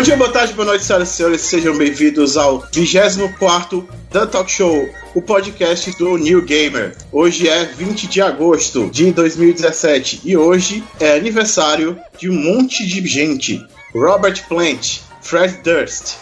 Bom 0.00 0.04
dia, 0.04 0.16
boa 0.16 0.32
tarde, 0.32 0.54
boa 0.54 0.64
noite, 0.64 0.82
senhoras 0.82 1.10
e 1.10 1.12
senhores. 1.12 1.40
Sejam 1.42 1.76
bem-vindos 1.76 2.38
ao 2.38 2.66
24 2.72 3.86
The 4.10 4.24
Talk 4.24 4.50
Show, 4.50 4.88
o 5.14 5.20
podcast 5.20 5.90
do 5.98 6.16
New 6.16 6.40
Gamer. 6.40 6.96
Hoje 7.12 7.46
é 7.46 7.66
20 7.66 8.06
de 8.06 8.22
agosto 8.22 8.88
de 8.90 9.12
2017 9.12 10.22
e 10.24 10.38
hoje 10.38 10.82
é 10.98 11.18
aniversário 11.18 11.98
de 12.18 12.30
um 12.30 12.32
monte 12.32 12.86
de 12.86 13.06
gente. 13.06 13.62
Robert 13.94 14.42
Plant, 14.48 15.00
Fred 15.20 15.58
Durst, 15.62 16.14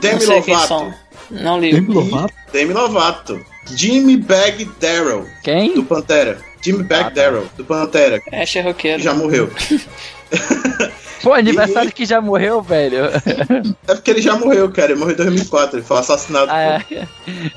Demi 0.00 0.24
Não 0.24 0.36
Lovato. 0.36 0.94
Não 1.28 1.60
li. 1.60 1.72
Demi 1.72 1.92
Lovato? 1.92 2.34
Demi 2.52 2.72
Lovato, 2.72 3.44
Jimmy 3.74 4.16
Bag 4.16 4.64
Darrell, 4.78 5.26
Quem? 5.42 5.74
do 5.74 5.82
Pantera. 5.82 6.38
Jimmy 6.62 6.84
Bag 6.84 7.12
Darrell, 7.12 7.48
do 7.56 7.64
Pantera, 7.64 8.20
que 8.20 8.30
É 8.32 8.62
roqueiro. 8.62 9.02
já 9.02 9.12
morreu. 9.12 9.50
Pô, 11.24 11.32
aniversário 11.32 11.90
que 11.90 12.04
já 12.06 12.20
morreu, 12.20 12.62
velho. 12.62 13.06
É 13.88 13.94
porque 13.94 14.10
ele 14.12 14.20
já 14.22 14.36
morreu, 14.36 14.70
cara. 14.70 14.92
Ele 14.92 15.00
morreu 15.00 15.14
em 15.14 15.16
2004. 15.16 15.78
Ele 15.78 15.86
foi 15.86 15.98
assassinado. 15.98 16.46
Ah, 16.50 16.60
é. 16.62 17.06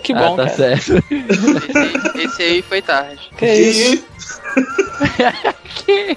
Que 0.01 0.13
Ah, 0.13 0.17
bom, 0.19 0.35
tá 0.37 0.45
cara. 0.45 0.55
certo. 0.57 1.03
Esse, 1.11 2.17
esse 2.25 2.41
aí 2.41 2.61
foi 2.61 2.81
tarde. 2.81 3.29
Que 3.37 3.45
isso? 3.53 4.03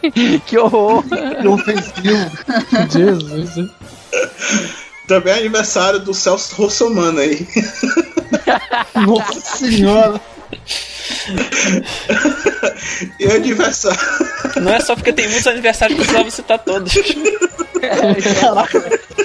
E 0.03 0.11
que, 0.13 0.39
que 0.41 0.59
horror. 0.59 1.05
Que 1.41 1.49
ofensivo. 1.49 2.31
Jesus. 2.91 3.71
também 5.07 5.33
é 5.35 5.39
aniversário 5.39 5.99
do 6.01 6.15
Celso 6.15 6.55
Russomano 6.55 7.19
aí. 7.21 7.47
Nossa 8.95 9.41
senhora. 9.59 10.21
E 13.19 13.25
é 13.27 13.37
aniversário. 13.37 13.99
Não 14.61 14.73
é 14.73 14.81
só 14.81 14.95
porque 14.95 15.13
tem 15.13 15.29
muitos 15.29 15.47
aniversários 15.47 15.99
que 15.99 16.05
precisava 16.05 16.31
citar 16.31 16.59
todos. 16.59 16.93
Caraca. 18.41 18.81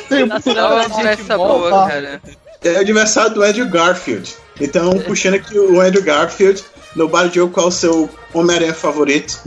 Tem 0.10 0.26
Não, 0.26 1.38
boa. 1.38 1.70
boa, 1.70 1.88
cara. 1.88 2.22
É 2.64 2.76
aniversário 2.78 3.34
do 3.34 3.44
Andrew 3.44 3.68
Garfield. 3.70 4.34
Então, 4.60 4.98
puxando 5.00 5.36
aqui 5.36 5.58
o 5.58 5.80
Andrew 5.82 6.04
Garfield, 6.04 6.64
no 6.96 7.08
bar 7.08 7.28
de 7.28 7.36
jogo, 7.36 7.54
qual 7.54 7.66
é 7.68 7.70
o 7.70 7.72
seu 7.72 8.10
Homem-Aranha 8.34 8.74
favorito? 8.74 9.40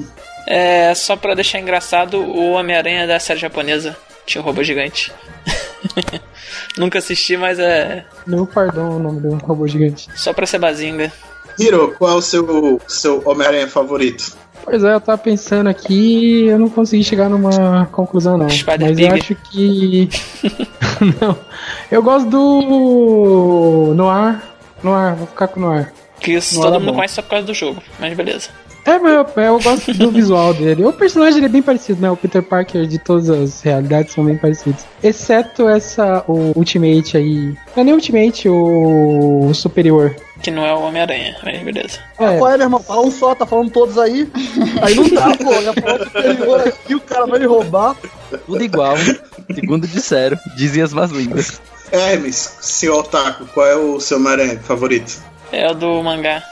É, 0.46 0.94
só 0.94 1.16
pra 1.16 1.34
deixar 1.34 1.58
engraçado, 1.58 2.18
o 2.20 2.52
Homem-Aranha 2.52 3.06
da 3.06 3.18
série 3.18 3.40
japonesa 3.40 3.96
tinha 4.26 4.40
um 4.42 4.44
robô 4.44 4.62
gigante. 4.62 5.12
Nunca 6.76 6.98
assisti, 6.98 7.36
mas 7.36 7.58
é 7.58 8.04
Meu 8.26 8.46
pardon 8.46 8.96
o 8.96 8.98
nome 8.98 9.20
do 9.20 9.34
robô 9.36 9.66
gigante. 9.66 10.08
só 10.14 10.32
pra 10.32 10.46
ser 10.46 10.58
bazinga. 10.58 11.12
Hiro, 11.58 11.94
qual 11.98 12.12
é 12.12 12.14
o 12.14 12.22
seu, 12.22 12.80
seu 12.86 13.22
Homem-Aranha 13.24 13.68
favorito? 13.68 14.36
Pois 14.64 14.84
é, 14.84 14.94
eu 14.94 15.00
tava 15.00 15.16
pensando 15.18 15.68
aqui 15.68 16.46
eu 16.46 16.58
não 16.58 16.68
consegui 16.68 17.02
chegar 17.02 17.28
numa 17.30 17.86
conclusão 17.86 18.36
não. 18.36 18.50
Spider 18.50 18.90
mas 18.90 18.98
eu 18.98 19.12
acho 19.12 19.34
que. 19.50 20.08
não. 21.20 21.38
Eu 21.90 22.02
gosto 22.02 22.28
do. 22.28 23.94
Noir. 23.94 24.42
Noir, 24.82 25.14
vou 25.16 25.26
ficar 25.26 25.48
com 25.48 25.60
Noir. 25.60 25.92
Que 26.20 26.32
isso 26.32 26.56
Não 26.56 26.62
todo 26.62 26.70
era 26.74 26.80
mundo 26.80 26.90
bom. 26.90 26.96
conhece 26.96 27.14
só 27.14 27.22
por 27.22 27.30
causa 27.30 27.46
do 27.46 27.54
jogo, 27.54 27.82
mas 27.98 28.14
beleza. 28.16 28.50
É, 28.88 28.98
mas 28.98 29.12
eu, 29.12 29.42
eu 29.42 29.60
gosto 29.60 29.92
do 29.92 30.10
visual 30.10 30.54
dele. 30.54 30.82
O 30.82 30.92
personagem 30.94 31.38
ele 31.38 31.46
é 31.46 31.50
bem 31.50 31.60
parecido, 31.60 32.00
né? 32.00 32.10
O 32.10 32.16
Peter 32.16 32.42
Parker 32.42 32.86
de 32.86 32.98
todas 32.98 33.28
as 33.28 33.60
realidades 33.60 34.14
são 34.14 34.24
bem 34.24 34.38
parecidos. 34.38 34.86
Exceto 35.02 35.68
essa, 35.68 36.24
o 36.26 36.56
Ultimate 36.56 37.18
aí. 37.18 37.54
Não 37.76 37.82
é 37.82 37.84
nem 37.84 37.92
Ultimate, 37.92 38.48
o, 38.48 39.52
Superior. 39.52 40.16
Que 40.42 40.50
não 40.50 40.64
é 40.64 40.72
o 40.72 40.80
Homem-Aranha, 40.80 41.36
mas 41.42 41.62
beleza. 41.62 41.98
É, 42.18 42.38
Qual 42.38 42.50
é, 42.50 42.56
meu 42.56 42.66
irmão? 42.66 42.80
Fala 42.80 43.02
um 43.02 43.10
só, 43.10 43.34
tá 43.34 43.44
falando 43.44 43.70
todos 43.70 43.98
aí. 43.98 44.26
Aí 44.80 44.94
não 44.94 45.08
dá, 45.10 45.36
pô. 45.36 45.60
Já 45.60 45.74
falou 45.74 46.04
superior 46.06 46.60
aqui, 46.68 46.94
o 46.94 47.00
cara 47.00 47.26
vai 47.26 47.40
me 47.40 47.46
roubar. 47.46 47.94
Tudo 48.46 48.64
igual. 48.64 48.96
Segundo 49.54 49.86
disseram. 49.86 50.38
Dizem 50.56 50.82
as 50.82 50.94
más 50.94 51.10
línguas. 51.10 51.60
Hermes, 51.92 52.56
seu 52.60 52.96
Otaku, 52.96 53.46
qual 53.52 53.66
é 53.66 53.76
o 53.76 54.00
seu 54.00 54.16
Homem-Aranha 54.16 54.58
favorito? 54.60 55.20
É 55.52 55.70
o 55.70 55.74
do 55.74 56.02
mangá. 56.02 56.42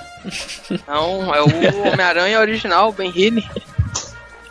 Não, 0.86 1.34
é 1.34 1.42
o 1.42 1.46
Homem-Aranha 1.46 2.40
original, 2.40 2.92
Ben 2.92 3.08
Healy. 3.08 3.44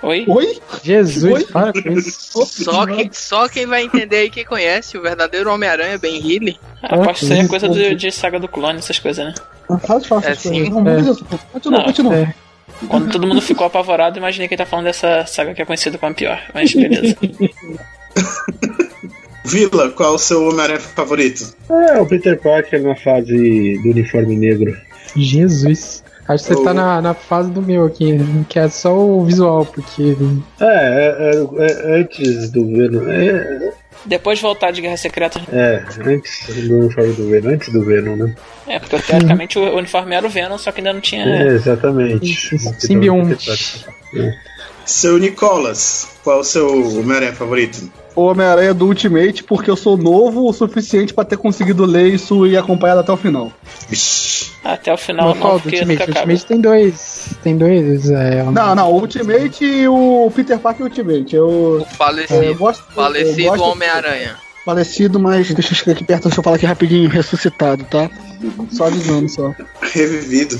Oi? 0.01 0.25
Oi? 0.27 0.59
Jesus, 0.83 1.33
Oi? 1.33 1.43
para 1.45 1.73
com 1.73 1.91
isso. 1.91 2.45
Só, 2.45 2.85
que, 2.85 3.09
só 3.11 3.49
quem 3.49 3.65
vai 3.65 3.83
entender 3.83 4.17
aí 4.17 4.29
que 4.29 4.45
conhece 4.45 4.97
o 4.97 5.01
verdadeiro 5.01 5.51
Homem-Aranha, 5.51 5.97
Ben 5.97 6.15
Healy. 6.17 6.59
Aposto 6.83 7.13
que 7.13 7.23
isso 7.23 7.33
aí 7.33 7.39
é 7.39 7.41
isso, 7.41 7.49
coisa 7.49 7.69
de, 7.69 7.95
de 7.95 8.11
saga 8.11 8.39
do 8.39 8.47
clone, 8.47 8.77
essas 8.77 8.99
coisas, 8.99 9.25
né? 9.25 9.33
Faz 9.81 10.05
fácil 10.05 10.29
É 10.29 10.33
as 10.33 10.43
coisas. 10.43 10.67
sim. 10.67 10.69
Não, 10.69 10.87
É. 10.87 11.01
Continua, 11.51 11.77
Não, 11.79 11.85
continua. 11.85 12.15
É. 12.15 12.33
Quando 12.87 13.11
todo 13.11 13.25
mundo 13.25 13.41
ficou 13.41 13.65
apavorado, 13.65 14.17
imaginei 14.19 14.47
que 14.47 14.53
ele 14.53 14.63
tá 14.63 14.65
falando 14.65 14.85
dessa 14.85 15.25
saga 15.25 15.53
que 15.53 15.61
é 15.61 15.65
conhecida 15.65 15.97
como 15.97 16.11
a 16.11 16.15
pior. 16.15 16.39
Mas 16.53 16.73
beleza. 16.73 17.15
Vila, 19.45 19.91
qual 19.91 20.13
é 20.13 20.15
o 20.15 20.17
seu 20.17 20.47
Homem-Aranha 20.47 20.79
favorito? 20.79 21.55
É, 21.69 21.99
o 21.99 22.05
Peter 22.05 22.39
Parker 22.39 22.81
na 22.81 22.95
fase 22.95 23.79
do 23.83 23.89
uniforme 23.91 24.35
negro. 24.35 24.75
Jesus. 25.23 26.03
Acho 26.27 26.43
que 26.43 26.53
você 26.53 26.59
Ô. 26.59 26.63
tá 26.63 26.73
na, 26.73 27.01
na 27.01 27.13
fase 27.13 27.51
do 27.51 27.61
meu 27.61 27.85
aqui, 27.85 28.17
que 28.49 28.57
é 28.57 28.67
só 28.67 28.97
o 28.97 29.23
visual, 29.25 29.65
porque. 29.65 30.15
É, 30.59 30.65
é, 30.65 31.31
é, 31.31 31.71
é 31.71 31.99
antes 32.01 32.49
do 32.49 32.65
Venom. 32.65 33.07
É, 33.07 33.73
Depois 34.05 34.39
de 34.39 34.41
voltar 34.41 34.71
de 34.71 34.81
Guerra 34.81 34.97
Secreta. 34.97 35.39
é, 35.51 35.83
antes 36.03 36.67
do 36.67 36.79
uniforme 36.79 37.13
do 37.13 37.29
Venom, 37.29 37.49
antes 37.49 37.71
do 37.71 37.85
Venom, 37.85 38.15
né? 38.15 38.35
É, 38.67 38.79
porque 38.79 38.97
teoricamente 38.97 39.59
o 39.59 39.77
uniforme 39.77 40.15
era 40.15 40.25
o 40.25 40.29
Venom, 40.29 40.57
só 40.57 40.71
que 40.71 40.79
ainda 40.79 40.93
não 40.93 41.01
tinha. 41.01 41.25
É, 41.25 41.47
exatamente. 41.47 42.57
Simbionte. 42.79 43.85
Seu 44.83 45.19
Nicolas, 45.19 46.17
qual 46.23 46.37
é 46.37 46.41
o 46.41 46.43
seu 46.43 46.99
Homem-Aranha 46.99 47.33
favorito? 47.33 47.91
O 48.15 48.21
Homem-Aranha 48.21 48.73
do 48.73 48.85
Ultimate, 48.87 49.43
porque 49.43 49.69
eu 49.69 49.75
sou 49.75 49.97
novo 49.97 50.47
o 50.47 50.53
suficiente 50.53 51.13
pra 51.13 51.25
ter 51.25 51.37
conseguido 51.37 51.83
ler 51.85 52.07
isso 52.13 52.47
e 52.47 52.55
acompanhar 52.55 52.97
até 52.97 53.11
o 53.11 53.17
final. 53.17 53.51
Até 54.63 54.93
o 54.93 54.97
final, 54.97 55.27
não, 55.27 55.33
do 55.33 55.61
porque 55.61 55.75
Ultimate? 55.79 56.09
Ultimate 56.09 56.45
tem 56.45 56.61
dois. 56.61 57.29
Tem 57.43 57.57
dois. 57.57 58.09
É, 58.09 58.41
Não, 58.43 58.73
não, 58.73 58.91
o 58.91 58.95
Ultimate 59.01 59.63
e 59.65 59.87
o 59.87 60.31
Peter 60.33 60.57
Parker 60.57 60.85
Ultimate. 60.85 61.35
Eu, 61.35 61.45
O 61.47 61.77
eu 61.79 61.85
falecido, 61.85 62.55
gosto. 62.55 62.83
eu 62.89 62.95
falecido 62.95 63.43
gosto- 63.49 63.63
Homem-Aranha. 63.63 64.35
Falecido, 64.65 65.19
mas 65.19 65.53
deixa 65.53 65.73
eu 65.73 65.75
chegar 65.77 65.91
aqui 65.91 66.03
perto, 66.03 66.23
deixa 66.23 66.39
eu 66.39 66.43
falar 66.43 66.55
aqui 66.55 66.65
rapidinho, 66.65 67.07
ressuscitado, 67.09 67.83
tá? 67.83 68.09
Só 68.71 68.85
avisando 68.87 69.29
só. 69.29 69.53
Revivido. 69.93 70.59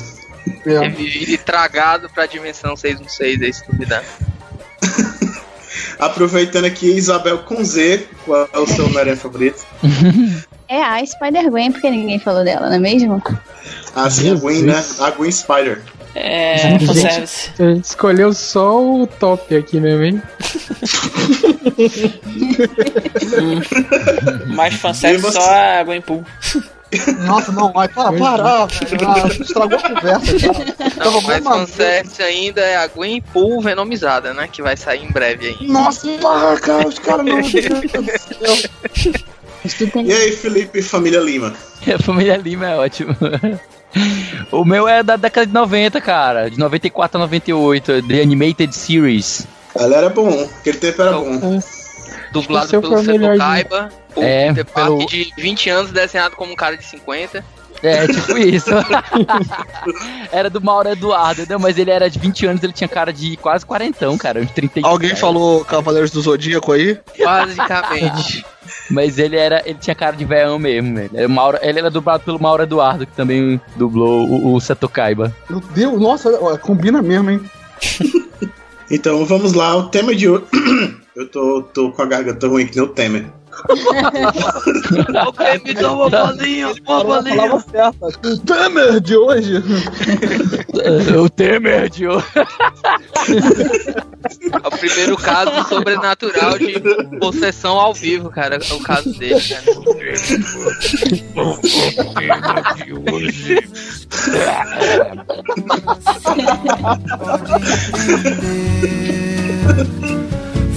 É. 0.64 0.78
Revivido 0.80 1.32
e 1.32 1.38
tragado 1.40 2.08
pra 2.14 2.28
dimensão 2.28 2.76
616 2.76 3.42
aí, 3.42 3.52
se 3.54 3.66
duvidar. 3.66 4.04
Aproveitando 6.00 6.66
aqui, 6.66 6.88
Isabel 6.88 7.40
com 7.40 7.64
Z, 7.64 8.08
qual 8.26 8.48
é 8.52 8.60
o 8.60 8.68
seu 8.68 8.86
Homem-Aranha 8.86 9.18
favorito? 9.18 9.66
É 10.68 10.82
a 10.82 11.06
Spider-Gwen, 11.06 11.72
porque 11.72 11.92
ninguém 11.92 12.18
falou 12.18 12.44
dela, 12.44 12.68
não 12.68 12.76
é 12.76 12.80
mesmo? 12.80 13.22
Ah, 13.96 14.10
sim, 14.10 14.32
a 14.32 14.34
Gwen, 14.34 14.64
né? 14.64 14.84
A 15.00 15.12
Gwen 15.12 15.32
Spider. 15.32 15.80
É, 16.16 16.58
Gente. 16.58 16.88
fanservice. 16.88 17.52
A 17.60 17.64
gente 17.66 17.86
escolheu 17.86 18.34
só 18.34 18.84
o 18.84 19.06
top 19.06 19.56
aqui 19.56 19.80
mesmo, 19.80 20.04
hein? 20.04 20.22
Mais 24.56 24.74
fanservice 24.76 25.22
você? 25.34 25.40
só 25.40 25.52
a 25.52 25.84
Gwen 25.84 26.02
Pool. 26.02 26.26
Nossa, 27.26 27.52
não, 27.52 27.74
vai, 27.74 27.88
para, 27.88 28.14
para. 28.14 28.64
Ah, 28.64 28.68
estragou 29.40 29.78
a 29.78 29.82
conversa, 29.82 30.40
cara. 30.40 30.76
Não, 30.96 31.22
Tava 31.22 31.50
mas 31.50 32.20
ainda 32.20 32.62
é 32.62 32.78
a 32.78 32.88
Gwen 32.88 33.22
Pool 33.22 33.62
venomizada, 33.62 34.34
né? 34.34 34.48
Que 34.52 34.62
vai 34.62 34.78
sair 34.78 35.04
em 35.04 35.12
breve 35.12 35.48
aí. 35.60 35.68
Nossa, 35.68 36.08
para, 36.20 36.58
cara, 36.60 36.88
os 36.88 37.00
caras 37.00 37.26
não. 37.26 37.36
Meu 37.36 37.42
Deus 37.42 37.82
do 37.82 37.90
céu. 37.90 39.24
Isso 39.66 39.78
tudo 39.80 39.92
tem 39.92 40.08
E 40.08 40.14
aí, 40.14 40.32
Felipe 40.32 40.82
Família 40.82 41.20
Lima? 41.20 41.54
A 41.94 42.02
família 42.02 42.38
Lima 42.38 42.68
é 42.68 42.76
ótimo. 42.76 43.16
O 44.52 44.66
meu 44.66 44.90
é 44.90 45.02
da 45.02 45.16
década 45.16 45.48
de 45.48 45.54
90, 45.54 46.02
cara. 46.02 46.52
De 46.52 46.60
94 46.60 47.18
a 47.18 47.22
98. 47.22 48.04
The 48.04 48.22
Animated 48.22 48.76
Series. 48.76 49.48
Ela 49.74 49.96
era 49.96 50.10
bom, 50.10 50.50
aquele 50.60 50.78
tempo 50.78 51.02
era 51.02 51.14
bom. 51.14 51.62
Dublado 52.34 52.68
seu 52.68 52.82
pelo 52.82 53.02
Seto 53.02 53.38
Kaiba. 53.38 53.90
O 54.16 54.24
É, 54.24 54.48
Peter 54.50 54.66
pelo- 54.66 55.06
de 55.06 55.32
20 55.38 55.70
anos 55.70 55.92
desenhado 55.92 56.36
como 56.36 56.52
um 56.54 56.56
cara 56.56 56.78
de 56.78 56.86
50. 56.86 57.44
É, 57.84 58.08
tipo 58.08 58.38
isso. 58.38 58.70
era 60.32 60.50
do 60.50 60.62
Mauro 60.62 60.90
Eduardo, 60.90 61.46
não, 61.50 61.60
mas 61.60 61.78
ele 61.78 61.92
era 61.92 62.10
de 62.10 62.18
20 62.18 62.46
anos, 62.48 62.64
ele 62.64 62.74
tinha 62.74 62.88
cara 62.88 63.12
de 63.12 63.36
quase 63.38 63.66
quarentão, 63.66 64.18
cara. 64.18 64.44
De 64.44 64.52
30 64.52 64.80
Alguém 64.88 65.16
falou 65.16 65.64
Cavaleiros 65.66 66.12
do 66.12 66.22
Zodíaco 66.22 66.72
aí? 66.72 66.98
Basicamente. 67.24 68.46
Mas 68.90 69.18
ele 69.20 69.36
era. 69.38 69.62
Ele 69.66 69.78
tinha 69.80 69.96
cara 69.96 70.16
de 70.16 70.26
velhão 70.26 70.58
mesmo, 70.58 70.96
velho. 70.96 71.10
Era 71.14 71.28
o 71.28 71.30
Mauro- 71.30 71.60
ele 71.62 71.80
era 71.80 71.90
dublado 71.90 72.24
pelo 72.24 72.40
Mauro 72.42 72.64
Eduardo, 72.64 73.06
que 73.06 73.14
também 73.14 73.60
dublou 73.76 74.28
o, 74.28 74.54
o 74.56 74.60
Seto 74.62 74.88
Kaiba. 74.90 75.36
Meu 75.50 75.60
Deus, 75.60 76.00
nossa, 76.02 76.32
combina 76.58 77.02
mesmo, 77.02 77.30
hein? 77.32 77.42
Então 78.90 79.26
vamos 79.26 79.54
lá, 79.54 79.76
o 79.76 79.90
tema 79.90 80.14
de 80.14 80.30
hoje. 80.30 80.46
Eu 81.16 81.28
tô, 81.30 81.64
tô 81.74 81.92
com 81.92 82.02
a 82.02 82.06
garganta 82.06 82.48
ruim 82.48 82.68
que 82.68 82.76
nem 82.76 82.86
o 82.86 82.90
Temer. 82.90 83.26
Ok, 85.28 85.62
me 85.64 85.74
dá 85.74 85.92
uma 85.92 86.10
bolinha, 86.10 86.74
uma 86.88 87.04
bolinha. 87.04 87.54
O 87.54 88.38
Temer 88.40 89.00
de 89.00 89.18
hoje. 89.18 89.64
o 91.18 91.30
Temer, 91.30 91.90
tio. 91.90 92.24
É 94.52 94.68
o 94.68 94.72
primeiro 94.72 95.18
caso 95.18 95.68
sobrenatural 95.70 96.58
de 96.58 96.80
possessão 97.20 97.80
ao 97.80 97.94
vivo, 97.94 98.30
cara. 98.30 98.56
É 98.58 98.74
o 98.74 98.80
caso 98.82 99.14
dele, 99.18 99.40
cara. 99.42 99.64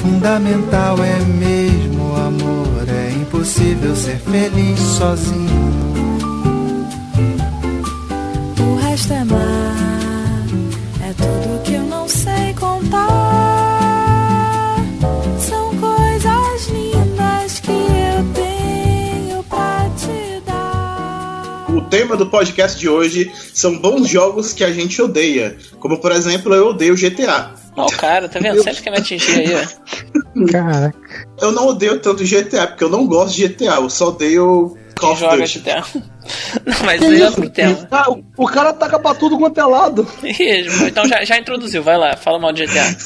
Fundamental 0.00 0.96
é 1.02 1.18
mesmo 1.20 2.12
o 2.12 2.16
amor, 2.16 2.67
é 2.90 3.12
impossível 3.12 3.94
ser 3.94 4.18
feliz 4.18 4.78
sozinho. 4.80 5.78
O 8.60 8.76
resto 8.76 9.12
é 9.12 9.24
mar, 9.24 10.46
é 11.02 11.12
tudo 11.12 11.62
que 11.64 11.74
eu 11.74 11.82
não 11.82 12.08
sei 12.08 12.54
contar. 12.58 13.08
São 15.38 15.76
coisas 15.76 16.68
lindas 16.68 17.60
que 17.60 17.70
eu 17.70 18.24
tenho 18.34 19.42
pra 19.44 19.90
te 19.96 20.40
dar. 20.46 21.66
O 21.68 21.82
tema 21.82 22.16
do 22.16 22.26
podcast 22.26 22.78
de 22.78 22.88
hoje 22.88 23.30
são 23.52 23.78
bons 23.78 24.08
jogos 24.08 24.52
que 24.52 24.64
a 24.64 24.72
gente 24.72 25.00
odeia. 25.02 25.56
Como, 25.78 25.98
por 26.00 26.12
exemplo, 26.12 26.54
eu 26.54 26.68
odeio 26.68 26.96
GTA. 26.96 27.67
Ó, 27.78 27.86
o 27.86 27.92
cara, 27.96 28.28
tá 28.28 28.38
vendo? 28.40 28.62
Sempre 28.62 28.82
quer 28.82 28.90
me 28.90 28.98
atingir 28.98 29.32
aí, 29.40 29.54
ó. 29.54 30.46
Caraca. 30.52 30.98
Eu 31.40 31.52
não 31.52 31.66
odeio 31.68 31.98
tanto 32.00 32.24
GTA, 32.24 32.66
porque 32.66 32.84
eu 32.84 32.88
não 32.88 33.06
gosto 33.06 33.34
de 33.36 33.48
GTA, 33.48 33.74
eu 33.76 33.88
só 33.90 34.08
odeio 34.08 34.76
Call 34.98 35.14
Quem 35.16 35.26
of 35.28 35.34
joga 35.34 35.36
Duty. 35.46 35.58
GTA. 35.60 35.84
Não, 36.66 36.76
mas 36.84 37.00
Que 37.00 37.06
aí 37.06 37.22
é 37.22 37.26
outro 37.26 37.48
tema. 37.48 37.88
Ah, 37.90 38.10
o- 38.36 38.46
cara 38.46 38.72
taca 38.74 38.98
pra 38.98 39.14
tudo 39.14 39.38
quanto 39.38 39.58
é 39.58 39.64
lado. 39.64 40.06
Então 40.86 41.06
já, 41.08 41.24
já 41.24 41.38
introduziu, 41.38 41.82
vai 41.82 41.96
lá, 41.96 42.16
fala 42.16 42.38
mal 42.38 42.52
de 42.52 42.66
GTA. 42.66 42.96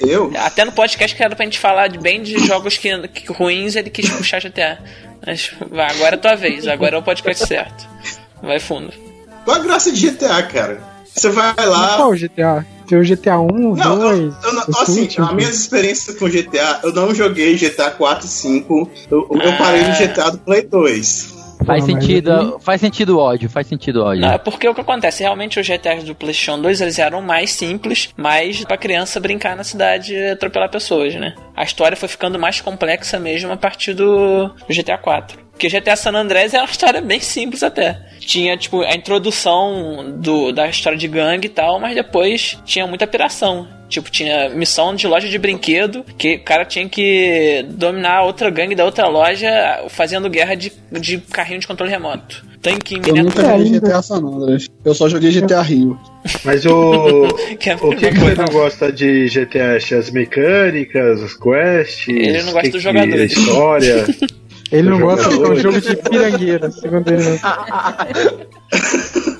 Eu? 0.00 0.32
Até 0.38 0.64
no 0.64 0.72
podcast 0.72 1.14
que 1.14 1.22
era 1.22 1.34
pra 1.36 1.44
gente 1.44 1.58
falar 1.58 1.88
de 1.88 1.98
bem 1.98 2.22
de 2.22 2.38
jogos 2.46 2.78
que, 2.78 3.08
que 3.08 3.30
ruins, 3.32 3.76
ele 3.76 3.90
quis 3.90 4.08
puxar 4.08 4.40
GTA. 4.40 4.78
Mas 5.26 5.50
vai, 5.70 5.90
agora 5.90 6.14
é 6.14 6.18
tua 6.18 6.34
vez, 6.36 6.66
agora 6.66 6.96
é 6.96 6.98
o 6.98 7.02
podcast 7.02 7.46
certo. 7.46 7.86
Vai 8.42 8.58
fundo. 8.60 8.92
Qual 9.44 9.56
a 9.56 9.60
graça 9.60 9.90
de 9.92 10.08
GTA, 10.10 10.42
cara? 10.44 10.80
Você 11.16 11.30
vai 11.30 11.54
lá. 11.66 11.96
Qual 11.96 12.10
o 12.10 12.16
GTA? 12.16 12.66
Tem 12.86 12.98
o 12.98 13.02
GTA 13.04 13.40
1, 13.40 13.46
Não, 13.74 13.94
eu, 13.94 13.98
2. 14.30 14.44
eu 14.44 14.52
não- 14.52 14.62
o 14.68 14.82
assim, 14.82 15.00
último. 15.02 15.26
as 15.26 15.32
minhas 15.32 15.54
experiências 15.56 16.16
com 16.18 16.28
GTA, 16.28 16.80
eu 16.84 16.92
não 16.92 17.12
joguei 17.14 17.56
GTA 17.56 17.90
4 17.90 18.26
e 18.26 18.28
5. 18.28 18.90
Eu, 19.10 19.26
eu 19.30 19.50
Ah. 19.52 19.56
parei 19.56 19.82
no 19.82 19.94
GTA 19.94 20.30
do 20.30 20.38
Play 20.38 20.62
2. 20.62 21.34
Faz 21.64 21.84
Pô, 21.84 21.90
mas 21.92 22.04
sentido, 22.04 22.58
faz 22.60 22.80
sentido 22.80 23.16
o 23.16 23.18
ódio, 23.18 23.48
faz 23.48 23.66
sentido 23.66 24.00
o 24.02 24.04
ódio. 24.04 24.20
Não, 24.20 24.30
é 24.30 24.38
porque 24.38 24.68
o 24.68 24.74
que 24.74 24.80
acontece, 24.82 25.22
realmente 25.22 25.58
os 25.58 25.66
GTAs 25.66 26.04
do 26.04 26.14
PlayStation 26.14 26.60
2 26.60 26.80
eles 26.82 26.98
eram 26.98 27.20
mais 27.22 27.50
simples, 27.50 28.10
mais 28.16 28.62
pra 28.62 28.76
criança 28.76 29.18
brincar 29.18 29.56
na 29.56 29.64
cidade 29.64 30.12
e 30.14 30.30
atropelar 30.30 30.70
pessoas, 30.70 31.14
né? 31.14 31.34
A 31.56 31.64
história 31.64 31.96
foi 31.96 32.08
ficando 32.08 32.38
mais 32.38 32.60
complexa 32.60 33.18
mesmo 33.18 33.50
a 33.50 33.56
partir 33.56 33.94
do 33.94 34.48
GTA 34.68 34.98
4. 34.98 35.38
Porque 35.56 35.68
GTA 35.70 35.96
San 35.96 36.12
Andreas 36.12 36.52
é 36.52 36.58
uma 36.58 36.66
história 36.66 37.00
bem 37.00 37.18
simples 37.18 37.62
até. 37.62 37.98
Tinha, 38.20 38.58
tipo, 38.58 38.82
a 38.82 38.94
introdução 38.94 40.14
do, 40.18 40.52
da 40.52 40.68
história 40.68 40.98
de 40.98 41.08
gangue 41.08 41.46
e 41.46 41.48
tal, 41.48 41.80
mas 41.80 41.94
depois 41.94 42.58
tinha 42.66 42.86
muita 42.86 43.06
piração. 43.06 43.66
Tipo, 43.88 44.10
tinha 44.10 44.50
missão 44.50 44.94
de 44.94 45.06
loja 45.06 45.28
de 45.28 45.38
brinquedo, 45.38 46.04
que 46.18 46.34
o 46.34 46.44
cara 46.44 46.66
tinha 46.66 46.86
que 46.86 47.64
dominar 47.70 48.18
a 48.18 48.22
outra 48.24 48.50
gangue 48.50 48.74
da 48.74 48.84
outra 48.84 49.08
loja 49.08 49.48
fazendo 49.88 50.28
guerra 50.28 50.54
de, 50.54 50.72
de 50.92 51.18
carrinho 51.18 51.60
de 51.60 51.66
controle 51.66 51.90
remoto. 51.90 52.44
Tanque 52.60 52.96
em 52.96 52.98
Eu 52.98 53.14
nunca 53.24 53.42
miniatura. 53.42 53.58
joguei 53.58 53.80
GTA 53.80 54.02
San 54.02 54.16
Andreas. 54.16 54.68
Eu 54.84 54.94
só 54.94 55.08
joguei 55.08 55.30
GTA 55.30 55.62
Rio. 55.62 55.98
Mas 56.44 56.66
o. 56.66 57.28
Que 57.58 57.70
é 57.70 57.76
O 57.76 57.96
que, 57.96 58.10
que 58.10 58.18
você 58.18 58.34
não 58.34 58.46
gosta 58.46 58.92
de 58.92 59.28
GTA? 59.28 59.76
As 59.76 60.10
mecânicas, 60.10 61.22
as 61.22 61.34
quests? 61.34 62.08
Ele 62.08 62.42
não 62.42 62.52
gosta 62.52 62.62
que 62.62 62.70
dos 62.70 62.82
jogadores. 62.82 63.36
A 63.36 63.40
história. 63.40 64.04
Ele 64.70 64.90
não 64.90 65.00
gosta 65.00 65.28
porque 65.28 65.44
é 65.44 65.48
um 65.48 65.56
jogo 65.56 65.80
de 65.80 65.96
pirangueira, 65.96 66.70
segundo 66.70 67.08
ele. 67.08 67.40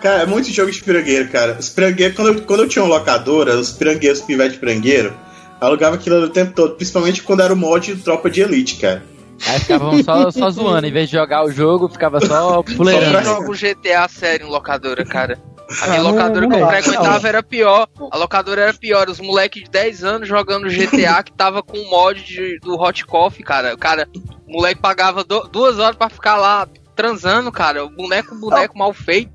Cara, 0.00 0.22
é 0.22 0.26
muito 0.26 0.50
jogo 0.50 0.70
de 0.70 0.82
pirangueiro, 0.82 1.28
cara. 1.28 1.58
Os 1.60 1.68
pirangueiros, 1.68 2.16
quando 2.16 2.28
eu, 2.28 2.42
quando 2.42 2.60
eu 2.60 2.68
tinha 2.68 2.82
uma 2.82 2.96
locadora, 2.96 3.56
os 3.56 3.72
pirangueiros, 3.72 4.22
pivete 4.22 4.58
pirangueiro, 4.58 5.12
alugava 5.60 5.96
aquilo 5.96 6.24
o 6.24 6.30
tempo 6.30 6.54
todo, 6.54 6.74
principalmente 6.74 7.22
quando 7.22 7.42
era 7.42 7.52
o 7.52 7.56
mod 7.56 7.94
Tropa 7.96 8.30
de 8.30 8.40
Elite, 8.40 8.76
cara. 8.76 9.02
Aí 9.46 9.60
ficavam 9.60 10.02
só, 10.02 10.28
só 10.32 10.50
zoando, 10.50 10.86
em 10.86 10.92
vez 10.92 11.10
de 11.10 11.16
jogar 11.16 11.44
o 11.44 11.50
jogo, 11.50 11.88
ficava 11.88 12.24
só 12.24 12.62
puleirando. 12.62 13.24
jogo 13.24 13.52
GTA 13.52 14.08
sério 14.08 14.46
em 14.46 14.50
locadora, 14.50 15.04
cara. 15.04 15.38
A 15.82 15.86
minha 15.86 16.00
Ah, 16.00 16.02
locadora 16.02 16.46
não 16.46 16.56
que 16.56 16.62
eu 16.62 16.68
frequentava 16.68 17.28
era 17.28 17.42
pior. 17.42 17.88
A 18.10 18.16
locadora 18.16 18.62
era 18.62 18.74
pior. 18.74 19.08
Os 19.08 19.20
moleques 19.20 19.62
de 19.64 19.70
10 19.70 20.02
anos 20.04 20.28
jogando 20.28 20.68
GTA 20.68 21.22
que 21.22 21.32
tava 21.32 21.62
com 21.62 21.76
o 21.78 21.90
mod 21.90 22.22
de- 22.24 22.58
do 22.60 22.74
Hot 22.80 23.04
Coffee, 23.06 23.44
cara. 23.44 23.74
O 23.74 23.78
cara, 23.78 24.08
o 24.48 24.52
moleque 24.52 24.80
pagava 24.80 25.22
do- 25.22 25.46
duas 25.48 25.78
horas 25.78 25.96
pra 25.96 26.08
ficar 26.08 26.36
lá 26.36 26.66
transando, 26.96 27.52
cara. 27.52 27.84
O 27.84 27.90
boneco, 27.90 28.34
boneco 28.34 28.76
mal 28.76 28.92
feito. 28.92 29.30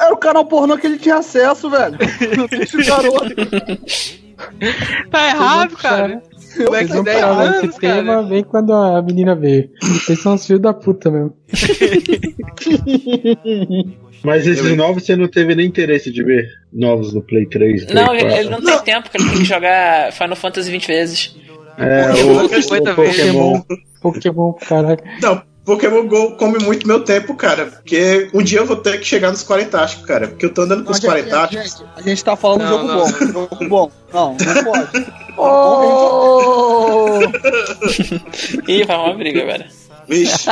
Era 0.00 0.14
o 0.14 0.16
canal 0.16 0.44
pornô 0.46 0.78
que 0.78 0.86
ele 0.86 0.98
tinha 0.98 1.16
acesso, 1.16 1.68
velho. 1.70 1.98
Tá 5.10 5.28
errado, 5.28 5.76
cara. 5.76 6.22
Moleque 6.56 6.70
Vocês 6.70 6.88
de 6.88 6.94
vão 6.94 7.04
10 7.04 7.20
parar 7.20 7.32
anos, 7.40 7.64
esse 7.70 7.80
cara. 7.80 7.94
tema 7.94 8.22
bem 8.22 8.44
quando 8.44 8.72
a 8.72 9.02
menina 9.02 9.34
veio. 9.34 9.68
Vocês 9.82 10.20
são 10.20 10.34
os 10.34 10.46
filhos 10.46 10.62
da 10.62 10.72
puta 10.72 11.10
mesmo. 11.10 11.34
Mas 14.22 14.46
esses 14.46 14.76
novos 14.76 15.04
você 15.04 15.14
não 15.16 15.28
teve 15.28 15.54
nem 15.54 15.66
interesse 15.66 16.10
de 16.10 16.22
ver? 16.22 16.48
Novos 16.72 17.12
do 17.12 17.22
Play 17.22 17.46
3? 17.46 17.84
Play 17.84 17.94
Não, 17.94 18.06
4. 18.06 18.26
ele, 18.26 18.34
ele 18.34 18.50
não 18.50 18.62
tem 18.62 18.78
tempo, 18.80 19.02
porque 19.02 19.18
ele 19.22 19.30
tem 19.30 19.38
que 19.38 19.44
jogar 19.44 20.12
Final 20.12 20.36
Fantasy 20.36 20.70
20 20.70 20.86
vezes. 20.86 21.36
É, 21.78 22.08
Pokémon 22.08 22.44
o, 22.44 22.48
50 22.62 22.90
o 22.90 22.94
Pokémon. 22.96 23.62
Pokémon, 24.02 24.52
caralho. 24.54 24.98
Não, 25.22 25.42
Pokémon 25.64 26.06
GO 26.08 26.32
come 26.36 26.58
muito 26.64 26.88
meu 26.88 27.04
tempo, 27.04 27.34
cara. 27.34 27.66
Porque 27.66 28.30
um 28.32 28.42
dia 28.42 28.60
eu 28.60 28.66
vou 28.66 28.76
ter 28.76 28.98
que 28.98 29.04
chegar 29.04 29.30
nos 29.30 29.42
40 29.42 29.80
acho, 29.80 30.02
cara. 30.02 30.28
Porque 30.28 30.46
eu 30.46 30.54
tô 30.54 30.62
andando 30.62 30.82
com 30.82 30.92
os 30.92 31.00
Não, 31.00 31.10
gente, 31.14 31.28
40 31.30 31.62
gente, 31.62 31.84
a 31.94 32.00
gente 32.00 32.24
tá 32.24 32.34
falando 32.34 32.62
Não, 32.62 32.68
jogo 32.68 32.84
não. 32.86 32.96
bom. 32.96 33.08
Jogo 33.32 33.68
bom. 33.68 33.90
Não, 34.12 34.36
não 34.38 34.64
pode. 34.64 35.06
Oh! 35.40 37.20
Ih, 38.66 38.82
vai 38.82 38.96
uma 38.96 39.14
briga 39.14 39.42
agora. 39.42 39.68
Vixe. 40.08 40.50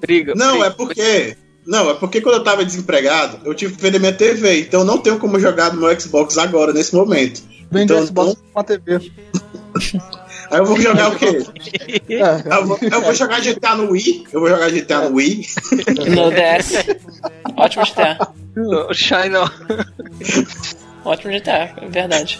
Briga. 0.00 0.34
Não, 0.34 0.54
briga. 0.54 0.66
é 0.66 0.70
porque. 0.70 1.36
Não, 1.68 1.90
é 1.90 1.94
porque 1.94 2.22
quando 2.22 2.36
eu 2.36 2.44
tava 2.44 2.64
desempregado, 2.64 3.40
eu 3.44 3.54
tive 3.54 3.76
que 3.76 3.82
vender 3.82 3.98
minha 3.98 4.12
TV. 4.12 4.60
Então 4.60 4.80
eu 4.80 4.86
não 4.86 4.96
tenho 4.96 5.18
como 5.18 5.38
jogar 5.38 5.74
no 5.74 5.80
meu 5.82 6.00
Xbox 6.00 6.38
agora, 6.38 6.72
nesse 6.72 6.94
momento. 6.94 7.42
Vende 7.70 7.92
Então, 7.92 8.06
Xbox 8.06 8.36
com 8.54 8.60
a 8.60 8.64
TV. 8.64 9.12
Aí 10.50 10.60
eu 10.60 10.64
vou 10.64 10.80
jogar 10.80 11.12
o 11.12 11.16
quê? 11.16 11.44
É, 12.08 12.56
Eu 12.56 12.66
vou, 12.66 12.78
eu 12.80 13.02
vou 13.02 13.14
jogar 13.14 13.40
GTA 13.40 13.74
no 13.74 13.90
Wii. 13.90 14.24
Eu 14.32 14.40
vou 14.40 14.48
jogar 14.48 14.70
GTA 14.70 15.02
no 15.02 15.16
Wii. 15.16 15.46
No 16.08 16.30
DS. 16.30 16.72
Ótimo 17.54 17.84
GTA. 17.84 18.18
Shine 18.94 19.28
não. 19.28 19.50
Ótimo 21.04 21.32
GTA, 21.32 21.74
é 21.76 21.88
verdade. 21.88 22.38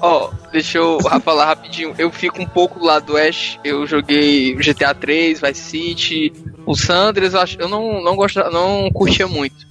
Ó, 0.00 0.30
deixa 0.50 0.78
eu 0.78 0.98
falar 1.22 1.46
rapidinho. 1.46 1.94
Eu 1.98 2.10
fico 2.10 2.40
um 2.40 2.46
pouco 2.46 2.78
do 2.78 2.84
lado 2.84 3.06
do 3.06 3.16
Ash. 3.16 3.58
Eu 3.62 3.86
joguei 3.86 4.54
GTA 4.54 4.94
3, 4.94 5.40
Vice 5.40 5.60
City. 5.60 6.32
O 6.66 6.76
Sanders, 6.76 7.34
eu, 7.34 7.40
acho, 7.40 7.60
eu 7.60 7.68
não, 7.68 8.02
não, 8.02 8.16
gosto, 8.16 8.38
não 8.50 8.90
curtia 8.90 9.26
muito. 9.26 9.68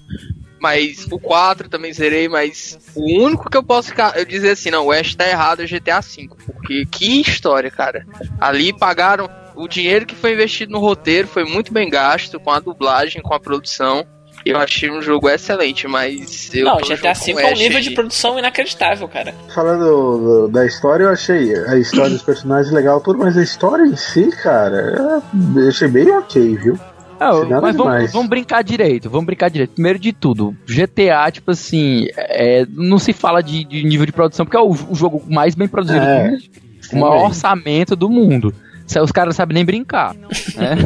Mas 0.59 1.07
o 1.09 1.17
4 1.17 1.69
também 1.69 1.93
zerei, 1.93 2.27
mas 2.27 2.77
o 2.93 3.23
único 3.23 3.49
que 3.49 3.55
eu 3.55 3.63
posso 3.63 3.93
eu 4.15 4.25
dizer 4.25 4.51
assim, 4.51 4.69
não, 4.69 4.87
o 4.87 4.91
Ash 4.91 5.15
tá 5.15 5.27
errado 5.27 5.61
é 5.61 5.65
GTA 5.65 6.01
V. 6.01 6.27
Porque 6.45 6.85
que 6.85 7.21
história, 7.21 7.71
cara. 7.71 8.05
Ali 8.39 8.73
pagaram. 8.73 9.29
O 9.55 9.67
dinheiro 9.67 10.05
que 10.05 10.15
foi 10.15 10.33
investido 10.33 10.71
no 10.71 10.79
roteiro 10.79 11.27
foi 11.27 11.43
muito 11.43 11.73
bem 11.73 11.89
gasto 11.89 12.39
com 12.39 12.49
a 12.49 12.61
dublagem, 12.61 13.21
com 13.21 13.33
a 13.33 13.39
produção. 13.39 14.05
Eu 14.49 14.57
achei 14.57 14.89
um 14.91 15.01
jogo 15.01 15.29
excelente, 15.29 15.87
mas 15.87 16.49
eu 16.53 16.65
não, 16.65 16.77
GTA 16.77 17.13
V 17.13 17.33
o 17.33 17.39
é 17.39 17.45
um 17.45 17.51
Ash 17.53 17.59
nível 17.59 17.79
de 17.81 17.91
produção 17.91 18.37
inacreditável, 18.39 19.07
cara. 19.07 19.33
Falando 19.53 19.79
do- 19.85 20.47
da 20.49 20.65
história, 20.65 21.03
eu 21.05 21.09
achei 21.09 21.55
a 21.67 21.77
história 21.77 22.09
dos 22.11 22.21
personagens 22.21 22.73
legal, 22.73 22.99
tudo, 23.01 23.19
mas 23.19 23.37
a 23.37 23.43
história 23.43 23.83
em 23.83 23.95
si, 23.95 24.29
cara, 24.43 25.21
eu 25.55 25.67
achei 25.69 25.87
bem 25.87 26.09
ok, 26.11 26.55
viu? 26.57 26.79
Ah, 27.21 27.33
Nada 27.43 27.61
mas 27.61 27.75
vamos, 27.75 28.11
vamos 28.13 28.29
brincar 28.29 28.63
direito, 28.63 29.09
vamos 29.09 29.25
brincar 29.25 29.49
direito. 29.49 29.71
Primeiro 29.71 29.99
de 29.99 30.13
tudo, 30.13 30.55
GTA, 30.65 31.29
tipo 31.31 31.51
assim, 31.51 32.07
é, 32.15 32.65
não 32.69 32.97
se 32.97 33.11
fala 33.11 33.41
de, 33.43 33.65
de 33.65 33.83
nível 33.83 34.05
de 34.05 34.13
produção, 34.13 34.45
porque 34.45 34.55
é 34.55 34.61
o, 34.61 34.69
o 34.71 34.95
jogo 34.95 35.21
mais 35.29 35.53
bem 35.53 35.67
produzido 35.67 35.99
É, 36.05 36.23
do 36.23 36.31
mundo, 36.31 36.43
o 36.93 36.95
maior 36.97 37.25
orçamento 37.25 37.93
do 37.95 38.09
mundo. 38.09 38.53
Os 39.03 39.11
caras 39.11 39.33
não 39.33 39.37
sabem 39.37 39.53
nem 39.53 39.65
brincar. 39.65 40.15
né? 40.55 40.77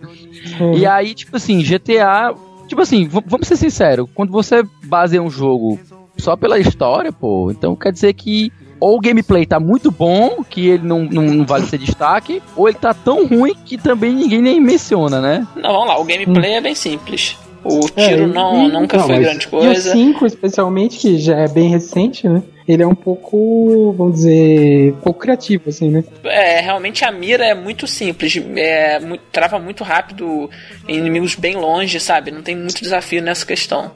E 0.76 0.86
aí, 0.86 1.14
tipo 1.14 1.36
assim, 1.36 1.62
GTA. 1.62 2.34
Tipo 2.68 2.82
assim, 2.82 3.08
vamos 3.08 3.48
ser 3.48 3.56
sinceros, 3.56 4.08
quando 4.14 4.30
você 4.30 4.62
baseia 4.84 5.22
um 5.22 5.30
jogo 5.30 5.78
só 6.16 6.36
pela 6.36 6.58
história, 6.58 7.10
pô, 7.10 7.50
então 7.50 7.74
quer 7.74 7.90
dizer 7.92 8.12
que 8.12 8.52
ou 8.80 8.96
o 8.96 9.00
gameplay 9.00 9.44
tá 9.44 9.58
muito 9.58 9.90
bom, 9.90 10.44
que 10.48 10.68
ele 10.68 10.86
não, 10.86 11.02
não, 11.04 11.22
não 11.22 11.44
vale 11.46 11.66
ser 11.66 11.78
destaque, 11.78 12.40
ou 12.54 12.68
ele 12.68 12.78
tá 12.78 12.94
tão 12.94 13.26
ruim 13.26 13.54
que 13.64 13.76
também 13.76 14.12
ninguém 14.14 14.40
nem 14.40 14.60
menciona, 14.60 15.20
né? 15.20 15.44
Não, 15.56 15.72
vamos 15.72 15.88
lá, 15.88 15.98
o 15.98 16.04
gameplay 16.04 16.52
é 16.54 16.60
bem 16.60 16.74
simples. 16.76 17.36
O 17.64 17.80
É, 17.96 18.08
tiro 18.08 18.22
e- 18.24 18.26
não, 18.32 18.68
e- 18.68 18.72
nunca 18.72 18.96
não, 18.98 19.04
foi 19.06 19.16
mas- 19.16 19.24
grande 19.24 19.44
E 19.44 19.48
o 19.48 19.50
coisa. 19.50 19.90
5, 19.92 20.26
especialmente, 20.26 20.98
que 20.98 21.18
já 21.18 21.36
é 21.38 21.48
bem 21.48 21.68
recente, 21.68 22.28
né? 22.28 22.40
Ele 22.68 22.82
é 22.82 22.86
um 22.86 22.94
pouco, 22.94 23.94
vamos 23.96 24.16
dizer, 24.16 24.92
pouco 25.02 25.18
criativo, 25.20 25.70
assim, 25.70 25.90
né? 25.90 26.04
É, 26.24 26.60
realmente 26.60 27.02
a 27.02 27.10
mira 27.10 27.44
é 27.46 27.54
muito 27.54 27.86
simples, 27.86 28.38
é, 28.56 29.00
trava 29.32 29.58
muito 29.58 29.82
rápido 29.82 30.50
em 30.86 30.98
inimigos 30.98 31.34
bem 31.34 31.56
longe, 31.56 31.98
sabe? 31.98 32.30
Não 32.30 32.42
tem 32.42 32.54
muito 32.54 32.82
desafio 32.82 33.22
nessa 33.22 33.46
questão. 33.46 33.92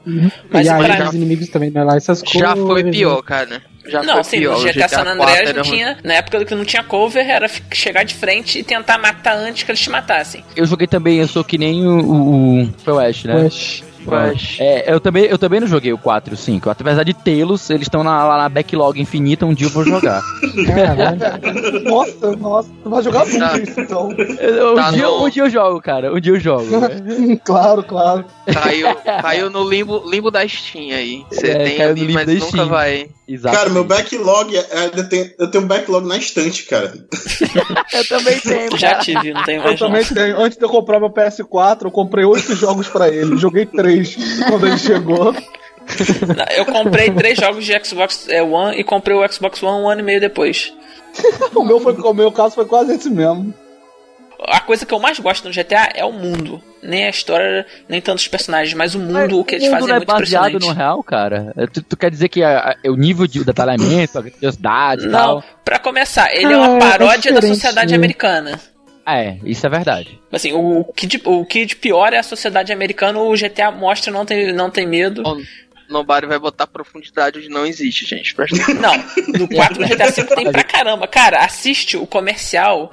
Mas 0.49 0.65
e 0.65 0.69
aí 0.71 0.83
pra- 0.97 1.09
os 1.09 1.13
inimigos 1.13 1.49
também, 1.49 1.69
né? 1.69 1.83
Lá 1.83 1.95
essas 1.95 2.23
coisas. 2.23 2.41
Já 2.41 2.55
foi 2.55 2.83
pior, 2.85 3.21
cara. 3.21 3.61
Já 3.85 4.01
não, 4.01 4.15
foi 4.15 4.23
sim, 4.23 4.37
pior. 4.39 4.57
no 4.57 4.63
O 4.63 4.63
GTA 4.73 4.87
San 4.87 5.03
4 5.03 5.21
Andreas 5.21 5.55
não 5.55 5.61
tinha. 5.63 5.97
Na 6.03 6.13
época 6.15 6.45
que 6.45 6.55
não 6.55 6.65
tinha 6.65 6.83
cover, 6.83 7.29
era 7.29 7.47
chegar 7.73 8.03
de 8.03 8.15
frente 8.15 8.59
e 8.59 8.63
tentar 8.63 8.97
matar 8.97 9.35
antes 9.35 9.63
que 9.63 9.69
eles 9.71 9.81
te 9.81 9.89
matassem. 9.89 10.43
Eu 10.55 10.65
joguei 10.65 10.87
também, 10.87 11.17
eu 11.19 11.27
sou 11.27 11.43
que 11.43 11.57
nem 11.57 11.85
o, 11.85 11.99
o, 11.99 12.61
o 12.63 12.73
foi 12.83 12.93
o 12.93 12.99
Ash, 12.99 13.25
né? 13.25 13.45
Ash. 13.45 13.83
Mas- 14.05 14.57
É, 14.59 14.91
eu 14.93 14.99
também, 14.99 15.25
eu 15.25 15.37
também 15.37 15.59
não 15.59 15.67
joguei 15.67 15.93
o 15.93 15.97
4 15.97 16.33
e 16.33 16.35
o 16.35 16.37
5. 16.37 16.69
Apesar 16.69 17.03
de 17.03 17.13
tê-los, 17.13 17.69
eles 17.69 17.83
estão 17.83 18.03
na- 18.03 18.25
lá 18.25 18.37
na 18.37 18.49
backlog 18.49 18.99
infinita, 18.99 19.45
um 19.45 19.53
dia 19.53 19.67
eu 19.67 19.71
vou 19.71 19.83
jogar. 19.85 20.21
Caralho. 20.65 21.83
Nossa, 21.83 22.35
nossa, 22.35 22.69
tu 22.83 22.89
vai 22.89 23.03
jogar 23.03 23.25
muito 23.25 23.39
Tá. 23.39 23.57
isso 23.59 23.79
então. 23.79 24.11
Eu- 24.39 24.73
um, 24.73 24.75
Tá 24.75 24.91
dia, 24.91 25.03
no- 25.03 25.25
um 25.25 25.29
dia 25.29 25.43
eu 25.43 25.49
jogo, 25.49 25.81
cara. 25.81 26.13
Um 26.13 26.19
dia 26.19 26.33
eu 26.33 26.39
jogo. 26.39 26.65
claro, 27.43 27.83
claro. 27.83 28.25
Caiu, 28.51 28.87
caiu 29.21 29.49
no 29.49 29.67
limbo, 29.67 30.03
limbo 30.09 30.29
da 30.31 30.47
Steam 30.47 30.91
aí. 30.95 31.23
Você 31.31 31.47
É, 31.47 31.57
tem 31.63 31.77
caiu 31.77 31.87
no 31.89 31.91
ali, 31.93 32.01
limbo 32.01 32.13
mas 32.13 32.25
da 32.27 32.33
nunca 32.33 32.45
Steam. 32.47 32.67
vai. 32.67 33.07
Exato. 33.25 33.55
Cara, 33.55 33.69
meu 33.69 33.85
backlog, 33.85 34.55
é- 34.55 34.59
é- 34.59 34.91
eu 34.99 35.07
tenho, 35.09 35.31
eu 35.39 35.49
tenho 35.49 35.63
um 35.63 35.67
backlog 35.67 36.05
na 36.05 36.17
estante, 36.17 36.63
cara. 36.65 36.93
Eu 37.93 38.07
também 38.07 38.37
tenho, 38.39 38.77
Já 38.77 38.95
tive, 38.95 39.33
não 39.33 39.43
Eu 39.47 39.61
mais 39.63 39.79
não. 39.79 39.87
também 39.87 40.03
tenho. 40.03 40.41
Antes 40.41 40.57
de 40.57 40.63
eu 40.65 40.69
comprar 40.69 40.99
meu 40.99 41.09
PS4, 41.09 41.83
eu 41.85 41.91
comprei 41.91 42.25
oito 42.25 42.53
jogos 42.55 42.87
pra 42.87 43.07
ele. 43.07 43.37
Joguei 43.37 43.65
três 43.65 43.92
quando 44.49 44.67
ele 44.67 44.77
chegou. 44.77 45.35
Eu 46.55 46.65
comprei 46.65 47.11
três 47.11 47.37
jogos 47.37 47.65
de 47.65 47.77
Xbox 47.85 48.27
é, 48.29 48.41
One 48.41 48.77
e 48.79 48.83
comprei 48.83 49.15
o 49.15 49.31
Xbox 49.31 49.61
One 49.61 49.83
um 49.83 49.89
ano 49.89 49.99
e 50.01 50.03
meio 50.03 50.19
depois. 50.21 50.73
O 51.53 51.63
meu, 51.63 51.79
foi, 51.79 51.93
o 51.93 52.13
meu 52.13 52.31
caso 52.31 52.55
foi 52.55 52.65
quase 52.65 52.93
esse 52.95 53.09
mesmo. 53.09 53.53
A 54.45 54.59
coisa 54.59 54.85
que 54.85 54.93
eu 54.93 54.99
mais 54.99 55.19
gosto 55.19 55.45
no 55.47 55.53
GTA 55.53 55.89
é 55.93 56.03
o 56.03 56.11
mundo. 56.11 56.61
Nem 56.81 57.05
a 57.05 57.09
história, 57.09 57.65
nem 57.87 58.01
tanto 58.01 58.17
os 58.17 58.27
personagens, 58.27 58.73
mas 58.73 58.93
o 58.95 58.99
mundo, 58.99 59.39
o 59.39 59.45
que 59.45 59.55
eles 59.55 59.69
fazem 59.69 59.87
não 59.87 59.93
é 59.93 59.97
é 59.97 59.99
muito 59.99 60.07
baseado 60.07 60.47
impressionante. 60.49 60.67
no 60.67 60.73
real, 60.83 61.03
cara? 61.03 61.53
É, 61.55 61.65
Tu, 61.67 61.81
tu 61.83 61.95
quer 61.95 62.09
dizer 62.11 62.27
que 62.29 62.43
a- 62.43 62.75
a- 62.83 62.89
o 62.89 62.95
nível 62.97 63.25
de 63.27 63.41
detalhamento, 63.45 64.17
a 64.17 64.21
grandiosidade 64.21 65.03
e 65.05 65.07
Não, 65.07 65.19
tal... 65.19 65.43
pra 65.63 65.79
começar, 65.79 66.33
ele 66.33 66.51
é 66.51 66.55
Ah, 66.55 66.59
uma 66.59 66.75
é 66.75 66.79
paródia 66.79 67.31
da 67.31 67.39
diferente, 67.39 67.55
sociedade 67.55 67.91
né? 67.91 67.95
americana. 67.97 68.59
É, 69.05 69.37
isso 69.43 69.65
é 69.65 69.69
verdade. 69.69 70.19
Assim, 70.31 70.53
o, 70.53 70.79
o 70.79 70.93
que 70.93 71.05
de, 71.05 71.21
o 71.25 71.45
que 71.45 71.65
de 71.65 71.75
pior 71.75 72.13
é 72.13 72.17
a 72.17 72.23
sociedade 72.23 72.71
americana, 72.71 73.19
o 73.19 73.33
GTA 73.33 73.69
mostra 73.71 74.11
não 74.11 74.25
tem, 74.25 74.53
não 74.53 74.69
tem 74.69 74.87
medo. 74.87 75.23
Ó, 75.25 75.37
Nobody 75.89 76.25
vai 76.25 76.39
botar 76.39 76.67
profundidade 76.67 77.39
onde 77.39 77.49
não 77.49 77.65
existe, 77.65 78.05
gente. 78.05 78.35
Não, 78.79 78.93
no 79.37 79.47
4 79.47 79.77
do 79.77 79.87
GTA 79.87 80.11
V 80.11 80.23
tem 80.35 80.51
pra 80.51 80.63
caramba. 80.63 81.07
Cara, 81.07 81.39
assiste 81.39 81.97
o 81.97 82.07
comercial, 82.07 82.91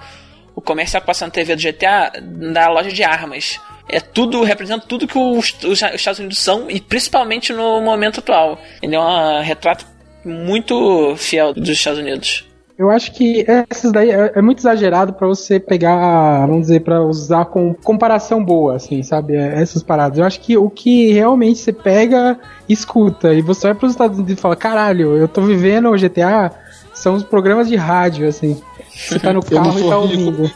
o 0.55 0.61
comercial 0.61 1.01
que 1.01 1.07
passa 1.07 1.25
na 1.25 1.31
TV 1.31 1.57
do 1.57 1.63
GTA 1.63 2.13
da 2.21 2.69
loja 2.69 2.91
de 2.91 3.03
armas. 3.03 3.61
É 3.89 3.99
tudo, 3.99 4.43
representa 4.43 4.87
tudo 4.87 5.07
que 5.07 5.19
os, 5.19 5.57
os 5.65 5.83
Estados 5.83 6.21
Unidos 6.21 6.39
são, 6.39 6.71
e 6.71 6.81
principalmente 6.81 7.53
no 7.53 7.81
momento 7.81 8.21
atual. 8.21 8.61
Ele 8.81 8.95
é 8.95 9.01
um 9.01 9.43
retrato 9.43 9.85
muito 10.25 11.17
fiel 11.17 11.53
dos 11.53 11.71
Estados 11.71 11.99
Unidos. 11.99 12.45
Eu 12.81 12.89
acho 12.89 13.13
que 13.13 13.45
essas 13.69 13.93
daí 13.93 14.11
é, 14.11 14.33
é 14.37 14.41
muito 14.41 14.61
exagerado 14.61 15.13
pra 15.13 15.29
você 15.29 15.61
pegar, 15.61 16.47
vamos 16.47 16.63
dizer, 16.63 16.81
pra 16.81 17.03
usar 17.03 17.45
com 17.45 17.75
comparação 17.75 18.43
boa, 18.43 18.77
assim, 18.77 19.03
sabe? 19.03 19.37
É, 19.37 19.61
essas 19.61 19.83
paradas. 19.83 20.19
Eu 20.19 20.25
acho 20.25 20.41
que 20.41 20.57
o 20.57 20.71
que 20.71 21.13
realmente 21.13 21.59
você 21.59 21.75
pega, 21.75 22.41
escuta, 22.67 23.35
e 23.35 23.43
você 23.43 23.67
vai 23.67 23.75
pros 23.75 23.93
Estados 23.93 24.17
Unidos 24.17 24.39
e 24.39 24.41
fala: 24.41 24.57
caralho, 24.57 25.15
eu 25.15 25.29
tô 25.29 25.43
vivendo 25.43 25.91
o 25.91 25.95
GTA, 25.95 26.53
são 26.95 27.17
os 27.17 27.23
programas 27.23 27.69
de 27.69 27.77
rádio, 27.77 28.27
assim. 28.27 28.59
Você 28.89 29.19
tá 29.19 29.31
no 29.31 29.45
carro 29.45 29.79
e 29.79 29.87
tá 29.87 29.99
ouvindo. 29.99 30.51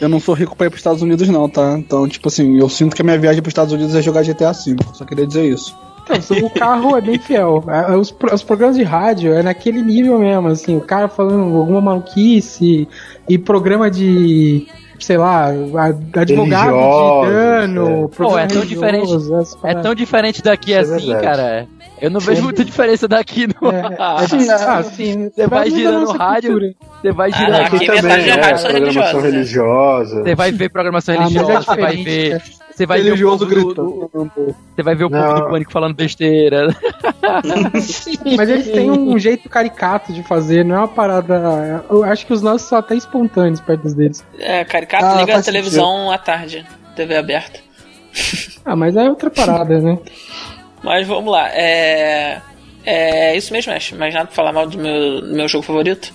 Eu 0.00 0.08
não 0.08 0.18
sou 0.20 0.34
rico 0.34 0.56
pra 0.56 0.66
ir 0.66 0.70
pros 0.70 0.80
Estados 0.80 1.02
Unidos, 1.02 1.28
não, 1.28 1.48
tá? 1.48 1.76
Então, 1.78 2.08
tipo 2.08 2.28
assim, 2.28 2.58
eu 2.58 2.68
sinto 2.68 2.94
que 2.96 3.02
a 3.02 3.04
minha 3.04 3.18
viagem 3.18 3.40
pros 3.40 3.52
Estados 3.52 3.72
Unidos 3.72 3.94
é 3.94 4.02
jogar 4.02 4.22
GTA 4.24 4.52
V. 4.52 4.76
Só 4.92 5.04
queria 5.04 5.26
dizer 5.26 5.44
isso. 5.46 5.74
Então, 6.10 6.36
o 6.46 6.50
carro 6.50 6.96
é 6.96 7.00
bem 7.00 7.18
fiel. 7.18 7.64
É, 7.68 7.96
Os, 7.96 8.10
pro- 8.10 8.34
os 8.34 8.42
programas 8.42 8.76
de 8.76 8.82
rádio 8.82 9.32
é 9.32 9.42
naquele 9.42 9.80
nível 9.80 10.18
mesmo, 10.18 10.48
assim, 10.48 10.76
o 10.76 10.80
cara 10.82 11.08
falando 11.08 11.56
alguma 11.56 11.80
maluquice 11.80 12.86
e 13.28 13.38
programa 13.38 13.90
de. 13.90 14.66
Sei 14.98 15.16
lá, 15.16 15.46
advogado 16.14 16.66
de 17.22 17.26
dano, 17.26 18.04
é. 18.04 18.08
Pô, 18.16 18.38
é 18.38 18.46
tão 18.46 18.62
religioso, 18.62 19.34
essas 19.36 19.64
É 19.64 19.74
tão 19.74 19.94
diferente 19.94 20.40
daqui 20.42 20.70
Isso 20.72 20.92
é 20.92 20.96
assim, 20.96 21.06
verdade. 21.08 21.24
cara. 21.24 21.66
Eu 22.04 22.10
não 22.10 22.20
vejo 22.20 22.42
muita 22.42 22.62
diferença 22.64 23.08
daqui, 23.08 23.46
não. 23.46 23.70
É, 23.70 23.80
é, 23.94 23.96
ah, 23.98 24.82
sim, 24.82 25.30
Você 25.30 25.46
vai 25.46 25.68
é 25.68 25.70
girando 25.70 26.12
rádio, 26.12 26.50
cultura. 26.50 26.74
você 27.00 27.12
vai 27.12 27.30
Ah, 27.32 27.36
girando. 27.36 27.60
aqui 27.62 27.76
Aqui 27.76 27.86
também, 27.86 28.30
é, 28.30 28.36
programação 28.36 29.20
religiosa. 29.22 30.22
Você 30.22 30.34
vai 30.34 30.52
ver 30.52 30.68
programação 30.68 31.14
Ah, 31.14 31.18
mas 31.20 31.32
religiosa, 31.32 31.58
é 31.58 31.62
você 31.74 31.80
vai 31.80 31.96
ver. 31.96 32.42
Você 32.74 32.86
vai 32.86 33.00
ver 33.02 33.12
o 33.12 33.18
povo 33.30 33.36
do- 33.36 33.46
gritando. 33.46 34.10
Você 34.74 34.82
vai 34.82 34.94
ver 34.96 35.04
o 35.04 35.10
povo 35.10 35.22
Não. 35.22 35.34
do 35.36 35.48
pânico 35.48 35.70
falando 35.72 35.94
besteira. 35.94 36.76
Mas 38.36 38.48
eles 38.48 38.66
têm 38.70 38.90
um 38.90 39.18
jeito 39.18 39.48
caricato 39.48 40.12
de 40.12 40.22
fazer, 40.24 40.64
não 40.64 40.74
é 40.74 40.78
uma 40.78 40.88
parada. 40.88 41.84
Eu 41.88 42.02
acho 42.04 42.26
que 42.26 42.32
os 42.32 42.42
nossos 42.42 42.68
são 42.68 42.76
até 42.78 42.94
espontâneos 42.96 43.60
perto 43.60 43.94
deles. 43.94 44.24
É, 44.38 44.64
caricato 44.64 45.04
Ah, 45.04 45.20
liga 45.20 45.36
a 45.38 45.42
televisão 45.42 46.10
à 46.10 46.18
tarde, 46.18 46.66
TV 46.96 47.16
aberta. 47.16 47.60
Ah, 48.64 48.74
mas 48.76 48.96
é 48.96 49.08
outra 49.08 49.30
parada, 49.30 49.80
né? 49.80 49.98
Mas 50.84 51.08
vamos 51.08 51.32
lá, 51.32 51.48
é. 51.48 52.40
É 52.86 53.34
isso 53.34 53.52
mesmo, 53.52 53.72
Ash. 53.72 53.92
Mais 53.92 54.12
nada 54.12 54.26
pra 54.26 54.34
falar 54.34 54.52
mal 54.52 54.68
do 54.68 54.76
meu, 54.76 55.22
do 55.22 55.34
meu 55.34 55.48
jogo 55.48 55.64
favorito? 55.64 56.12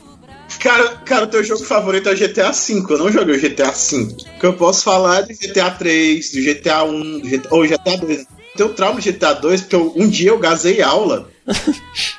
Cara, 0.59 0.89
cara, 0.97 1.23
o 1.25 1.27
teu 1.27 1.43
jogo 1.43 1.63
favorito 1.63 2.07
é 2.09 2.15
GTA 2.15 2.51
V. 2.51 2.85
Eu 2.89 2.97
não 2.99 3.11
joguei 3.11 3.35
o 3.35 3.41
GTA 3.41 3.71
V. 3.71 3.97
O 4.35 4.39
que 4.39 4.45
eu 4.45 4.53
posso 4.53 4.83
falar 4.83 5.21
é 5.21 5.33
GTA 5.33 5.71
3, 5.71 6.31
do 6.31 6.41
GTA 6.43 6.83
1, 6.83 7.19
do 7.19 7.27
GTA, 7.27 7.55
ou 7.55 7.67
GTA 7.67 7.97
2. 7.97 8.27
Tenho 8.59 8.73
trauma 8.73 8.99
de 8.99 9.11
GTA 9.11 9.33
2 9.33 9.61
porque 9.61 9.75
eu- 9.75 9.93
um 9.95 10.07
dia 10.07 10.29
eu 10.31 10.37
gazei 10.37 10.81
aula 10.81 11.29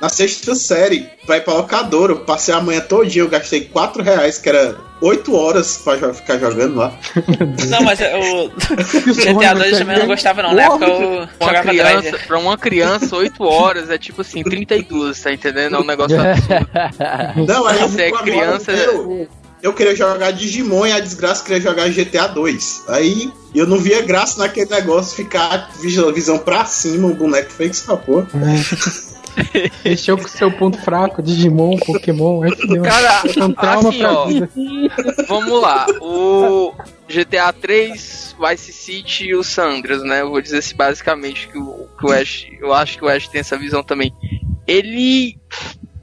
na 0.01 0.09
sexta 0.09 0.55
série 0.55 1.07
pra 1.25 1.37
ir 1.37 1.41
pra 1.41 1.53
locadora. 1.53 2.13
Eu 2.13 2.19
passei 2.21 2.53
a 2.53 2.59
manhã 2.59 2.81
todinha, 2.81 3.23
eu 3.23 3.29
gastei 3.29 3.61
4 3.61 4.01
reais, 4.03 4.37
que 4.39 4.49
era 4.49 4.75
8 5.01 5.35
horas 5.35 5.77
pra 5.77 5.95
jo- 5.97 6.13
ficar 6.13 6.37
jogando 6.39 6.75
lá. 6.77 6.93
Não, 7.69 7.81
mas 7.83 7.99
o 8.01 8.49
GTA 9.13 9.53
2 9.53 9.77
também 9.77 9.95
eu 9.95 9.99
não 10.01 10.07
gostava, 10.07 10.41
não. 10.43 10.53
Na 10.53 10.63
época 10.63 10.85
eu 10.85 10.99
Uma 10.99 11.27
jogava 11.39 11.69
criança, 11.69 12.01
Driver. 12.01 12.27
pra 12.27 12.39
uma 12.39 12.57
criança, 12.57 13.15
8 13.15 13.43
horas 13.43 13.89
é 13.89 13.97
tipo 13.97 14.21
assim, 14.21 14.43
32, 14.43 15.21
tá 15.21 15.31
entendendo? 15.31 15.75
É 15.75 15.79
um 15.79 15.85
negócio 15.85 16.17
absurdo. 16.19 17.47
Não, 17.47 17.67
aí 17.67 17.79
eu 17.81 17.87
Você 17.87 18.01
é 18.01 18.11
criança- 18.11 18.71
Eu, 18.71 19.27
eu 19.61 19.73
queria 19.73 19.95
jogar 19.95 20.31
Digimon 20.31 20.85
e 20.87 20.91
a 20.91 20.99
desgraça 20.99 21.43
queria 21.43 21.61
jogar 21.61 21.89
GTA 21.89 22.27
2. 22.27 22.83
Aí 22.87 23.31
eu 23.53 23.67
não 23.67 23.77
via 23.77 24.01
graça 24.01 24.39
naquele 24.39 24.69
negócio, 24.69 25.15
ficar 25.15 25.69
visão, 25.81 26.11
visão 26.13 26.37
pra 26.39 26.65
cima, 26.65 27.07
o 27.07 27.13
boneco 27.13 27.51
feio 27.51 27.69
que 27.69 27.75
escapou. 27.75 28.25
Mexeu 29.85 30.17
com 30.17 30.25
o 30.25 30.29
seu 30.29 30.51
ponto 30.51 30.77
fraco, 30.81 31.21
Digimon, 31.21 31.77
Pokémon, 31.77 32.43
é 32.45 32.51
que 32.51 32.67
deu. 32.67 32.83
Cara, 32.83 33.21
É 33.35 33.43
um 33.43 33.53
trauma 33.53 33.89
assim, 33.89 33.99
pra 33.99 34.13
ó. 34.13 34.25
vida. 34.25 34.49
Vamos 35.27 35.61
lá. 35.61 35.85
O 36.01 36.73
GTA 37.07 37.53
3, 37.53 38.35
Vice 38.49 38.73
City 38.73 39.25
e 39.27 39.35
o 39.35 39.43
Sandras, 39.43 40.03
né? 40.03 40.21
Eu 40.21 40.29
vou 40.31 40.41
dizer 40.41 40.57
assim, 40.57 40.75
basicamente 40.75 41.47
que 41.47 41.57
o, 41.57 41.87
que 41.97 42.05
o 42.05 42.11
Ash. 42.11 42.47
Eu 42.59 42.73
acho 42.73 42.97
que 42.97 43.05
o 43.05 43.07
Ash 43.07 43.27
tem 43.27 43.39
essa 43.39 43.57
visão 43.57 43.81
também. 43.81 44.13
Ele 44.67 45.37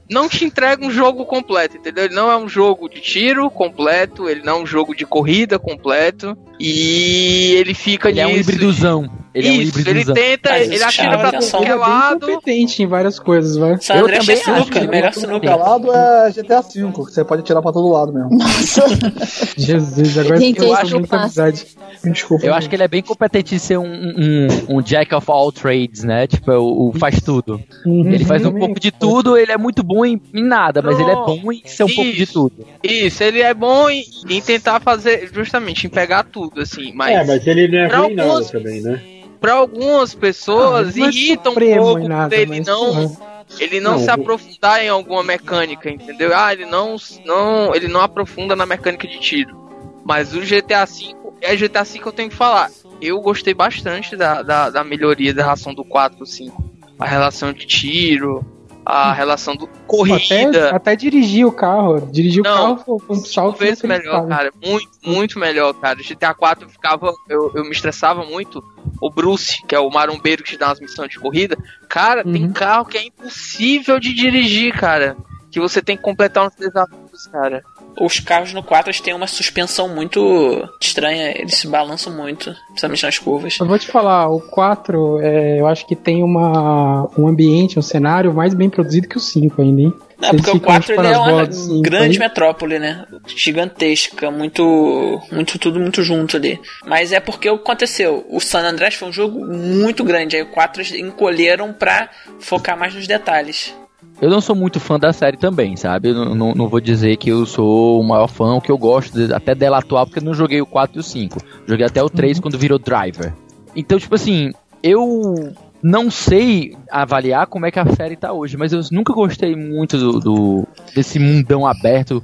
não 0.09 0.27
te 0.27 0.43
entrega 0.43 0.85
um 0.85 0.89
jogo 0.91 1.25
completo, 1.25 1.77
entendeu? 1.77 2.05
Ele 2.05 2.15
não 2.15 2.31
é 2.31 2.37
um 2.37 2.49
jogo 2.49 2.89
de 2.89 2.99
tiro 2.99 3.49
completo, 3.49 4.27
ele 4.27 4.41
não 4.41 4.57
é 4.59 4.61
um 4.63 4.65
jogo 4.65 4.95
de 4.95 5.05
corrida 5.05 5.59
completo. 5.59 6.37
E 6.59 7.53
ele 7.55 7.73
fica 7.73 8.09
Ele 8.09 8.19
é 8.19 8.27
um 8.27 8.31
nisso. 8.31 8.49
hibridozão. 8.51 9.18
Ele 9.33 9.47
é 9.47 9.51
um 9.51 9.61
Isso, 9.61 9.89
ele 9.89 10.05
tenta, 10.05 10.49
Mas 10.49 10.61
ele 10.63 10.75
isso 10.75 10.85
atira 10.85 11.17
pra 11.17 11.27
atenção. 11.29 11.59
qualquer 11.59 11.73
Ele 11.73 11.81
é 11.81 11.85
bem 11.85 11.93
lado. 11.93 12.19
competente 12.19 12.83
em 12.83 12.87
várias 12.87 13.19
coisas, 13.19 13.55
vai. 13.57 13.71
Eu 13.71 13.75
é 14.07 14.19
também 14.19 14.35
acho, 14.35 14.43
sinuca, 14.43 14.79
eu 14.79 14.89
melhor 14.89 15.11
também 15.13 15.27
sinuca. 15.29 15.47
Calado 15.47 15.91
é 15.93 16.31
GTA 16.31 16.61
V, 16.61 16.69
que 16.91 16.97
você 17.13 17.23
pode 17.23 17.43
tirar 17.43 17.61
pra 17.61 17.71
todo 17.71 17.89
lado 17.89 18.11
mesmo. 18.11 18.29
Jesus, 19.57 20.17
agora 20.17 20.37
Gente, 20.37 20.59
eu 20.59 20.67
é 20.67 20.71
acho 20.73 20.81
isso 20.81 20.89
que 20.89 20.95
eu 20.95 20.99
muita 20.99 21.17
amizade. 21.17 21.67
Desculpa. 22.03 22.45
Eu 22.45 22.53
acho 22.53 22.69
que 22.69 22.75
ele 22.75 22.83
é 22.83 22.87
bem 22.87 23.01
competente 23.01 23.55
em 23.55 23.59
ser 23.59 23.77
um, 23.77 23.85
um, 23.85 24.47
um 24.77 24.81
jack 24.81 25.13
of 25.13 25.29
all 25.29 25.51
trades, 25.51 26.03
né? 26.03 26.27
Tipo, 26.27 26.51
é 26.51 26.57
o, 26.57 26.89
o 26.89 26.93
faz 26.97 27.21
tudo. 27.21 27.61
Uhum. 27.85 28.09
Ele 28.11 28.25
faz 28.25 28.45
um 28.45 28.51
pouco 28.53 28.79
de 28.79 28.91
tudo, 28.91 29.37
ele 29.37 29.51
é 29.51 29.57
muito 29.57 29.83
bom 29.83 30.05
em, 30.05 30.19
em 30.33 30.43
nada, 30.43 30.81
mas 30.81 30.99
ele 30.99 31.11
é 31.11 31.15
bom 31.15 31.51
em 31.51 31.61
ser 31.65 31.83
um 31.83 31.87
pouco 31.93 32.11
de 32.11 32.23
Isso. 32.23 32.33
tudo. 32.33 32.65
Isso, 32.83 33.23
ele 33.23 33.41
é 33.41 33.53
bom 33.53 33.89
em, 33.89 34.03
em 34.29 34.41
tentar 34.41 34.79
fazer, 34.79 35.29
justamente, 35.33 35.85
em 35.87 35.89
pegar 35.89 36.23
tudo, 36.23 36.61
assim. 36.61 36.91
Mas, 36.95 37.15
É, 37.15 37.23
mas 37.25 37.45
ele 37.45 37.67
não 37.67 37.77
é 37.79 37.87
pra 37.87 37.97
ruim 37.99 38.11
em 38.11 38.15
nada 38.15 38.45
também, 38.45 38.81
né? 38.81 39.01
Pra 39.39 39.53
algumas 39.53 40.13
pessoas, 40.13 40.87
Ah, 40.87 40.91
ele 40.91 41.03
é 41.03 41.07
irrita 41.07 41.49
um 41.49 41.55
pouco 41.55 42.07
nada, 42.07 42.29
dele 42.29 42.59
mas, 42.59 42.67
não, 42.67 43.17
ele 43.59 43.79
não, 43.79 43.93
Não, 43.93 43.99
se 43.99 44.09
aprofundar 44.09 44.83
em 44.83 44.89
alguma 44.89 45.23
mecânica, 45.23 45.89
entendeu? 45.89 46.31
Ah, 46.35 46.53
ele 46.53 46.65
não, 46.65 46.95
não, 47.25 47.73
ele 47.73 47.87
não 47.87 48.01
aprofunda 48.01 48.55
na 48.55 48.65
mecânica 48.65 49.07
de 49.07 49.19
tiro. 49.19 49.57
Mas 50.05 50.33
o 50.33 50.41
GTA 50.41 50.85
V, 50.85 51.15
é 51.41 51.55
GTA 51.55 51.83
V 51.83 51.99
que 51.99 52.05
eu 52.05 52.11
tenho 52.11 52.29
que 52.29 52.35
falar. 52.35 52.69
Eu 53.01 53.19
gostei 53.21 53.53
bastante 53.53 54.15
da, 54.15 54.41
da, 54.41 54.69
da 54.69 54.83
melhoria 54.83 55.33
da 55.33 55.43
relação 55.43 55.73
do 55.73 55.85
4 55.85 56.17
pro 56.17 56.25
5. 56.25 56.69
A 56.97 57.05
relação 57.05 57.53
de 57.53 57.65
tiro, 57.65 58.45
a 58.91 59.13
relação 59.13 59.55
do 59.55 59.65
Até, 59.65 59.79
corrida. 59.85 60.69
até 60.75 60.95
dirigir 60.95 61.45
o 61.45 61.51
carro. 61.51 62.01
Dirigir 62.11 62.43
Não, 62.43 62.73
o 62.73 62.75
carro 62.77 62.99
foi 63.07 63.17
um 63.17 63.23
salto 63.23 63.59
vezes 63.59 63.83
melhor, 63.83 64.27
cara. 64.27 64.51
Muito, 64.65 64.89
muito 65.05 65.37
melhor, 65.39 65.73
cara. 65.75 65.99
GTA 66.01 66.33
4 66.33 66.65
eu 66.65 66.69
ficava. 66.69 67.13
Eu, 67.29 67.51
eu 67.55 67.63
me 67.63 67.71
estressava 67.71 68.23
muito. 68.25 68.63
O 69.01 69.09
Bruce, 69.11 69.61
que 69.67 69.75
é 69.75 69.79
o 69.79 69.89
marombeiro 69.89 70.43
que 70.43 70.51
te 70.51 70.57
dá 70.57 70.67
umas 70.67 70.79
missões 70.79 71.09
de 71.09 71.19
corrida. 71.19 71.55
Cara, 71.87 72.23
tem 72.23 72.45
Uhum. 72.45 72.51
carro 72.53 72.85
que 72.85 72.97
é 72.97 73.05
impossível 73.05 73.99
de 73.99 74.13
dirigir, 74.13 74.73
cara. 74.73 75.15
Que 75.51 75.59
você 75.59 75.81
tem 75.81 75.95
que 75.95 76.03
completar 76.03 76.47
uns 76.47 76.55
desafios, 76.55 77.27
cara. 77.31 77.63
Os 77.99 78.19
carros 78.19 78.53
no 78.53 78.63
4 78.63 78.89
eles 78.89 79.01
têm 79.01 79.13
uma 79.13 79.27
suspensão 79.27 79.87
muito 79.89 80.67
estranha, 80.79 81.33
eles 81.37 81.55
se 81.55 81.67
balançam 81.67 82.13
muito, 82.13 82.55
principalmente 82.67 83.03
nas 83.03 83.19
curvas. 83.19 83.57
Eu 83.59 83.65
vou 83.65 83.79
te 83.79 83.87
falar, 83.87 84.29
o 84.29 84.39
4, 84.39 85.19
é, 85.21 85.59
eu 85.59 85.67
acho 85.67 85.85
que 85.85 85.95
tem 85.95 86.23
uma, 86.23 87.09
um 87.17 87.27
ambiente, 87.27 87.77
um 87.77 87.81
cenário 87.81 88.33
mais 88.33 88.53
bem 88.53 88.69
produzido 88.69 89.07
que 89.07 89.17
o 89.17 89.19
5 89.19 89.61
ainda, 89.61 89.81
hein? 89.81 89.93
Não, 90.19 90.31
porque 90.31 90.49
o 90.49 90.53
ficam 90.55 90.59
4 90.59 90.93
ele 90.93 91.01
tipo 91.01 91.07
é 91.07 91.11
nas 91.11 91.67
uma 91.67 91.81
grande 91.81 92.17
aí. 92.17 92.19
metrópole, 92.19 92.77
né? 92.77 93.05
Gigantesca, 93.25 94.29
muito, 94.29 95.21
muito 95.31 95.57
tudo 95.57 95.79
muito 95.79 96.03
junto 96.03 96.35
ali. 96.35 96.59
Mas 96.85 97.13
é 97.13 97.19
porque 97.19 97.49
o 97.49 97.57
que 97.57 97.63
aconteceu? 97.63 98.25
O 98.29 98.39
San 98.39 98.67
Andreas 98.67 98.95
foi 98.95 99.07
um 99.07 99.13
jogo 99.13 99.45
muito 99.45 100.03
grande, 100.03 100.35
aí 100.35 100.41
o 100.41 100.51
4 100.51 100.81
eles 100.81 100.93
encolheram 100.93 101.71
pra 101.71 102.09
focar 102.39 102.77
mais 102.77 102.93
nos 102.93 103.07
detalhes. 103.07 103.73
Eu 104.21 104.29
não 104.29 104.41
sou 104.41 104.53
muito 104.55 104.79
fã 104.81 104.99
da 104.99 105.13
série 105.13 105.37
também, 105.37 105.77
sabe? 105.77 106.09
Eu 106.09 106.35
não, 106.35 106.67
vou 106.67 106.81
dizer 106.81 107.15
que 107.17 107.29
eu 107.29 107.45
sou 107.45 108.01
o 108.01 108.03
maior 108.03 108.27
fã, 108.27 108.55
o 108.55 108.61
que 108.61 108.69
eu 108.71 108.77
gosto 108.77 109.13
de- 109.27 109.33
até 109.33 109.55
dela 109.55 109.77
atual, 109.77 110.05
porque 110.05 110.19
eu 110.19 110.23
não 110.23 110.33
joguei 110.33 110.59
o 110.61 110.65
4 110.65 110.97
e 110.97 110.99
o 110.99 111.03
5. 111.03 111.39
Joguei 111.65 111.85
até 111.85 112.03
o 112.03 112.09
3 112.09 112.39
quando 112.39 112.57
virou 112.57 112.77
Driver. 112.77 113.33
Então, 113.75 113.97
tipo 113.97 114.15
assim, 114.15 114.51
eu 114.83 115.53
não 115.81 116.11
sei 116.11 116.75
avaliar 116.91 117.47
como 117.47 117.65
é 117.65 117.71
que 117.71 117.79
a 117.79 117.85
série 117.95 118.17
tá 118.17 118.33
hoje, 118.33 118.57
mas 118.57 118.73
eu 118.73 118.81
nunca 118.91 119.13
gostei 119.13 119.55
muito 119.55 119.97
do, 119.97 120.19
do- 120.19 120.67
desse 120.93 121.17
mundão 121.17 121.65
aberto 121.65 122.21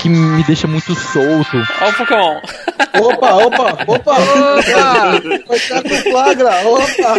que 0.00 0.08
me 0.08 0.42
deixa 0.44 0.66
muito 0.66 0.94
solto. 0.94 1.58
Olha 1.82 1.90
o 1.90 1.96
Pokémon. 1.98 2.40
Opa, 3.02 3.34
opa, 3.34 3.72
opa! 3.86 4.12
Opa! 4.12 5.20
Cuidado 5.46 5.88
com 5.90 6.10
flagra! 6.10 6.50
Opa! 6.66 7.14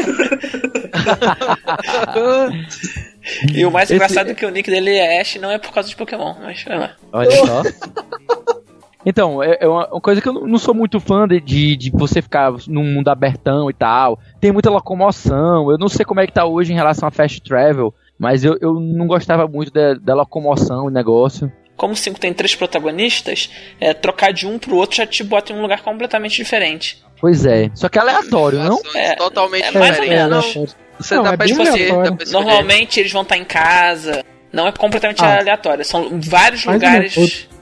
E 3.54 3.66
o 3.66 3.72
mais 3.72 3.90
Esse- 3.90 3.96
engraçado 3.96 4.30
é 4.32 4.34
que 4.34 4.46
o 4.46 4.50
nick 4.50 4.70
dele 4.70 4.92
é 4.92 5.20
Ash 5.22 5.36
não 5.38 5.50
é 5.52 5.58
por 5.58 5.72
causa 5.72 5.90
de 5.90 5.96
Pokémon, 5.96 6.36
mas 6.42 6.64
vai 6.64 6.78
lá. 6.80 6.96
Olha 7.12 7.32
só. 7.32 7.62
Então, 9.08 9.44
é, 9.44 9.58
é 9.62 9.68
uma, 9.68 9.88
uma 9.88 10.02
coisa 10.02 10.20
que 10.20 10.28
eu 10.28 10.34
não 10.34 10.58
sou 10.58 10.74
muito 10.74 11.00
fã 11.00 11.28
de, 11.28 11.40
de, 11.40 11.76
de 11.76 11.92
você 11.92 12.24
ficar 12.24 12.52
num 12.68 12.84
mundo 12.84 13.08
abertão 13.10 13.70
e 13.70 13.74
tal. 13.74 14.20
Tem 14.42 14.52
muita 14.52 14.72
locomoção. 14.72 15.70
Eu 15.70 15.78
não 15.78 15.88
sei 15.88 16.04
como 16.04 16.22
é 16.22 16.26
que 16.26 16.34
tá 16.34 16.44
hoje 16.46 16.72
em 16.72 16.76
relação 16.76 17.08
a 17.08 17.12
fast 17.12 17.40
travel, 17.44 17.94
mas 18.18 18.44
eu, 18.44 18.58
eu 18.60 18.74
não 18.80 19.06
gostava 19.06 19.48
muito 19.48 19.72
da, 19.72 19.94
da 19.94 20.16
locomoção 20.16 20.90
e 20.90 20.92
negócio. 20.92 21.52
Como 21.78 21.94
o 21.94 21.96
5 21.96 22.20
tem 22.20 22.34
três 22.34 22.56
protagonistas, 22.56 23.52
é, 23.80 23.94
trocar 23.94 24.34
de 24.34 24.48
um 24.48 24.58
pro 24.58 24.76
outro 24.76 24.98
já 24.98 25.06
te 25.06 25.24
bota 25.24 25.54
em 25.54 25.56
um 25.56 25.62
lugar 25.62 25.84
completamente 25.84 26.38
diferente. 26.38 27.04
Pois 27.22 27.46
é. 27.46 27.70
Só 27.76 27.88
que 27.88 28.00
é 28.00 28.02
aleatório, 28.02 28.58
não? 28.58 28.78
Ações 28.78 28.96
É, 28.96 29.16
totalmente 29.18 29.66
é 29.68 29.72
mais 29.80 30.00
ou 30.00 30.04
diferentes. 30.04 30.56
menos. 30.56 30.78
Você 31.00 31.16
Não, 31.16 31.24
dá 31.24 31.34
é 31.34 31.38
pra 31.38 31.46
bem 31.46 31.52
escolher. 31.54 31.70
aleatório. 31.72 32.10
dá 32.12 32.16
pra 32.16 32.24
escolher. 32.26 32.44
Normalmente 32.46 33.00
eles 33.00 33.12
vão 33.12 33.22
estar 33.24 33.38
em 33.38 33.46
casa. 33.46 34.24
Não 34.54 34.68
é 34.68 34.72
completamente 34.72 35.24
Ah. 35.24 35.40
aleatório. 35.40 35.84
São 35.84 36.20
vários 36.22 36.66
Mas 36.66 36.76
lugares. 36.76 37.48
É 37.52 37.56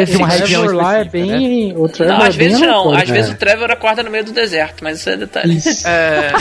É, 0.00 0.04
de 0.04 0.16
uma 0.16 0.26
O 0.26 0.30
fixos. 0.32 0.40
região 0.50 0.64
lá 0.74 0.96
é 0.98 1.04
bem. 1.04 1.72
O 1.76 1.88
Trevor 1.88 2.16
Não, 2.18 2.24
é 2.24 2.28
às 2.28 2.34
bem 2.34 2.48
vezes 2.48 2.60
não. 2.66 2.92
Às 2.92 3.08
vezes 3.08 3.30
o 3.30 3.36
Trevor 3.36 3.70
acorda 3.70 4.02
no 4.02 4.10
meio 4.10 4.24
do 4.24 4.32
deserto, 4.32 4.82
mas 4.82 4.98
isso 4.98 5.08
é 5.08 5.16
detalhe. 5.16 5.56
Isso. 5.56 5.86
É, 5.86 6.32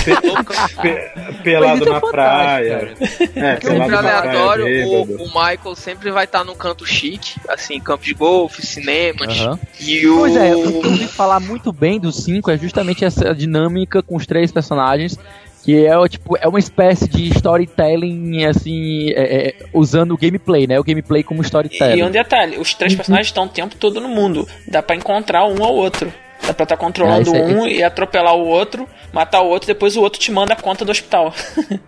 Pe- 0.81 1.11
pelado 1.43 1.81
isso 1.83 1.89
é 1.89 1.93
na 1.93 2.01
praia. 2.01 2.93
É, 3.35 3.59
sempre 3.61 3.95
aleatório, 3.95 4.65
o, 4.87 5.01
o 5.23 5.27
Michael 5.27 5.75
sempre 5.75 6.09
vai 6.09 6.23
estar 6.23 6.43
num 6.43 6.55
canto 6.55 6.83
chique, 6.83 7.35
assim, 7.47 7.79
campo 7.79 8.03
de 8.03 8.15
golfe, 8.15 8.65
cinemas. 8.65 9.39
Aham. 9.39 9.59
E 9.79 10.07
o. 10.07 10.17
Pois 10.17 10.35
é, 10.35 10.55
o 10.55 10.61
que 10.63 10.67
eu 10.87 10.91
ouvi 10.91 11.07
falar 11.07 11.39
muito 11.39 11.71
bem 11.71 11.99
do 11.99 12.11
5 12.11 12.49
é 12.49 12.57
justamente 12.57 13.05
essa 13.05 13.35
dinâmica 13.35 14.01
com 14.01 14.15
os 14.15 14.25
três 14.25 14.51
personagens. 14.51 15.15
Que 15.63 15.85
é, 15.85 16.07
tipo, 16.09 16.37
é 16.37 16.47
uma 16.47 16.59
espécie 16.59 17.07
de 17.07 17.29
storytelling, 17.29 18.45
assim, 18.45 19.11
é, 19.11 19.49
é, 19.49 19.55
usando 19.73 20.13
o 20.13 20.17
gameplay, 20.17 20.65
né? 20.65 20.79
O 20.79 20.83
gameplay 20.83 21.23
como 21.23 21.41
storytelling. 21.41 21.99
E 21.99 22.03
um 22.03 22.09
detalhe, 22.09 22.57
os 22.57 22.73
três 22.73 22.95
personagens 22.95 23.27
estão 23.27 23.45
o 23.45 23.49
tempo 23.49 23.75
todo 23.75 24.01
no 24.01 24.09
mundo. 24.09 24.47
Dá 24.67 24.81
pra 24.81 24.95
encontrar 24.95 25.45
um 25.45 25.63
ao 25.63 25.73
outro. 25.75 26.11
Dá 26.45 26.53
pra 26.53 26.63
estar 26.63 26.77
controlando 26.77 27.31
Ah, 27.35 27.37
é- 27.37 27.43
um 27.45 27.67
e 27.67 27.83
atropelar 27.83 28.35
o 28.35 28.47
outro, 28.47 28.87
matar 29.13 29.41
o 29.41 29.47
outro, 29.47 29.67
depois 29.67 29.95
o 29.95 30.01
outro 30.01 30.19
te 30.19 30.31
manda 30.31 30.53
a 30.53 30.55
conta 30.55 30.83
do 30.83 30.89
hospital. 30.91 31.31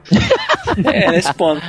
é, 0.94 1.12
nesse 1.12 1.34
ponto. 1.34 1.64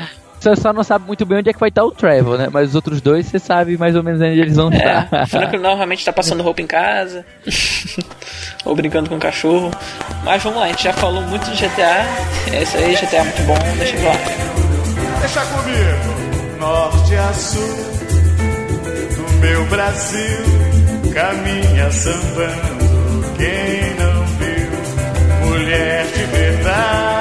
Você 0.44 0.56
só 0.56 0.74
não 0.74 0.84
sabe 0.84 1.06
muito 1.06 1.24
bem 1.24 1.38
onde 1.38 1.48
é 1.48 1.54
que 1.54 1.58
vai 1.58 1.70
estar 1.70 1.82
o 1.82 1.90
Trevor, 1.90 2.36
né? 2.36 2.48
Mas 2.52 2.68
os 2.68 2.74
outros 2.74 3.00
dois, 3.00 3.24
você 3.24 3.38
sabe 3.38 3.78
mais 3.78 3.96
ou 3.96 4.02
menos 4.02 4.20
onde 4.20 4.38
eles 4.38 4.56
vão 4.56 4.70
É, 4.70 4.76
estar. 4.76 5.08
o 5.24 5.26
Franklin 5.26 5.58
normalmente 5.58 6.04
tá 6.04 6.12
passando 6.12 6.42
roupa 6.42 6.60
em 6.60 6.66
casa. 6.66 7.24
ou 8.62 8.76
brincando 8.76 9.08
com 9.08 9.16
o 9.16 9.18
cachorro. 9.18 9.70
Mas 10.22 10.42
vamos 10.42 10.58
lá, 10.58 10.66
a 10.66 10.68
gente 10.68 10.84
já 10.84 10.92
falou 10.92 11.22
muito 11.22 11.50
de 11.50 11.56
GTA. 11.66 12.04
É 12.52 12.62
isso 12.62 12.76
aí, 12.76 12.94
GTA 12.94 13.16
é 13.16 13.22
muito 13.22 13.42
bom, 13.44 13.56
deixa 13.78 13.96
eu 13.96 14.04
lá. 14.04 14.12
Deixa 15.20 15.40
comigo. 15.46 16.58
Norte 16.60 17.14
a 17.14 17.32
sul 17.32 17.76
do 19.16 19.32
meu 19.40 19.64
Brasil, 19.66 20.44
caminha 21.14 21.90
sambando. 21.90 22.84
Quem 23.38 23.94
não 23.98 24.24
viu, 24.26 25.48
mulher 25.48 26.06
de 26.06 26.24
verdade, 26.24 27.13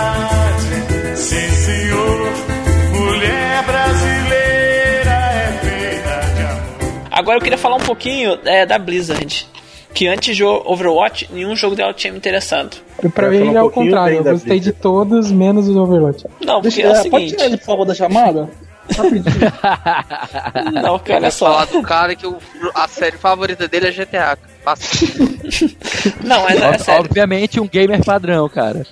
Agora 7.24 7.38
eu 7.38 7.42
queria 7.42 7.58
falar 7.58 7.78
um 7.78 7.86
pouquinho 7.86 8.38
é, 8.44 8.66
da 8.66 8.78
Blizzard. 8.78 9.48
Que 9.94 10.08
antes 10.08 10.36
de 10.36 10.44
Overwatch, 10.44 11.30
nenhum 11.32 11.56
jogo 11.56 11.76
dela 11.76 11.94
tinha 11.94 12.12
me 12.12 12.18
interessado. 12.18 12.78
E 13.04 13.08
pra 13.10 13.30
mim 13.30 13.54
é 13.56 13.62
o 13.62 13.70
contrário. 13.70 14.18
Eu 14.18 14.24
gostei 14.24 14.60
de 14.60 14.72
todos, 14.74 15.32
menos 15.32 15.70
o 15.70 15.74
do 15.74 15.84
Overwatch. 15.84 16.26
Não, 16.44 16.62
porque 16.62 16.82
Deixa, 16.82 16.82
é 16.82 16.88
o 16.88 16.92
é, 16.92 16.96
pode 16.96 17.04
seguinte. 17.04 17.30
tirar 17.32 17.46
ele, 17.46 17.58
por 17.58 17.66
favor, 17.66 17.86
da 17.86 17.94
chamada? 17.96 18.50
Não, 20.74 20.98
porque 20.98 21.12
olha 21.14 21.22
Vai 21.22 21.32
falar 21.32 21.68
só. 21.68 21.72
do 21.78 21.82
cara 21.84 22.16
que 22.16 22.28
o- 22.28 22.38
a 22.76 22.88
série 22.88 23.18
favorita 23.18 23.68
dele 23.68 23.88
é 23.88 23.92
GTA. 23.92 24.38
Passa. 24.64 25.06
Não, 26.24 26.44
mas 26.44 26.62
é 26.62 26.78
sério. 26.80 27.06
Obviamente 27.06 27.60
um 27.60 27.68
gamer 27.68 28.04
padrão, 28.04 28.48
cara. 28.50 28.86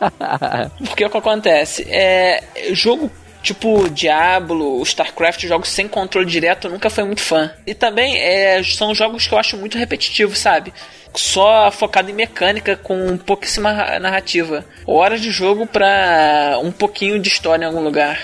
Porque 0.86 1.04
o 1.04 1.10
que 1.10 1.16
acontece? 1.18 1.86
É. 1.90 2.42
Jogo 2.72 3.10
tipo 3.46 3.88
Diablo, 3.88 4.82
StarCraft, 4.82 5.46
jogos 5.46 5.68
sem 5.68 5.86
controle 5.88 6.26
direto, 6.26 6.66
eu 6.66 6.70
nunca 6.72 6.90
fui 6.90 7.04
muito 7.04 7.20
fã. 7.22 7.50
E 7.66 7.74
também 7.74 8.16
é, 8.18 8.62
são 8.62 8.94
jogos 8.94 9.26
que 9.26 9.32
eu 9.34 9.38
acho 9.38 9.56
muito 9.56 9.78
repetitivos, 9.78 10.38
sabe? 10.38 10.72
Só 11.14 11.70
focado 11.70 12.10
em 12.10 12.14
mecânica 12.14 12.76
com 12.76 13.16
pouquíssima 13.16 13.72
ra- 13.72 13.98
narrativa. 13.98 14.64
Horas 14.86 15.20
de 15.20 15.30
jogo 15.30 15.66
pra 15.66 16.58
um 16.62 16.70
pouquinho 16.70 17.18
de 17.18 17.28
história 17.28 17.64
em 17.64 17.66
algum 17.66 17.80
lugar. 17.82 18.18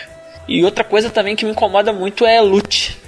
E 0.48 0.64
outra 0.64 0.84
coisa 0.84 1.08
também 1.08 1.34
que 1.36 1.44
me 1.44 1.52
incomoda 1.52 1.92
muito 1.92 2.26
é 2.26 2.40
loot. 2.40 2.98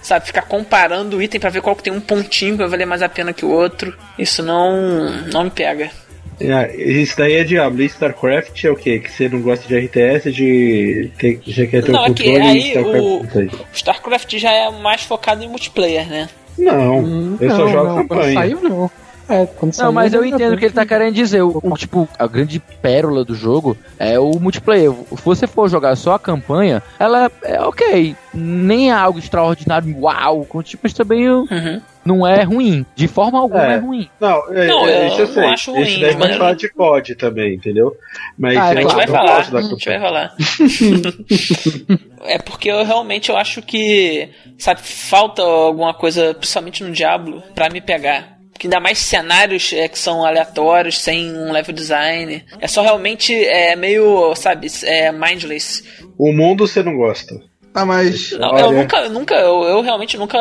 Sabe, 0.00 0.26
ficar 0.26 0.42
comparando 0.42 1.16
o 1.16 1.22
item 1.22 1.40
pra 1.40 1.48
ver 1.50 1.62
qual 1.62 1.74
que 1.74 1.82
tem 1.82 1.92
um 1.92 2.00
pontinho 2.00 2.52
que 2.52 2.58
vai 2.58 2.68
valer 2.68 2.86
mais 2.86 3.00
a 3.02 3.08
pena 3.08 3.32
que 3.32 3.44
o 3.44 3.50
outro. 3.50 3.96
Isso 4.18 4.42
não, 4.42 5.10
não 5.32 5.44
me 5.44 5.50
pega. 5.50 5.90
É, 6.40 6.74
isso 6.76 7.16
daí 7.16 7.34
é 7.34 7.44
Diablo. 7.44 7.82
E 7.82 7.86
StarCraft 7.86 8.64
é 8.64 8.70
o 8.70 8.76
quê? 8.76 8.98
Que 8.98 9.10
você 9.10 9.28
não 9.28 9.40
gosta 9.40 9.66
de 9.68 9.76
RTS, 9.78 10.32
de 10.32 11.10
ter, 11.18 11.40
já 11.46 11.66
quer 11.66 11.82
ter 11.84 11.92
Não, 11.92 12.04
é 12.04 12.10
que 12.10 12.24
controle 12.24 12.40
aí 12.48 12.58
e 12.58 12.68
StarCraft 12.68 13.04
o- 13.04 13.26
tem. 13.32 13.50
StarCraft 13.72 14.38
já 14.38 14.52
é 14.52 14.70
mais 14.70 15.02
focado 15.02 15.42
em 15.44 15.48
multiplayer, 15.48 16.08
né? 16.08 16.28
Não, 16.58 16.98
Hum, 17.00 17.36
eu 17.40 17.50
só 17.50 17.58
não, 17.58 17.68
jogo 17.68 17.88
não, 17.88 17.96
campanha. 17.96 18.32
saiu, 18.34 18.60
não. 18.60 18.90
É. 19.28 19.48
Não, 19.78 19.92
mas 19.92 20.12
eu 20.12 20.24
entendo 20.24 20.54
o 20.54 20.58
que 20.58 20.66
ele 20.66 20.74
tá 20.74 20.84
querendo 20.84 21.14
dizer. 21.14 21.42
O, 21.42 21.58
o, 21.62 21.74
tipo, 21.76 22.08
a 22.18 22.26
grande 22.26 22.58
pérola 22.58 23.24
do 23.24 23.34
jogo 23.34 23.76
é 23.98 24.18
o 24.18 24.38
multiplayer. 24.38 24.92
Se 25.16 25.24
você 25.24 25.46
for 25.46 25.68
jogar 25.68 25.96
só 25.96 26.14
a 26.14 26.18
campanha, 26.18 26.82
ela 26.98 27.30
é 27.42 27.60
ok. 27.62 28.14
Nem 28.34 28.90
é 28.90 28.94
algo 28.94 29.18
extraordinário, 29.18 29.96
uau, 30.00 30.46
tipo, 30.62 30.80
mas 30.82 30.92
também 30.92 31.28
Uhum. 31.30 31.80
não 32.04 32.26
é 32.26 32.42
ruim. 32.42 32.84
De 32.96 33.06
forma 33.08 33.38
alguma 33.38 33.64
é, 33.64 33.74
É. 33.74 33.76
ruim. 33.78 34.08
Não, 34.20 34.52
é, 34.52 34.66
Não, 34.66 34.86
é, 34.86 35.04
eu 35.04 35.08
isso 35.08 35.20
eu 35.20 35.26
não 35.26 35.32
sei. 35.34 35.44
acho 35.44 35.72
ruim, 35.72 35.82
Isso 35.82 36.00
daí 36.00 36.16
mas- 36.16 36.26
pode 36.26 36.38
falar 36.38 36.54
de 36.54 36.68
COD 36.70 37.14
também, 37.14 37.54
entendeu? 37.54 37.96
Mas 38.38 38.56
Ah, 38.56 38.64
A 38.64 38.74
eu 38.74 38.82
gente 38.82 38.94
vai 38.94 39.06
falar, 39.06 39.36
a 39.38 39.42
gente 39.62 39.84
vai 39.88 40.00
falar. 40.00 40.34
é 42.26 42.38
porque 42.38 42.70
eu 42.70 42.84
realmente 42.84 43.30
eu 43.30 43.36
acho 43.36 43.62
que, 43.62 44.28
sabe, 44.58 44.80
falta 44.82 45.42
alguma 45.42 45.94
coisa, 45.94 46.34
principalmente 46.34 46.82
no 46.82 46.92
Diablo, 46.92 47.42
pra 47.54 47.68
me 47.70 47.80
pegar. 47.80 48.33
Que 48.58 48.66
ainda 48.66 48.80
mais 48.80 48.98
cenários 48.98 49.72
é, 49.72 49.88
que 49.88 49.98
são 49.98 50.24
aleatórios, 50.24 50.98
sem 50.98 51.32
um 51.36 51.52
level 51.52 51.74
design. 51.74 52.44
É 52.60 52.68
só 52.68 52.82
realmente 52.82 53.34
é 53.34 53.74
meio, 53.76 54.34
sabe, 54.36 54.68
é 54.84 55.10
mindless. 55.10 55.82
O 56.16 56.32
mundo 56.32 56.66
você 56.66 56.82
não 56.82 56.96
gosta. 56.96 57.34
Ah, 57.74 57.84
mas. 57.84 58.30
Não, 58.32 58.50
Olha. 58.50 58.60
eu 58.62 58.72
nunca, 58.72 59.08
nunca, 59.08 59.34
eu, 59.34 59.62
eu 59.64 59.80
realmente 59.82 60.16
nunca, 60.16 60.38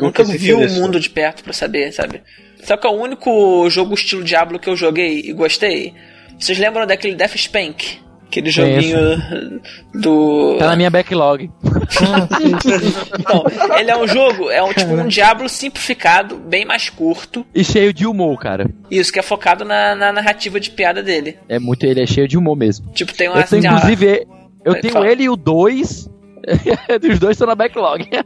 nunca, 0.00 0.22
Nunca 0.22 0.24
vi 0.24 0.54
o 0.54 0.70
mundo 0.70 0.98
de 0.98 1.10
perto 1.10 1.44
pra 1.44 1.52
saber, 1.52 1.92
sabe? 1.92 2.22
Sabe 2.62 2.80
qual 2.80 2.94
é 2.94 2.96
o 2.96 3.02
único 3.02 3.68
jogo 3.68 3.94
estilo 3.94 4.24
Diablo 4.24 4.58
que 4.58 4.68
eu 4.68 4.76
joguei 4.76 5.20
e 5.20 5.32
gostei? 5.32 5.94
Vocês 6.38 6.58
lembram 6.58 6.86
daquele 6.86 7.14
Death 7.14 7.36
Spank? 7.36 8.00
Aquele 8.30 8.48
joguinho 8.48 8.96
do. 9.92 10.54
Tá 10.56 10.68
na 10.68 10.76
minha 10.76 10.88
backlog. 10.88 11.50
Não, 13.28 13.76
ele 13.76 13.90
é 13.90 13.96
um 13.96 14.06
jogo, 14.06 14.48
é 14.48 14.62
um 14.62 14.72
tipo 14.72 14.94
um 14.94 15.08
Diablo 15.08 15.48
simplificado, 15.48 16.36
bem 16.36 16.64
mais 16.64 16.88
curto. 16.88 17.44
E 17.52 17.64
cheio 17.64 17.92
de 17.92 18.06
humor, 18.06 18.38
cara. 18.38 18.70
Isso, 18.88 19.12
que 19.12 19.18
é 19.18 19.22
focado 19.22 19.64
na, 19.64 19.96
na 19.96 20.12
narrativa 20.12 20.60
de 20.60 20.70
piada 20.70 21.02
dele. 21.02 21.38
É 21.48 21.58
muito, 21.58 21.84
ele 21.84 22.00
é 22.00 22.06
cheio 22.06 22.28
de 22.28 22.38
humor 22.38 22.54
mesmo. 22.54 22.88
Tipo, 22.92 23.12
tem 23.12 23.28
uma. 23.28 23.40
Eu 23.40 23.46
tenho, 23.48 23.66
inclusive, 23.66 24.26
eu 24.64 24.80
tenho 24.80 24.92
fala. 24.92 25.10
ele 25.10 25.24
e 25.24 25.28
o 25.28 25.34
2. 25.34 26.08
Dos 27.00 27.18
dois 27.18 27.32
estão 27.32 27.48
na 27.48 27.56
backlog. 27.56 28.08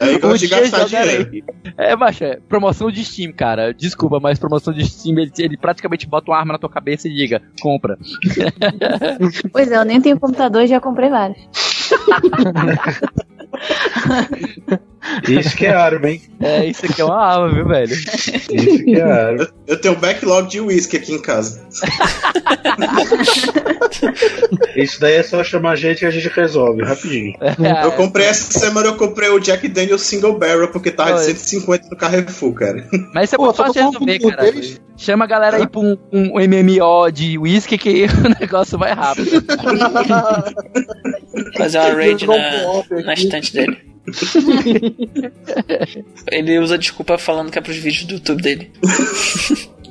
É 0.00 0.12
igual 0.12 0.32
Um 0.32 0.36
de 0.36 0.46
dia 0.46 0.60
gastar 0.60 0.84
dinheiro. 0.84 1.44
É, 1.76 1.96
macho, 1.96 2.24
é 2.24 2.38
promoção 2.48 2.90
de 2.90 3.04
Steam, 3.04 3.32
cara. 3.32 3.74
Desculpa, 3.74 4.20
mas 4.20 4.38
promoção 4.38 4.72
de 4.72 4.86
Steam, 4.86 5.18
ele, 5.18 5.32
ele 5.38 5.56
praticamente 5.56 6.06
bota 6.06 6.30
uma 6.30 6.38
arma 6.38 6.52
na 6.52 6.58
tua 6.58 6.70
cabeça 6.70 7.08
e 7.08 7.14
diga, 7.14 7.42
compra. 7.60 7.98
Pois 9.52 9.70
é, 9.70 9.76
eu 9.76 9.84
nem 9.84 10.00
tenho 10.00 10.18
computador 10.18 10.62
e 10.62 10.66
já 10.66 10.80
comprei 10.80 11.08
vários. 11.10 11.38
Isso 15.28 15.56
que 15.56 15.66
é 15.66 15.72
arma, 15.72 16.10
hein? 16.10 16.22
É, 16.40 16.66
isso 16.66 16.84
aqui 16.86 17.00
é 17.00 17.04
uma 17.04 17.16
arma, 17.16 17.52
viu, 17.52 17.66
velho? 17.66 17.92
Isso 17.92 18.84
que 18.84 18.94
é 18.94 19.02
arma. 19.10 19.42
Eu, 19.42 19.48
eu 19.66 19.80
tenho 19.80 19.94
um 19.94 20.00
backlog 20.00 20.48
de 20.48 20.60
whisky 20.60 20.96
aqui 20.96 21.14
em 21.14 21.22
casa. 21.22 21.66
Isso 24.78 25.00
daí 25.00 25.14
é 25.14 25.22
só 25.24 25.42
chamar 25.42 25.72
a 25.72 25.76
gente 25.76 25.98
que 25.98 26.06
a 26.06 26.10
gente 26.10 26.28
resolve, 26.28 26.84
rapidinho. 26.84 27.34
Eu 27.82 27.92
comprei 27.92 28.26
essa 28.26 28.56
semana, 28.56 28.86
eu 28.86 28.96
comprei 28.96 29.28
o 29.28 29.40
Jack 29.40 29.66
Daniels 29.66 30.02
Single 30.02 30.38
Barrel 30.38 30.68
porque 30.68 30.92
tava 30.92 31.10
de 31.10 31.16
Olha. 31.16 31.24
150 31.24 31.88
no 31.90 31.96
Carrefour, 31.96 32.54
cara. 32.54 32.86
Mas 33.12 33.24
isso 33.24 33.34
é 33.34 33.38
muito 33.38 33.56
fácil 33.56 33.72
de 33.72 33.80
resolver, 33.80 34.18
cara. 34.20 34.52
vocês. 34.52 34.80
Chama 34.96 35.24
a 35.24 35.28
galera 35.28 35.56
aí 35.56 35.66
pra 35.66 35.80
um, 35.80 35.96
um 36.12 36.34
MMO 36.38 37.10
de 37.12 37.38
whisky 37.38 37.76
que 37.76 38.06
o 38.24 38.40
negócio 38.40 38.78
vai 38.78 38.92
rápido. 38.92 39.42
Fazer 41.56 41.78
uma 41.78 41.90
raid 41.94 42.26
na, 42.26 43.02
na 43.04 43.14
estante 43.14 43.52
dele. 43.52 43.78
Ele 46.30 46.58
usa 46.58 46.78
desculpa 46.78 47.18
falando 47.18 47.50
que 47.50 47.58
é 47.58 47.62
pros 47.62 47.76
vídeos 47.76 48.04
do 48.04 48.14
YouTube 48.14 48.42
dele. 48.42 48.70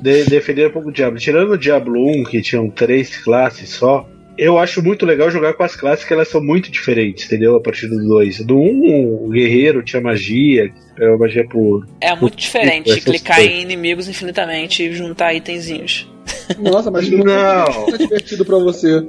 De, 0.00 0.24
defender 0.24 0.68
um 0.68 0.72
pouco 0.72 0.88
o 0.88 0.92
Diablo. 0.92 1.18
Tirando 1.18 1.52
o 1.52 1.58
Diablo 1.58 2.06
1, 2.20 2.24
que 2.24 2.40
tinham 2.42 2.70
três 2.70 3.16
classes 3.16 3.70
só, 3.70 4.08
eu 4.38 4.56
acho 4.56 4.82
muito 4.82 5.04
legal 5.04 5.30
jogar 5.30 5.54
com 5.54 5.64
as 5.64 5.74
classes 5.74 6.04
que 6.04 6.12
elas 6.12 6.28
são 6.28 6.42
muito 6.42 6.70
diferentes, 6.70 7.26
entendeu? 7.26 7.56
A 7.56 7.60
partir 7.60 7.88
do 7.88 7.98
2. 7.98 8.40
Do 8.44 8.58
1, 8.58 9.24
o 9.24 9.28
guerreiro 9.30 9.82
tinha 9.82 10.00
magia, 10.00 10.72
é 11.00 11.08
uma 11.08 11.18
magia 11.18 11.46
por. 11.48 11.86
É 12.00 12.14
muito 12.14 12.36
diferente 12.36 12.90
essas 12.90 13.04
clicar 13.04 13.40
em 13.40 13.62
inimigos 13.62 14.08
infinitamente 14.08 14.82
e 14.82 14.92
juntar 14.92 15.34
itenzinhos. 15.34 16.10
Nossa, 16.58 16.90
mas 16.90 17.08
Não. 17.10 17.24
tá 17.90 17.96
divertido 17.98 18.44
pra 18.44 18.58
você. 18.58 19.02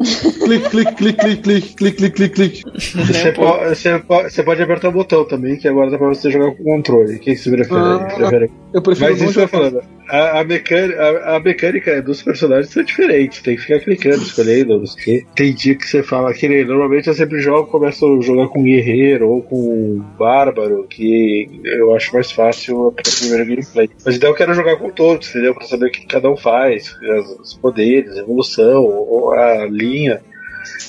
Clique, 0.44 0.70
clique, 0.70 0.96
clique, 0.96 1.18
clique, 1.38 1.74
clique, 1.76 1.76
clique, 1.76 2.12
clique, 2.12 2.34
clique. 2.36 2.64
Você, 3.08 3.32
po- 3.34 3.58
você 3.60 4.00
po- 4.00 4.24
você 4.24 4.44
pode 4.44 4.62
apertar 4.62 4.90
o 4.90 4.92
botão 4.94 5.26
também, 5.26 5.58
que 5.58 5.68
agora 5.68 5.90
dá 5.92 5.98
pra 5.98 6.08
você 6.08 6.30
jogar 6.32 6.52
com 6.56 6.64
controle. 6.64 7.16
O 7.16 7.20
que 7.20 7.32
que 7.32 7.38
você 7.38 7.50
prefere? 7.52 7.80
Ah, 7.80 8.08
Prefere- 8.16 8.50
Eu 8.74 8.82
prefiro 8.82 9.10
Mas 9.10 9.20
não 9.22 9.30
isso 9.30 9.34
que 9.38 9.44
eu 9.44 9.48
tô 9.50 9.58
falando. 9.58 9.82
A, 10.10 10.40
a, 10.40 10.44
mecânica, 10.44 11.02
a, 11.02 11.36
a 11.36 11.40
mecânica 11.40 12.02
dos 12.02 12.24
personagens 12.24 12.74
são 12.74 12.84
diferentes. 12.84 13.42
Tem 13.42 13.56
que 13.56 13.62
ficar 13.62 13.80
clicando, 13.80 14.18
escolhendo, 14.24 14.80
não 14.80 14.86
sei 14.88 15.02
o 15.02 15.06
quê. 15.06 15.26
Tem 15.36 15.54
dia 15.54 15.76
que 15.76 15.86
você 15.88 16.02
fala 16.02 16.34
que 16.34 16.48
nem- 16.48 16.66
normalmente 16.66 17.08
eu 17.08 17.14
sempre 17.14 17.40
jogo, 17.42 17.70
começo 17.70 18.06
a 18.06 18.22
jogar 18.22 18.48
com 18.48 18.64
guerreiro 18.64 19.30
ou 19.30 19.42
com 19.42 20.02
bárbaro, 20.18 20.86
que 20.90 21.48
eu 21.80 21.96
acho 21.96 22.14
mais 22.14 22.32
fácil 22.32 22.92
pra 22.92 23.04
primeiro 23.04 23.46
gameplay. 23.46 23.90
Mas 24.06 24.16
então 24.16 24.30
eu 24.30 24.36
quero 24.36 24.54
jogar 24.54 24.78
com 24.78 24.90
todos, 24.90 25.30
entendeu? 25.30 25.56
Pra 25.56 25.66
saber 25.66 25.88
o 25.88 25.92
que 25.92 26.06
cada 26.06 26.30
um 26.30 26.38
faz, 26.38 26.96
os 27.40 27.54
poderes, 27.56 28.16
a 28.18 28.22
evolução, 28.22 29.32
a 29.32 29.66
linha. 29.66 30.22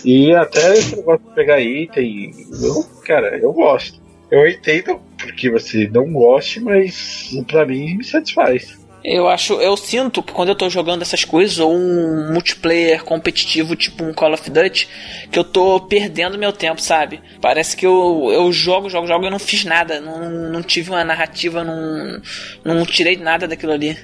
E 0.05 0.33
até 0.33 0.72
esse 0.74 0.96
negócio 0.96 1.26
de 1.26 1.35
pegar 1.35 1.61
item, 1.61 2.33
eu, 2.62 2.85
cara, 3.05 3.38
eu 3.38 3.53
gosto. 3.53 4.00
Eu 4.31 4.48
entendo 4.48 5.00
porque 5.18 5.50
você 5.50 5.88
não 5.92 6.12
goste, 6.12 6.61
mas 6.61 7.31
pra 7.46 7.66
mim 7.66 7.96
me 7.96 8.05
satisfaz. 8.05 8.79
Eu 9.02 9.28
acho, 9.28 9.54
eu 9.54 9.76
sinto 9.78 10.22
que 10.22 10.32
quando 10.32 10.50
eu 10.50 10.54
tô 10.54 10.68
jogando 10.68 11.00
essas 11.02 11.24
coisas, 11.24 11.58
ou 11.58 11.74
um 11.74 12.32
multiplayer 12.34 13.02
competitivo, 13.02 13.74
tipo 13.74 14.04
um 14.04 14.12
Call 14.12 14.34
of 14.34 14.50
Duty, 14.50 14.86
que 15.30 15.38
eu 15.38 15.44
tô 15.44 15.80
perdendo 15.80 16.36
meu 16.36 16.52
tempo, 16.52 16.82
sabe? 16.82 17.20
Parece 17.40 17.76
que 17.76 17.86
eu, 17.86 18.28
eu 18.30 18.52
jogo, 18.52 18.90
jogo, 18.90 19.06
jogo 19.06 19.24
e 19.24 19.26
eu 19.26 19.30
não 19.30 19.38
fiz 19.38 19.64
nada. 19.64 20.00
Não, 20.00 20.50
não 20.50 20.62
tive 20.62 20.90
uma 20.90 21.02
narrativa, 21.02 21.64
não, 21.64 22.20
não 22.64 22.84
tirei 22.84 23.16
nada 23.16 23.48
daquilo 23.48 23.72
ali. 23.72 23.96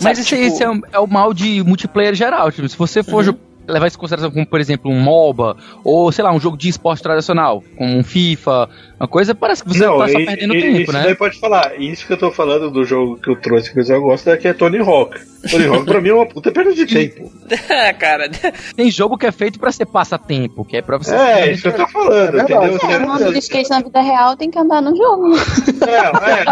Mas 0.00 0.18
Sabe, 0.18 0.20
esse, 0.20 0.28
tipo- 0.28 0.42
esse 0.42 0.62
é, 0.62 0.70
o, 0.70 0.80
é 0.92 0.98
o 1.00 1.06
mal 1.06 1.34
de 1.34 1.62
multiplayer 1.62 2.14
geral. 2.14 2.50
Tipo, 2.52 2.68
se 2.68 2.76
você 2.76 3.02
for 3.02 3.24
jo- 3.24 3.38
levar 3.68 3.86
isso 3.86 3.96
em 3.96 4.00
consideração 4.00 4.30
como, 4.30 4.46
por 4.46 4.60
exemplo, 4.60 4.90
um 4.90 5.00
MOBA, 5.00 5.56
ou 5.82 6.10
sei 6.12 6.24
lá, 6.24 6.32
um 6.32 6.40
jogo 6.40 6.56
de 6.56 6.68
esporte 6.68 7.02
tradicional, 7.02 7.62
como 7.76 7.96
um 7.96 8.02
FIFA, 8.04 8.68
uma 8.98 9.08
coisa, 9.08 9.34
parece 9.34 9.62
que 9.62 9.68
você 9.70 9.80
tá 9.84 9.86
só 10.08 10.18
e- 10.20 10.26
perdendo 10.26 10.54
e- 10.54 10.60
tempo, 10.62 10.80
isso 10.82 10.92
né? 10.92 11.02
daí 11.04 11.14
pode 11.14 11.38
falar. 11.38 11.72
Isso 11.80 12.06
que 12.06 12.12
eu 12.12 12.16
tô 12.16 12.30
falando 12.30 12.70
do 12.70 12.84
jogo 12.84 13.16
que 13.18 13.30
eu 13.30 13.36
trouxe 13.40 13.72
que 13.72 13.80
eu 13.92 14.00
gosto 14.02 14.28
é 14.30 14.36
que 14.36 14.48
é 14.48 14.52
Tony 14.52 14.78
Hawk. 14.78 15.18
Tony 15.50 15.66
Hawk 15.66 15.84
pra 15.84 16.00
mim 16.00 16.08
é 16.08 16.14
uma 16.14 16.26
puta 16.26 16.50
perda 16.50 16.72
de 16.74 16.86
tempo. 16.86 17.30
cara, 17.98 18.30
Tem 18.76 18.90
jogo 18.90 19.18
que 19.18 19.26
é 19.26 19.32
feito 19.32 19.58
pra 19.58 19.70
ser 19.72 19.86
passatempo, 19.86 20.64
que 20.64 20.76
é 20.76 20.82
pra 20.82 20.96
você. 20.96 21.14
É, 21.14 21.52
isso 21.52 21.62
que 21.62 21.68
eu 21.68 21.72
tô 21.72 21.88
falando, 21.88 22.38
É 22.38 22.42
entendeu? 22.42 22.78
É, 22.90 22.98
Você- 23.06 23.24
do 23.32 23.38
skate 23.38 23.70
na 23.70 23.80
vida 23.80 24.00
real 24.00 24.36
tem 24.36 24.50
que 24.50 24.58
andar 24.58 24.80
no 24.80 24.96
jogo. 24.96 25.34
É, 25.86 26.40
é, 26.40 26.44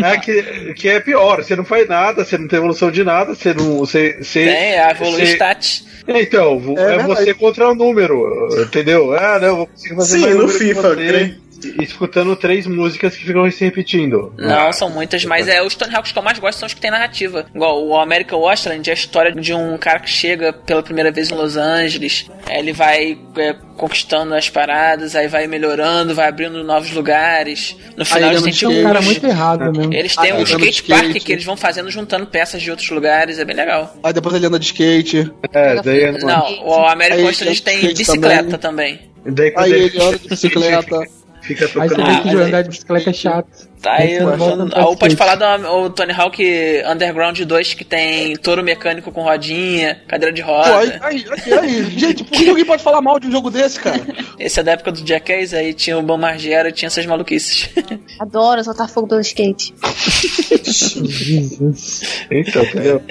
não- 0.00 0.06
é 0.08 0.18
que, 0.18 0.74
que 0.74 0.88
é 0.88 1.00
pior, 1.00 1.42
você 1.42 1.54
não 1.56 1.64
faz 1.64 1.88
nada, 1.88 2.24
você 2.24 2.38
não 2.38 2.48
tem 2.48 2.58
evolução 2.58 2.90
de 2.90 3.04
nada, 3.04 3.34
você 3.34 3.52
não. 3.52 3.78
Você, 3.78 4.18
você, 4.22 4.44
tem 4.44 4.78
a 4.78 4.90
Evolu 4.92 5.10
você- 5.12 5.22
Stat. 5.24 5.84
Então, 6.12 6.58
vo- 6.58 6.78
É 6.78 6.96
é, 6.96 7.02
você 7.06 7.32
contra 7.34 7.70
o 7.70 7.74
número, 7.74 8.48
entendeu? 8.62 9.12
Ah, 9.12 9.38
não, 9.40 9.56
vou 9.58 9.66
conseguir 9.66 9.94
fazer 9.96 10.18
Sim, 10.18 10.24
mais 10.24 10.36
no 10.36 10.48
FIFA, 10.48 10.96
creio. 10.96 11.36
Escutando 11.80 12.34
três 12.36 12.66
músicas 12.66 13.16
que 13.16 13.24
ficam 13.24 13.50
se 13.50 13.64
repetindo. 13.64 14.32
Não, 14.38 14.72
são 14.72 14.90
muitas, 14.90 15.24
mas 15.24 15.48
é 15.48 15.62
os 15.62 15.74
Tony 15.74 15.94
Hawks 15.94 16.12
que 16.12 16.18
eu 16.18 16.22
mais 16.22 16.38
gosto 16.38 16.58
são 16.58 16.66
os 16.66 16.74
que 16.74 16.80
tem 16.80 16.90
narrativa. 16.90 17.46
Igual 17.54 17.84
o 17.86 17.96
American 17.98 18.40
Wasteland 18.40 18.88
é 18.88 18.92
a 18.92 18.94
história 18.94 19.32
de 19.32 19.52
um 19.54 19.76
cara 19.78 19.98
que 20.00 20.10
chega 20.10 20.52
pela 20.52 20.82
primeira 20.82 21.10
vez 21.10 21.30
em 21.30 21.34
Los 21.34 21.56
Angeles. 21.56 22.26
Ele 22.48 22.72
vai 22.72 23.18
é, 23.36 23.54
conquistando 23.76 24.34
as 24.34 24.48
paradas, 24.50 25.14
aí 25.14 25.28
vai 25.28 25.46
melhorando, 25.46 26.14
vai 26.14 26.28
abrindo 26.28 26.62
novos 26.64 26.90
lugares. 26.92 27.76
No 27.96 28.04
final 28.04 28.30
ele 28.30 28.38
eles 28.40 28.42
têm 28.42 28.42
muito 28.42 28.58
tipo. 28.58 28.72
Um 28.72 28.82
cara 28.82 29.02
muito 29.02 29.26
errado 29.26 29.72
mesmo. 29.72 29.94
Eles 29.94 30.16
têm 30.16 30.30
Ah, 30.30 30.36
um 30.36 30.42
skate 30.42 30.82
park 30.84 31.04
skate. 31.04 31.20
que 31.24 31.32
eles 31.32 31.44
vão 31.44 31.56
fazendo 31.56 31.90
juntando 31.90 32.26
peças 32.26 32.60
de 32.62 32.70
outros 32.70 32.88
lugares, 32.90 33.38
é 33.38 33.44
bem 33.44 33.56
legal. 33.56 33.94
Aí 34.02 34.12
depois 34.12 34.34
ele 34.34 34.46
anda 34.46 34.58
de 34.58 34.66
skate. 34.66 35.30
É, 35.52 35.82
daí, 35.82 36.00
é- 36.04 36.12
Não, 36.12 36.64
o 36.66 36.74
American 36.86 37.24
Wasteland 37.24 37.62
tem 37.62 37.94
bicicleta 37.94 38.58
também. 38.58 39.00
daí 39.24 39.50
quando 39.50 39.64
Aí 39.66 39.72
ele 39.72 39.84
ele 39.84 40.02
anda 40.02 40.18
de 40.18 40.28
bicicleta. 40.28 41.00
Fica 41.42 41.64
Aí 41.64 41.70
você 41.70 41.94
tocando. 41.94 42.04
vê 42.06 42.12
Ah, 42.12 42.20
que 42.22 42.28
andar 42.36 42.62
de 42.62 42.68
bicicleta 42.70 43.10
é 43.10 43.12
chato. 43.12 43.70
Tá 43.80 43.92
Aí 43.94 44.18
ou 44.22 44.94
pode 44.96 45.14
skate. 45.14 45.16
falar 45.16 45.36
do 45.36 45.66
o 45.68 45.88
Tony 45.90 46.12
Hawk 46.12 46.42
Underground 46.86 47.40
2 47.40 47.72
que 47.74 47.82
tem 47.84 48.36
touro 48.36 48.62
mecânico 48.62 49.10
com 49.10 49.22
rodinha, 49.22 50.02
cadeira 50.06 50.34
de 50.34 50.42
Pô, 50.42 50.50
aí, 50.52 50.70
roda. 50.90 51.00
aí, 51.02 51.24
aí, 51.46 51.58
aí. 51.58 51.84
Gente, 51.98 52.24
por 52.24 52.32
que 52.36 52.48
alguém 52.50 52.64
pode 52.66 52.82
falar 52.82 53.00
mal 53.00 53.18
de 53.18 53.26
um 53.28 53.32
jogo 53.32 53.50
desse, 53.50 53.80
cara? 53.80 54.00
Esse 54.38 54.60
é 54.60 54.62
da 54.62 54.72
época 54.72 54.92
do 54.92 55.06
Jackass, 55.06 55.54
aí 55.54 55.72
tinha 55.72 55.96
o 55.98 56.02
Bam 56.02 56.18
Margera 56.18 56.68
e 56.68 56.72
tinha 56.72 56.88
essas 56.88 57.06
maluquices. 57.06 57.70
Adoro 58.18 58.62
soltar 58.62 58.86
fogo 58.88 59.08
pelo 59.08 59.20
skate. 59.22 59.72
Jesus. 60.64 62.02
Então, 62.30 62.62
entendeu? 62.62 63.02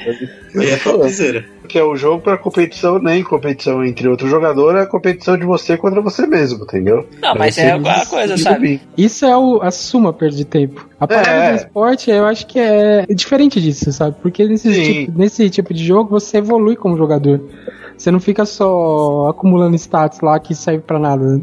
Aí 0.55 0.69
é 0.69 0.77
topzera. 0.77 1.45
Que 1.69 1.77
é 1.77 1.83
o 1.83 1.95
jogo 1.95 2.21
pra 2.21 2.37
competição, 2.37 2.97
nem 2.99 3.23
competição 3.23 3.85
entre 3.85 4.07
outro 4.09 4.27
jogador, 4.27 4.75
é 4.75 4.81
a 4.81 4.85
competição 4.87 5.37
de 5.37 5.45
você 5.45 5.77
contra 5.77 6.01
você 6.01 6.25
mesmo, 6.25 6.63
entendeu? 6.63 7.07
Não, 7.21 7.31
Pra 7.31 7.35
mas 7.35 7.57
é 7.59 7.71
aquela 7.71 8.05
coisa, 8.07 8.37
sabe? 8.37 8.55
subir. 8.55 8.81
Isso 8.97 9.23
é 9.25 9.37
o, 9.37 9.61
a 9.61 9.69
suma 9.71 10.11
perda 10.11 10.35
de 10.35 10.45
tempo. 10.45 10.89
A 10.99 11.07
parada 11.07 11.29
É. 11.29 11.51
do 11.51 11.55
esporte, 11.57 12.09
eu 12.09 12.25
acho 12.25 12.47
que 12.47 12.59
é 12.59 13.05
diferente 13.09 13.61
disso, 13.61 13.91
sabe? 13.93 14.15
Porque 14.21 14.45
nesse 14.47 14.73
tipo, 14.83 15.17
nesse 15.17 15.49
tipo 15.49 15.73
de 15.73 15.85
jogo 15.85 16.09
você 16.09 16.37
evolui 16.39 16.75
como 16.75 16.97
jogador. 16.97 17.39
Você 17.95 18.09
não 18.11 18.19
fica 18.19 18.45
só 18.45 19.27
acumulando 19.29 19.75
status 19.75 20.21
lá 20.21 20.39
que 20.39 20.55
serve 20.55 20.81
pra 20.81 20.97
nada. 20.97 21.39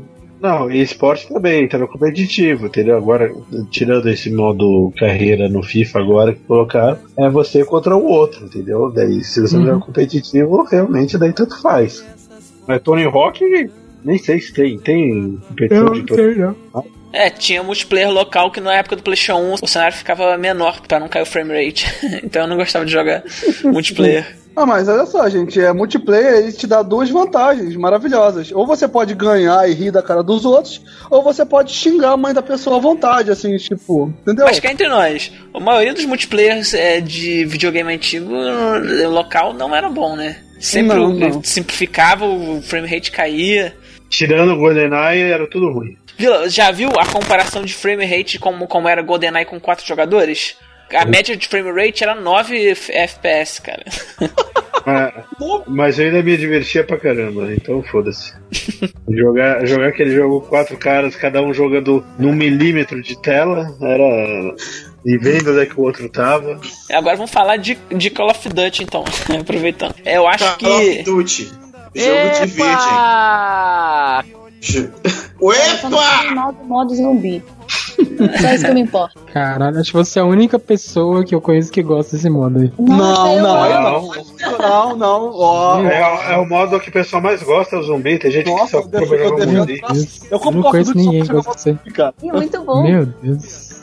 Não, 0.47 0.71
e 0.71 0.81
esporte 0.81 1.29
também, 1.29 1.67
tá 1.67 1.77
no 1.77 1.89
competitivo, 1.89 2.67
entendeu? 2.67 2.97
Agora, 2.97 3.35
tirando 3.69 4.09
esse 4.09 4.31
modo 4.31 4.93
carreira 4.97 5.49
no 5.49 5.61
FIFA 5.61 5.99
agora 5.99 6.33
que 6.33 6.39
colocaram, 6.45 6.99
é 7.19 7.29
você 7.29 7.65
contra 7.65 7.97
o 7.97 8.05
outro, 8.05 8.47
entendeu? 8.47 8.93
Daí, 8.93 9.25
se 9.25 9.41
você 9.41 9.57
não 9.57 9.77
é 9.77 9.81
competitivo, 9.81 10.63
realmente 10.63 11.19
daí 11.19 11.33
tanto 11.33 11.61
faz. 11.61 12.07
Mas 12.65 12.81
Tony 12.81 13.03
Hawk, 13.03 13.41
nem 14.05 14.19
sei 14.19 14.39
se 14.39 14.53
tem. 14.53 14.79
Tem 14.79 15.37
competição 15.49 15.93
de 15.93 16.03
Tony. 16.05 16.57
É, 17.13 17.29
tinha 17.29 17.61
multiplayer 17.65 18.11
local 18.11 18.53
que 18.53 18.61
na 18.61 18.73
época 18.75 18.95
do 18.95 19.03
PlayStation 19.03 19.41
1 19.41 19.55
o 19.63 19.67
cenário 19.67 19.97
ficava 19.97 20.39
menor 20.39 20.81
pra 20.81 21.01
não 21.01 21.09
cair 21.09 21.23
o 21.23 21.27
frame 21.27 21.53
rate. 21.55 21.87
então 22.23 22.43
eu 22.43 22.49
não 22.49 22.57
gostava 22.57 22.85
de 22.85 22.93
jogar 22.93 23.25
multiplayer. 23.65 24.46
Ah, 24.57 24.65
mas 24.65 24.89
olha 24.89 25.05
só, 25.05 25.29
gente, 25.29 25.61
é 25.61 25.71
multiplayer 25.71 26.39
ele 26.39 26.53
te 26.53 26.67
dá 26.67 26.83
duas 26.83 27.11
vantagens 27.11 27.77
maravilhosas. 27.77 28.51
Ou 28.53 28.67
você 28.67 28.89
pode 28.89 29.15
ganhar 29.15 29.69
e 29.69 29.75
rir 29.75 29.91
da 29.91 30.03
cara 30.03 30.23
dos 30.23 30.47
outros, 30.47 30.81
ou 31.11 31.23
você 31.23 31.45
pode 31.45 31.73
xingar 31.73 32.13
a 32.13 32.17
mãe 32.17 32.33
da 32.33 32.41
pessoa 32.41 32.79
à 32.79 32.81
vontade, 32.81 33.31
assim, 33.31 33.55
tipo, 33.59 34.11
entendeu? 34.23 34.47
Mas 34.47 34.59
cá 34.59 34.73
entre 34.73 34.89
nós, 34.89 35.31
a 35.53 35.61
maioria 35.61 35.93
dos 35.93 36.07
multiplayers 36.07 36.73
é, 36.73 37.03
de 37.03 37.45
videogame 37.45 37.93
antigo 37.93 38.31
no 38.31 39.11
local 39.11 39.53
não 39.53 39.77
era 39.77 39.91
bom, 39.91 40.17
né? 40.17 40.39
Sempre 40.59 40.97
Não, 40.97 41.13
não. 41.13 41.45
simplificava, 41.45 42.25
o 42.25 42.63
frame 42.63 42.89
rate 42.89 43.13
caía. 43.13 43.77
Tirando 44.09 44.53
o 44.53 44.57
GoldenEye, 44.57 45.31
era 45.31 45.47
tudo 45.51 45.71
ruim. 45.71 45.99
Vila, 46.17 46.49
já 46.49 46.71
viu 46.71 46.89
a 46.99 47.05
comparação 47.05 47.63
de 47.63 47.75
frame 47.75 48.07
rate 48.07 48.39
como, 48.39 48.67
como 48.67 48.89
era 48.89 49.03
GoldenEye 49.03 49.45
com 49.45 49.61
quatro 49.61 49.87
jogadores? 49.87 50.57
A 50.95 51.05
média 51.05 51.37
de 51.37 51.47
frame 51.49 51.71
rate 51.73 52.03
era 52.05 52.15
9 52.15 52.71
F- 52.71 52.93
FPS, 52.93 53.61
cara. 53.61 53.85
Ah, 54.89 55.25
mas 55.67 55.99
eu 55.99 56.07
ainda 56.07 56.23
me 56.23 56.37
divertia 56.37 56.85
pra 56.85 56.97
caramba, 56.97 57.53
então 57.53 57.83
foda-se. 57.83 58.33
jogar, 59.11 59.67
jogar 59.67 59.89
aquele 59.89 60.15
jogo 60.15 60.41
com 60.43 60.47
quatro 60.47 60.77
caras, 60.77 61.17
cada 61.17 61.43
um 61.43 61.53
jogando 61.53 62.07
num 62.17 62.33
milímetro 62.33 63.03
de 63.03 63.21
tela, 63.21 63.77
era. 63.83 64.55
E 65.05 65.19
vendo 65.19 65.51
onde 65.51 65.63
é 65.63 65.67
que 65.67 65.75
o 65.77 65.83
outro 65.83 66.09
tava. 66.09 66.61
Agora 66.93 67.17
vamos 67.17 67.33
falar 67.33 67.57
de, 67.57 67.77
de 67.97 68.11
Call 68.11 68.31
of 68.31 68.49
Duty, 68.49 68.85
então, 68.85 69.03
aproveitando. 69.41 69.97
Eu 70.05 70.25
acho 70.29 70.57
Call 70.59 70.77
of 70.77 70.85
que. 70.99 71.03
Duty. 71.03 71.51
Jogo 71.93 72.31
de 72.47 72.47
virgem. 72.47 72.73
Epa! 72.75 74.25
Eu 75.41 75.53
só 75.81 75.91
não 75.91 75.99
falo 75.99 76.25
Epa! 76.27 76.35
mal 76.37 76.53
do 76.53 76.65
modo 76.65 76.95
zumbi. 76.95 77.43
Só 78.41 78.53
isso 78.55 78.65
que 78.65 78.71
eu 78.71 78.75
me 78.75 78.81
importo. 78.81 79.19
Caralho, 79.33 79.79
acho 79.79 79.91
que 79.91 79.97
você 79.97 80.19
é 80.19 80.23
a 80.23 80.27
única 80.27 80.59
pessoa 80.59 81.25
que 81.25 81.35
eu 81.35 81.41
conheço 81.41 81.71
que 81.71 81.83
gosta 81.83 82.17
desse 82.17 82.29
modo 82.31 82.59
aí. 82.61 82.73
Não, 82.79 82.97
não, 82.97 83.41
Não. 83.41 84.03
não, 84.03 84.59
não, 84.59 84.97
não, 84.97 85.31
ó. 85.35 85.83
É, 85.83 86.33
é 86.35 86.37
o 86.39 86.47
modo 86.49 86.79
que 86.81 86.89
o 86.89 86.93
pessoal 86.93 87.23
mais 87.23 87.43
gosta, 87.43 87.79
o 87.79 87.83
zumbi. 87.83 88.19
Tem 88.19 88.31
gente 88.31 88.51
Nossa, 88.51 88.65
que 88.65 88.71
só 88.71 88.83
compra 88.83 89.01
defendo- 89.01 89.59
zumbi. 89.59 89.81
Eu 89.85 90.29
Eu 90.31 90.41
compro 90.41 90.61
não 90.63 90.71
conheço 90.71 90.97
ninguém 90.97 91.23
que 91.23 91.33
gosta 91.33 91.79
cara. 91.95 92.15
É 92.23 92.33
muito 92.33 92.63
bom. 92.63 92.83
Meu 92.83 93.07
Deus. 93.07 93.83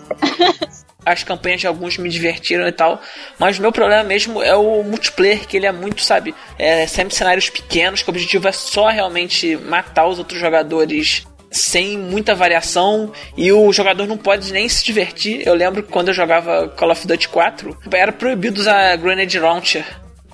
As 1.05 1.21
campanhas 1.21 1.59
de 1.59 1.67
alguns 1.67 1.97
me 1.97 2.07
divertiram 2.09 2.65
e 2.65 2.71
tal. 2.71 2.99
Mas 3.37 3.59
o 3.59 3.61
meu 3.61 3.71
problema 3.73 4.03
mesmo 4.03 4.41
é 4.41 4.55
o 4.55 4.83
multiplayer, 4.83 5.45
que 5.45 5.57
ele 5.57 5.65
é 5.65 5.71
muito, 5.71 6.01
sabe? 6.01 6.33
É 6.57 6.87
sempre 6.87 7.13
cenários 7.13 7.49
pequenos, 7.49 8.01
que 8.01 8.09
o 8.09 8.11
objetivo 8.11 8.47
é 8.47 8.53
só 8.53 8.87
realmente 8.87 9.57
matar 9.57 10.07
os 10.07 10.17
outros 10.17 10.39
jogadores 10.39 11.25
sem 11.53 11.97
muita 11.97 12.33
variação 12.33 13.13
e 13.37 13.53
o 13.53 13.71
jogador 13.71 14.07
não 14.07 14.17
pode 14.17 14.51
nem 14.51 14.67
se 14.67 14.83
divertir. 14.83 15.47
Eu 15.47 15.53
lembro 15.53 15.83
que 15.83 15.91
quando 15.91 16.07
eu 16.09 16.13
jogava 16.13 16.67
Call 16.69 16.91
of 16.91 17.07
Duty 17.07 17.29
4, 17.29 17.77
era 17.93 18.11
proibido 18.11 18.59
usar 18.59 18.95
Grenade 18.97 19.39
Launcher. 19.39 19.85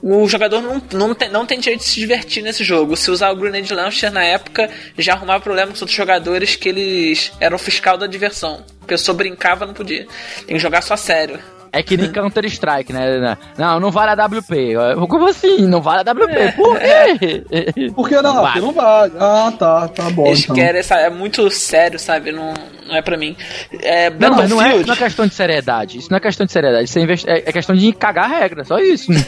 O 0.01 0.25
jogador 0.29 0.61
não, 0.61 0.81
não, 0.93 1.13
tem, 1.13 1.29
não 1.29 1.45
tem 1.45 1.59
direito 1.59 1.81
de 1.81 1.87
se 1.87 1.99
divertir 1.99 2.41
nesse 2.41 2.63
jogo. 2.63 2.95
Se 2.95 3.11
usar 3.11 3.31
o 3.31 3.35
Grenade 3.35 3.73
Launcher 3.73 4.11
na 4.11 4.23
época, 4.23 4.69
já 4.97 5.13
arrumava 5.13 5.43
problema 5.43 5.67
com 5.67 5.73
os 5.73 5.81
outros 5.81 5.97
jogadores 5.97 6.55
que 6.55 6.69
eles 6.69 7.33
eram 7.39 7.57
fiscal 7.57 7.97
da 7.97 8.07
diversão. 8.07 8.63
A 8.81 8.85
pessoa 8.85 9.15
brincava, 9.15 9.65
não 9.65 9.73
podia. 9.73 10.07
Tem 10.47 10.55
que 10.55 10.59
jogar 10.59 10.81
só 10.81 10.95
sério. 10.95 11.37
É 11.71 11.83
que 11.83 11.95
nem 11.97 12.11
Counter-Strike, 12.11 12.91
né? 12.91 13.37
Não, 13.57 13.79
não 13.79 13.91
vale 13.91 14.19
a 14.19 14.25
WP. 14.25 14.73
Como 15.07 15.27
assim? 15.27 15.67
Não 15.67 15.81
vale 15.81 15.99
a 16.07 16.11
WP? 16.13 16.51
Por 16.55 16.79
quê? 16.79 17.43
Por 17.95 18.09
que 18.09 18.21
não? 18.21 18.33
Vale. 18.35 18.45
Porque 18.45 18.59
não 18.61 18.71
vale. 18.73 19.13
Ah, 19.19 19.53
tá, 19.57 19.87
tá 19.87 20.09
bom. 20.09 20.27
Eles 20.27 20.43
então. 20.43 20.55
querem, 20.55 20.81
sabe, 20.83 21.03
é 21.03 21.09
muito 21.09 21.49
sério, 21.51 21.99
sabe? 21.99 22.31
Não, 22.31 22.53
não 22.87 22.95
é 22.95 23.01
pra 23.01 23.17
mim. 23.17 23.35
É, 23.81 24.09
Não, 24.09 24.35
mas 24.35 24.49
não 24.49 24.61
é, 24.61 24.83
não 24.83 24.93
é 24.93 24.97
questão 24.97 25.27
de 25.27 25.33
seriedade. 25.33 25.99
Isso 25.99 26.09
não 26.09 26.17
é 26.17 26.19
questão 26.19 26.45
de 26.45 26.51
seriedade. 26.51 26.85
Isso 26.85 26.97
é, 26.97 27.01
investi- 27.01 27.29
é- 27.29 27.43
é 27.45 27.51
questão 27.51 27.75
de 27.75 27.91
cagar 27.93 28.25
a 28.25 28.39
regra. 28.39 28.63
Só 28.63 28.77
isso. 28.79 29.11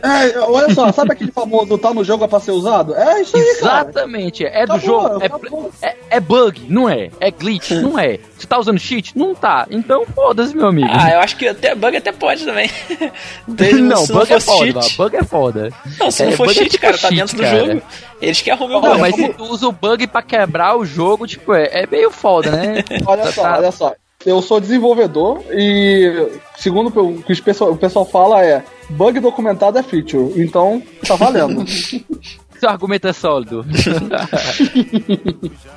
É, 0.00 0.38
olha 0.40 0.72
só, 0.74 0.90
sabe 0.92 1.12
aquele 1.12 1.30
famoso 1.32 1.76
tá 1.78 1.92
no 1.92 2.02
jogo 2.04 2.24
é 2.24 2.28
pra 2.28 2.40
ser 2.40 2.52
usado? 2.52 2.94
É 2.94 3.20
isso 3.20 3.36
aí, 3.36 3.42
cara. 3.60 3.80
Exatamente. 3.88 4.44
É 4.44 4.62
do 4.66 4.72
Tá 4.74 4.78
jogo. 4.78 5.22
é, 5.22 5.28
tá 5.28 5.38
bom. 5.50 5.70
é- 5.82 5.96
é 6.10 6.20
bug, 6.20 6.64
não 6.68 6.88
é? 6.88 7.10
É 7.20 7.30
glitch, 7.30 7.70
não 7.72 7.98
é? 7.98 8.18
Você 8.38 8.46
tá 8.46 8.58
usando 8.58 8.78
cheat? 8.78 9.16
Não 9.16 9.34
tá. 9.34 9.66
Então 9.70 10.04
foda-se, 10.14 10.56
meu 10.56 10.68
amigo. 10.68 10.88
Ah, 10.92 11.10
eu 11.12 11.20
acho 11.20 11.36
que 11.36 11.48
até 11.48 11.74
bug 11.74 11.87
até 11.96 12.12
pode 12.12 12.44
também. 12.44 12.70
Desde 13.48 13.80
não, 13.82 13.96
se 14.04 14.12
não 14.12 14.20
bug 14.20 14.32
é 14.32 14.40
foda, 14.40 14.72
mano. 14.74 14.88
Bug 14.96 15.16
é 15.16 15.24
foda. 15.24 15.72
Não, 15.98 16.10
se 16.10 16.22
É, 16.22 16.26
não 16.26 16.32
for 16.32 16.46
bug 16.46 16.50
é 16.58 16.62
cheat, 16.62 16.70
tipo 16.72 16.80
cara, 16.82 16.98
tá 16.98 17.08
cheat, 17.08 17.16
dentro 17.20 17.36
do 17.36 17.42
cara. 17.42 17.58
jogo. 17.66 17.82
Eles 18.20 18.40
que 18.42 18.50
arrumem 18.50 18.76
o 18.76 18.80
Não, 18.80 18.88
bug. 18.90 19.00
mas 19.00 19.14
se 19.14 19.28
tu 19.34 19.44
usa 19.44 19.68
o 19.68 19.72
bug 19.72 20.06
pra 20.06 20.22
quebrar 20.22 20.76
o 20.76 20.84
jogo, 20.84 21.26
tipo, 21.26 21.54
é, 21.54 21.82
é 21.82 21.86
meio 21.86 22.10
foda, 22.10 22.50
né? 22.50 22.84
Olha 23.06 23.30
só, 23.32 23.42
Tá- 23.42 23.56
olha 23.58 23.72
só. 23.72 23.94
Eu 24.26 24.42
sou 24.42 24.60
desenvolvedor 24.60 25.42
e, 25.52 26.28
segundo 26.56 26.88
o 26.88 27.22
que 27.22 27.32
os 27.32 27.38
pessoal- 27.40 27.70
o 27.70 27.76
pessoal 27.76 28.04
fala, 28.04 28.44
é 28.44 28.64
bug 28.90 29.20
documentado 29.20 29.78
é 29.78 29.82
feature. 29.82 30.32
Então, 30.42 30.82
tá 31.06 31.14
valendo. 31.14 31.64
Seu 32.58 32.68
argumento 32.68 33.06
é 33.06 33.12
sólido. 33.12 33.64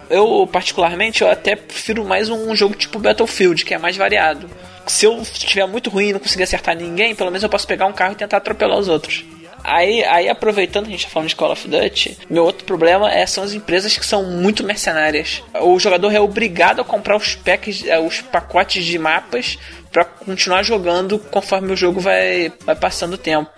Eu, 0.10 0.48
particularmente, 0.52 1.22
eu 1.22 1.32
até 1.32 1.56
prefiro 1.56 2.04
mais 2.04 2.28
um 2.28 2.54
jogo 2.54 2.76
tipo 2.76 3.00
Battlefield, 3.00 3.63
que 3.63 3.74
é 3.74 3.78
mais 3.78 3.96
variado. 3.96 4.50
Se 4.86 5.06
eu 5.06 5.22
estiver 5.22 5.65
muito 5.65 5.89
ruim 5.89 6.10
e 6.10 6.13
não 6.13 6.20
conseguir 6.20 6.44
acertar 6.44 6.76
ninguém, 6.76 7.15
pelo 7.15 7.32
menos 7.32 7.44
eu 7.44 7.50
posso 7.50 7.65
pegar 7.65 7.86
um 7.86 7.94
carro 7.94 8.12
e 8.12 8.17
tentar 8.17 8.38
atropelar 8.38 8.78
os 8.78 8.89
outros. 8.89 9.24
Aí, 9.63 10.04
aí 10.04 10.28
aproveitando 10.28 10.86
que 10.86 10.89
a 10.89 10.98
gente 10.98 11.06
tá 11.06 11.12
falando 11.12 11.30
de 11.30 11.36
Call 11.36 11.52
of 11.52 11.67
Duty, 11.67 12.17
meu 12.30 12.44
outro 12.44 12.65
problema 12.65 13.10
é, 13.10 13.26
são 13.26 13.44
as 13.44 13.54
empresas 13.54 13.98
que 13.98 14.06
são 14.06 14.24
muito 14.24 14.65
mercenárias. 14.65 15.41
O 15.62 15.80
jogador 15.80 16.13
é 16.13 16.20
obrigado 16.20 16.82
a 16.82 16.84
comprar 16.84 17.15
os 17.15 17.36
packs, 17.36 17.86
eh, 17.86 18.00
os 18.00 18.22
pacotes 18.22 18.84
de 18.84 18.98
mapas 18.98 19.58
pra 19.91 20.04
continuar 20.04 20.63
jogando 20.63 21.20
conforme 21.20 21.72
o 21.72 21.78
jogo 21.78 22.02
vai, 22.02 22.52
vai 22.65 22.76
passando 22.76 23.13
o 23.13 23.17
tempo. 23.17 23.50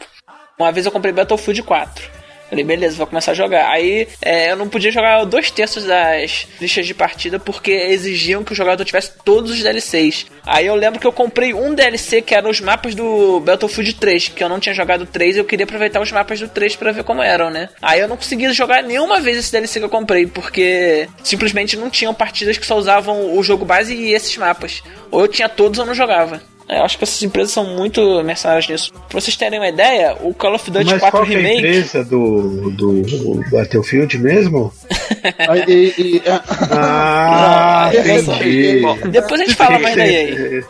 Uma 0.59 0.71
vez 0.71 0.85
eu 0.85 0.91
comprei 0.91 1.11
Battlefield 1.11 1.63
4. 1.63 2.12
Falei, 2.53 2.63
beleza, 2.63 2.97
vou 2.97 3.07
começar 3.07 3.31
a 3.31 3.33
jogar. 3.33 3.67
Aí 3.71 4.07
é, 4.21 4.51
eu 4.51 4.55
não 4.55 4.69
podia 4.69 4.91
jogar 4.91 5.23
dois 5.25 5.49
terços 5.49 5.85
das 5.85 6.47
listas 6.61 6.85
de 6.85 6.93
partida 6.93 7.39
porque 7.39 7.71
exigiam 7.71 8.43
que 8.43 8.51
o 8.51 8.55
jogador 8.55 8.85
tivesse 8.85 9.11
todos 9.25 9.49
os 9.49 9.63
DLCs. 9.63 10.27
Aí 10.45 10.67
eu 10.67 10.75
lembro 10.75 10.99
que 10.99 11.07
eu 11.07 11.11
comprei 11.11 11.51
um 11.51 11.73
DLC 11.73 12.21
que 12.21 12.35
eram 12.35 12.51
os 12.51 12.61
mapas 12.61 12.93
do 12.93 13.39
Battlefield 13.39 13.95
3, 13.95 14.27
que 14.27 14.43
eu 14.43 14.49
não 14.49 14.59
tinha 14.59 14.75
jogado 14.75 15.01
o 15.01 15.07
3 15.07 15.35
e 15.35 15.39
eu 15.39 15.45
queria 15.45 15.63
aproveitar 15.63 15.99
os 15.99 16.11
mapas 16.11 16.39
do 16.39 16.47
3 16.47 16.75
pra 16.75 16.91
ver 16.91 17.03
como 17.03 17.23
eram, 17.23 17.49
né? 17.49 17.69
Aí 17.81 17.99
eu 18.01 18.07
não 18.07 18.17
consegui 18.17 18.53
jogar 18.53 18.83
nenhuma 18.83 19.19
vez 19.19 19.35
esse 19.35 19.51
DLC 19.51 19.79
que 19.79 19.85
eu 19.85 19.89
comprei 19.89 20.27
porque 20.27 21.09
simplesmente 21.23 21.75
não 21.75 21.89
tinham 21.89 22.13
partidas 22.13 22.59
que 22.59 22.67
só 22.67 22.77
usavam 22.77 23.35
o 23.35 23.41
jogo 23.41 23.65
base 23.65 23.95
e 23.95 24.13
esses 24.13 24.37
mapas. 24.37 24.83
Ou 25.09 25.21
eu 25.21 25.27
tinha 25.27 25.49
todos 25.49 25.79
ou 25.79 25.87
não 25.87 25.95
jogava. 25.95 26.39
Eu 26.79 26.83
acho 26.85 26.97
que 26.97 27.03
essas 27.03 27.21
empresas 27.23 27.51
são 27.53 27.65
muito 27.65 28.23
mercenárias 28.23 28.67
nisso. 28.67 28.91
Pra 29.09 29.19
vocês 29.21 29.35
terem 29.35 29.59
uma 29.59 29.67
ideia, 29.67 30.15
o 30.21 30.33
Call 30.33 30.55
of 30.55 30.69
Duty 30.71 30.85
Mas 30.85 30.99
4 30.99 31.17
qual 31.17 31.25
que 31.25 31.33
é 31.33 31.35
a 31.35 31.39
Remake. 31.39 31.57
empresa 31.59 32.03
do, 32.03 32.71
do 32.71 33.41
Battlefield 33.51 34.17
mesmo? 34.19 34.71
Aí, 35.49 35.63
e- 35.67 36.01
e- 36.01 36.21
é- 36.25 36.41
Ah, 36.71 37.91
Não, 37.93 38.01
entendi. 38.35 38.79
Bom, 38.81 38.97
depois 39.09 39.41
a 39.41 39.45
gente 39.45 39.55
fala 39.55 39.79
mais 39.79 39.95
da 39.95 40.05
EA. 40.07 40.63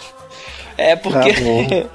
É 0.78 0.96
porque. 0.96 1.34
Tá 1.34 1.90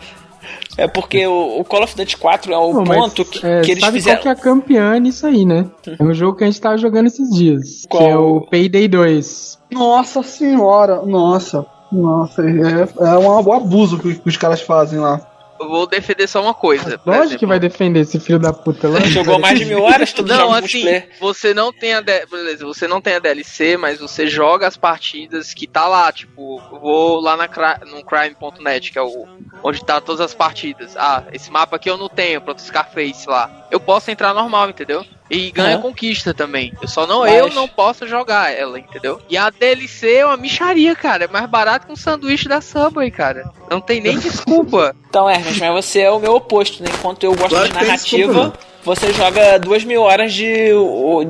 é 0.77 0.87
porque 0.87 1.27
o, 1.27 1.65
Call 1.65 1.83
of 1.83 1.97
Duty 1.97 2.17
4 2.17 2.53
é 2.53 2.57
o 2.57 2.73
Não, 2.73 2.85
mas, 2.85 2.97
ponto 2.97 3.25
que, 3.25 3.45
é, 3.45 3.63
que 3.63 3.73
eles 3.73 3.83
sabe 3.83 3.99
fizeram. 3.99 4.19
qual 4.19 4.23
que 4.23 4.29
é 4.29 4.31
a 4.31 4.37
campeã 4.37 4.97
nisso 5.01 5.27
aí, 5.27 5.45
né? 5.45 5.67
É 5.99 6.01
um 6.05 6.15
jogo 6.15 6.39
que 6.39 6.45
a 6.45 6.47
gente 6.47 6.61
tava 6.61 6.79
jogando 6.79 7.09
esses 7.09 7.29
dias. 7.31 7.85
Qual? 7.89 8.01
Que 8.05 8.09
é 8.09 8.17
o 8.17 8.41
Payday 8.43 8.87
2. 8.87 9.59
Nossa 9.73 10.23
senhora, 10.23 11.03
nossa. 11.05 11.67
Nossa, 11.91 12.43
é, 12.43 13.07
é 13.07 13.19
um 13.19 13.53
abuso 13.53 13.99
que, 13.99 14.09
os- 14.09 14.37
caras 14.37 14.61
fazem 14.61 14.99
lá. 14.99 15.21
Eu 15.61 15.69
vou 15.69 15.89
defender 15.89 16.29
só 16.29 16.41
uma 16.41 16.55
coisa. 16.55 17.01
Lógico 17.05 17.41
que 17.41 17.47
vai 17.47 17.59
defender 17.59 17.99
esse 18.01 18.21
filho 18.21 18.39
da 18.39 18.53
puta 18.53 18.89
lá. 18.89 19.01
Jogou 19.01 19.41
mais 19.41 19.59
de 19.59 19.65
mil 19.65 19.83
horas, 19.83 20.13
todo 20.13 20.29
Não, 20.29 20.53
assim, 20.53 20.61
multiplayer. 20.61 21.09
você 21.19 21.53
não 21.53 21.73
tem 21.73 21.95
a 21.95 22.01
D- 22.01 22.27
beleza, 22.27 22.65
você 22.65 22.87
não 22.87 23.01
tem 23.01 23.15
a 23.15 23.19
DLC, 23.19 23.77
mas 23.77 23.99
você 23.99 24.29
joga 24.29 24.69
as 24.69 24.77
partidas 24.77 25.53
que 25.53 25.67
tá 25.67 25.89
lá, 25.89 26.13
tipo, 26.13 26.63
eu 26.73 26.79
vou 26.79 27.21
lá 27.21 27.37
na 27.37 27.49
cri- 27.49 27.91
no 27.91 28.05
crime.net, 28.05 28.93
que 28.93 28.99
é 29.01 29.03
o 29.03 29.27
onde 29.63 29.85
tá 29.85 30.01
todas 30.01 30.21
as 30.21 30.35
partidas. 30.35 30.97
Ah, 30.97 31.23
esse 31.33 31.51
mapa 31.51 31.77
aqui 31.77 31.89
eu 31.91 31.97
não 31.97 32.09
tenho, 32.09 32.41
pronto, 32.41 32.61
Scarface 32.63 33.29
lá. 33.29 33.51
Eu 33.71 33.79
posso 33.81 34.11
entrar 34.11 34.33
normal, 34.35 34.71
entendeu? 34.71 35.05
E 35.31 35.51
ganha 35.51 35.75
Aham. 35.75 35.83
conquista 35.83 36.33
também. 36.33 36.73
Eu 36.81 36.89
só 36.89 37.07
não, 37.07 37.21
Mas- 37.21 37.35
eu 37.35 37.51
não 37.51 37.69
posso 37.69 38.07
jogar 38.09 38.51
ela, 38.51 38.79
entendeu? 38.79 39.21
E 39.29 39.37
a 39.37 39.51
DLC 39.51 40.15
é 40.17 40.27
uma 40.27 40.39
micharia, 40.39 40.97
cara. 40.97 41.25
É 41.25 41.29
mais 41.29 41.47
barato 41.47 41.87
que 41.87 41.93
um 41.93 41.97
sanduíche 41.97 42.49
da 42.49 42.63
Subway, 42.63 43.11
cara. 43.11 43.51
Não 43.71 43.81
tem 43.81 44.01
nem 44.01 44.19
desculpa. 44.19 44.95
Então, 45.09 45.29
Ernest, 45.29 45.59
mas 45.59 45.73
você 45.85 46.01
é 46.01 46.11
o 46.11 46.19
meu 46.19 46.35
oposto, 46.35 46.83
né? 46.83 46.91
Enquanto 46.93 47.25
eu 47.25 47.35
gosto 47.35 47.49
Claro 47.49 47.69
de 47.69 47.73
narrativa, 47.75 48.33
desculpa, 48.33 48.59
você 48.89 49.13
joga 49.13 49.59
duas 49.59 49.85
mil 49.85 50.01
horas 50.01 50.33
de, 50.33 50.71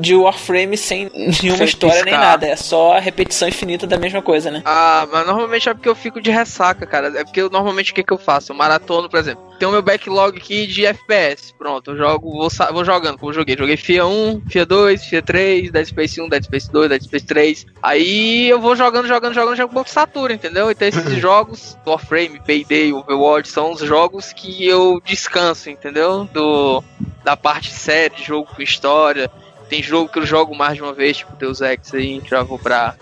de 0.01 0.15
Warframe 0.15 0.77
sem 0.77 1.11
nenhuma 1.13 1.59
Sem 1.59 1.65
história 1.65 1.97
nem 1.97 2.05
piscar. 2.05 2.21
nada. 2.21 2.47
É 2.47 2.55
só 2.55 2.93
a 2.97 3.01
repetição 3.01 3.49
infinita 3.49 3.85
da 3.85 3.99
mesma 3.99 4.23
coisa, 4.23 4.49
né? 4.49 4.63
Ah, 4.65 5.09
mas 5.11 5.27
normalmente 5.27 5.69
é 5.69 5.75
porque 5.75 5.89
eu 5.89 5.95
fico 5.97 6.21
de 6.21 6.31
ressaca, 6.31 6.87
cara. 6.87 7.09
É 7.19 7.25
porque 7.25 7.41
eu, 7.41 7.51
normalmente 7.51 7.91
o 7.91 7.95
que, 7.97 8.05
que 8.05 8.13
eu 8.13 8.19
faço? 8.19 8.53
Eu 8.53 8.57
maratono, 8.57 9.09
por 9.11 9.19
exemplo. 9.19 9.43
Tem 9.59 9.67
o 9.67 9.73
meu 9.73 9.83
backlog 9.83 10.39
aqui 10.39 10.69
de 10.69 10.87
FPS. 10.87 11.53
Pronto, 11.59 11.91
eu 11.91 11.97
jogo, 11.97 12.31
vou, 12.31 12.49
vou 12.73 12.85
jogando 12.85 13.19
como 13.19 13.33
eu 13.33 13.35
joguei. 13.35 13.57
Joguei 13.59 13.77
FIA 13.77 14.07
1, 14.07 14.43
FIA 14.49 14.65
2, 14.65 15.05
FIA 15.07 15.23
3, 15.23 15.73
Dead 15.73 15.87
Space 15.87 16.21
1, 16.21 16.29
Dead 16.29 16.45
Space 16.45 16.71
2, 16.71 16.89
Dead 16.89 17.03
Space 17.03 17.27
3. 17.27 17.67
Aí 17.83 18.49
eu 18.49 18.61
vou 18.61 18.77
jogando, 18.77 19.09
jogando, 19.09 19.35
jogando, 19.35 19.57
jogo 19.57 19.73
um 19.73 19.75
pouco 19.75 19.91
satura, 19.91 20.33
entendeu? 20.33 20.71
Então 20.71 20.87
esses 20.87 21.13
jogos, 21.19 21.77
Warframe, 21.85 22.41
Payday, 22.47 22.93
Overwatch, 22.93 23.49
são 23.49 23.73
os 23.73 23.81
jogos 23.81 24.33
que 24.33 24.65
eu 24.65 25.03
descanso, 25.05 25.69
entendeu? 25.69 26.29
Do, 26.33 26.85
da 27.25 27.37
parte 27.37 27.48
séria, 27.63 28.17
de 28.17 28.25
jogo 28.25 28.49
com 28.55 28.63
história. 28.63 29.31
Tem 29.69 29.83
jogo 29.83 30.11
que 30.11 30.19
eu 30.19 30.25
jogo 30.27 30.55
mais 30.57 30.75
de 30.75 30.83
uma 30.83 30.93
vez, 30.93 31.19
tipo 31.19 31.37
Deus 31.37 31.61
Ex 31.61 31.93
aí, 31.95 32.23
já 32.27 32.43
vou 32.43 32.59
pra, 32.59 32.95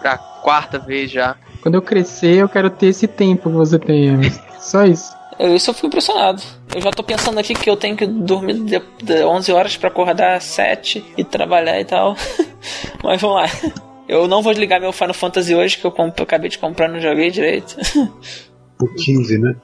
pra 0.00 0.16
quarta 0.16 0.78
vez 0.78 1.10
já. 1.10 1.36
Quando 1.60 1.74
eu 1.76 1.82
crescer, 1.82 2.36
eu 2.36 2.48
quero 2.48 2.70
ter 2.70 2.86
esse 2.86 3.06
tempo 3.08 3.50
que 3.50 3.56
você 3.56 3.78
tem. 3.78 4.18
Só 4.60 4.84
isso. 4.84 5.12
Eu, 5.38 5.56
isso 5.56 5.70
eu 5.70 5.74
fico 5.74 5.88
impressionado. 5.88 6.40
Eu 6.74 6.80
já 6.80 6.90
tô 6.92 7.02
pensando 7.02 7.38
aqui 7.40 7.54
que 7.54 7.68
eu 7.68 7.76
tenho 7.76 7.96
que 7.96 8.06
dormir 8.06 8.54
de, 8.60 8.80
de 9.02 9.24
11 9.24 9.52
horas 9.52 9.76
pra 9.76 9.88
acordar 9.88 10.36
às 10.36 10.44
7 10.44 11.04
e 11.16 11.24
trabalhar 11.24 11.80
e 11.80 11.84
tal. 11.84 12.16
Mas 13.02 13.20
vamos 13.20 13.36
lá. 13.42 13.48
Eu 14.06 14.28
não 14.28 14.42
vou 14.42 14.52
ligar 14.52 14.80
meu 14.80 14.92
Final 14.92 15.14
Fantasy 15.14 15.54
hoje, 15.54 15.78
que 15.78 15.84
eu, 15.84 15.90
comp- 15.90 16.16
eu 16.18 16.22
acabei 16.24 16.48
de 16.50 16.58
comprar, 16.58 16.88
não 16.88 17.00
joguei 17.00 17.30
direito. 17.30 17.74
O 18.80 18.88
15, 18.88 19.38
né? 19.38 19.54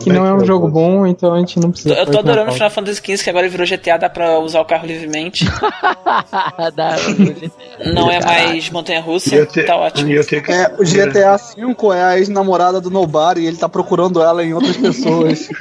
Que 0.00 0.10
não 0.12 0.24
é 0.26 0.32
um 0.34 0.44
jogo 0.44 0.68
bom, 0.68 1.06
então 1.06 1.34
a 1.34 1.38
gente 1.38 1.58
não 1.60 1.70
precisa. 1.70 1.94
Eu 1.94 2.06
tô 2.06 2.18
adorando 2.18 2.46
pauta. 2.46 2.52
Final 2.54 2.70
Fantasy 2.70 3.00
XV, 3.04 3.24
que 3.24 3.30
agora 3.30 3.48
virou 3.48 3.66
GTA, 3.66 3.96
dá 3.98 4.08
pra 4.08 4.38
usar 4.38 4.60
o 4.60 4.64
carro 4.64 4.86
livremente. 4.86 5.44
Dá- 6.74 6.96
Não 7.94 8.10
é 8.10 8.20
mais 8.24 8.70
montanha 8.70 9.00
russa, 9.00 9.44
te- 9.46 9.62
tá 9.64 9.76
ótimo. 9.76 10.08
que. 10.24 10.36
É, 10.52 10.68
o 10.78 10.84
GTA 10.84 11.36
V 11.36 11.96
é 11.96 12.02
a 12.02 12.18
ex-namorada 12.18 12.80
do 12.80 12.90
Nobody 12.90 13.42
e 13.42 13.46
ele 13.46 13.56
tá 13.56 13.68
procurando 13.68 14.22
ela 14.22 14.44
em 14.44 14.52
outras 14.54 14.76
pessoas. 14.76 15.48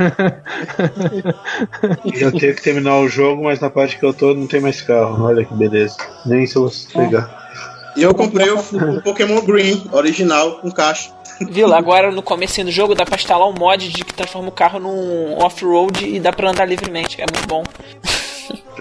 Eu 2.19 2.31
tenho 2.31 2.55
que 2.55 2.61
terminar 2.61 2.97
o 2.99 3.07
jogo, 3.07 3.43
mas 3.43 3.59
na 3.59 3.69
parte 3.69 3.97
que 3.97 4.05
eu 4.05 4.13
tô 4.13 4.33
não 4.33 4.47
tem 4.47 4.59
mais 4.61 4.81
carro. 4.81 5.25
Olha 5.25 5.45
que 5.45 5.53
beleza. 5.53 5.97
Nem 6.25 6.45
se 6.45 6.55
eu 6.55 6.69
pegar. 6.93 7.49
E 7.95 8.03
eu 8.03 8.13
comprei 8.13 8.49
o, 8.49 8.59
o 8.59 9.01
Pokémon 9.01 9.41
Green, 9.41 9.83
original, 9.91 10.59
com 10.61 10.71
caixa. 10.71 11.11
Viu? 11.41 11.73
Agora 11.73 12.11
no 12.11 12.21
começo 12.21 12.63
do 12.63 12.71
jogo 12.71 12.95
dá 12.95 13.05
pra 13.05 13.15
instalar 13.15 13.47
um 13.47 13.53
mod 13.53 13.87
de 13.87 14.03
que 14.03 14.13
transforma 14.13 14.49
o 14.49 14.51
carro 14.51 14.79
num 14.79 15.37
off-road 15.41 16.05
e 16.05 16.19
dá 16.19 16.33
pra 16.33 16.49
andar 16.49 16.65
livremente, 16.65 17.15
que 17.15 17.21
é 17.21 17.25
muito 17.31 17.47
bom. 17.47 17.63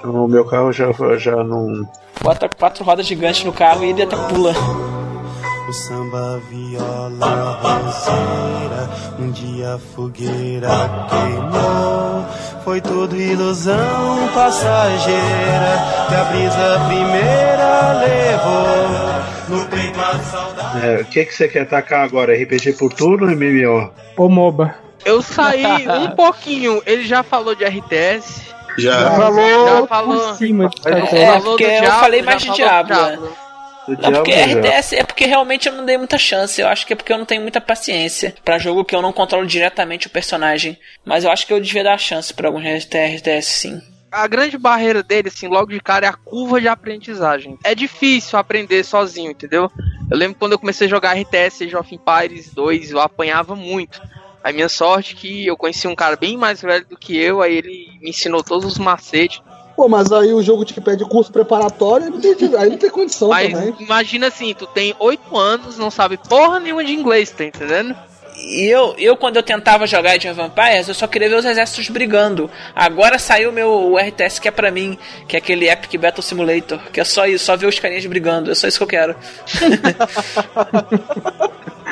O 0.05 0.29
meu 0.29 0.45
carro 0.45 0.73
já, 0.73 0.87
já 1.17 1.43
não. 1.43 1.87
Bota 2.23 2.49
quatro 2.49 2.85
rodas 2.85 3.05
gigantes 3.05 3.43
no 3.45 3.53
carro 3.53 3.85
e 3.85 3.91
ele 3.91 4.03
até 4.03 4.17
pula. 4.17 4.53
O 5.69 5.73
samba, 5.73 6.41
viola, 6.49 7.59
roseira, 7.61 8.89
um 9.19 9.31
dia 9.33 9.75
a 9.75 9.79
fogueira 9.79 10.69
queimou. 11.11 12.25
Foi 12.65 12.81
tudo 12.81 13.17
ilusão 13.17 14.29
passageira 14.35 16.07
que 16.09 16.15
a 16.15 16.25
brisa 16.25 16.81
primeira 16.87 17.93
levou. 18.01 19.18
No 19.49 19.65
peito 19.67 20.01
a 20.01 20.19
saudade. 20.19 20.87
É, 20.87 21.01
o 21.01 21.05
que, 21.07 21.25
que 21.25 21.35
você 21.35 21.49
quer 21.49 21.63
atacar 21.63 22.05
agora? 22.05 22.35
RPG 22.35 22.75
por 22.75 22.93
turno 22.93 23.27
ou 23.27 23.37
MMO? 23.37 23.93
Ou 24.17 24.29
MOBA. 24.29 24.75
Eu 25.05 25.23
saí 25.23 25.89
um 25.89 26.11
pouquinho. 26.17 26.83
Ele 26.85 27.05
já 27.07 27.23
falou 27.23 27.55
de 27.55 27.65
RTS. 27.65 28.43
Já. 28.77 29.11
falou! 29.13 29.69
Já 29.81 29.87
falou. 29.87 30.29
Por 30.29 30.37
cima. 30.37 30.69
de- 30.69 30.89
É, 30.89 31.27
falou 31.27 31.43
porque 31.43 31.65
eu 31.65 31.69
Diablo, 31.81 32.01
falei 32.01 32.21
já 32.21 32.27
mais 32.27 32.43
de 32.43 32.51
Diablo, 32.53 32.95
Diablo. 32.95 33.37
Não, 33.89 34.13
porque 34.13 34.33
diabo 34.33 34.51
já. 34.53 34.59
RTS 34.61 34.97
é 34.97 35.03
porque 35.03 35.25
realmente 35.27 35.67
eu 35.69 35.75
não 35.75 35.87
dei 35.87 35.97
muita 35.97 36.19
chance. 36.19 36.61
Eu 36.61 36.69
acho 36.69 36.87
que 36.87 36.93
é 36.93 36.97
porque 36.97 37.11
eu 37.13 37.17
não 37.19 37.25
tenho 37.25 37.41
muita 37.41 37.61
paciência 37.61 38.35
pra 38.45 38.59
jogo 38.59 38.85
que 38.85 38.95
eu 38.95 39.01
não 39.01 39.13
controlo 39.15 39.47
diretamente 39.47 40.07
o 40.07 40.11
personagem. 40.11 40.79
Mas 41.07 41.25
eu 41.25 41.31
acho 41.31 41.47
que 41.47 41.53
eu 41.55 41.61
devia 41.61 41.83
dar 41.83 41.99
chance 41.99 42.33
pra 42.35 42.49
alguns 42.49 42.65
RTS 42.65 43.47
sim. 43.47 43.81
A 44.11 44.27
grande 44.27 44.57
barreira 44.57 45.03
dele, 45.03 45.29
assim, 45.29 45.49
logo 45.49 45.71
de 45.71 45.81
cara, 45.81 46.07
é 46.07 46.09
a 46.09 46.15
curva 46.15 46.61
de 46.61 46.69
aprendizagem. 46.69 47.59
É 47.63 47.75
difícil 47.75 48.39
aprender 48.39 48.83
sozinho, 48.85 49.31
entendeu? 49.31 49.71
Eu 50.11 50.17
lembro 50.17 50.39
quando 50.39 50.53
eu 50.53 50.59
comecei 50.59 50.87
a 50.87 50.91
jogar 50.91 51.15
RTS 51.19 51.65
Age 51.65 51.77
of 51.77 51.95
Empires 51.95 52.53
2, 52.55 52.91
eu 52.91 53.01
apanhava 53.01 53.55
muito. 53.55 54.01
A 54.43 54.51
minha 54.51 54.69
sorte 54.69 55.15
é 55.15 55.17
que 55.19 55.47
eu 55.47 55.57
conheci 55.57 55.87
um 55.87 55.95
cara 55.95 56.17
bem 56.17 56.37
mais 56.37 56.63
velho 56.63 56.87
do 56.89 56.97
que 56.97 57.17
eu, 57.17 57.43
aí 57.43 57.57
ele 57.57 57.99
me 58.01 58.11
ensinou 58.11 58.43
todos 58.43 58.65
os 58.65 58.79
macetes. 58.79 59.43
Pô, 59.77 59.89
mas 59.89 60.11
aí 60.11 60.33
o 60.33 60.43
jogo 60.43 60.65
te 60.65 60.81
pede 60.81 61.05
curso 61.05 61.31
preparatório, 61.31 62.07
aí 62.07 62.11
não 62.11 62.21
tem, 62.21 62.35
aí 62.57 62.71
não 62.71 62.77
tem 62.79 62.91
condição 62.91 63.29
Mas 63.29 63.53
também. 63.53 63.77
imagina 63.79 64.27
assim, 64.27 64.55
tu 64.55 64.67
tem 64.67 64.95
8 64.99 65.37
anos, 65.37 65.79
não 65.79 65.91
sabe 65.91 66.17
porra 66.17 66.59
nenhuma 66.59 66.85
de 66.85 66.93
inglês, 66.93 67.31
tá 67.31 67.45
entendendo? 67.45 67.95
E 68.41 68.67
eu, 68.67 68.95
eu, 68.99 69.17
quando 69.17 69.37
eu 69.37 69.43
tentava 69.43 69.87
jogar 69.87 70.13
Age 70.13 70.29
of 70.29 70.41
Empires, 70.41 70.89
eu 70.89 70.95
só 70.95 71.07
queria 71.07 71.29
ver 71.29 71.37
os 71.37 71.45
exércitos 71.45 71.89
brigando. 71.89 72.51
Agora 72.75 73.19
saiu 73.19 73.51
o 73.51 73.53
meu 73.53 73.97
RTS 73.97 74.41
que 74.41 74.49
é 74.49 74.51
pra 74.51 74.71
mim, 74.71 74.97
que 75.27 75.37
é 75.37 75.39
aquele 75.39 75.69
Epic 75.69 76.01
Battle 76.01 76.23
Simulator, 76.23 76.79
que 76.93 77.01
é 77.01 77.05
só 77.05 77.27
isso, 77.27 77.45
só 77.45 77.57
ver 77.57 77.67
os 77.67 77.79
carinhas 77.79 78.07
brigando. 78.07 78.51
É 78.51 78.55
só 78.55 78.69
isso 78.69 78.79
que 78.79 78.85
eu 78.85 78.89
quero. 78.89 79.17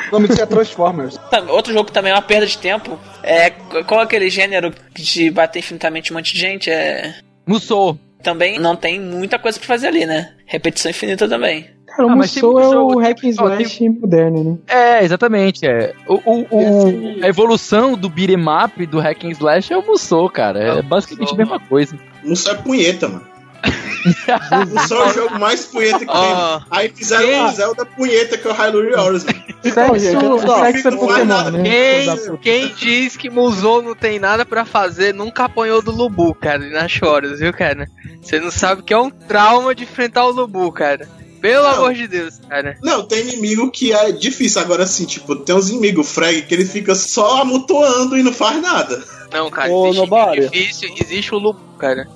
O 0.07 0.11
nome 0.13 0.27
disso 0.29 0.41
é 0.41 0.45
Transformers. 0.45 1.19
Outro 1.49 1.73
jogo 1.73 1.85
que 1.85 1.91
também 1.91 2.11
é 2.11 2.15
uma 2.15 2.21
perda 2.21 2.45
de 2.45 2.57
tempo. 2.57 2.97
É 3.21 3.49
qual 3.85 3.99
é 3.99 4.03
aquele 4.03 4.29
gênero 4.29 4.73
de 4.93 5.29
bater 5.29 5.59
infinitamente 5.59 6.13
um 6.13 6.15
monte 6.15 6.33
de 6.33 6.39
gente? 6.39 6.69
É 6.69 7.13
Musou. 7.45 7.99
também 8.23 8.57
não 8.57 8.75
tem 8.75 8.99
muita 8.99 9.37
coisa 9.37 9.59
pra 9.59 9.67
fazer 9.67 9.87
ali, 9.87 10.05
né? 10.05 10.33
Repetição 10.45 10.89
infinita 10.89 11.27
também. 11.27 11.76
Cara, 11.97 12.07
o 12.07 12.11
Ah, 12.11 12.15
mas 12.15 12.31
tem 12.33 12.43
Musou 12.43 12.61
é 12.91 12.95
o 12.95 12.99
hack 12.99 13.23
and 13.25 13.33
ó, 13.39 13.49
tem- 13.49 13.61
slash 13.65 13.89
moderno, 13.89 14.43
né? 14.43 14.57
É, 14.99 15.03
exatamente. 15.03 15.65
É. 15.67 15.93
O, 16.07 16.15
o- 16.25 16.47
o- 16.51 17.23
a 17.23 17.27
evolução 17.27 17.97
do 17.97 18.07
beat'em 18.07 18.37
up, 18.47 18.85
do 18.85 18.99
hack 18.99 19.25
and 19.25 19.31
slash 19.31 19.73
é 19.73 19.77
o 19.77 19.85
Musou, 19.85 20.29
cara. 20.29 20.59
É, 20.63 20.67
É 20.69 20.73
o 20.79 20.83
basicamente 20.83 21.31
Musou, 21.31 21.35
a 21.35 21.37
mesma 21.37 21.59
coisa. 21.59 21.97
Não 22.23 22.35
só 22.35 22.51
é 22.51 22.55
punheta, 22.55 23.07
mano. 23.09 23.25
Só 24.87 25.03
é 25.05 25.09
o 25.09 25.13
jogo 25.13 25.39
mais 25.39 25.65
punheta 25.65 25.99
que 25.99 26.05
tem. 26.05 26.35
Aí 26.71 26.89
fizeram 26.89 27.45
o 27.45 27.49
Zelda 27.51 27.85
punheta, 27.85 28.37
que 28.37 28.47
é 28.47 28.51
o 28.51 28.53
Hyrule 28.53 28.91
Warriors, 28.95 29.25
mano. 29.25 29.37
Sexo, 29.63 29.99
gente, 29.99 30.23
não 30.23 30.39
sexo 30.39 30.87
é 30.87 30.91
Não 30.91 30.97
Pokémon, 30.99 31.25
nada. 31.25 31.51
né? 31.51 31.63
Quem, 31.63 32.37
quem 32.41 32.67
diz 32.75 33.17
que 33.17 33.29
Musou 33.29 33.81
não 33.81 33.95
tem 33.95 34.19
nada 34.19 34.45
pra 34.45 34.63
fazer 34.63 35.13
nunca 35.13 35.45
apanhou 35.45 35.81
do 35.81 35.91
Lubu, 35.91 36.33
cara, 36.35 36.63
e 36.65 36.69
nas 36.71 36.91
choras, 36.91 37.39
viu, 37.39 37.51
cara? 37.51 37.87
Você 38.21 38.39
não 38.39 38.51
sabe 38.51 38.83
que 38.83 38.93
é 38.93 38.97
um 38.97 39.09
trauma 39.09 39.73
de 39.73 39.83
enfrentar 39.83 40.25
o 40.25 40.31
Lubu, 40.31 40.71
cara. 40.71 41.07
Pelo 41.41 41.63
Não. 41.63 41.69
amor 41.75 41.93
de 41.93 42.07
Deus, 42.07 42.39
cara. 42.49 42.77
Não, 42.81 43.03
tem 43.05 43.21
inimigo 43.21 43.69
que 43.71 43.93
é 43.93 44.11
difícil. 44.11 44.61
Agora, 44.61 44.83
assim, 44.83 45.05
tipo, 45.05 45.35
tem 45.35 45.55
uns 45.55 45.69
inimigos 45.69 46.11
frag 46.11 46.41
que 46.43 46.53
ele 46.53 46.65
fica 46.65 46.95
só 46.95 47.41
amutoando 47.41 48.17
e 48.17 48.23
não 48.23 48.33
faz 48.33 48.61
nada. 48.61 49.03
Não, 49.31 49.49
cara, 49.51 49.71
Ô, 49.71 49.85
existe 49.87 49.99
Nobari. 50.01 50.41
difícil, 50.49 50.89
existe 50.99 51.35
o 51.35 51.37
Lubu, 51.37 51.59
cara. 51.77 52.07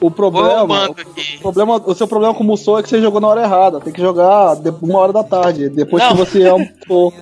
O 0.00 0.10
problema, 0.10 0.90
o, 0.90 0.94
problema, 1.40 1.82
o 1.84 1.94
seu 1.94 2.06
problema 2.06 2.34
com 2.34 2.44
o 2.44 2.46
Musou 2.46 2.78
é 2.78 2.82
que 2.82 2.88
você 2.88 3.00
jogou 3.00 3.20
na 3.20 3.28
hora 3.28 3.42
errada. 3.42 3.80
Tem 3.80 3.92
que 3.92 4.00
jogar 4.00 4.54
de- 4.56 4.70
uma 4.82 4.98
hora 4.98 5.12
da 5.12 5.24
tarde, 5.24 5.68
depois 5.70 6.02
Não. 6.02 6.12
que 6.12 6.18
você 6.18 6.42
é 6.42 6.54
um 6.54 6.66
Musou. 6.86 7.12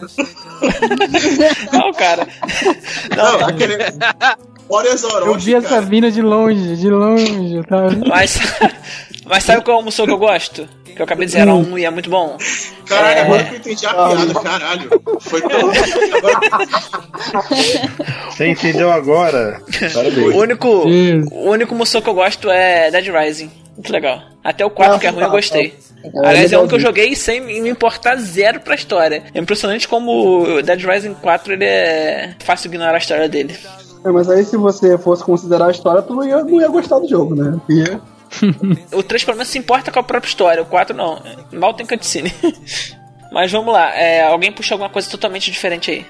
Não, 1.72 1.92
cara. 1.92 2.26
Não, 3.16 3.46
aquele. 3.46 3.74
Warriors 4.68 5.02
Eu 5.02 5.11
Orochi, 5.11 5.44
vi 5.46 5.54
essa 5.54 5.68
cara. 5.68 5.83
vindo 5.83 6.11
de 6.11 6.22
longe, 6.22 6.76
de 6.76 6.88
longe, 6.90 7.62
tá? 7.68 7.83
Mas, 8.09 8.38
mas 9.25 9.45
sabe 9.45 9.63
qual 9.63 9.79
é 9.79 9.81
o 9.81 9.85
Musou 9.85 10.07
que 10.07 10.13
eu 10.13 10.19
gosto? 10.19 10.69
Que 10.85 11.01
eu 11.01 11.05
acabei 11.05 11.27
de 11.27 11.33
zerar 11.33 11.55
um 11.57 11.77
e 11.77 11.85
é 11.85 11.91
muito 11.91 12.09
bom. 12.09 12.37
Caralho, 12.87 13.19
É. 13.19 13.21
agora 13.23 13.45
que 13.45 13.55
eu 13.55 13.59
entendi 13.59 13.87
a 13.87 13.95
piada, 13.95 14.35
caralho. 14.41 14.91
Foi 15.21 15.41
tão. 15.41 15.59
Agora... 16.19 16.41
Você 18.31 18.47
entendeu 18.49 18.91
agora? 18.93 19.61
O 19.67 19.93
Parabéns. 19.95 20.35
único, 20.35 20.89
Isso. 20.89 21.29
o 21.35 21.51
único 21.51 21.75
Musou 21.75 22.01
que 22.03 22.09
eu 22.09 22.15
gosto 22.15 22.51
é 22.51 22.91
Dead 22.91 23.07
Rising. 23.09 23.51
Muito 23.75 23.93
legal. 23.93 24.21
Até 24.43 24.65
o 24.65 24.71
4, 24.71 25.01
que 25.01 25.07
é 25.07 25.11
ruim, 25.11 25.23
eu 25.25 25.31
gostei. 25.31 25.75
Aliás, 26.23 26.53
é 26.53 26.59
um 26.59 26.69
que 26.69 26.75
eu 26.75 26.81
joguei 26.81 27.17
sem 27.17 27.41
me 27.41 27.69
importar 27.69 28.17
zero 28.17 28.61
pra 28.61 28.75
história. 28.75 29.25
É 29.35 29.39
impressionante 29.41 29.89
como 29.89 30.43
o 30.59 30.63
Dead 30.63 30.81
Rising 30.85 31.15
4 31.15 31.55
ele 31.55 31.65
é 31.65 32.35
fácil 32.45 32.69
ignorar 32.69 32.95
a 32.95 32.99
história 32.99 33.29
dele. 33.29 33.57
É, 34.05 34.11
mas 34.11 34.29
aí 34.29 34.45
se 34.45 34.57
você 34.57 34.99
fosse 34.99 35.25
considerar 35.25 35.67
a 35.69 35.71
história, 35.71 36.03
tu 36.03 36.15
não 36.15 36.23
ia, 36.25 36.45
não 36.45 36.61
ia 36.61 36.69
gostar 36.69 36.99
do 36.99 37.09
jogo, 37.09 37.35
né? 37.35 37.59
Ia. 37.71 38.01
O 38.92 39.03
3 39.03 39.25
pelo 39.25 39.37
menos 39.37 39.49
se 39.51 39.59
importa 39.59 39.90
com 39.90 39.99
a 39.99 40.03
própria 40.03 40.29
história, 40.29 40.62
o 40.62 40.66
4 40.66 40.97
não. 40.97 41.23
Mal 41.53 41.75
tem 41.75 41.87
cutscene. 41.87 42.33
Mas 43.33 43.51
vamos 43.51 43.73
lá, 43.73 43.94
é, 43.94 44.25
alguém 44.25 44.53
puxa 44.53 44.75
alguma 44.75 44.88
coisa 44.90 45.11
totalmente 45.11 45.51
diferente 45.51 45.90
aí. 45.90 46.07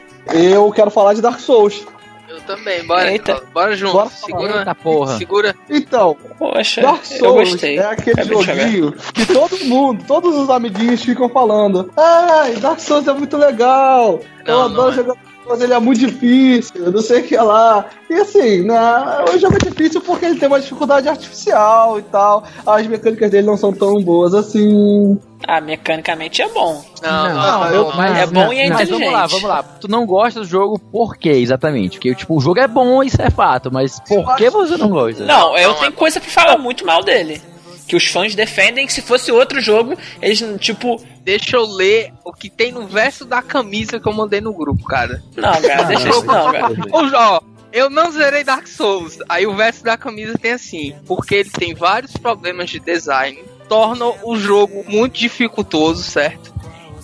Eu 0.53 0.71
quero 0.73 0.91
falar 0.91 1.15
de 1.15 1.23
Dark 1.23 1.41
Souls. 1.41 1.87
Eu 2.29 2.41
também, 2.43 2.85
bora. 2.85 3.11
Eita. 3.13 3.41
Bora 3.53 3.77
junto. 3.77 3.93
Bora 3.93 4.09
segura, 4.11 4.59
Eita 4.59 4.75
porra. 4.75 5.19
segura. 5.19 5.55
Então, 5.71 6.17
Poxa, 6.39 6.81
Dark 6.83 7.03
eu 7.13 7.19
Souls 7.19 7.51
gostei. 7.51 7.79
é 7.79 7.85
aquele 7.85 8.25
joguinho 8.25 8.93
que 9.15 9.27
todo 9.27 9.57
mundo, 9.67 10.05
todos 10.07 10.35
os 10.35 10.51
amiguinhos 10.51 11.03
ficam 11.05 11.29
falando. 11.29 11.91
Ai, 11.97 12.55
Dark 12.57 12.81
Souls 12.81 13.07
é 13.07 13.13
muito 13.13 13.37
legal. 13.37 14.21
eu 14.45 14.55
Não, 14.55 14.63
adoro 14.65 14.83
não 14.83 14.89
é. 14.91 14.95
jogar 14.95 15.15
Souls, 15.45 15.61
ele 15.61 15.73
é 15.75 15.79
muito 15.79 16.01
difícil, 16.01 16.91
não 16.91 17.01
sei 17.03 17.21
o 17.21 17.25
que 17.25 17.37
lá. 17.37 17.85
E 18.11 18.15
assim, 18.15 18.63
né, 18.63 19.25
o 19.33 19.39
jogo 19.39 19.57
é 19.57 19.69
difícil 19.71 20.01
porque 20.01 20.25
ele 20.27 20.39
tem 20.39 20.49
uma 20.49 20.61
dificuldade 20.61 21.09
artificial 21.09 21.99
e 21.99 22.03
tal. 22.03 22.45
As 22.67 22.87
mecânicas 22.87 23.31
dele 23.31 23.47
não 23.47 23.57
são 23.57 23.73
tão 23.73 24.01
boas 24.03 24.35
assim. 24.35 25.19
Ah, 25.47 25.61
mecanicamente 25.61 26.41
é 26.41 26.49
bom. 26.49 26.83
Não, 27.03 27.29
não, 27.29 27.35
Não, 27.35 27.61
não, 27.61 27.67
eu- 27.71 27.85
não. 27.89 27.97
Mas, 27.97 28.19
É 28.19 28.27
bom 28.27 28.53
e 28.53 28.61
é 28.61 28.69
mas 28.71 28.81
inteligente. 28.89 28.91
vamos 28.91 29.13
lá, 29.13 29.27
vamos 29.27 29.45
lá. 29.49 29.63
Tu 29.63 29.89
não 29.89 30.07
gosta 30.07 30.41
do 30.41 30.47
jogo 30.47 30.79
por 30.79 31.17
quê, 31.17 31.31
exatamente? 31.31 31.99
Porque, 31.99 32.15
tipo, 32.15 32.37
o 32.37 32.41
jogo 32.41 32.61
é 32.61 32.67
bom, 32.67 33.03
isso 33.03 33.21
é 33.21 33.29
fato, 33.29 33.71
mas 33.71 34.01
por 34.01 34.35
que 34.37 34.49
você 34.49 34.77
não 34.79 34.89
gosta? 34.89 35.25
Não, 35.25 35.57
eu 35.59 35.69
não, 35.71 35.75
tenho 35.77 35.89
é 35.89 35.93
coisa 35.93 36.19
pra 36.21 36.31
falar 36.31 36.57
muito 36.59 36.87
mal 36.87 37.03
dele. 37.05 37.41
Que 37.87 37.97
os 37.97 38.07
fãs 38.07 38.35
defendem 38.35 38.87
que 38.87 38.93
se 38.93 39.03
fosse 39.03 39.31
outro 39.31 39.61
jogo, 39.61 39.97
eles, 40.21 40.43
tipo. 40.61 41.03
Deixa 41.23 41.57
eu 41.57 41.65
ler 41.65 42.13
o 42.23 42.35
que 42.35 42.51
tem 42.51 42.71
no 42.71 42.87
verso 42.87 43.25
da 43.25 43.41
camisa 43.41 43.99
que 43.99 44.07
eu 44.07 44.13
mandei 44.13 44.43
no 44.43 44.53
grupo, 44.53 44.85
cara. 44.85 45.23
Não, 45.35 45.63
cara, 45.63 45.85
deixa 45.85 46.11
isso 46.11 46.25
não, 46.25 46.53
cara. 46.53 46.75
Ó, 46.93 47.41
eu 47.75 47.91
não 47.91 48.13
zerei 48.13 48.45
Dark 48.45 48.69
Souls. 48.69 49.19
Aí 49.29 49.47
o 49.47 49.57
verso 49.57 49.83
da 49.83 49.97
camisa 49.97 50.39
tem 50.39 50.53
assim, 50.53 50.95
porque 51.07 51.35
ele 51.35 51.51
tem 51.51 51.75
vários 51.75 52.17
problemas 52.17 52.71
de 52.71 52.79
design, 52.79 53.43
tornam 53.69 54.15
o 54.23 54.37
jogo 54.37 54.85
muito 54.87 55.19
dificultoso, 55.19 56.05
certo? 56.05 56.54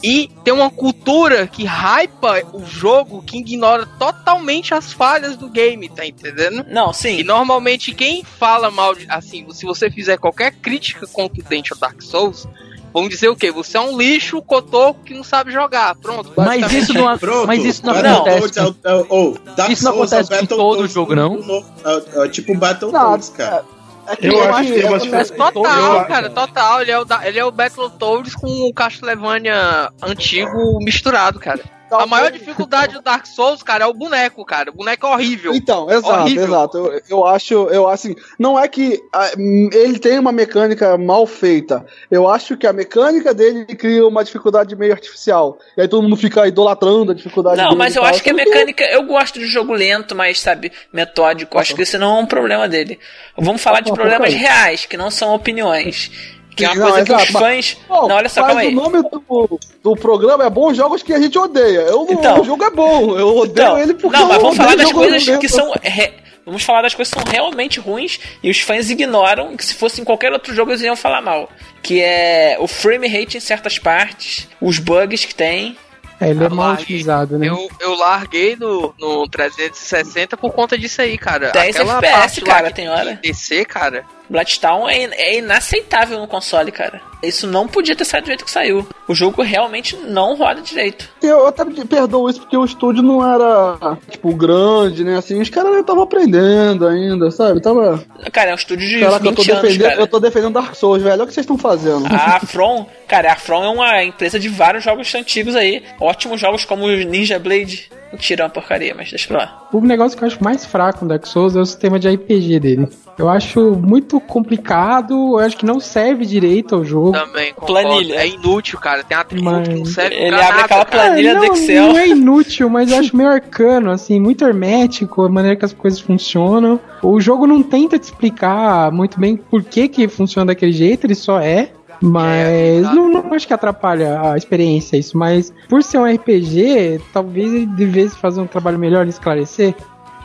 E 0.02 0.30
tem 0.42 0.54
uma 0.54 0.70
cultura 0.70 1.46
que 1.46 1.64
hypa 1.64 2.42
o 2.54 2.64
jogo 2.64 3.22
que 3.22 3.38
ignora 3.38 3.84
totalmente 3.98 4.72
as 4.72 4.92
falhas 4.92 5.36
do 5.36 5.48
game, 5.48 5.88
tá 5.90 6.06
entendendo? 6.06 6.64
Não, 6.68 6.92
sim. 6.92 7.18
E 7.18 7.24
normalmente 7.24 7.92
quem 7.94 8.24
fala 8.24 8.70
mal 8.70 8.94
de. 8.94 9.06
Assim, 9.10 9.46
se 9.52 9.66
você 9.66 9.90
fizer 9.90 10.16
qualquer 10.18 10.52
crítica 10.52 11.06
contundente 11.06 11.72
ao 11.74 11.78
Dark 11.78 12.00
Souls, 12.00 12.48
vão 12.94 13.08
dizer 13.08 13.28
o 13.28 13.36
quê? 13.36 13.52
Você 13.52 13.76
é 13.76 13.80
um 13.80 13.98
lixo 13.98 14.40
cotoco 14.40 15.00
que 15.04 15.12
não 15.12 15.22
sabe 15.22 15.52
jogar. 15.52 15.94
Pronto. 15.96 16.32
Mas 16.34 16.72
isso 16.72 16.94
não, 16.94 17.18
Pronto. 17.18 17.46
mas 17.46 17.62
isso 17.62 17.84
não 17.84 17.92
acontece. 17.92 18.58
é 18.58 18.62
o- 18.64 18.76
é 18.84 18.94
o- 18.94 19.06
oh, 19.10 19.50
Dark 19.54 19.70
Isso 19.70 19.84
não 19.84 19.92
Souls 19.92 20.12
é 20.12 20.16
o 20.16 20.18
acontece 20.20 20.32
em 20.32 20.46
Battletoads 20.46 20.76
todo 20.78 20.88
jogo, 20.88 21.14
do- 21.14 21.16
não? 21.46 21.64
É, 21.84 22.24
é 22.24 22.28
tipo 22.28 22.56
Battletoads, 22.56 23.28
cara. 23.28 23.64
É 24.10 24.16
que 24.16 24.26
Eu 24.26 24.54
acho 24.54 24.72
que 24.72 24.78
em 24.80 25.36
todo 25.36 25.52
Total, 25.52 26.06
cara, 26.06 26.30
total. 26.30 26.82
Ele 26.82 26.90
é 26.90 26.98
o, 26.98 27.04
da- 27.04 27.26
ele 27.26 27.38
é 27.38 27.44
o 27.44 27.50
Battletoads 27.50 28.34
com 28.34 28.46
o 28.68 28.72
Castlevania 28.74 29.90
antigo 30.02 30.78
misturado, 30.82 31.38
cara. 31.38 31.60
A 31.92 32.06
maior 32.06 32.30
dificuldade 32.30 32.94
do 32.94 33.02
Dark 33.02 33.26
Souls, 33.26 33.62
cara, 33.62 33.84
é 33.84 33.86
o 33.86 33.92
boneco, 33.94 34.44
cara. 34.44 34.70
O 34.70 34.74
boneco 34.74 35.06
é 35.06 35.10
horrível. 35.10 35.54
Então, 35.54 35.90
exato, 35.90 36.20
Horrível. 36.20 36.44
exato. 36.44 36.78
Eu, 36.78 37.02
eu 37.08 37.26
acho, 37.26 37.54
eu 37.68 37.88
assim, 37.88 38.14
não 38.38 38.58
é 38.58 38.66
que 38.68 39.02
ah, 39.12 39.30
hum, 39.38 39.68
ele 39.72 39.98
tem 39.98 40.18
uma 40.18 40.32
mecânica 40.32 40.96
mal 40.96 41.26
feita. 41.26 41.84
Eu 42.10 42.28
acho 42.28 42.56
que 42.56 42.66
a 42.66 42.72
mecânica 42.72 43.32
dele 43.34 43.64
cria 43.66 44.06
uma 44.06 44.24
dificuldade 44.24 44.74
meio 44.76 44.92
artificial. 44.92 45.58
E 45.76 45.82
aí 45.82 45.88
todo 45.88 46.02
mundo 46.02 46.16
fica 46.16 46.46
idolatrando 46.46 47.12
a 47.12 47.14
dificuldade 47.14 47.56
Não, 47.56 47.70
dele 47.70 47.76
mas 47.78 47.96
eu 47.96 48.02
tal. 48.02 48.10
acho 48.10 48.22
que 48.22 48.30
a 48.30 48.34
mecânica. 48.34 48.84
Eu 48.84 49.04
gosto 49.04 49.38
de 49.38 49.46
jogo 49.46 49.72
lento, 49.72 50.14
mas, 50.14 50.40
sabe, 50.40 50.72
metódico. 50.92 51.58
Acho 51.58 51.74
que 51.74 51.82
esse 51.82 51.98
não 51.98 52.18
é 52.18 52.20
um 52.22 52.26
problema 52.26 52.68
dele. 52.68 52.98
Vamos 53.36 53.62
falar 53.62 53.80
de 53.80 53.90
Ah, 53.90 53.94
problemas 53.94 54.32
reais, 54.34 54.86
que 54.86 54.96
não 54.96 55.10
são 55.10 55.34
opiniões. 55.34 56.10
Que 56.56 56.64
é 56.64 56.68
uma 56.68 56.74
Sim, 56.74 56.80
coisa 56.80 56.98
não, 56.98 57.04
que 57.04 57.12
os 57.12 57.18
exato, 57.22 57.32
mas- 57.32 57.42
fãs. 57.70 57.76
Bom, 57.88 58.08
Não, 58.08 58.16
olha 58.16 58.28
só, 58.28 58.40
mas 58.42 58.48
calma 58.48 58.60
aí. 58.62 58.68
o 58.68 58.72
nome 58.76 59.02
do, 59.02 59.60
do 59.82 59.96
programa 59.96 60.44
é 60.44 60.50
Bons 60.50 60.76
Jogos 60.76 61.02
que 61.02 61.12
a 61.12 61.20
gente 61.20 61.38
odeia. 61.38 61.80
Eu, 61.80 62.04
não- 62.04 62.12
Então. 62.12 62.40
o 62.40 62.44
jogo 62.44 62.64
é 62.64 62.70
bom, 62.70 63.18
eu 63.18 63.36
odeio 63.36 63.52
Então, 63.66 63.78
ele 63.78 63.94
porque 63.94 64.16
não, 64.16 64.28
mas 64.28 64.42
vamos 64.42 64.56
falar 64.56 64.74
das 64.76 64.88
jogo 64.88 65.00
coisas 65.00 65.38
que 65.38 65.48
são. 65.48 65.72
re- 65.82 66.12
Vamos 66.44 66.64
falar 66.64 66.82
das 66.82 66.94
coisas 66.94 67.12
que 67.14 67.20
são 67.20 67.30
realmente 67.32 67.78
ruins 67.78 68.18
e 68.42 68.50
os 68.50 68.60
fãs 68.60 68.90
ignoram 68.90 69.56
que 69.56 69.64
se 69.64 69.74
fosse 69.74 70.00
em 70.00 70.04
qualquer 70.04 70.32
outro 70.32 70.52
jogo 70.54 70.72
eles 70.72 70.80
iam 70.82 70.96
falar 70.96 71.20
mal. 71.20 71.48
Que 71.82 72.02
é 72.02 72.56
o 72.58 72.66
frame 72.66 73.06
rate 73.06 73.36
em 73.36 73.40
certas 73.40 73.78
partes, 73.78 74.48
os 74.60 74.78
bugs 74.78 75.24
que 75.24 75.34
tem. 75.34 75.76
É, 76.20 76.30
ele 76.30 76.42
é 76.42 76.46
Ah, 76.46 76.50
mal 76.50 76.66
larguei. 76.68 76.82
otimizado, 76.84 77.38
né? 77.38 77.46
Eu, 77.48 77.68
eu 77.80 77.94
larguei 77.94 78.56
no, 78.56 78.92
no 78.98 79.28
360 79.28 80.36
por 80.36 80.52
conta 80.52 80.76
disso 80.76 81.00
aí, 81.00 81.16
cara. 81.16 81.50
10 81.50 81.76
Aquela 81.76 81.98
FPS, 81.98 82.40
cara, 82.42 82.70
tem 82.70 82.88
hora. 82.88 83.18
descer, 83.22 83.64
cara. 83.66 84.04
Bloodstown 84.30 84.88
é, 84.88 85.04
é 85.12 85.38
inaceitável 85.38 86.18
no 86.18 86.28
console, 86.28 86.70
cara. 86.70 87.00
Isso 87.22 87.46
não 87.46 87.68
podia 87.68 87.94
ter 87.94 88.04
saído 88.04 88.26
do 88.26 88.28
jeito 88.28 88.44
que 88.44 88.50
saiu. 88.50 88.86
O 89.06 89.14
jogo 89.14 89.42
realmente 89.42 89.94
não 89.96 90.36
roda 90.36 90.62
direito. 90.62 91.08
Eu 91.22 91.46
até 91.46 91.64
perdoo 91.84 92.30
isso 92.30 92.40
porque 92.40 92.56
o 92.56 92.64
estúdio 92.64 93.02
não 93.02 93.22
era, 93.22 93.98
tipo, 94.08 94.34
grande, 94.34 95.04
né? 95.04 95.18
Assim, 95.18 95.40
os 95.40 95.50
caras 95.50 95.76
estavam 95.76 96.02
aprendendo 96.02 96.86
ainda, 96.86 97.30
sabe? 97.30 97.60
Tava. 97.60 98.02
Cara, 98.32 98.50
é 98.50 98.52
um 98.52 98.56
estúdio 98.56 98.88
de 98.88 99.00
Caraca, 99.00 99.26
eu 99.26 99.34
tô 99.34 99.42
20 99.42 99.50
anos, 99.50 99.62
defendendo, 99.62 99.88
cara. 99.88 100.00
eu 100.00 100.06
tô 100.06 100.20
defendendo 100.20 100.52
Dark 100.54 100.74
Souls, 100.74 101.02
velho. 101.02 101.14
Olha 101.14 101.24
o 101.24 101.26
que 101.26 101.34
vocês 101.34 101.44
estão 101.44 101.58
fazendo. 101.58 102.06
A 102.06 102.40
From, 102.40 102.86
cara, 103.06 103.32
a 103.32 103.36
From 103.36 103.64
é 103.64 103.68
uma 103.68 104.04
empresa 104.04 104.38
de 104.38 104.48
vários 104.48 104.82
jogos 104.84 105.14
antigos 105.14 105.54
aí. 105.54 105.82
Ótimos 106.00 106.40
jogos 106.40 106.64
como 106.64 106.88
Ninja 106.88 107.38
Blade. 107.38 107.90
Mentira, 108.12 108.42
é 108.42 108.44
uma 108.46 108.50
porcaria, 108.50 108.94
mas 108.96 109.08
deixa 109.10 109.28
pra 109.28 109.38
lá. 109.38 109.68
O 109.72 109.80
negócio 109.80 110.18
que 110.18 110.24
eu 110.24 110.26
acho 110.28 110.42
mais 110.42 110.64
fraco 110.66 111.04
no 111.04 111.08
Dark 111.08 111.24
Souls 111.26 111.54
é 111.54 111.60
o 111.60 111.64
sistema 111.66 111.98
de 111.98 112.08
RPG 112.08 112.58
dele. 112.58 112.88
Eu 113.16 113.28
acho 113.28 113.60
muito 113.76 114.18
complicado, 114.20 115.12
eu 115.14 115.38
acho 115.38 115.56
que 115.56 115.64
não 115.66 115.78
serve 115.78 116.24
direito 116.26 116.74
ao 116.74 116.84
jogo. 116.84 117.12
Também, 117.12 117.52
concordo. 117.54 117.72
Planilha. 117.88 118.14
É 118.16 118.26
inútil, 118.26 118.78
cara. 118.80 119.04
Tem 119.04 119.16
atributo 119.16 119.50
Mas- 119.52 119.68
que 119.68 119.74
não 119.74 119.84
serve 119.84 120.14
Ele 120.16 120.28
pra 120.36 120.38
abre 120.38 120.50
nada, 120.52 120.64
aquela 120.64 120.84
cara. 120.84 121.02
planilha 121.04 121.34
do 121.34 121.40
não, 121.46 121.54
Excel. 121.54 121.86
não 121.86 121.98
é 121.98 122.08
inútil, 122.08 122.68
mas 122.70 122.90
eu 122.90 122.98
acho 122.98 123.16
meio 123.16 123.28
arcano, 123.28 123.90
assim, 123.90 124.18
muito 124.18 124.44
hermético, 124.44 125.22
a 125.22 125.28
maneira 125.28 125.56
que 125.56 125.64
as 125.64 125.72
coisas 125.72 126.00
funcionam. 126.00 126.80
O 127.02 127.20
jogo 127.20 127.46
não 127.46 127.62
tenta 127.62 127.98
te 127.98 128.04
explicar 128.04 128.90
muito 128.90 129.20
bem 129.20 129.36
por 129.36 129.62
que 129.62 129.86
que 129.88 130.08
funciona 130.08 130.46
daquele 130.46 130.72
jeito, 130.72 131.06
ele 131.06 131.14
só 131.14 131.40
é. 131.40 131.70
Mas 132.00 132.78
exato. 132.78 132.94
não, 132.96 133.08
não 133.10 133.34
acho 133.34 133.46
que 133.46 133.52
atrapalha 133.52 134.20
a 134.32 134.36
experiência 134.36 134.96
isso, 134.96 135.16
mas 135.18 135.52
por 135.68 135.82
ser 135.82 135.98
um 135.98 136.04
RPG, 136.04 137.00
talvez 137.12 137.52
ele 137.52 137.66
devesse 137.66 138.16
fazer 138.16 138.40
um 138.40 138.46
trabalho 138.46 138.78
melhor 138.78 139.04
em 139.06 139.10
esclarecer. 139.10 139.74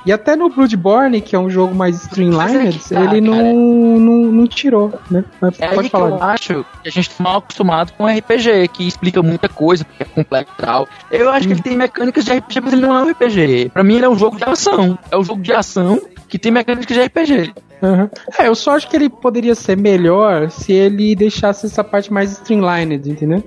E 0.06 0.12
até 0.14 0.36
no 0.36 0.50
Bloodborne, 0.52 1.20
que 1.20 1.36
é 1.36 1.40
um 1.40 1.50
jogo 1.50 1.74
mais 1.74 2.04
streamlined, 2.04 2.38
Mas 2.38 2.56
é 2.56 2.72
que 2.78 2.90
tá, 2.94 3.04
ele 3.06 3.22
não, 3.22 3.34
cara. 3.34 3.54
não, 3.54 4.32
não 4.32 4.48
tirou, 4.48 4.94
né? 5.10 5.26
Mas 5.42 5.60
É 5.60 5.68
pode 5.70 5.90
falar. 5.90 6.10
eu 6.10 6.22
acho 6.24 6.66
que 6.84 6.88
a 6.90 6.92
gente 6.92 7.10
tá 7.10 7.24
mal 7.24 7.38
acostumado 7.40 7.92
com 7.94 8.06
RPG, 8.06 8.68
que 8.72 8.88
explica 8.88 9.24
muita 9.24 9.50
coisa, 9.50 9.84
porque 9.84 10.04
é 10.04 10.06
complexo 10.06 10.54
e 10.60 10.62
tal. 10.62 10.88
Eu 11.10 11.28
acho 11.32 11.48
que 11.48 11.54
ele 11.54 11.62
tem 11.64 11.76
mecânicas 11.76 12.24
de 12.24 12.34
RPG, 12.34 12.62
mas 12.62 12.74
ele 12.74 12.84
não 12.84 12.96
é 12.96 13.04
um 13.04 13.10
RPG. 13.10 13.72
Pra 13.74 13.84
mim, 13.84 13.96
ele 13.96 14.06
é 14.06 14.10
um 14.10 14.16
jogo 14.18 14.38
de 14.38 14.44
ação. 14.44 14.96
É 15.10 15.18
um 15.18 15.24
jogo 15.24 15.42
de 15.42 15.52
ação 15.52 16.00
que 16.30 16.38
tem 16.38 16.52
mecânicas 16.52 16.96
de 16.96 17.04
RPG. 17.04 17.54
Aham. 17.84 18.10
É, 18.40 18.48
eu 18.48 18.56
só 18.56 18.72
acho 18.76 18.88
que 18.90 18.96
ele 18.96 19.10
poderia 19.10 19.56
ser 19.56 19.78
melhor 19.78 20.50
se 20.50 20.72
ele 20.72 21.16
deixasse 21.16 21.66
essa 21.66 21.84
parte 21.84 22.12
mais 22.12 22.32
streamlined, 22.32 23.10
entendeu? 23.10 23.44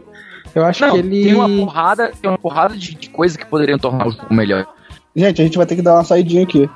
Eu 0.55 0.65
acho 0.65 0.85
Não, 0.87 0.93
que 0.93 0.99
ele. 0.99 1.25
tem 1.25 1.35
uma 1.35 1.49
porrada, 1.67 2.13
tem 2.21 2.31
uma 2.31 2.39
porrada 2.39 2.77
de, 2.77 2.95
de 2.95 3.11
coisas 3.11 3.37
que 3.37 3.45
poderiam 3.47 3.79
tornar 3.79 4.07
o 4.09 4.11
jogo 4.11 4.33
melhor. 4.33 4.67
Gente, 5.15 5.41
a 5.41 5.45
gente 5.45 5.57
vai 5.57 5.67
ter 5.67 5.77
que 5.77 5.83
dar 5.83 5.95
uma 5.95 6.05
saidinha 6.05 6.43
aqui. 6.43 6.69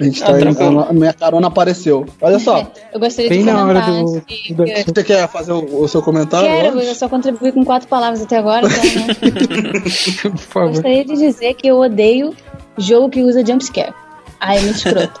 A 0.00 0.04
gente 0.04 0.22
Ah, 0.24 0.26
tá 0.28 0.38
tranquilo. 0.38 0.80
a 0.88 0.92
minha 0.94 1.12
carona 1.12 1.46
apareceu. 1.46 2.06
Olha 2.20 2.38
só, 2.38 2.66
Eu 2.92 2.98
gostaria 2.98 3.28
Bem 3.28 3.40
de 3.40 3.44
na 3.44 3.64
hora 3.66 3.82
comentar 3.82 4.04
do- 4.14 4.20
que- 4.22 4.54
do- 4.54 4.64
você 4.66 5.04
quer 5.04 5.28
fazer 5.28 5.52
o, 5.52 5.82
o 5.82 5.86
seu 5.88 6.00
comentário? 6.02 6.48
Quero, 6.48 6.76
antes? 6.76 6.88
eu 6.88 6.94
só 6.94 7.08
contribuí 7.08 7.52
com 7.52 7.64
quatro 7.64 7.86
palavras 7.86 8.22
até 8.22 8.38
agora, 8.38 8.66
então, 8.66 9.06
né? 9.06 9.80
Por 10.30 10.38
favor. 10.38 10.68
Gostaria 10.70 11.04
de 11.04 11.14
dizer 11.14 11.54
que 11.54 11.66
eu 11.68 11.78
odeio 11.78 12.34
jogo 12.78 13.10
que 13.10 13.22
usa 13.22 13.44
jumpscare. 13.44 13.92
Ai, 14.40 14.58
é 14.58 14.60
muito 14.62 14.76
escroto. 14.76 15.20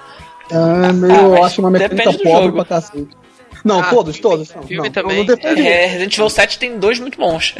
É, 0.50 0.92
meio, 0.92 1.12
Ah, 1.14 1.22
eu 1.38 1.44
acho 1.44 1.60
uma 1.60 1.70
mecânica 1.70 2.12
pobre 2.12 2.42
jogo. 2.46 2.52
pra 2.56 2.64
cacete. 2.64 3.08
Não, 3.64 3.80
Ah, 3.80 3.84
todos, 3.84 4.16
filme- 4.16 4.30
todos. 4.36 4.54
Não, 4.54 4.62
filme 4.64 4.88
não, 4.88 4.92
também. 4.92 5.18
Não 5.18 5.24
defendo. 5.24 5.58
É, 5.58 5.86
Resident 5.86 6.12
Evil 6.14 6.28
7 6.30 6.58
tem 6.58 6.78
dois 6.78 6.98
muito 7.00 7.18
bons. 7.18 7.54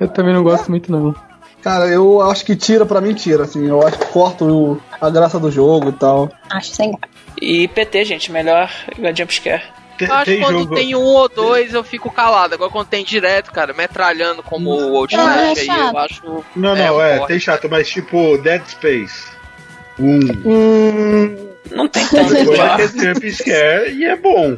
Eu 0.00 0.08
também 0.08 0.32
não 0.32 0.42
gosto 0.42 0.70
muito, 0.70 0.90
não. 0.90 1.14
Cara, 1.62 1.86
eu 1.88 2.22
acho 2.22 2.42
que 2.46 2.56
tira 2.56 2.86
pra 2.86 3.02
mim, 3.02 3.12
tira, 3.12 3.42
assim. 3.44 3.66
Eu 3.68 3.86
acho 3.86 3.98
que 3.98 4.06
corta 4.06 4.44
o- 4.46 4.80
a 4.98 5.10
graça 5.10 5.38
do 5.38 5.50
jogo 5.50 5.90
e 5.90 5.92
tal. 5.92 6.30
Acho 6.48 6.70
sem 6.74 6.92
graça. 6.92 7.08
E 7.40 7.68
PT, 7.68 8.04
gente, 8.06 8.32
melhor 8.32 8.70
jumpscare. 9.14 9.62
Eu 10.00 10.14
acho 10.14 10.24
que 10.24 10.38
quando 10.40 10.58
jogo. 10.60 10.74
tem 10.74 10.94
um 10.94 11.02
ou 11.04 11.28
dois 11.28 11.74
eu 11.74 11.84
fico 11.84 12.10
calado. 12.10 12.54
Agora 12.54 12.70
quando 12.70 12.86
tem 12.88 13.04
direto, 13.04 13.52
cara, 13.52 13.74
metralhando 13.74 14.42
como 14.42 14.70
o 14.70 14.96
Outlast 14.96 15.28
Ah, 15.38 15.42
é 15.44 15.48
aí, 15.50 15.66
chato. 15.66 15.92
eu 15.94 15.98
acho. 15.98 16.44
Não, 16.56 16.74
É, 16.74 16.86
não, 16.86 17.02
é, 17.02 17.16
porre. 17.18 17.28
tem 17.28 17.38
chato, 17.38 17.68
mas 17.70 17.86
tipo 17.90 18.38
Dead 18.38 18.62
Space. 18.66 19.24
Um. 19.98 21.49
Não 21.70 21.88
tem 21.88 22.04
tanto. 22.06 23.42
Que 23.44 23.50
é 23.50 23.92
e 23.92 24.04
é 24.04 24.16
bom. 24.16 24.56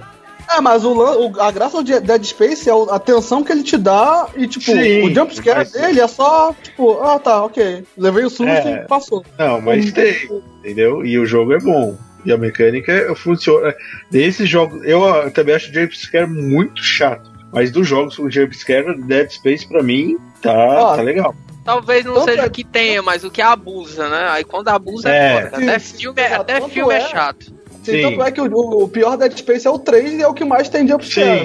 É, 0.50 0.60
mas 0.60 0.84
o, 0.84 0.92
o- 0.92 1.40
a 1.40 1.50
graça 1.50 1.82
do 1.82 2.00
Dead 2.00 2.24
Space 2.24 2.68
é 2.68 2.74
o- 2.74 2.90
a 2.90 2.98
tensão 2.98 3.42
que 3.42 3.52
ele 3.52 3.62
te 3.62 3.78
dá 3.78 4.26
e, 4.36 4.46
tipo, 4.46 4.64
Sim, 4.66 5.02
o 5.06 5.14
jumpscare 5.14 5.58
mas- 5.60 5.72
dele 5.72 6.00
é 6.00 6.08
só, 6.08 6.54
tipo, 6.62 7.00
ah, 7.00 7.18
tá, 7.18 7.44
ok. 7.44 7.84
Levei 7.96 8.24
o 8.24 8.30
susto 8.30 8.44
É. 8.50 8.82
e 8.84 8.88
passou. 8.88 9.24
Não, 9.38 9.60
mas 9.60 9.90
tem, 9.92 10.28
entendeu? 10.58 11.04
E 11.06 11.18
o 11.18 11.24
jogo 11.24 11.52
é 11.54 11.58
bom. 11.58 11.96
E 12.24 12.32
a 12.32 12.36
mecânica 12.36 13.12
funciona. 13.16 13.74
Desses 14.10 14.48
jogos, 14.48 14.84
eu 14.84 15.00
também 15.32 15.54
acho 15.54 15.72
jump 15.72 15.96
scare 15.96 16.26
muito 16.28 16.82
chato. 16.82 17.30
Mas 17.52 17.70
dos 17.70 17.86
jogos 17.86 18.16
com 18.16 18.30
jump 18.30 18.56
scare, 18.56 19.00
Dead 19.02 19.30
Space 19.30 19.66
pra 19.66 19.82
mim 19.82 20.16
tá, 20.42 20.52
Ah. 20.92 20.96
tá 20.96 21.02
legal. 21.02 21.34
Talvez 21.64 22.04
não 22.04 22.14
Tanto 22.14 22.24
seja 22.26 22.42
é- 22.42 22.46
o 22.46 22.50
que 22.50 22.64
tenha, 22.64 23.02
mas 23.02 23.22
o 23.24 23.30
que 23.30 23.40
abusa, 23.40 24.08
né? 24.08 24.26
Aí 24.30 24.44
quando 24.44 24.68
abusa 24.68 25.08
é, 25.08 25.16
É. 25.36 25.42
foda. 25.50 25.56
Até 25.62 25.78
Sim, 25.78 25.96
filme, 25.98 26.20
é- 26.20 26.26
exato. 26.26 26.40
até 26.42 26.54
Tanto 26.60 26.68
filme 26.70 26.92
é, 26.94 26.96
é- 26.96 27.00
chato. 27.08 27.44
Sim, 27.84 27.92
Sim. 27.92 28.02
tanto 28.02 28.22
é 28.22 28.30
que 28.32 28.40
o, 28.40 28.44
o 28.84 28.88
pior 28.88 29.16
Dead 29.16 29.36
Space 29.36 29.66
é 29.66 29.70
o 29.70 29.78
3 29.78 30.12
e 30.14 30.22
é 30.22 30.26
o 30.28 30.34
que 30.34 30.44
mais 30.44 30.68
tem 30.68 30.86
jumpscare. 30.86 31.38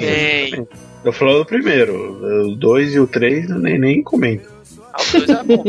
Tem. 0.56 0.68
Tô 1.04 1.12
falando 1.12 1.38
do 1.38 1.46
primeiro. 1.46 2.48
O 2.50 2.56
2 2.56 2.94
e 2.94 3.00
o 3.00 3.06
3 3.06 3.48
nem, 3.48 3.78
nem 3.78 4.02
comento. 4.02 4.48
Ah, 4.98 5.14
o 5.14 5.16
dois 5.16 5.30
é 5.30 5.42
bom. 5.44 5.64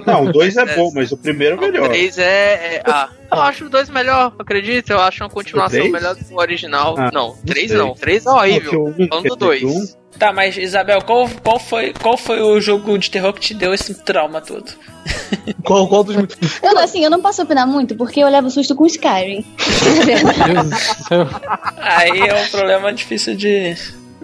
Não, 0.06 0.24
o 0.24 0.32
2 0.32 0.56
é 0.56 0.62
É. 0.62 0.76
bom, 0.76 0.90
mas 0.94 1.12
o 1.12 1.16
primeiro 1.16 1.54
é 1.54 1.58
O 1.58 1.60
melhor. 1.60 1.88
3 1.88 2.18
é, 2.18 2.76
é- 2.76 2.82
Ah, 2.84 3.08
eu 3.32 3.40
acho 3.40 3.66
o 3.66 3.70
2 3.70 3.88
melhor, 3.90 4.32
acredita? 4.38 4.92
Eu 4.92 5.00
acho 5.00 5.22
uma 5.22 5.30
continuação 5.30 5.84
O 5.86 5.92
melhor 5.92 6.14
do 6.14 6.36
original. 6.36 6.94
Ah, 6.98 7.10
não, 7.12 7.36
3 7.46 7.68
sei. 7.68 7.78
não. 7.78 7.94
3 7.94 8.26
é 8.26 8.30
horrível. 8.30 8.82
o 8.82 8.88
um, 8.90 9.08
Falando 9.08 9.36
do 9.36 9.52
é 9.52 9.60
2. 9.60 9.62
um, 9.64 10.04
Tá, 10.18 10.32
mas 10.32 10.56
Isabel, 10.56 11.02
qual, 11.02 11.28
qual, 11.42 11.58
foi, 11.58 11.92
qual 11.92 12.16
foi 12.16 12.40
o 12.40 12.60
jogo 12.60 12.96
de 12.96 13.10
terror 13.10 13.32
que 13.32 13.40
te 13.40 13.52
deu 13.52 13.74
esse 13.74 13.94
trauma 14.04 14.40
todo? 14.40 14.70
Qual, 15.64 15.88
qual 15.88 16.04
dos 16.04 16.14
Eu, 16.62 16.78
assim, 16.78 17.02
eu 17.04 17.10
não 17.10 17.20
posso 17.20 17.42
opinar 17.42 17.66
muito 17.66 17.96
porque 17.96 18.20
eu 18.20 18.28
levo 18.28 18.48
susto 18.50 18.74
com 18.76 18.86
Skyrim. 18.86 19.44
Aí 21.78 22.20
é 22.20 22.34
um 22.34 22.46
problema 22.48 22.92
difícil 22.92 23.34
de. 23.34 23.74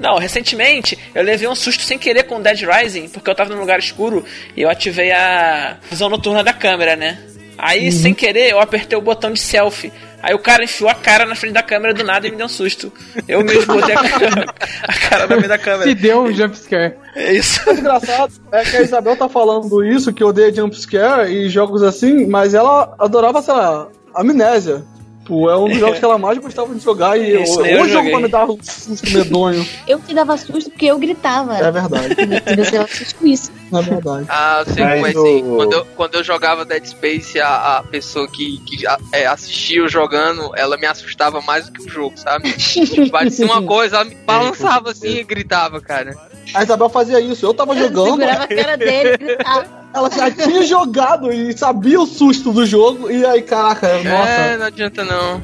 Não, 0.01 0.17
recentemente 0.17 0.99
eu 1.15 1.23
levei 1.23 1.47
um 1.47 1.55
susto 1.55 1.83
sem 1.83 1.99
querer 1.99 2.25
com 2.25 2.41
Dead 2.41 2.63
Rising, 2.63 3.09
porque 3.09 3.29
eu 3.29 3.35
tava 3.35 3.55
num 3.55 3.61
lugar 3.61 3.79
escuro 3.79 4.25
e 4.57 4.63
eu 4.63 4.71
ativei 4.71 5.13
a 5.13 5.77
visão 5.91 6.09
noturna 6.09 6.43
da 6.43 6.53
câmera, 6.53 6.97
né? 6.97 7.19
Aí, 7.63 7.93
sem 7.93 8.15
querer, 8.15 8.51
eu 8.51 8.59
apertei 8.59 8.97
o 8.97 9.03
botão 9.03 9.31
de 9.31 9.39
selfie. 9.39 9.93
Aí 10.23 10.35
o 10.35 10.39
cara 10.39 10.65
enfiou 10.65 10.89
a 10.89 10.95
cara 10.95 11.27
na 11.27 11.35
frente 11.35 11.53
da 11.53 11.63
câmera 11.63 11.93
do 11.93 12.03
nada 12.03 12.27
e 12.27 12.31
me 12.31 12.37
deu 12.37 12.47
um 12.47 12.49
susto. 12.49 12.93
Eu 13.29 13.45
mesmo 13.45 13.75
botei 13.75 13.95
a 13.95 14.01
cara, 14.09 14.55
a 14.83 14.93
cara 14.95 15.27
na 15.27 15.37
frente 15.37 15.49
da 15.49 15.59
câmera. 15.59 15.85
Se 15.85 15.95
deu 15.95 16.23
um 16.23 16.33
jumpscare. 16.33 16.95
É 17.15 17.33
isso. 17.35 17.69
O 17.69 17.73
engraçado 17.73 18.33
é 18.53 18.63
que 18.65 18.77
a 18.77 18.83
Isabel 18.83 19.17
tá 19.17 19.29
falando 19.29 19.85
isso, 19.85 20.13
que 20.13 20.25
odeia 20.25 20.53
jumpscare 20.53 21.31
e 21.31 21.49
jogos 21.49 21.83
assim, 21.83 22.27
mas 22.27 22.55
ela 22.55 22.95
adorava, 22.99 23.43
sei 23.43 23.55
lá, 23.55 23.89
amnésia. 24.15 24.83
Pô, 25.31 25.49
é 25.49 25.57
um 25.57 25.69
dos 25.69 25.79
jogos 25.79 26.01
que 26.01 26.05
ela 26.05 26.19
mais 26.19 26.37
gostava 26.39 26.75
de 26.75 26.83
jogar 26.83 27.17
e 27.17 27.31
eu, 27.31 27.45
nem 27.63 27.73
eu 27.75 27.83
hoje 27.83 27.93
jogo 27.93 28.11
pra 28.11 28.19
me 28.19 28.27
dar 28.29 28.51
um 28.51 28.59
susto 28.61 29.09
medonho. 29.13 29.65
Eu 29.87 30.01
que 30.01 30.13
dava 30.13 30.37
susto 30.37 30.71
porque 30.71 30.87
eu 30.87 30.99
gritava. 30.99 31.57
É 31.57 31.71
verdade, 31.71 32.17
Eu 32.49 32.71
dava 32.73 32.89
susto 32.89 33.15
com 33.15 33.27
isso. 33.29 33.53
é 33.73 33.81
verdade. 33.83 34.27
Ah, 34.29 34.65
sei 34.67 34.83
Mas 34.83 34.95
como 34.95 35.07
é 35.07 35.13
o- 35.13 35.21
assim. 35.37 35.55
Quando 35.57 35.73
eu, 35.75 35.87
quando 35.97 36.15
eu 36.17 36.25
jogava 36.25 36.65
Dead 36.65 36.85
Space, 36.85 37.39
a, 37.41 37.77
a 37.79 37.83
pessoa 37.85 38.27
que, 38.27 38.59
que 38.67 38.85
a- 38.89 38.99
é, 39.13 39.27
assistia 39.27 39.79
eu 39.79 39.89
jogando, 39.89 40.51
ela 40.57 40.77
me 40.77 40.87
assustava 40.87 41.41
mais 41.41 41.67
do 41.67 41.73
que 41.73 41.83
o 41.83 41.89
jogo, 41.89 42.19
sabe? 42.19 42.51
Tipo, 42.59 43.09
Parecia 43.13 43.47
uma 43.47 43.63
coisa, 43.63 43.99
ela 43.99 44.05
me 44.07 44.17
balançava 44.27 44.91
assim 44.91 45.19
e 45.19 45.23
gritava, 45.23 45.81
cara. 45.81 46.17
A 46.55 46.63
Isabel 46.63 46.89
fazia 46.89 47.21
isso, 47.21 47.45
eu 47.47 47.55
tava 47.55 47.77
jogando, 47.77 48.11
Segurava 48.21 48.45
a 48.45 48.49
cara 48.49 48.77
dele 48.77 49.15
e 49.15 49.19
gritava. 49.19 49.67
ela 49.95 50.11
já 50.11 50.31
tinha 50.31 50.63
jogado 50.65 51.33
e 51.33 51.57
sabia 51.57 52.01
o 52.01 52.07
susto 52.07 52.53
do 52.53 52.67
jogo, 52.67 53.11
e 53.11 53.25
aí, 53.25 53.43
caraca, 53.43 53.87
É, 53.87 54.03
nossa, 54.05 54.57
não 54.59 54.67
adianta 54.67 55.05
não. 55.05 55.41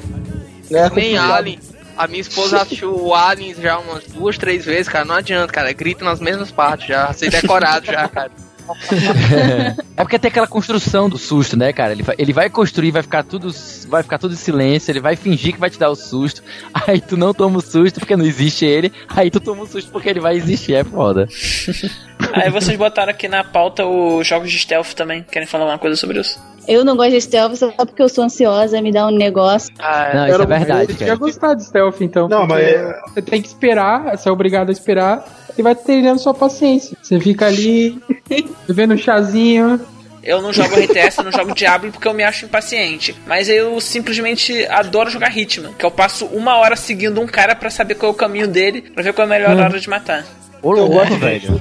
é, 0.73 0.91
Nem. 0.91 1.17
Alien. 1.19 1.59
A 1.97 2.07
minha 2.07 2.21
esposa 2.21 2.61
assistiu 2.63 2.95
o 2.95 3.15
Aliens 3.15 3.57
já 3.59 3.79
umas 3.79 4.05
duas, 4.05 4.37
três 4.37 4.65
vezes, 4.65 4.89
cara. 4.89 5.05
Não 5.05 5.15
adianta, 5.15 5.51
cara. 5.53 5.73
Grita 5.73 6.05
nas 6.05 6.21
mesmas 6.21 6.51
partes 6.51 6.89
já. 6.89 7.11
Sei 7.15 7.31
decorado 7.31 7.87
já, 7.87 8.07
cara. 8.09 8.31
É 9.97 10.03
porque 10.05 10.19
tem 10.19 10.29
aquela 10.29 10.47
construção 10.47 11.09
do 11.09 11.17
susto, 11.17 11.57
né, 11.57 11.73
cara? 11.73 11.93
Ele 11.93 12.03
vai, 12.03 12.15
ele 12.19 12.33
vai 12.33 12.51
construir, 12.51 12.91
vai 12.91 13.03
ficar 13.03 13.23
tudo, 13.23 13.51
vai 13.89 14.03
ficar 14.03 14.19
tudo 14.19 14.35
em 14.35 14.37
silêncio, 14.37 14.93
ele 14.93 15.01
vai 15.01 15.17
fingir 15.17 15.55
que 15.55 15.61
vai 15.61 15.71
te 15.71 15.79
dar 15.79 15.91
o 15.91 15.97
susto. 15.97 16.43
Aí 16.87 17.01
tu 17.01 17.17
não 17.17 17.33
toma 17.33 17.59
o 17.59 17.63
susto 17.63 17.99
porque 17.99 18.17
não 18.17 18.25
existe 18.25 18.65
ele. 18.65 18.93
Aí 19.09 19.31
tu 19.31 19.41
toma 19.41 19.63
o 19.63 19.67
susto 19.67 19.91
porque 19.91 20.09
ele 20.09 20.21
vai 20.21 20.37
existir, 20.37 20.75
é 20.75 20.85
foda. 20.85 21.27
Aí 22.33 22.51
vocês 22.51 22.77
botaram 22.77 23.11
aqui 23.11 23.29
na 23.29 23.43
pauta 23.45 23.85
os 23.87 24.27
jogos 24.27 24.51
de 24.51 24.59
stealth 24.59 24.93
também. 24.95 25.23
Querem 25.31 25.47
falar 25.47 25.65
alguma 25.65 25.79
coisa 25.79 25.97
sobre 25.97 26.21
isso? 26.21 26.39
Eu 26.69 26.85
não 26.85 26.97
gosto 26.97 27.13
de 27.13 27.21
stealth 27.21 27.55
só 27.55 27.71
porque 27.71 28.03
eu 28.03 28.09
sou 28.09 28.25
ansiosa, 28.25 28.81
me 28.83 28.91
dá 28.91 29.07
um 29.07 29.11
negócio. 29.11 29.73
Ah, 29.79 30.11
Não, 30.15 30.25
isso 30.27 30.35
Era 30.35 30.43
é 30.43 30.47
verdade, 30.47 30.93
Você 30.95 31.05
ia 31.05 31.15
gostar 31.15 31.55
de 31.55 31.65
stealth, 31.65 32.01
então. 32.01 32.29
Não, 32.29 32.47
mas- 32.47 32.75
Você 33.15 33.23
tem 33.23 33.41
que 33.41 33.49
esperar, 33.49 34.17
você 34.17 34.29
é 34.29 34.33
obrigado 34.33 34.69
a 34.71 34.73
esperar, 34.73 35.25
e 35.57 35.63
vai 35.63 35.75
treinando 35.75 36.19
sua 36.21 36.35
paciência. 36.35 36.97
Você 37.01 37.21
fica 37.21 37.47
ali, 37.47 38.01
bebendo 38.67 38.95
um 38.95 38.99
chazinho. 38.99 39.81
Eu 40.25 40.43
não 40.43 40.53
jogo 40.53 40.75
RTS, 40.75 41.19
eu 41.19 41.25
não 41.25 41.31
jogo 41.31 41.55
Diablo 41.55 41.93
porque 41.93 42.09
eu 42.09 42.13
me 42.13 42.25
acho 42.25 42.47
impaciente. 42.47 43.15
Mas 43.29 43.49
eu 43.49 43.81
simplesmente 43.81 44.67
adoro 44.67 45.09
jogar 45.09 45.37
Hitman. 45.37 45.73
Que 45.73 45.87
eu 45.87 45.91
passo 45.91 46.27
uma 46.27 46.57
hora 46.57 46.75
seguindo 46.75 47.21
um 47.21 47.27
cara 47.29 47.55
pra 47.55 47.71
saber 47.71 47.95
qual 47.95 48.11
é 48.11 48.15
o 48.15 48.19
caminho 48.19 48.49
dele, 48.49 48.83
pra 48.83 49.05
ver 49.05 49.13
qual 49.13 49.25
é 49.25 49.31
a 49.31 49.39
melhor 49.39 49.57
hora 49.57 49.79
de 49.79 49.89
matar. 49.89 50.25
Ô, 50.63 50.73
Eu 50.77 50.87
louco, 50.87 50.95
gosto 50.95 51.17
velho. 51.19 51.61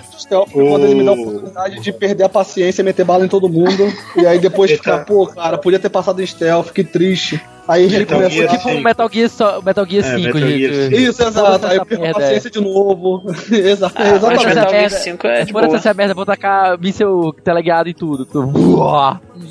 quando 0.52 0.86
ele 0.86 0.96
me 0.96 1.04
dá 1.04 1.12
a 1.12 1.14
oportunidade 1.14 1.80
de 1.80 1.91
perder 1.93 2.24
a 2.24 2.30
paciência, 2.30 2.84
meter 2.84 3.04
bala 3.06 3.26
em 3.26 3.28
todo 3.30 3.48
mundo. 3.50 3.91
E 4.16 4.26
aí 4.26 4.39
depois 4.39 4.72
Eita. 4.72 4.84
ficar, 4.84 5.06
pô, 5.06 5.28
cara, 5.28 5.58
podia 5.58 5.80
ter 5.80 5.89
passado 5.89 6.22
em 6.22 6.26
stealth, 6.26 6.72
que 6.72 6.84
triste. 6.84 7.39
Aí 7.68 7.84
ele 7.86 8.00
Metal 8.00 8.18
começa 8.20 8.36
Gear. 8.36 8.58
Tipo 8.58 8.70
um 8.70 8.80
Metal 8.82 9.10
Gear, 9.12 9.30
só, 9.30 9.60
Metal 9.62 9.86
Gear 9.89 10.06
É, 10.06 10.16
5, 10.18 10.22
Metal 10.36 10.39
gente. 10.50 10.60
Gear 10.60 10.74
cinco. 10.84 10.96
Isso, 11.02 11.24
exato. 11.24 11.66
Aí 11.66 11.78
eu 11.78 11.86
perco 11.86 12.04
a 12.04 12.06
merda, 12.06 12.20
paciência 12.20 12.52
de 12.52 12.62
novo. 12.62 13.24
Exato, 13.52 13.96
Ah, 13.98 14.08
exatamente. 14.16 14.46
Metal 14.46 14.70
Gear 14.70 14.82
merda. 14.82 14.98
5 14.98 15.28
é 15.28 15.43
de 15.46 15.52
Fora 15.52 15.66
boa. 15.66 15.78
essa 15.80 15.93
merda, 15.96 16.14
vou 16.14 16.26
tacar 16.28 16.80
míssel 16.80 17.34
teleguiado 17.43 17.89
e 17.89 17.93
tudo. 17.96 18.28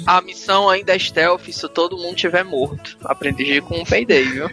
A 0.07 0.21
missão 0.23 0.69
ainda 0.71 0.95
é 0.95 0.99
stealth 0.99 1.49
se 1.51 1.69
todo 1.69 1.97
mundo 1.99 2.15
tiver 2.15 2.45
morto. 2.45 2.97
Aprendi 3.05 3.61
com 3.61 3.79
um 3.81 3.85
payday, 3.85 4.23
viu? 4.25 4.49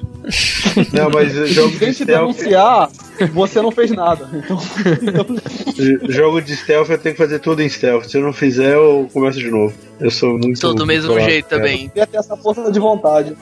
Não, 0.94 1.10
mas 1.12 1.32
jogo 1.50 1.78
de 1.78 1.94
stealth, 1.94 2.36
denunciar, 2.38 2.90
você 3.26 3.62
não 3.62 3.72
fez 3.72 3.92
nada. 3.92 4.28
Então, 4.34 4.58
jogo 6.10 6.42
de 6.42 6.56
stealth 6.56 6.90
eu 6.90 6.98
tenho 6.98 7.16
que 7.16 7.22
fazer 7.22 7.40
tudo 7.40 7.62
em 7.62 7.70
stealth. 7.70 8.06
Se 8.06 8.18
eu 8.18 8.22
não 8.24 8.34
fizer, 8.34 8.76
eu 8.76 9.10
começo 9.14 9.40
de 9.40 9.50
novo. 9.50 9.74
Eu 10.00 10.12
sou 10.12 10.38
muito. 10.38 10.60
Sou 10.60 10.74
do 10.76 10.86
mesmo 10.86 11.20
jeito 11.20 11.48
cara. 11.50 11.62
também. 11.62 11.92
ia 11.96 12.08
ter 12.08 12.18
essa 12.18 12.36
força 12.38 12.72
de 12.72 12.80
vontade. 12.80 13.36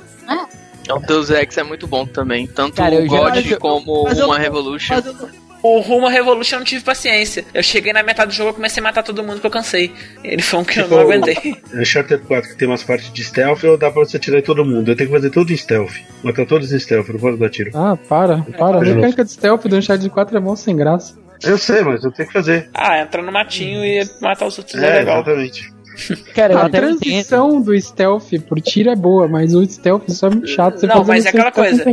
O 0.92 1.00
Deus 1.06 1.30
Ex 1.30 1.58
é 1.58 1.64
muito 1.64 1.86
bom 1.88 2.06
também. 2.06 2.48
Tanto 2.48 2.76
Cara, 2.76 2.96
o 2.96 3.08
já- 3.08 3.18
God 3.32 3.46
eu- 3.46 3.60
como 3.60 4.04
mas 4.06 4.18
eu 4.18 4.26
uma 4.26 4.40
Revolution. 4.40 4.96
Mas 4.96 5.06
eu 5.06 5.14
O 5.62 5.80
Rumo 5.82 6.08
Revolution 6.08 6.56
eu 6.56 6.60
não 6.60 6.66
tive 6.66 6.84
paciência. 6.84 7.44
Eu 7.54 7.62
cheguei 7.62 7.92
na 7.92 8.02
metade 8.02 8.32
do 8.32 8.34
jogo 8.34 8.52
e 8.52 8.54
comecei 8.54 8.80
a 8.80 8.84
matar 8.84 9.04
todo 9.04 9.22
mundo 9.24 9.42
que 9.42 9.46
eu 9.46 9.52
cansei. 9.52 9.92
Ele 10.24 10.42
foi 10.42 10.60
um 10.60 10.64
que 10.64 10.80
eu 10.80 10.84
Tipo, 10.84 10.96
não 10.96 11.02
aguentei. 11.02 11.56
Uncharted 11.76 12.24
4, 12.26 12.50
que 12.52 12.56
tem 12.56 12.68
umas 12.68 12.84
partes 12.84 13.12
de 13.12 13.24
stealth, 13.24 13.64
ou 13.66 13.78
dá 13.78 13.92
pra 13.92 14.06
você 14.06 14.16
atirar 14.18 14.40
em 14.40 14.44
todo 14.44 14.64
mundo. 14.64 14.90
Eu 14.92 14.96
tenho 14.96 15.10
que 15.10 15.16
fazer 15.16 15.30
tudo 15.30 15.52
em 15.52 15.58
stealth. 15.58 15.92
Matar 16.24 16.46
todos 16.46 16.72
em 16.72 16.80
stealth, 16.80 17.10
não 17.10 17.20
posso 17.20 17.38
dar 17.38 17.50
tiro. 17.50 17.72
Ah, 17.74 17.98
para, 18.08 18.38
para. 18.58 18.78
A 18.80 18.84
de 18.84 18.94
mecânica 18.94 19.26
de 19.26 19.32
stealth 19.32 19.66
do 19.68 19.76
Uncharted 19.76 20.10
4 20.10 20.38
é 20.38 20.40
mó 20.40 20.56
sem 20.56 20.76
graça. 20.78 21.18
Eu 21.44 21.58
sei, 21.58 21.82
mas 21.82 22.04
eu 22.04 22.12
tenho 22.12 22.28
que 22.28 22.34
fazer. 22.34 22.70
Ah, 22.74 23.00
entrar 23.02 23.22
no 23.22 23.32
matinho 23.32 23.84
e 23.84 24.06
matar 24.22 24.46
os 24.48 24.58
outros 24.58 24.82
é, 24.82 24.88
É, 24.88 25.00
legal. 25.00 25.22
exatamente. 25.22 25.74
Cara, 26.34 26.54
eu 26.54 26.58
a 26.60 26.66
até 26.68 26.78
entendo. 26.78 27.00
transição 27.00 27.62
do 27.62 27.78
stealth 27.82 28.30
pro 28.48 28.62
tiro 28.62 28.90
é 28.90 28.96
boa, 28.96 29.28
mas 29.28 29.54
o 29.54 29.66
stealth 29.66 30.10
só 30.10 30.28
é 30.28 30.30
muito 30.30 30.48
chato. 30.48 30.80
Você 30.80 30.88
Não, 30.88 31.04
mas 31.04 31.26
é 31.26 31.30
aquela 31.30 31.52
coisa. 31.52 31.84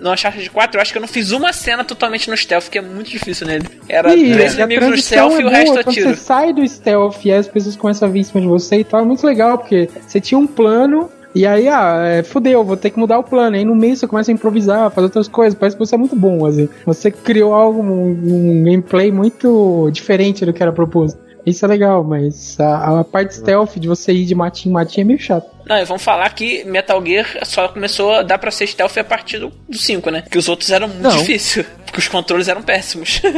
No 0.00 0.10
Uncharted 0.12 0.48
4, 0.50 0.76
eu 0.78 0.80
acho 0.82 0.92
que 0.92 0.98
eu 0.98 1.02
não 1.02 1.08
fiz 1.08 1.30
uma 1.30 1.52
cena 1.52 1.84
totalmente 1.84 2.30
no 2.30 2.36
stealth, 2.36 2.68
que 2.70 2.78
é 2.78 2.80
muito 2.80 3.10
difícil 3.10 3.46
nele. 3.46 3.66
Era 3.88 4.14
E 4.14 4.32
três 4.32 4.54
a 4.58 4.62
inimigos 4.62 4.88
no 4.88 4.96
stealth 4.96 5.32
é 5.32 5.36
e 5.36 5.38
o 5.38 5.42
boa, 5.42 5.50
resto 5.50 5.76
eu 5.76 5.84
quando 5.84 5.94
tiro. 5.94 6.08
você 6.08 6.16
sai 6.16 6.52
do 6.52 6.66
stealth 6.66 7.24
e 7.24 7.32
as 7.32 7.46
pessoas 7.46 7.76
começam 7.76 8.08
a 8.08 8.10
vir 8.10 8.20
em 8.20 8.24
cima 8.24 8.40
de 8.40 8.46
você 8.46 8.76
e 8.76 8.84
tal, 8.84 9.00
é 9.00 9.04
muito 9.04 9.26
legal, 9.26 9.58
porque 9.58 9.88
você 10.06 10.20
tinha 10.20 10.38
um 10.38 10.46
plano. 10.46 11.10
E 11.32 11.46
aí, 11.46 11.68
ah, 11.68 12.00
é, 12.04 12.22
fudeu, 12.24 12.64
vou 12.64 12.76
ter 12.76 12.90
que 12.90 12.98
mudar 12.98 13.18
o 13.18 13.22
plano. 13.22 13.54
Aí 13.54 13.64
no 13.64 13.76
meio 13.76 13.96
você 13.96 14.04
começa 14.06 14.32
a 14.32 14.34
improvisar, 14.34 14.90
fazer 14.90 15.04
outras 15.04 15.28
coisas. 15.28 15.56
Parece 15.56 15.76
que 15.76 15.84
você 15.86 15.94
é 15.94 15.98
muito 15.98 16.16
bom, 16.16 16.44
assim. 16.44 16.68
Você 16.84 17.08
criou 17.10 17.54
algo, 17.54 17.80
um, 17.80 18.10
um 18.10 18.64
gameplay 18.64 19.12
muito 19.12 19.88
diferente 19.92 20.44
do 20.44 20.52
que 20.52 20.60
era 20.60 20.72
proposto. 20.72 21.16
Isso 21.46 21.64
é 21.64 21.68
legal, 21.68 22.04
mas 22.04 22.58
a, 22.60 23.00
a 23.00 23.04
parte 23.04 23.34
stealth 23.34 23.76
de 23.76 23.88
você 23.88 24.12
ir 24.12 24.24
de 24.24 24.34
matinho 24.34 24.72
em 24.72 24.74
matinho 24.74 25.02
é 25.02 25.04
meio 25.04 25.18
chato. 25.18 25.48
Não, 25.66 25.76
e 25.76 25.84
vamos 25.84 26.02
falar 26.02 26.28
que 26.34 26.64
Metal 26.64 27.04
Gear 27.04 27.26
só 27.44 27.68
começou 27.68 28.12
a 28.14 28.22
dar 28.22 28.38
pra 28.38 28.50
ser 28.50 28.66
stealth 28.66 28.96
a 28.98 29.04
partir 29.04 29.38
do, 29.38 29.52
do 29.68 29.78
5, 29.78 30.10
né? 30.10 30.22
Que 30.30 30.38
os 30.38 30.48
outros 30.48 30.70
eram 30.70 30.88
muito 30.88 31.02
Não. 31.02 31.16
difíceis. 31.16 31.66
Porque 31.86 31.98
os 31.98 32.08
controles 32.08 32.48
eram 32.48 32.62
péssimos. 32.62 33.20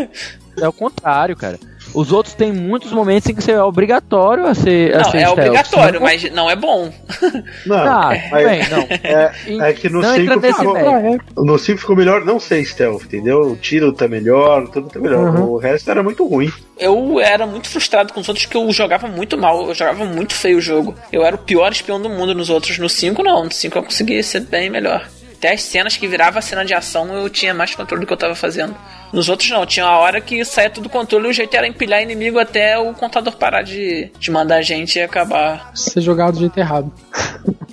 É 0.60 0.68
o 0.68 0.72
contrário, 0.72 1.34
cara. 1.34 1.58
Os 1.94 2.12
outros 2.12 2.34
têm 2.34 2.52
muitos 2.52 2.90
momentos 2.92 3.28
em 3.28 3.34
que 3.34 3.42
você 3.42 3.52
é 3.52 3.62
obrigatório 3.62 4.46
a 4.46 4.54
ser. 4.54 4.94
a 4.94 4.98
não, 4.98 5.04
ser 5.10 5.16
é 5.16 5.20
stealth. 5.20 5.38
obrigatório, 5.38 5.92
Senão- 5.94 6.00
mas 6.02 6.32
não 6.32 6.50
é 6.50 6.56
bom. 6.56 6.92
Não, 7.66 7.76
Tá, 7.84 8.10
mas 8.30 8.44
bem, 8.44 8.60
não. 8.70 8.86
é, 9.02 9.68
é 9.68 9.72
que 9.72 9.88
no 9.88 10.00
Não 10.00 10.14
entra 10.16 10.34
5 10.34 10.40
nesse 10.40 10.58
ficou, 10.58 10.76
é. 10.76 11.18
no 11.36 11.58
5 11.58 11.78
ficou 11.80 11.96
melhor 11.96 12.24
não 12.24 12.40
ser 12.40 12.64
stealth, 12.64 13.04
entendeu? 13.04 13.40
O 13.52 13.56
tiro 13.56 13.92
tá 13.92 14.08
melhor, 14.08 14.68
tudo 14.68 14.88
tá 14.88 14.98
melhor. 14.98 15.34
Uhum. 15.34 15.50
O 15.50 15.58
resto 15.58 15.90
era 15.90 16.02
muito 16.02 16.26
ruim. 16.26 16.50
Eu 16.78 17.20
era 17.20 17.46
muito 17.46 17.68
frustrado 17.68 18.12
com 18.12 18.20
os 18.20 18.28
outros 18.28 18.46
que 18.46 18.56
eu 18.56 18.70
jogava 18.72 19.06
muito 19.06 19.36
mal. 19.38 19.68
Eu 19.68 19.74
jogava 19.74 20.04
muito 20.04 20.34
feio 20.34 20.58
o 20.58 20.60
jogo. 20.60 20.94
Eu 21.12 21.22
era 21.24 21.36
o 21.36 21.38
pior 21.38 21.70
espião 21.72 22.00
do 22.00 22.08
mundo 22.08 22.34
nos 22.34 22.50
outros. 22.50 22.78
No 22.78 22.88
5, 22.88 23.22
não. 23.22 23.44
No 23.44 23.52
5 23.52 23.78
eu 23.78 23.82
consegui 23.82 24.22
ser 24.22 24.40
bem 24.40 24.68
melhor. 24.70 25.06
Até 25.42 25.54
as 25.54 25.62
cenas 25.62 25.96
que 25.96 26.06
virava 26.06 26.40
cena 26.40 26.64
de 26.64 26.72
ação 26.72 27.12
eu 27.16 27.28
tinha 27.28 27.52
mais 27.52 27.74
controle 27.74 28.02
do 28.04 28.06
que 28.06 28.12
eu 28.12 28.16
tava 28.16 28.36
fazendo. 28.36 28.76
Nos 29.12 29.28
outros 29.28 29.50
não, 29.50 29.66
tinha 29.66 29.84
uma 29.84 29.98
hora 29.98 30.20
que 30.20 30.44
saía 30.44 30.70
tudo 30.70 30.84
do 30.84 30.88
controle 30.88 31.26
e 31.26 31.30
o 31.30 31.32
jeito 31.32 31.52
era 31.56 31.66
empilhar 31.66 32.00
inimigo 32.00 32.38
até 32.38 32.78
o 32.78 32.94
contador 32.94 33.36
parar 33.36 33.62
de, 33.62 34.08
de 34.20 34.30
mandar 34.30 34.62
gente 34.62 35.00
e 35.00 35.02
acabar. 35.02 35.72
Você 35.74 36.00
jogava 36.00 36.30
do 36.30 36.38
jeito 36.38 36.56
errado. 36.58 36.92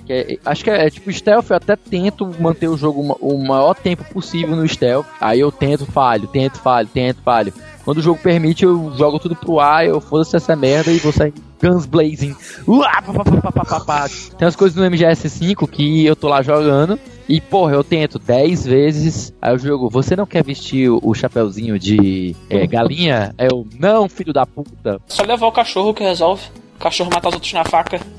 É- 0.08 0.36
acho 0.44 0.64
que 0.64 0.70
é, 0.70 0.86
é 0.86 0.90
tipo 0.90 1.12
stealth, 1.12 1.48
eu 1.50 1.56
até 1.56 1.76
tento 1.76 2.28
manter 2.40 2.66
o 2.66 2.76
jogo 2.76 3.04
ma- 3.06 3.16
o 3.20 3.38
maior 3.38 3.74
tempo 3.74 4.02
possível 4.12 4.56
no 4.56 4.66
stealth. 4.66 5.06
Aí 5.20 5.38
eu 5.38 5.52
tento, 5.52 5.86
falho, 5.86 6.26
tento, 6.26 6.58
falho, 6.58 6.88
tento, 6.92 7.22
falho. 7.22 7.52
Quando 7.84 7.98
o 7.98 8.02
jogo 8.02 8.18
permite, 8.20 8.64
eu 8.64 8.92
jogo 8.98 9.20
tudo 9.20 9.36
pro 9.36 9.60
ar, 9.60 9.86
eu 9.86 10.00
foda-se 10.00 10.34
essa 10.36 10.56
merda 10.56 10.90
e 10.90 10.98
vou 10.98 11.12
sair 11.12 11.32
guns 11.62 11.86
blazing. 11.86 12.34
Uá, 12.66 13.00
pá, 13.00 13.12
pá, 13.12 13.24
pá, 13.24 13.52
pá, 13.52 13.64
pá, 13.64 13.80
pá. 13.80 14.08
Tem 14.36 14.44
umas 14.46 14.56
coisas 14.56 14.76
no 14.76 14.84
MGS5 14.90 15.68
que 15.70 16.04
eu 16.04 16.16
tô 16.16 16.26
lá 16.28 16.42
jogando. 16.42 16.98
E, 17.30 17.40
porra, 17.40 17.74
eu 17.74 17.84
tento 17.84 18.18
10 18.18 18.66
vezes. 18.66 19.32
Aí 19.40 19.52
eu 19.54 19.58
jogo, 19.58 19.88
você 19.88 20.16
não 20.16 20.26
quer 20.26 20.42
vestir 20.42 20.90
o, 20.90 20.98
o 21.00 21.14
chapeuzinho 21.14 21.78
de 21.78 22.34
é, 22.50 22.66
galinha? 22.66 23.32
Aí 23.38 23.46
eu, 23.48 23.64
não, 23.78 24.08
filho 24.08 24.32
da 24.32 24.44
puta. 24.44 25.00
Só 25.06 25.22
levar 25.22 25.46
o 25.46 25.52
cachorro 25.52 25.94
que 25.94 26.02
resolve. 26.02 26.42
O 26.74 26.80
cachorro 26.82 27.08
matar 27.14 27.28
os 27.28 27.34
outros 27.34 27.52
na 27.52 27.64
faca. 27.64 28.00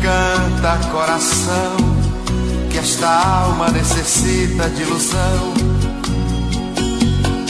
Canta 0.00 0.78
coração, 0.92 1.76
que 2.70 2.78
esta 2.78 3.08
alma 3.08 3.70
necessita 3.70 4.70
de 4.70 4.82
ilusão. 4.82 5.54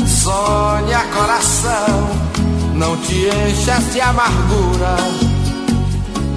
Sonha 0.07 1.05
coração, 1.14 2.09
não 2.74 2.97
te 3.03 3.26
enchas 3.26 3.92
de 3.92 4.01
amargura. 4.01 5.34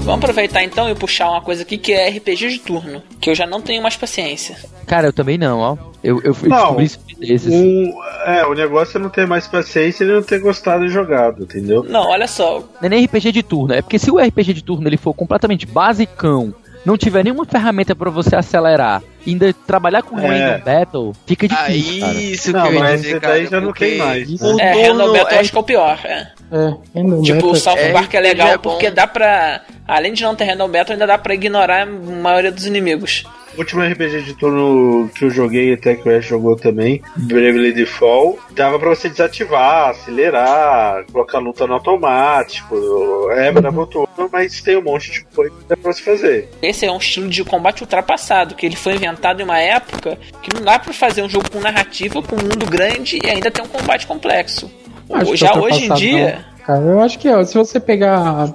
Vamos 0.08 0.24
aproveitar 0.24 0.64
então 0.64 0.90
e 0.90 0.96
puxar 0.96 1.30
uma 1.30 1.42
coisa 1.42 1.64
aqui 1.64 1.78
que 1.78 1.92
é 1.92 2.08
RPG 2.10 2.48
de 2.50 2.60
turno. 2.60 3.04
Que 3.20 3.30
eu 3.30 3.36
já 3.36 3.46
não 3.46 3.62
tenho 3.62 3.84
mais 3.84 3.98
paciência. 3.98 4.56
Cara, 4.86 5.08
eu 5.08 5.14
também 5.14 5.38
não, 5.38 5.60
ó. 5.60 5.78
Eu, 6.02 6.22
eu 6.24 6.34
fui 6.34 6.48
Não. 6.48 6.78
descobri 6.78 6.86
isso 6.86 7.00
desses. 7.20 7.54
Um, 7.54 7.94
é, 8.26 8.46
o 8.46 8.54
negócio 8.54 8.98
é 8.98 9.02
não 9.02 9.10
ter 9.10 9.28
mais 9.28 9.48
paciência 9.48 10.06
e 10.06 10.08
não 10.08 10.22
ter 10.24 10.40
gostado 10.40 10.86
e 10.86 10.90
jogado, 10.90 11.44
entendeu? 11.44 11.84
Não, 11.84 12.08
olha 12.10 12.26
só. 12.28 12.60
Não 12.80 12.86
é 12.86 12.90
nem 12.90 13.04
RPG 13.04 13.34
de 13.34 13.44
turno, 13.44 13.74
é 13.74 13.82
porque 13.82 14.00
se 14.00 14.10
o 14.10 14.18
RPG 14.18 14.54
de 14.54 14.64
turno 14.64 14.88
ele 14.88 14.96
for 14.96 15.14
completamente 15.14 15.66
basicão, 15.66 16.54
não 16.86 16.96
tiver 16.98 17.26
nenhuma 17.26 17.44
ferramenta 17.46 17.94
pra 17.94 18.10
você 18.10 18.34
acelerar, 18.34 19.04
e 19.26 19.32
ainda 19.32 19.54
trabalhar 19.66 20.04
com 20.04 20.18
É. 20.18 20.26
Random 20.26 20.64
Battle, 20.64 21.14
fica 21.26 21.48
difícil, 21.50 22.00
cara. 22.00 22.12
Aí, 22.14 22.32
isso 22.32 22.52
Não, 22.54 22.62
que 22.62 22.68
eu 22.70 22.74
ia 22.76 22.80
mas 22.80 23.02
dizer, 23.02 23.10
esse 23.12 23.20
daí 23.20 23.44
cara. 23.48 23.50
já 23.50 23.60
não 23.66 23.74
tem 23.74 23.98
mais. 23.98 24.30
O 24.42 24.58
É, 24.62 24.72
turno 24.72 24.88
Random 25.04 25.12
Battle 25.12 25.18
eu 25.32 25.38
é- 25.38 25.40
acho 25.42 25.52
que 25.52 25.58
é 25.58 25.60
o 25.60 25.64
pior. 25.64 26.00
É. 26.06 26.28
É, 26.52 27.00
Random 27.00 27.22
Tipo, 27.22 27.36
Battle. 27.36 27.52
o 27.52 27.56
South 27.56 27.78
é, 27.78 27.92
Park 27.92 28.14
é 28.14 28.20
legal 28.20 28.48
é 28.50 28.58
porque 28.58 28.90
dá 28.90 29.06
pra. 29.08 29.62
Além 29.88 30.14
de 30.14 30.24
não 30.24 30.36
ter 30.36 30.46
Random 30.46 30.70
Battle, 30.70 30.94
ainda 30.94 31.08
dá 31.08 31.18
pra 31.18 31.34
ignorar 31.34 31.84
a 31.84 31.86
maioria 31.86 32.52
dos 32.52 32.66
inimigos. 32.66 33.24
O 33.56 33.60
último 33.62 33.82
RPG 33.82 34.22
de 34.22 34.34
turno 34.36 35.10
que 35.16 35.26
eu 35.26 35.32
joguei, 35.32 35.74
até 35.74 35.96
que 35.96 36.08
o 36.08 36.16
Ash 36.16 36.26
jogou 36.26 36.56
também, 36.56 37.02
Bravely 37.16 37.74
Default, 37.74 38.40
dava 38.52 38.78
pra 38.78 38.90
você 38.90 39.10
desativar, 39.10 39.90
acelerar, 39.90 41.04
colocar 41.12 41.40
luta 41.40 41.66
no 41.66 41.74
automático, 41.74 42.76
é 43.32 43.52
bravo 43.52 43.88
turno, 43.88 44.30
mas 44.32 44.62
tem 44.62 44.78
um 44.78 44.84
monte 44.84 45.12
de 45.12 45.24
coisa 45.26 45.56
que 45.56 45.66
dá 45.68 45.76
pra 45.76 45.92
você 45.92 46.04
fazer. 46.04 46.50
Esse 46.62 46.86
é 46.86 46.92
um 46.92 46.98
estilo 46.98 47.30
de 47.30 47.44
combate 47.44 47.82
ultrapassado, 47.82 48.54
que 48.54 48.64
ele 48.64 48.76
foi 48.76 48.94
inventado 48.94 49.42
em 49.42 49.44
uma 49.44 49.58
época 49.60 50.20
que 50.44 50.54
não 50.54 50.62
dá 50.62 50.78
pra 50.78 50.94
fazer 50.94 51.24
um 51.24 51.30
jogo 51.30 51.50
com 51.50 51.60
narrativa, 51.60 52.22
com 52.22 52.36
um 52.36 52.44
mundo 52.44 52.66
grande 52.68 53.20
e 53.24 53.28
ainda 53.28 53.50
ter 53.50 53.64
um 53.64 53.68
combate 53.68 54.06
complexo. 54.06 54.70
Acho 55.14 55.36
Já 55.36 55.58
hoje 55.58 55.86
em 55.86 55.94
dia. 55.94 56.36
não. 56.36 56.58
Cara, 56.66 56.82
eu 56.84 57.00
acho 57.00 57.18
que 57.18 57.30
ó, 57.30 57.44
se 57.44 57.58
você 57.58 57.80
pegar 57.80 58.54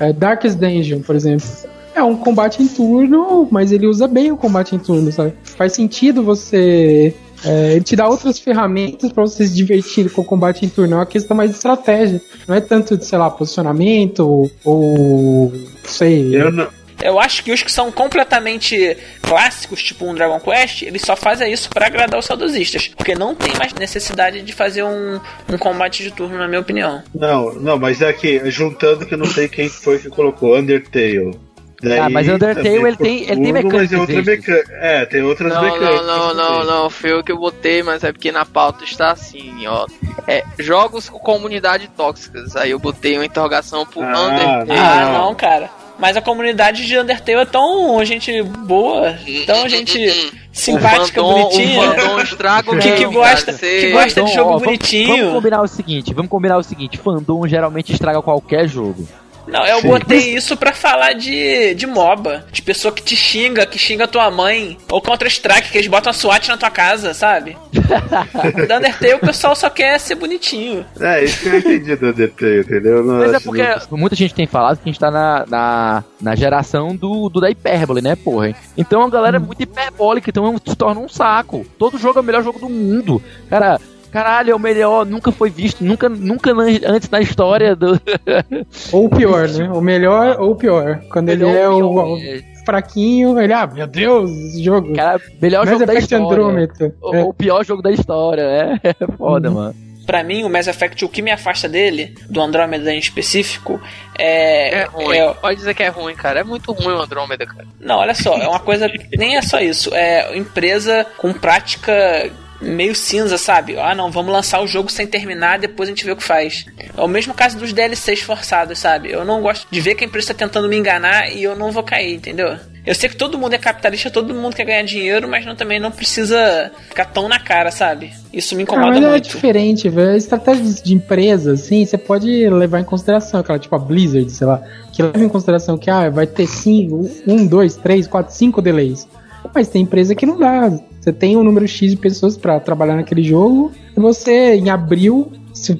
é, 0.00 0.12
Darkest 0.12 0.58
Dungeon, 0.58 1.00
por 1.00 1.14
exemplo, 1.14 1.46
é 1.94 2.02
um 2.02 2.16
combate 2.16 2.62
em 2.62 2.66
turno, 2.66 3.46
mas 3.50 3.70
ele 3.70 3.86
usa 3.86 4.08
bem 4.08 4.32
o 4.32 4.36
combate 4.36 4.74
em 4.74 4.78
turno, 4.78 5.12
sabe? 5.12 5.32
Faz 5.44 5.72
sentido 5.72 6.24
você. 6.24 7.14
é, 7.44 7.74
ele 7.74 7.84
te 7.84 7.94
dá 7.94 8.08
outras 8.08 8.38
ferramentas 8.40 9.12
pra 9.12 9.22
você 9.22 9.46
se 9.46 9.54
divertir 9.54 10.10
com 10.10 10.22
o 10.22 10.24
combate 10.24 10.66
em 10.66 10.68
turno. 10.68 10.94
É 10.94 10.96
uma 10.96 11.06
questão 11.06 11.36
mais 11.36 11.50
de 11.50 11.56
estratégia. 11.56 12.20
Não 12.48 12.56
é 12.56 12.60
tanto 12.60 12.96
de, 12.96 13.04
sei 13.06 13.18
lá, 13.18 13.30
posicionamento 13.30 14.50
ou. 14.64 15.52
sei. 15.84 16.34
Eu 16.34 16.50
não, 16.50 16.66
Eu 17.04 17.20
acho 17.20 17.44
que 17.44 17.52
os 17.52 17.62
que 17.62 17.70
são 17.70 17.92
completamente 17.92 18.96
clássicos, 19.22 19.82
tipo 19.82 20.06
um 20.06 20.14
Dragon 20.14 20.40
Quest, 20.40 20.82
eles 20.82 21.02
só 21.02 21.14
fazem 21.14 21.52
isso 21.52 21.68
pra 21.68 21.86
agradar 21.86 22.18
os 22.18 22.24
saudosistas. 22.26 22.88
Porque 22.88 23.14
não 23.14 23.34
tem 23.34 23.52
mais 23.58 23.72
necessidade 23.74 24.40
de 24.42 24.52
fazer 24.52 24.82
um, 24.82 25.20
um 25.52 25.58
combate 25.58 26.02
de 26.02 26.10
turno, 26.10 26.38
na 26.38 26.48
minha 26.48 26.60
opinião. 26.60 27.02
não, 27.14 27.52
não, 27.54 27.78
mas 27.78 28.00
é 28.00 28.12
que, 28.12 28.50
juntando 28.50 29.04
que 29.06 29.14
eu 29.14 29.18
não 29.18 29.26
sei 29.26 29.48
quem 29.48 29.68
foi 29.68 29.98
que 29.98 30.08
colocou, 30.08 30.56
Undertale. 30.58 31.38
Daí, 31.82 31.98
Ah, 31.98 32.08
mas 32.08 32.26
Undertale, 32.26 32.68
ele 32.68 32.96
tem- 32.96 33.16
ele 33.16 33.26
tem 33.26 33.34
turno, 33.36 33.52
Mas 33.52 33.64
mecânicas 33.64 33.92
é 33.92 33.98
outra 33.98 34.22
mecânica. 34.22 34.64
É, 34.80 35.04
tem 35.04 35.22
outras 35.22 35.52
Não, 35.52 35.62
mecânicas. 35.62 36.06
não, 36.06 36.34
não, 36.34 36.34
não, 36.34 36.64
não, 36.64 36.90
foi 36.90 37.12
eu 37.12 37.22
que 37.22 37.30
eu 37.32 37.38
botei, 37.38 37.82
mas 37.82 38.02
é 38.02 38.12
porque 38.12 38.32
na 38.32 38.46
pauta 38.46 38.84
está 38.84 39.10
assim, 39.10 39.66
ó. 39.66 39.86
É, 40.26 40.42
jogos 40.58 41.10
com 41.10 41.18
comunidade 41.18 41.88
tóxicas. 41.94 42.56
Aí 42.56 42.70
eu 42.70 42.78
botei 42.78 43.18
uma 43.18 43.26
interrogação 43.26 43.84
por 43.84 44.02
Ah, 44.02 44.28
Undertale. 44.28 44.80
Ah, 44.80 45.10
não, 45.12 45.34
cara. 45.34 45.68
Mas 45.98 46.16
a 46.16 46.20
comunidade 46.20 46.84
de 46.86 46.98
Undertale 46.98 47.38
é 47.38 47.44
tão 47.44 48.04
gente 48.04 48.42
boa, 48.42 49.16
tão 49.46 49.68
gente 49.68 50.10
simpática, 50.52 51.22
o 51.22 51.26
fandom, 51.32 51.42
bonitinha. 51.44 51.80
O 51.80 51.94
fandom 51.94 52.20
estraga 52.20 52.70
o 52.72 52.78
Que- 52.78 52.92
que 52.92 53.04
gosta- 53.06 53.52
que 53.52 53.90
gosta 53.92 54.08
de 54.08 54.14
Fandom, 54.14 54.26
jogo 54.34 54.40
ó, 54.50 54.52
vamos- 54.54 54.64
bonitinho. 54.64 55.16
Vamos 55.16 55.32
combinar 55.34 55.62
o 55.62 55.68
seguinte, 55.68 56.12
vamos 56.12 56.30
combinar 56.30 56.58
o 56.58 56.62
seguinte, 56.62 56.98
fandom 56.98 57.46
geralmente 57.46 57.92
estraga 57.92 58.20
qualquer 58.22 58.68
jogo. 58.68 59.06
Não, 59.46 59.64
eu 59.66 59.80
Sim. 59.80 59.88
botei 59.88 60.34
isso 60.34 60.56
pra 60.56 60.72
falar 60.72 61.12
de, 61.12 61.74
de 61.74 61.86
MOBA. 61.86 62.46
De 62.50 62.62
pessoa 62.62 62.92
que 62.92 63.02
te 63.02 63.14
xinga, 63.16 63.66
que 63.66 63.78
xinga 63.78 64.08
tua 64.08 64.30
mãe. 64.30 64.76
Ou 64.90 65.00
Counter-Strike, 65.00 65.70
que 65.70 65.78
eles 65.78 65.88
botam 65.88 66.10
a 66.10 66.14
SWAT 66.14 66.48
na 66.48 66.56
tua 66.56 66.70
casa, 66.70 67.12
sabe? 67.14 67.56
da 68.68 68.78
Undertale 68.78 69.14
o 69.14 69.18
pessoal 69.20 69.54
só 69.54 69.68
quer 69.70 69.98
ser 69.98 70.14
bonitinho. 70.14 70.84
É, 71.00 71.24
isso 71.24 71.40
que 71.40 71.48
eu 71.48 71.58
entendi 71.58 71.96
do 71.96 72.06
Undertale, 72.08 72.60
entendeu? 72.60 73.04
Não, 73.04 73.18
Mas 73.18 73.34
é 73.34 73.40
porque 73.40 73.62
não- 73.90 73.98
muita 73.98 74.16
gente 74.16 74.34
tem 74.34 74.46
falado 74.46 74.76
que 74.78 74.82
a 74.88 74.92
gente 74.92 75.00
tá 75.00 75.10
na, 75.10 75.44
na, 75.48 76.04
na 76.20 76.34
geração 76.34 76.94
do, 76.96 77.28
do 77.28 77.40
da 77.40 77.50
hipérbole, 77.50 78.00
né, 78.00 78.16
porra? 78.16 78.54
Então 78.76 79.02
a 79.02 79.10
galera 79.10 79.36
é 79.36 79.40
muito 79.40 79.62
hiperbólica, 79.62 80.30
então 80.30 80.56
se 80.64 80.76
torna 80.76 81.00
um 81.00 81.08
saco. 81.08 81.66
Todo 81.78 81.98
jogo 81.98 82.18
é 82.18 82.22
o 82.22 82.24
melhor 82.24 82.42
jogo 82.42 82.58
do 82.58 82.68
mundo. 82.68 83.22
Cara, 83.50 83.80
caralho, 84.14 84.52
é 84.52 84.54
o 84.54 84.58
melhor, 84.60 85.04
nunca 85.04 85.32
foi 85.32 85.50
visto, 85.50 85.82
nunca, 85.84 86.08
nunca 86.08 86.52
antes 86.86 87.10
na 87.10 87.20
história 87.20 87.74
do. 87.74 88.00
Ou 88.92 89.06
o 89.06 89.10
pior, 89.10 89.48
né? 89.48 89.68
O 89.70 89.80
melhor 89.80 90.40
ou 90.40 90.52
o 90.52 90.56
pior. 90.56 91.00
Quando 91.10 91.30
ele 91.30 91.44
é 91.44 91.68
o, 91.68 92.14
o 92.14 92.18
fraquinho, 92.64 93.40
ele, 93.40 93.52
ah, 93.52 93.66
meu 93.66 93.86
Deus, 93.88 94.30
esse 94.30 94.62
jogo. 94.62 94.94
Cara, 94.94 95.20
melhor 95.42 95.64
Mass 95.66 95.72
jogo 95.74 95.86
da 95.86 95.92
Effect 95.94 96.14
história. 96.14 96.26
Andromeda. 96.44 96.94
O, 97.02 97.14
É. 97.14 97.22
o 97.24 97.34
pior 97.34 97.64
jogo 97.64 97.82
da 97.82 97.90
história, 97.90 98.44
né? 98.46 98.80
É 99.00 99.06
foda, 99.18 99.50
mano. 99.50 99.74
Pra 100.06 100.22
mim, 100.22 100.44
o 100.44 100.50
Mass 100.50 100.66
Effect, 100.68 101.02
o 101.04 101.08
que 101.08 101.22
me 101.22 101.30
afasta 101.30 101.66
dele, 101.66 102.14
do 102.28 102.40
Andromeda 102.40 102.92
em 102.94 102.98
específico, 102.98 103.80
é. 104.18 104.82
É 104.82 104.84
ruim. 104.84 105.16
é- 105.16 105.32
Pode 105.34 105.56
dizer 105.56 105.74
que 105.74 105.82
é 105.82 105.88
ruim, 105.88 106.14
cara. 106.14 106.40
É 106.40 106.44
muito 106.44 106.72
ruim 106.72 106.94
o 106.94 107.00
Andrômeda, 107.00 107.46
cara. 107.46 107.66
Não, 107.80 107.96
olha 107.96 108.14
só, 108.14 108.36
é 108.36 108.46
uma 108.46 108.60
coisa. 108.60 108.86
Nem 109.16 109.36
é 109.36 109.42
só 109.42 109.60
isso. 109.60 109.94
É 109.94 110.36
empresa 110.36 111.04
com 111.16 111.32
prática 111.32 112.30
meio 112.60 112.94
cinza, 112.94 113.36
sabe? 113.38 113.78
Ah, 113.78 113.94
não, 113.94 114.10
vamos 114.10 114.32
lançar 114.32 114.60
o 114.62 114.66
jogo 114.66 114.90
sem 114.90 115.06
terminar, 115.06 115.58
depois 115.58 115.88
a 115.88 115.92
gente 115.92 116.04
vê 116.04 116.12
o 116.12 116.16
que 116.16 116.22
faz. 116.22 116.64
É 116.96 117.00
o 117.00 117.08
mesmo 117.08 117.34
caso 117.34 117.58
dos 117.58 117.72
DLCs 117.72 118.20
forçados, 118.20 118.78
sabe? 118.78 119.10
Eu 119.10 119.24
não 119.24 119.42
gosto 119.42 119.66
de 119.70 119.80
ver 119.80 119.94
que 119.94 120.04
a 120.04 120.06
empresa 120.06 120.28
tá 120.28 120.34
tentando 120.34 120.68
me 120.68 120.76
enganar 120.76 121.30
e 121.32 121.42
eu 121.42 121.54
não 121.56 121.70
vou 121.72 121.82
cair, 121.82 122.14
entendeu? 122.14 122.56
Eu 122.86 122.94
sei 122.94 123.08
que 123.08 123.16
todo 123.16 123.38
mundo 123.38 123.54
é 123.54 123.58
capitalista, 123.58 124.10
todo 124.10 124.34
mundo 124.34 124.54
quer 124.54 124.64
ganhar 124.66 124.82
dinheiro, 124.82 125.26
mas 125.26 125.46
não, 125.46 125.56
também 125.56 125.80
não 125.80 125.90
precisa 125.90 126.70
ficar 126.86 127.06
tão 127.06 127.28
na 127.30 127.38
cara, 127.40 127.70
sabe? 127.70 128.12
Isso 128.30 128.54
me 128.54 128.60
Ah, 128.60 128.64
incomoda 128.64 128.90
mas 128.90 129.02
é 129.02 129.08
muito. 129.08 129.28
diferente, 129.30 129.88
velho. 129.88 130.14
Estratégias 130.14 130.82
de 130.82 130.92
empresa, 130.94 131.52
assim, 131.54 131.86
você 131.86 131.96
pode 131.96 132.28
levar 132.50 132.80
em 132.80 132.84
consideração, 132.84 133.40
aquela 133.40 133.58
tipo 133.58 133.74
a 133.74 133.78
Blizzard, 133.78 134.30
sei 134.30 134.46
lá, 134.46 134.62
que 134.92 135.02
leva 135.02 135.18
em 135.24 135.28
consideração 135.30 135.78
que 135.78 135.88
ah, 135.90 136.10
vai 136.10 136.26
ter 136.26 136.46
cinco, 136.46 137.10
um, 137.26 137.46
dois, 137.46 137.74
três, 137.76 138.06
quatro, 138.06 138.34
cinco 138.34 138.60
delays. 138.60 139.08
Mas 139.54 139.68
tem 139.68 139.82
empresa 139.82 140.14
que 140.14 140.26
não 140.26 140.38
dá. 140.38 140.70
Você 141.00 141.12
tem 141.12 141.36
um 141.36 141.44
número 141.44 141.66
X 141.68 141.90
de 141.90 141.96
pessoas 141.96 142.36
pra 142.36 142.58
trabalhar 142.60 142.96
naquele 142.96 143.22
jogo, 143.22 143.70
e 143.96 144.00
você, 144.00 144.54
em 144.54 144.70
abril, 144.70 145.30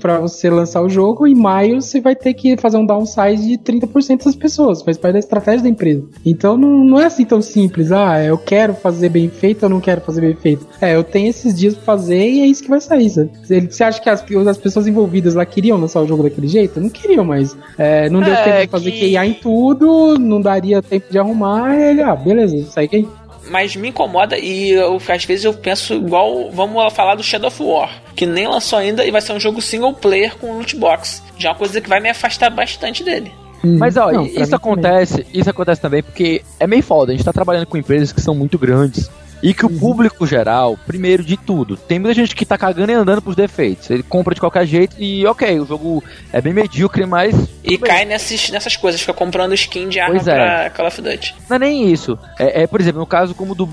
para 0.00 0.20
você 0.20 0.48
lançar 0.50 0.82
o 0.82 0.88
jogo, 0.88 1.26
em 1.26 1.34
maio 1.34 1.80
você 1.82 2.00
vai 2.00 2.14
ter 2.14 2.32
que 2.34 2.56
fazer 2.58 2.76
um 2.76 2.86
downsize 2.86 3.42
de 3.48 3.58
30% 3.58 4.24
das 4.24 4.36
pessoas, 4.36 4.82
faz 4.82 4.96
parte 4.96 5.14
da 5.14 5.18
estratégia 5.18 5.62
da 5.62 5.68
empresa. 5.68 6.04
Então 6.24 6.56
não, 6.56 6.84
não 6.84 7.00
é 7.00 7.06
assim 7.06 7.24
tão 7.24 7.42
simples, 7.42 7.90
ah, 7.90 8.22
eu 8.22 8.38
quero 8.38 8.74
fazer 8.74 9.08
bem 9.08 9.28
feito 9.28 9.64
ou 9.64 9.68
não 9.68 9.80
quero 9.80 10.00
fazer 10.02 10.20
bem 10.20 10.34
feito. 10.34 10.64
É, 10.80 10.94
eu 10.94 11.02
tenho 11.02 11.28
esses 11.28 11.54
dias 11.58 11.74
pra 11.74 11.84
fazer 11.84 12.20
e 12.30 12.40
é 12.42 12.46
isso 12.46 12.62
que 12.62 12.68
vai 12.70 12.80
sair, 12.80 13.10
sabe? 13.10 13.30
Você 13.68 13.82
acha 13.82 14.00
que 14.00 14.08
as, 14.08 14.22
as 14.46 14.58
pessoas 14.58 14.86
envolvidas 14.86 15.34
lá 15.34 15.44
queriam 15.44 15.76
lançar 15.78 16.00
o 16.02 16.06
jogo 16.06 16.22
daquele 16.22 16.46
jeito? 16.48 16.78
Não 16.80 16.88
queriam, 16.88 17.24
mas 17.24 17.56
é, 17.76 18.08
não 18.10 18.20
deu 18.20 18.32
É, 18.32 18.44
tempo 18.44 18.60
de 18.60 18.68
fazer 18.68 18.90
que- 18.92 19.12
QA 19.12 19.26
em 19.26 19.34
tudo, 19.34 20.18
não 20.18 20.40
daria 20.40 20.80
tempo 20.82 21.06
de 21.10 21.18
arrumar, 21.18 21.74
e 21.76 21.82
ele, 21.90 22.02
ah, 22.02 22.14
beleza, 22.14 22.62
segue 22.70 22.96
aí. 22.98 23.08
Mas 23.50 23.76
me 23.76 23.88
incomoda 23.88 24.38
e 24.38 24.70
eu, 24.70 25.00
às 25.08 25.24
vezes 25.24 25.44
eu 25.44 25.54
penso 25.54 25.94
igual, 25.94 26.50
vamos 26.50 26.92
falar 26.92 27.14
do 27.14 27.22
Shadow 27.22 27.48
of 27.48 27.62
War, 27.62 27.90
que 28.16 28.26
nem 28.26 28.46
lançou 28.46 28.78
ainda 28.78 29.04
e 29.04 29.10
vai 29.10 29.20
ser 29.20 29.32
um 29.32 29.40
jogo 29.40 29.60
single 29.62 29.92
player 29.94 30.36
com 30.36 30.52
loot 30.58 30.76
box. 30.76 31.22
Já 31.38 31.48
é 31.48 31.52
uma 31.52 31.58
coisa 31.58 31.80
que 31.80 31.88
vai 31.88 32.00
me 32.00 32.08
afastar 32.08 32.50
bastante 32.50 33.02
dele. 33.04 33.32
Mas 33.62 33.96
ó, 33.96 34.12
Não, 34.12 34.26
isso 34.26 34.34
também. 34.34 34.54
acontece, 34.54 35.26
isso 35.32 35.48
acontece 35.50 35.80
também 35.80 36.02
porque 36.02 36.42
é 36.60 36.66
meio 36.66 36.82
foda, 36.82 37.12
a 37.12 37.14
gente 37.14 37.24
tá 37.24 37.32
trabalhando 37.32 37.66
com 37.66 37.76
empresas 37.78 38.12
que 38.12 38.20
são 38.20 38.34
muito 38.34 38.58
grandes. 38.58 39.08
E 39.42 39.52
que 39.52 39.66
o 39.66 39.68
Uhum. 39.70 39.78
público 39.78 40.26
geral, 40.26 40.78
primeiro 40.86 41.22
de 41.22 41.36
tudo, 41.36 41.76
tem 41.76 41.98
muita 41.98 42.14
gente 42.14 42.34
que 42.34 42.46
tá 42.46 42.56
cagando 42.56 42.92
e 42.92 42.94
andando 42.94 43.20
pros 43.20 43.36
defeitos. 43.36 43.90
Ele 43.90 44.02
compra 44.02 44.34
de 44.34 44.40
qualquer 44.40 44.64
jeito 44.66 44.96
e 44.98 45.26
ok, 45.26 45.60
o 45.60 45.66
jogo 45.66 46.02
é 46.32 46.40
bem 46.40 46.54
medíocre, 46.54 47.04
mas. 47.04 47.34
E 47.64 47.78
bem. 47.78 47.90
cai 47.90 48.04
nessas, 48.04 48.50
nessas 48.50 48.76
coisas, 48.76 49.00
fica 49.00 49.12
comprando 49.14 49.54
skin 49.54 49.88
de 49.88 49.98
arma 49.98 50.14
Pois 50.16 50.28
é. 50.28 50.34
pra 50.34 50.70
Call 50.70 50.86
of 50.86 51.00
Duty. 51.02 51.34
Não 51.48 51.56
é 51.56 51.58
nem 51.58 51.90
isso. 51.90 52.18
É, 52.38 52.62
é, 52.62 52.66
por 52.66 52.80
exemplo, 52.80 53.00
no 53.00 53.06
caso 53.06 53.34
como 53.34 53.54
do, 53.54 53.64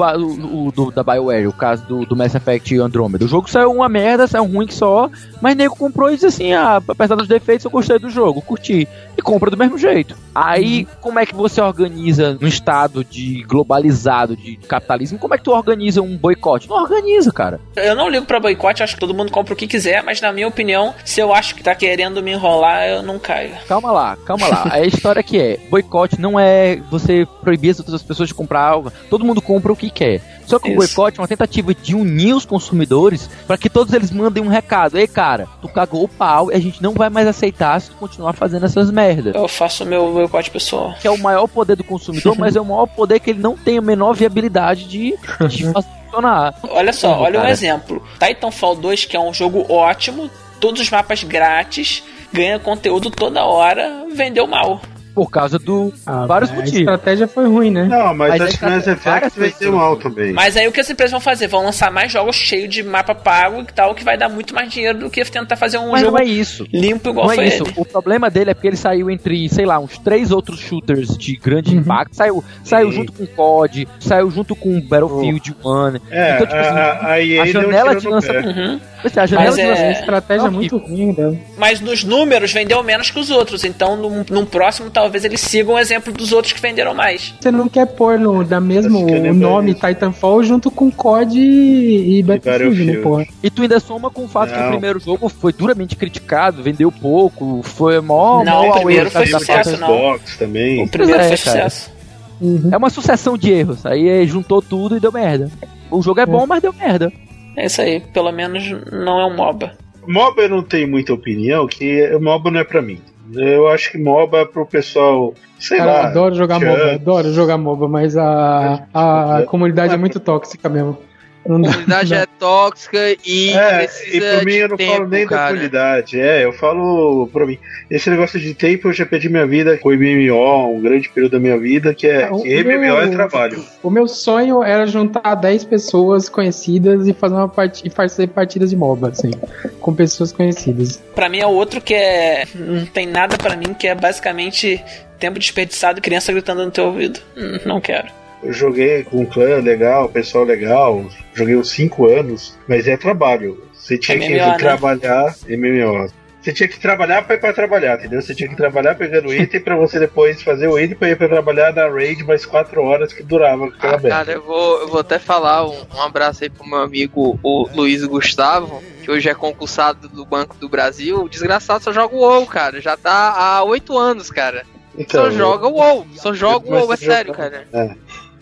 do- 0.73 0.91
da 0.91 1.03
BioWare, 1.03 1.47
o 1.47 1.53
caso 1.53 1.85
do, 1.85 2.05
do 2.05 2.15
Mass 2.15 2.33
Effect 2.35 2.77
Andromeda. 2.79 3.25
O 3.25 3.27
jogo 3.27 3.49
saiu 3.49 3.71
uma 3.71 3.89
merda, 3.89 4.27
saiu 4.27 4.45
ruim 4.45 4.65
que 4.67 4.73
só, 4.73 5.09
mas 5.41 5.55
nego 5.55 5.75
comprou 5.75 6.09
e 6.09 6.13
disse 6.13 6.25
assim: 6.27 6.53
ah, 6.53 6.81
apesar 6.87 7.15
dos 7.15 7.27
defeitos, 7.27 7.65
eu 7.65 7.71
gostei 7.71 7.99
do 7.99 8.09
jogo, 8.09 8.41
curti. 8.41 8.87
E 9.17 9.21
compra 9.21 9.49
do 9.51 9.57
mesmo 9.57 9.77
jeito. 9.77 10.15
Aí, 10.33 10.87
como 11.01 11.19
é 11.19 11.25
que 11.25 11.35
você 11.35 11.59
organiza 11.59 12.37
num 12.39 12.47
estado 12.47 13.03
de 13.03 13.43
globalizado 13.43 14.37
de 14.37 14.55
capitalismo? 14.55 15.19
Como 15.19 15.33
é 15.33 15.37
que 15.37 15.43
tu 15.43 15.51
organiza 15.51 16.01
um 16.01 16.15
boicote? 16.15 16.69
Não 16.69 16.77
organiza, 16.81 17.31
cara. 17.31 17.59
Eu 17.75 17.93
não 17.95 18.07
ligo 18.07 18.25
pra 18.25 18.39
boicote, 18.39 18.81
acho 18.83 18.93
que 18.93 18.99
todo 19.01 19.13
mundo 19.13 19.31
compra 19.31 19.53
o 19.53 19.57
que 19.57 19.67
quiser, 19.67 20.01
mas 20.03 20.21
na 20.21 20.31
minha 20.31 20.47
opinião, 20.47 20.93
se 21.03 21.19
eu 21.19 21.33
acho 21.33 21.55
que 21.55 21.61
tá 21.63 21.75
querendo 21.75 22.23
me 22.23 22.31
enrolar, 22.31 22.85
eu 22.87 23.03
não 23.03 23.19
caio. 23.19 23.51
Calma 23.67 23.80
lá, 23.89 24.17
calma 24.25 24.47
lá. 24.47 24.67
A 24.69 24.81
história 24.81 25.23
que 25.23 25.39
é, 25.39 25.57
boicote 25.69 26.19
não 26.19 26.37
é 26.37 26.75
você 26.91 27.25
proibir 27.41 27.71
as 27.71 27.79
outras 27.79 28.03
pessoas 28.03 28.27
de 28.27 28.35
comprar 28.35 28.61
algo. 28.61 28.91
Todo 29.09 29.23
mundo 29.23 29.41
compra 29.41 29.71
o 29.71 29.75
que 29.75 29.89
quer. 29.89 30.21
Só 30.45 30.59
que 30.59 30.69
o 30.69 30.75
boicote 30.75 31.17
é 31.17 31.21
uma 31.21 31.27
tentativa 31.27 31.73
de 31.73 31.95
unir 31.95 32.35
os 32.35 32.45
consumidores 32.45 33.29
para 33.47 33.57
que 33.57 33.69
todos 33.69 33.93
eles 33.93 34.11
mandem 34.11 34.43
um 34.43 34.49
recado. 34.49 34.97
Ei, 34.97 35.07
cara, 35.07 35.47
tu 35.61 35.69
cagou 35.69 36.03
o 36.03 36.09
pau 36.09 36.51
e 36.51 36.55
a 36.55 36.59
gente 36.59 36.83
não 36.83 36.93
vai 36.93 37.09
mais 37.09 37.25
aceitar 37.25 37.79
se 37.79 37.89
tu 37.89 37.95
continuar 37.95 38.33
fazendo 38.33 38.65
essas 38.65 38.91
merdas. 38.91 39.33
Eu 39.33 39.47
faço 39.47 39.85
o 39.85 39.87
meu 39.87 40.11
boicote 40.11 40.51
pessoal. 40.51 40.93
Que 40.99 41.07
é 41.07 41.11
o 41.11 41.17
maior 41.17 41.47
poder 41.47 41.77
do 41.77 41.83
consumidor, 41.83 42.35
mas 42.37 42.57
é 42.57 42.61
o 42.61 42.65
maior 42.65 42.85
poder 42.85 43.21
que 43.21 43.29
ele 43.29 43.39
não 43.39 43.55
tem 43.55 43.77
a 43.77 43.81
menor 43.81 44.13
viabilidade 44.13 44.85
de, 44.89 45.15
de 45.47 45.63
funcionar. 46.11 46.53
Olha 46.63 46.91
só, 46.91 47.17
olha 47.21 47.39
um 47.39 47.43
cara. 47.43 47.51
exemplo. 47.51 48.03
Titanfall 48.19 48.75
2, 48.75 49.05
que 49.05 49.15
é 49.15 49.19
um 49.19 49.33
jogo 49.33 49.65
ótimo, 49.71 50.29
todos 50.59 50.81
os 50.81 50.89
mapas 50.89 51.23
grátis, 51.23 52.03
ganha 52.31 52.59
conteúdo 52.59 53.09
toda 53.09 53.45
hora, 53.45 54.05
vendeu 54.13 54.47
mal. 54.47 54.81
Por 55.13 55.29
causa 55.29 55.59
do 55.59 55.93
Ah, 56.05 56.25
vários 56.25 56.49
a 56.51 56.53
motivos. 56.53 56.79
estratégia 56.79 57.27
foi 57.27 57.45
ruim, 57.47 57.69
né? 57.71 57.83
Não, 57.85 58.13
mas, 58.15 58.29
Mas 58.31 58.41
acho 58.41 58.59
que 58.59 58.65
Mass 58.65 58.85
tá- 58.85 58.91
Effect 58.91 59.39
vai 59.39 59.49
ser 59.51 59.71
mal 59.71 59.95
também. 59.97 60.31
Mas 60.33 60.55
aí 60.55 60.67
o 60.67 60.71
que 60.71 60.79
as 60.79 60.89
empresas 60.89 61.11
vão 61.11 61.19
fazer? 61.19 61.47
Vão 61.47 61.63
lançar 61.65 61.91
mais 61.91 62.11
jogos 62.11 62.35
cheios 62.35 62.73
de 62.73 62.81
mapa 62.83 63.13
pago 63.13 63.61
e 63.61 63.65
tal, 63.73 63.93
que 63.93 64.03
vai 64.03 64.17
dar 64.17 64.29
muito 64.29 64.53
mais 64.55 64.71
dinheiro 64.71 64.99
do 64.99 65.09
que 65.09 65.23
tentar 65.25 65.55
fazer 65.55 65.77
um 65.77 65.91
Mas 65.91 66.01
jogo 66.01 66.17
não 66.17 66.23
é 66.23 66.25
isso. 66.27 66.65
limpo 66.71 67.09
igual 67.09 67.27
Não 67.27 67.35
foi 67.35 67.43
é 67.45 67.47
isso. 67.47 67.63
ele. 67.63 67.73
O 67.77 67.85
problema 67.85 68.29
dele 68.29 68.51
é 68.51 68.53
porque 68.53 68.67
ele 68.67 68.77
saiu 68.77 69.09
entre, 69.09 69.47
sei 69.49 69.65
lá, 69.65 69.79
uns 69.79 69.97
três 69.97 70.31
outros 70.31 70.59
shooters 70.59 71.17
de 71.17 71.35
grande 71.35 71.71
Uhum. 71.75 71.81
impacto. 71.81 72.15
Saiu, 72.15 72.43
saiu 72.63 72.89
Sim. 72.91 72.97
junto 72.97 73.11
com 73.13 73.25
COD, 73.27 73.87
saiu 73.99 74.31
junto 74.31 74.55
com 74.55 74.79
Battlefield 74.81 75.55
1. 75.63 75.99
É, 76.09 76.35
Então, 76.35 76.47
tipo 76.47 76.59
assim, 76.59 76.69
a, 76.69 76.83
a, 76.83 77.11
a 77.13 77.21
EA 77.23 77.43
a 77.43 77.45
janela 77.47 77.95
de 77.95 78.05
no 78.05 78.11
lança- 78.11 78.33
pé. 78.33 78.39
Uhum. 78.39 78.79
É, 79.03 79.19
a 79.19 79.25
janela 79.25 79.47
Mas 79.47 79.55
de 79.55 79.61
é- 79.61 79.69
lança- 79.69 79.81
A 79.81 79.91
estratégia 79.91 80.47
é 80.47 80.49
muito 80.49 80.77
ruim 80.77 81.11
dela. 81.13 81.35
Mas 81.57 81.81
nos 81.81 82.03
números 82.03 82.53
vendeu 82.53 82.83
menos 82.83 83.09
que 83.09 83.19
os 83.19 83.29
outros, 83.31 83.63
então 83.63 83.95
num, 83.95 84.23
num 84.29 84.45
próximo 84.45 84.89
talvez 85.01 85.25
eles 85.25 85.41
sigam 85.41 85.73
o 85.73 85.79
exemplo 85.79 86.13
dos 86.13 86.31
outros 86.31 86.53
que 86.53 86.61
venderam 86.61 86.93
mais. 86.93 87.33
Você 87.39 87.51
não 87.51 87.67
quer 87.67 87.87
pôr 87.87 88.19
no, 88.19 88.43
da 88.43 88.59
mesmo 88.59 89.09
eu 89.09 89.31
o 89.31 89.33
nome 89.33 89.73
disso. 89.73 89.87
Titanfall 89.87 90.43
junto 90.43 90.69
com 90.69 90.91
COD 90.91 91.39
e, 91.39 92.19
e 92.19 92.23
Battlefield, 92.23 92.85
né, 92.85 92.97
porra? 92.97 93.25
E 93.41 93.49
tu 93.49 93.63
ainda 93.63 93.79
soma 93.79 94.11
com 94.11 94.25
o 94.25 94.27
fato 94.27 94.53
que 94.53 94.59
o 94.59 94.61
Não. 94.61 94.69
primeiro 94.69 94.99
jogo 94.99 95.27
foi 95.27 95.51
duramente 95.51 95.95
criticado, 95.95 96.61
vendeu 96.61 96.91
pouco, 96.91 97.63
foi 97.63 97.99
mó. 97.99 98.43
Não, 98.43 98.67
mó 98.67 98.69
o 98.69 98.73
primeiro 98.75 99.09
foi 99.09 99.25
sucesso, 99.25 99.77
não. 99.77 100.19
Também. 100.37 100.83
O 100.83 100.87
primeiro 100.87 101.19
é, 101.19 101.35
foi 101.35 101.37
cara. 101.37 101.69
sucesso. 101.69 101.91
Uhum. 102.39 102.69
É 102.71 102.77
uma 102.77 102.89
sucessão 102.89 103.37
de 103.37 103.51
erros. 103.51 103.85
Aí 103.85 104.07
é, 104.07 104.25
juntou 104.25 104.61
tudo 104.61 104.97
e 104.97 104.99
deu 104.99 105.11
merda. 105.11 105.49
O 105.89 106.01
jogo 106.01 106.19
é 106.19 106.25
bom, 106.25 106.45
mas 106.45 106.61
deu 106.61 106.73
merda. 106.73 107.11
É 107.57 107.65
isso 107.65 107.81
aí, 107.81 107.99
pelo 107.99 108.31
menos 108.31 108.69
não 108.91 109.19
é 109.19 109.25
um 109.25 109.35
MOBA. 109.35 109.73
MOBA 110.07 110.43
eu 110.43 110.49
não 110.49 110.63
tenho 110.63 110.87
muita 110.87 111.13
opinião, 111.13 111.67
que 111.67 112.09
MOBA 112.19 112.51
não 112.51 112.59
é 112.59 112.63
pra 112.63 112.81
mim. 112.81 112.99
Eu 113.33 113.67
acho 113.69 113.91
que 113.91 113.97
MOBA 113.97 114.39
é 114.39 114.45
pro 114.45 114.65
pessoal, 114.65 115.33
sei 115.59 115.77
Cara, 115.77 115.91
lá. 115.91 115.99
eu 115.99 116.05
adoro 116.07 116.35
jogar 116.35 116.59
tchan. 116.59 116.69
MOBA, 116.69 116.91
adoro 116.93 117.33
jogar 117.33 117.57
MOBA, 117.57 117.87
mas 117.87 118.17
a, 118.17 118.87
a 118.93 119.43
comunidade 119.47 119.93
é 119.93 119.97
muito 119.97 120.19
tóxica 120.19 120.67
mesmo. 120.67 120.97
Comunidade 121.43 122.13
é 122.13 122.25
tóxica 122.25 122.99
e 123.25 123.49
É, 123.51 123.77
precisa 123.79 124.15
e 124.17 124.19
por 124.37 124.45
mim 124.45 124.51
de 124.51 124.57
eu 124.59 124.67
não 124.69 124.77
tempo, 124.77 124.91
falo 124.93 125.07
nem 125.07 125.23
da 125.23 125.29
cara. 125.29 125.47
comunidade, 125.49 126.19
é, 126.19 126.45
eu 126.45 126.53
falo 126.53 127.27
pra 127.33 127.45
mim. 127.45 127.57
Esse 127.89 128.09
negócio 128.09 128.39
de 128.39 128.53
tempo 128.53 128.87
eu 128.89 128.93
já 128.93 129.05
perdi 129.05 129.27
minha 129.27 129.45
vida 129.45 129.77
com 129.77 129.89
MMO, 129.91 130.75
um 130.77 130.81
grande 130.81 131.09
período 131.09 131.33
da 131.33 131.39
minha 131.39 131.57
vida, 131.57 131.93
que 131.93 132.07
é 132.07 132.29
o 132.31 132.41
que 132.41 132.63
MMO 132.63 132.73
é 132.99 133.05
meu- 133.05 133.11
trabalho. 133.11 133.63
O 133.81 133.89
meu 133.89 134.07
sonho 134.07 134.63
era 134.63 134.85
juntar 134.85 135.35
10 135.35 135.63
pessoas 135.65 136.29
conhecidas 136.29 137.07
e 137.07 137.13
fazer 137.13 137.35
uma 137.35 137.49
part... 137.49 137.81
e 137.85 137.89
fazer 137.89 138.27
partidas 138.27 138.69
de 138.69 138.75
MOBA, 138.75 139.09
assim, 139.09 139.31
com 139.79 139.93
pessoas 139.93 140.31
conhecidas. 140.31 141.01
Pra 141.15 141.27
mim 141.27 141.39
é 141.39 141.47
outro 141.47 141.81
que 141.81 141.93
é. 141.93 142.45
Não 142.55 142.85
tem 142.85 143.05
nada 143.07 143.37
pra 143.37 143.55
mim 143.57 143.73
que 143.73 143.87
é 143.87 143.95
basicamente 143.95 144.81
tempo 145.19 145.37
desperdiçado 145.39 145.99
e 145.99 146.01
criança 146.01 146.31
gritando 146.31 146.63
no 146.65 146.71
teu 146.71 146.85
ouvido. 146.85 147.19
Hum, 147.37 147.59
Não 147.65 147.81
quero. 147.81 148.07
Eu 148.43 148.51
joguei 148.53 149.03
com 149.03 149.21
um 149.21 149.25
clã 149.25 149.57
legal, 149.61 150.09
pessoal 150.09 150.43
legal, 150.43 151.05
joguei 151.33 151.55
uns 151.55 151.69
5 151.71 152.07
anos, 152.07 152.57
mas 152.67 152.87
é 152.87 152.97
trabalho. 152.97 153.63
Você 153.73 153.97
tinha 153.97 154.17
MMO, 154.17 154.27
que 154.27 154.33
né? 154.35 154.57
trabalhar 154.57 155.35
MMO. 155.47 156.11
Você 156.41 156.51
tinha 156.51 156.67
que 156.67 156.79
trabalhar 156.79 157.21
pra 157.21 157.35
ir 157.35 157.39
pra 157.39 157.53
trabalhar, 157.53 157.99
entendeu? 157.99 158.19
Você 158.19 158.33
tinha 158.33 158.49
que 158.49 158.55
trabalhar 158.55 158.95
pegando 158.95 159.31
item 159.33 159.61
pra 159.61 159.75
você 159.75 159.99
depois 159.99 160.41
fazer 160.41 160.67
o 160.67 160.79
item 160.79 160.97
pra 160.97 161.09
ir 161.11 161.15
pra 161.15 161.29
trabalhar 161.29 161.71
na 161.71 161.87
raid 161.87 162.23
mais 162.23 162.43
4 162.47 162.81
horas 162.81 163.13
que 163.13 163.21
durava 163.21 163.67
aquela 163.67 163.93
Ah, 163.93 163.99
merda. 163.99 164.09
cara, 164.09 164.31
eu 164.31 164.41
vou, 164.41 164.79
eu 164.81 164.87
vou 164.87 164.99
até 165.01 165.19
falar 165.19 165.67
um, 165.67 165.85
um 165.95 166.01
abraço 166.01 166.43
aí 166.43 166.49
pro 166.49 166.65
meu 166.67 166.79
amigo 166.79 167.39
o 167.43 167.69
Luiz 167.75 168.03
Gustavo, 168.05 168.81
que 169.03 169.11
hoje 169.11 169.29
é 169.29 169.35
concursado 169.35 170.07
do 170.09 170.25
Banco 170.25 170.55
do 170.57 170.67
Brasil. 170.67 171.21
O 171.23 171.29
desgraçado 171.29 171.83
só 171.83 171.91
joga 171.93 172.15
o 172.15 172.19
WoW, 172.21 172.47
cara. 172.47 172.81
Já 172.81 172.97
tá 172.97 173.35
há 173.37 173.63
oito 173.63 173.95
anos, 173.95 174.31
cara. 174.31 174.63
Então, 174.97 175.25
só 175.25 175.31
joga 175.31 175.67
o 175.67 175.73
WoW. 175.73 176.07
Só 176.15 176.33
joga 176.33 176.67
o 176.67 176.71
WoW, 176.73 176.91
é 176.91 176.97
sério, 176.97 177.33
cara. 177.33 177.67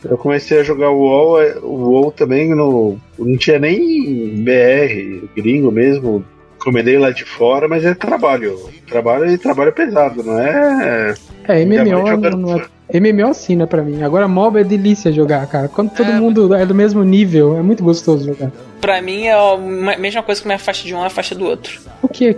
Eu 0.03 0.17
comecei 0.17 0.59
a 0.59 0.63
jogar 0.63 0.89
o 0.91 0.97
WoW, 0.99 1.41
é, 1.41 1.57
o 1.61 1.67
WoW 1.91 2.11
também 2.11 2.49
no, 2.55 2.97
não 3.17 3.37
tinha 3.37 3.59
nem 3.59 4.35
BR, 4.43 5.27
gringo 5.35 5.71
mesmo. 5.71 6.23
Comendei 6.59 6.97
lá 6.97 7.09
de 7.11 7.23
fora, 7.23 7.67
mas 7.69 7.85
é 7.85 7.93
trabalho. 7.93 8.57
Trabalho 8.87 9.31
e 9.31 9.37
trabalho 9.37 9.71
pesado, 9.71 10.21
não 10.23 10.37
é? 10.39 11.15
É, 11.47 11.65
MMO 11.65 12.17
não 12.37 12.57
é... 12.59 12.99
MMO 12.99 13.33
sim, 13.33 13.55
né, 13.55 13.65
pra 13.65 13.81
mim. 13.81 14.01
Agora 14.03 14.27
MOBA 14.27 14.61
é 14.61 14.63
delícia 14.63 15.11
jogar, 15.11 15.45
cara. 15.47 15.67
Quando 15.69 15.91
todo 15.91 16.09
É, 16.09 16.19
mundo 16.19 16.53
é 16.55 16.65
do 16.65 16.73
mesmo 16.75 17.03
nível, 17.03 17.55
é 17.57 17.61
muito 17.61 17.83
gostoso 17.83 18.25
jogar. 18.25 18.51
Pra 18.81 19.01
mim 19.01 19.23
é 19.25 19.33
a 19.33 19.55
me- 19.57 19.95
mesma 19.97 20.23
coisa 20.23 20.41
que 20.41 20.47
me 20.47 20.53
afasta 20.55 20.85
de 20.85 20.93
um, 20.93 21.03
afasta 21.03 21.33
do 21.35 21.45
outro. 21.45 21.79
O 22.01 22.07
quê? 22.07 22.35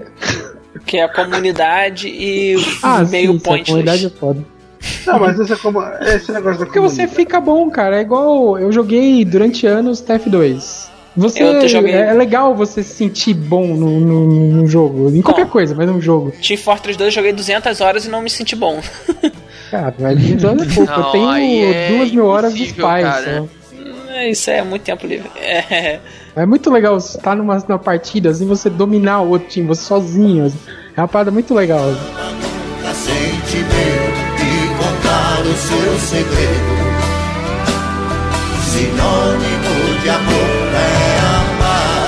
Que 0.86 0.98
é 0.98 1.04
a 1.04 1.10
comunidade 1.10 2.08
e 2.10 2.56
Ah, 2.84 3.04
meio 3.06 3.34
sim, 3.34 3.40
sim, 3.40 3.54
a 3.62 3.66
comunidade 3.66 4.06
é 4.06 4.10
foda. 4.10 4.40
Não, 5.06 5.20
mas 5.20 5.40
esse, 5.40 5.54
é 5.54 5.56
como, 5.56 5.82
esse 6.02 6.32
negócio 6.32 6.60
da 6.60 6.66
Porque 6.66 6.80
você 6.80 7.08
fica 7.08 7.40
bom, 7.40 7.70
cara. 7.70 7.98
É 7.98 8.02
igual 8.02 8.58
eu 8.58 8.72
joguei 8.72 9.24
durante 9.26 9.68
anos 9.68 10.02
TF2. 10.02 10.90
Você 11.16 11.44
é 11.44 12.14
legal 12.14 12.56
você 12.56 12.82
se 12.82 12.94
sentir 12.96 13.34
bom 13.34 13.68
no, 13.68 14.00
no, 14.00 14.28
no 14.28 14.68
jogo, 14.68 15.10
em 15.14 15.22
qualquer 15.22 15.48
coisa, 15.48 15.76
mas 15.76 15.86
num 15.86 16.00
jogo. 16.00 16.32
Team 16.42 16.58
Fortress 16.58 16.98
2 16.98 17.08
eu 17.08 17.12
joguei 17.12 17.34
200 17.34 17.82
horas 17.82 18.06
e 18.06 18.10
não 18.10 18.22
me 18.22 18.30
senti 18.30 18.56
bom. 18.56 18.82
Cara, 19.70 19.94
velho, 19.98 20.18
10 20.18 20.46
anos 20.46 20.72
é 20.72 20.74
pouco. 20.74 20.92
eu 20.92 21.04
tenho 21.12 21.74
é 21.74 21.88
duas 21.90 22.12
mil 22.12 22.26
horas 22.26 22.54
pais. 22.74 23.06
cara. 23.06 23.38
só. 23.40 24.14
É, 24.14 24.30
Isso 24.30 24.50
é 24.50 24.62
muito 24.62 24.84
tempo 24.84 25.06
livre. 25.08 25.30
É. 25.38 26.00
É 26.34 26.46
muito 26.46 26.70
legal 26.70 27.00
você 27.00 27.18
estar 27.18 27.36
numa, 27.36 27.58
numa 27.58 27.80
partida 27.80 28.30
assim, 28.30 28.46
você 28.46 28.70
dominar 28.70 29.22
o 29.22 29.30
outro 29.32 29.50
time, 29.50 29.68
você 29.68 29.84
sozinho. 29.84 30.46
assim. 30.46 30.58
É 30.96 31.02
uma 31.02 31.08
parada 31.08 31.32
muito 31.32 31.54
legal. 31.54 31.86
Nunca 31.86 32.51
seu 35.62 36.00
segredo. 36.00 36.74
Sinônimo 38.72 40.02
de 40.02 40.10
amor 40.10 40.74
é 40.74 41.20
amar. 41.20 42.02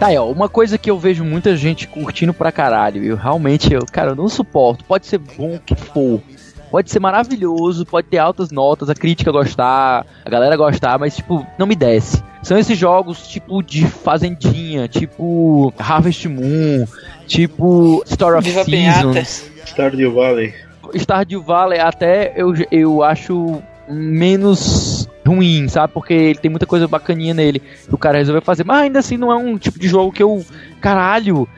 Tá 0.00 0.06
aí, 0.06 0.16
ó, 0.16 0.26
uma 0.26 0.48
coisa 0.48 0.78
que 0.78 0.90
eu 0.90 0.98
vejo 0.98 1.22
muita 1.24 1.54
gente 1.56 1.86
curtindo 1.86 2.32
pra 2.32 2.50
caralho, 2.50 3.04
eu 3.04 3.16
realmente, 3.16 3.72
eu, 3.72 3.80
cara, 3.90 4.12
eu 4.12 4.16
não 4.16 4.28
suporto. 4.28 4.84
Pode 4.84 5.06
ser 5.06 5.18
bom 5.18 5.58
que 5.64 5.74
for. 5.74 6.22
Pode 6.70 6.90
ser 6.90 6.98
maravilhoso, 6.98 7.86
pode 7.86 8.08
ter 8.08 8.18
altas 8.18 8.50
notas, 8.50 8.90
a 8.90 8.94
crítica 8.94 9.30
gostar, 9.30 10.04
a 10.24 10.30
galera 10.30 10.56
gostar, 10.56 10.98
mas, 10.98 11.14
tipo, 11.14 11.46
não 11.56 11.66
me 11.66 11.76
desce. 11.76 12.22
São 12.44 12.56
esses 12.58 12.78
jogos, 12.78 13.26
tipo, 13.26 13.62
de 13.62 13.86
Fazendinha, 13.86 14.86
tipo 14.86 15.72
Harvest 15.78 16.26
Moon, 16.28 16.86
tipo 17.26 18.02
Story 18.06 18.38
of 18.38 18.48
Viva 18.48 18.64
Seasons. 18.64 19.50
Stardew 19.66 20.12
Valley. 20.12 20.54
Stardew 20.94 21.42
Valley 21.42 21.80
até 21.80 22.32
eu, 22.36 22.52
eu 22.70 23.02
acho 23.02 23.60
menos 23.88 25.08
ruim, 25.26 25.66
sabe? 25.68 25.92
Porque 25.92 26.12
ele 26.12 26.38
tem 26.38 26.50
muita 26.50 26.66
coisa 26.66 26.86
bacaninha 26.86 27.34
nele 27.34 27.60
que 27.60 27.94
o 27.94 27.98
cara 27.98 28.18
resolveu 28.18 28.42
fazer. 28.42 28.64
Mas 28.64 28.82
ainda 28.82 28.98
assim 28.98 29.16
não 29.16 29.32
é 29.32 29.36
um 29.36 29.56
tipo 29.58 29.78
de 29.78 29.88
jogo 29.88 30.12
que 30.12 30.22
eu. 30.22 30.44
Caralho! 30.80 31.48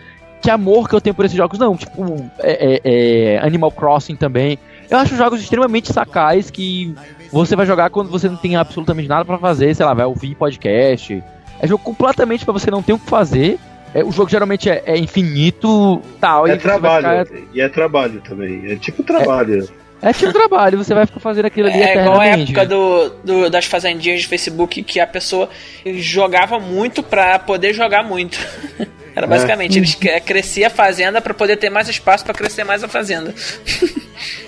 Que 0.40 0.50
amor 0.50 0.88
que 0.88 0.94
eu 0.94 1.00
tenho 1.00 1.14
por 1.14 1.24
esses 1.24 1.36
jogos. 1.36 1.58
Não, 1.58 1.76
tipo, 1.76 2.30
é, 2.38 2.80
é- 2.84 3.34
é 3.34 3.38
Animal 3.38 3.72
Crossing 3.72 4.14
também. 4.14 4.58
Eu 4.90 4.98
acho 4.98 5.16
jogos 5.16 5.40
extremamente 5.40 5.92
sacais 5.92 6.50
que 6.50 6.94
você 7.32 7.56
vai 7.56 7.66
jogar 7.66 7.90
quando 7.90 8.10
você 8.10 8.28
não 8.28 8.36
tem 8.36 8.56
absolutamente 8.56 9.08
nada 9.08 9.24
pra 9.24 9.38
fazer, 9.38 9.74
sei 9.74 9.84
lá, 9.84 9.94
vai 9.94 10.06
ouvir 10.06 10.34
podcast. 10.34 11.22
É 11.60 11.66
jogo 11.66 11.82
completamente 11.82 12.44
pra 12.44 12.52
você 12.52 12.70
não 12.70 12.82
ter 12.82 12.92
o 12.92 12.98
que 12.98 13.08
fazer. 13.08 13.58
É, 13.94 14.04
o 14.04 14.12
jogo 14.12 14.30
geralmente 14.30 14.68
é, 14.68 14.82
é 14.86 14.98
infinito, 14.98 16.00
tal. 16.20 16.46
É 16.46 16.54
e 16.54 16.58
trabalho. 16.58 17.24
ficar- 17.26 17.38
E 17.54 17.60
é 17.60 17.68
trabalho 17.68 18.20
também. 18.20 18.70
É 18.70 18.76
tipo 18.76 19.02
trabalho. 19.02 19.66
é 20.02 20.12
tipo 20.12 20.32
trabalho, 20.32 20.76
você 20.76 20.92
vai 20.92 21.06
ficar 21.06 21.20
fazendo 21.20 21.46
aquilo 21.46 21.68
ali 21.68 21.80
É 21.82 22.02
igual 22.02 22.20
a 22.20 22.26
época 22.26 22.66
do, 22.66 23.08
do- 23.24 23.50
das 23.50 23.64
fazendinhas 23.64 24.20
de 24.20 24.26
Facebook 24.26 24.82
que 24.82 25.00
a 25.00 25.06
pessoa 25.06 25.48
jogava 25.96 26.58
muito 26.60 27.02
pra 27.02 27.38
poder 27.38 27.72
jogar 27.72 28.02
muito. 28.04 28.38
Era 29.16 29.26
basicamente, 29.26 29.78
eles 29.78 29.94
cre- 29.94 30.20
crescia 30.20 30.66
a 30.66 30.70
fazenda 30.70 31.22
pra 31.22 31.32
poder 31.32 31.56
ter 31.56 31.70
mais 31.70 31.88
espaço 31.88 32.22
pra 32.22 32.34
crescer 32.34 32.64
mais 32.64 32.84
a 32.84 32.88
fazenda. 32.88 33.34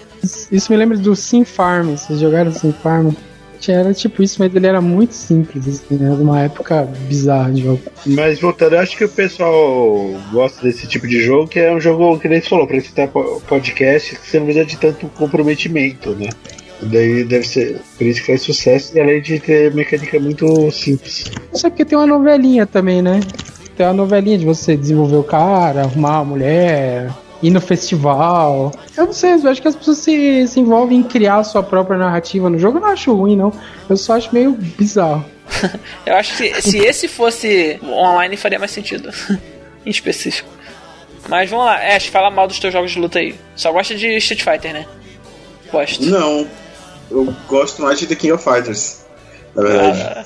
Isso 0.51 0.71
me 0.73 0.79
lembra 0.79 0.97
do 0.97 1.15
Sim 1.17 1.45
Farm. 1.45 1.91
Vocês 1.97 2.19
jogaram 2.21 2.53
Sim 2.53 2.73
Farm? 2.83 3.11
Era 3.69 3.93
tipo 3.93 4.23
isso, 4.23 4.37
mas 4.39 4.55
ele 4.55 4.67
era 4.67 4.81
muito 4.81 5.13
simples, 5.13 5.67
assim, 5.67 5.97
né? 5.97 6.11
Uma 6.13 6.43
época 6.43 6.89
bizarra 7.09 7.51
de 7.51 7.63
jogo. 7.65 7.81
Mas 8.07 8.41
voltando, 8.41 8.75
eu 8.75 8.79
acho 8.79 8.97
que 8.97 9.05
o 9.05 9.09
pessoal 9.09 10.15
gosta 10.33 10.63
desse 10.63 10.87
tipo 10.87 11.07
de 11.09 11.21
jogo, 11.21 11.49
que 11.49 11.59
é 11.59 11.75
um 11.75 11.81
jogo 11.81 12.19
que 12.21 12.29
nem 12.29 12.41
você 12.41 12.49
falou, 12.49 12.67
pra 12.69 12.81
citar 12.81 13.09
po- 13.09 13.43
podcast, 13.49 14.15
que 14.15 14.27
você 14.31 14.39
não 14.39 14.47
precisa 14.47 14.65
de 14.65 14.77
tanto 14.79 15.09
comprometimento, 15.09 16.11
né? 16.15 16.29
Daí 16.81 17.25
deve 17.25 17.47
ser 17.47 17.81
por 17.99 18.07
isso 18.07 18.21
que 18.21 18.29
faz 18.29 18.43
sucesso, 18.43 18.97
e 18.97 19.01
além 19.01 19.21
de 19.21 19.41
ter 19.41 19.75
mecânica 19.75 20.21
muito 20.21 20.71
simples. 20.71 21.25
É 21.53 21.69
porque 21.69 21.85
tem 21.85 21.99
uma 21.99 22.07
novelinha 22.07 22.65
também, 22.65 23.03
né? 23.03 23.19
Tem 23.77 23.85
uma 23.85 23.93
novelinha 23.93 24.39
de 24.39 24.47
você 24.47 24.77
desenvolver 24.77 25.17
o 25.17 25.25
cara, 25.25 25.83
arrumar 25.83 26.19
a 26.19 26.25
mulher. 26.25 27.11
Ir 27.43 27.51
no 27.51 27.61
festival. 27.61 28.73
Eu 28.97 29.07
não 29.07 29.13
sei, 29.13 29.35
eu 29.35 29.49
acho 29.49 29.63
que 29.63 29.69
as 29.69 29.77
pessoas 29.77 29.99
se, 29.99 30.47
se 30.47 30.61
envolvem 30.61 30.99
em 30.99 31.03
criar 31.03 31.37
a 31.37 31.45
sua 31.45 31.63
própria 31.63 31.97
narrativa 31.97 32.51
no 32.51 32.59
jogo. 32.59 32.79
Eu 32.79 32.83
não 32.83 32.89
acho 32.89 33.15
ruim, 33.15 33.37
não. 33.37 33.53
Eu 33.89 33.97
só 33.97 34.17
acho 34.17 34.33
meio 34.33 34.53
bizarro. 34.53 35.25
Eu 36.05 36.15
acho 36.17 36.37
que 36.37 36.61
se, 36.61 36.71
se 36.71 36.79
esse 36.79 37.09
fosse 37.09 37.81
online 37.83 38.37
faria 38.37 38.59
mais 38.59 38.71
sentido. 38.71 39.11
em 39.85 39.91
específico. 39.91 40.49
Mas 41.29 41.51
vamos 41.51 41.67
lá, 41.67 41.77
Ash, 41.95 42.07
fala 42.07 42.31
mal 42.31 42.47
dos 42.47 42.59
teus 42.59 42.73
jogos 42.73 42.93
de 42.93 42.99
luta 42.99 43.19
aí. 43.19 43.35
Só 43.57 43.73
gosta 43.73 43.95
de 43.95 44.17
Street 44.17 44.43
Fighter, 44.43 44.73
né? 44.73 44.87
Gosto. 45.71 46.07
Não, 46.07 46.47
eu 47.11 47.35
gosto 47.47 47.83
mais 47.83 47.99
de 47.99 48.07
The 48.07 48.15
King 48.15 48.33
of 48.33 48.45
Fighters. 48.45 49.05
Na 49.55 49.63
verdade. 49.63 50.01
Ah, 50.01 50.25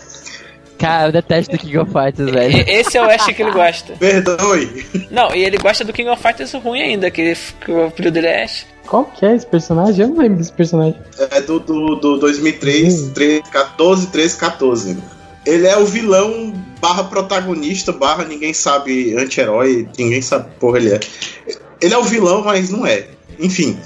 Cara, 0.82 1.06
eu 1.06 1.12
detesto 1.12 1.56
King 1.56 1.78
of 1.78 1.92
Fighters, 1.92 2.28
velho. 2.28 2.64
esse 2.68 2.98
é 2.98 3.02
o 3.02 3.08
Ash 3.08 3.26
que 3.26 3.40
ele 3.40 3.52
gosta. 3.52 3.92
Perdoe. 3.92 4.84
Não, 5.12 5.32
e 5.32 5.44
ele 5.44 5.56
gosta 5.56 5.84
do 5.84 5.92
King 5.92 6.10
of 6.10 6.20
Fighters 6.20 6.52
ruim 6.54 6.82
ainda, 6.82 7.08
que, 7.08 7.20
ele, 7.20 7.38
que 7.64 7.70
o 7.70 7.86
apelido 7.86 8.14
dele 8.14 8.26
é 8.26 8.42
Ash. 8.42 8.66
Qual 8.84 9.04
que 9.04 9.24
é 9.24 9.36
esse 9.36 9.46
personagem? 9.46 10.02
Eu 10.02 10.08
não 10.08 10.18
lembro 10.18 10.38
desse 10.38 10.52
personagem. 10.52 10.96
É 11.30 11.40
do, 11.40 11.60
do, 11.60 11.94
do 11.94 12.18
2003, 12.18 13.10
13, 13.10 13.42
14, 13.42 14.06
13, 14.08 14.36
14. 14.36 14.98
Ele 15.46 15.68
é 15.68 15.76
o 15.76 15.86
vilão 15.86 16.52
barra 16.80 17.04
protagonista, 17.04 17.92
barra 17.92 18.24
ninguém 18.24 18.52
sabe 18.52 19.16
anti-herói, 19.16 19.88
ninguém 19.96 20.20
sabe 20.20 20.50
porra 20.58 20.78
ele 20.78 20.94
é. 20.94 21.00
Ele 21.80 21.94
é 21.94 21.98
o 21.98 22.02
vilão, 22.02 22.42
mas 22.42 22.70
não 22.70 22.84
é. 22.84 23.06
Enfim. 23.38 23.78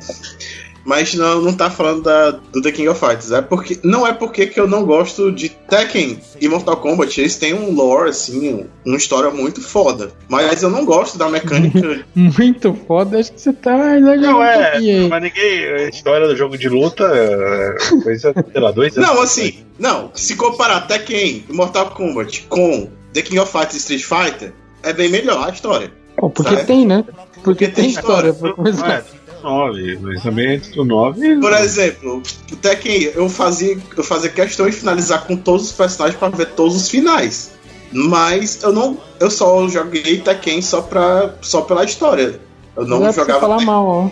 Mas 0.87 1.15
não, 1.15 1.43
não 1.43 1.53
tá 1.53 1.69
falando 1.69 2.03
da, 2.03 2.31
do 2.31 2.63
The 2.63 2.71
King 2.71 2.89
of 2.89 3.01
Fighters. 3.01 3.33
É 3.33 3.43
porque, 3.43 3.77
não 3.83 4.07
é 4.07 4.13
porque 4.13 4.47
que 4.47 4.61
eu 4.61 4.69
não 4.69 4.85
gosto 4.85 5.33
de 5.33 5.49
Tekken 5.49 6.21
e 6.41 6.49
Mortal 6.49 6.77
Kombat. 6.77 7.21
Eles 7.21 7.37
têm 7.37 7.53
um 7.55 7.75
lore, 7.75 8.11
assim, 8.11 8.67
uma 8.85 8.97
história 8.97 9.29
muito 9.31 9.61
foda. 9.61 10.13
Mas 10.29 10.63
eu 10.63 10.71
não 10.71 10.85
gosto 10.85 11.19
da 11.19 11.29
mecânica. 11.29 12.07
Muito 12.15 12.75
foda, 12.87 13.19
acho 13.19 13.33
que 13.33 13.41
você 13.41 13.53
tá 13.53 13.99
Não 13.99 14.39
um 14.39 14.43
é, 14.43 14.77
aí. 14.77 15.09
mas 15.09 15.23
ninguém. 15.23 15.65
A 15.65 15.89
história 15.89 16.29
do 16.29 16.37
jogo 16.37 16.57
de 16.57 16.69
luta 16.69 17.05
é 17.05 17.75
coisa, 18.03 18.33
sei 18.53 18.61
lá, 18.61 18.71
dois 18.71 18.97
anos. 18.97 19.11
Não, 19.11 19.23
assim, 19.23 19.65
não. 19.79 20.11
Se 20.15 20.37
comparar 20.37 20.83
Tekken 20.83 21.45
e 21.49 21.53
Mortal 21.53 21.91
Kombat 21.91 22.47
com 22.49 22.89
The 23.13 23.23
King 23.23 23.41
of 23.41 23.51
Fighters 23.51 23.75
e 23.75 23.97
Street 23.97 24.05
Fighter, 24.05 24.53
é 24.83 24.93
bem 24.93 25.09
melhor 25.09 25.49
a 25.49 25.51
história. 25.51 25.91
Pô, 26.17 26.31
porque 26.31 26.55
Sabe? 26.55 26.67
tem, 26.67 26.87
né? 26.87 27.05
Porque, 27.05 27.41
Porque 27.43 27.65
tem 27.67 27.75
tem 27.75 27.91
história, 27.91 28.31
história. 28.31 29.05
É, 29.26 29.26
9, 29.43 29.99
mas 30.03 30.23
também 30.23 30.57
antes 30.57 30.71
do 30.71 30.85
9. 30.85 31.41
Por 31.41 31.53
exemplo, 31.53 32.23
o 32.53 32.57
Tekken, 32.57 33.03
eu 33.15 33.29
fazia, 33.29 33.79
eu 33.97 34.03
fazia 34.05 34.31
questão 34.31 34.67
de 34.69 34.73
finalizar 34.77 35.25
com 35.27 35.37
todos 35.37 35.67
os 35.67 35.73
personagens 35.73 36.19
pra 36.19 36.29
ver 36.29 36.47
todos 36.51 36.77
os 36.77 36.89
finais. 36.89 37.53
Mas 37.93 38.63
eu 38.63 38.73
não. 38.73 38.99
Eu 39.21 39.31
só 39.31 39.67
joguei 39.69 40.19
Tekken 40.21 40.61
só, 40.61 40.83
pra, 40.83 41.35
só 41.41 41.63
pela 41.63 41.85
história. 41.85 42.41
Eu 42.77 42.85
não 42.87 42.99
Não 43.01 43.07
é 43.07 43.13
pra 43.13 43.13
você 43.13 43.21
jogava. 43.21 43.41
falar 43.41 43.61
mal, 43.65 43.87
ó. 43.87 44.09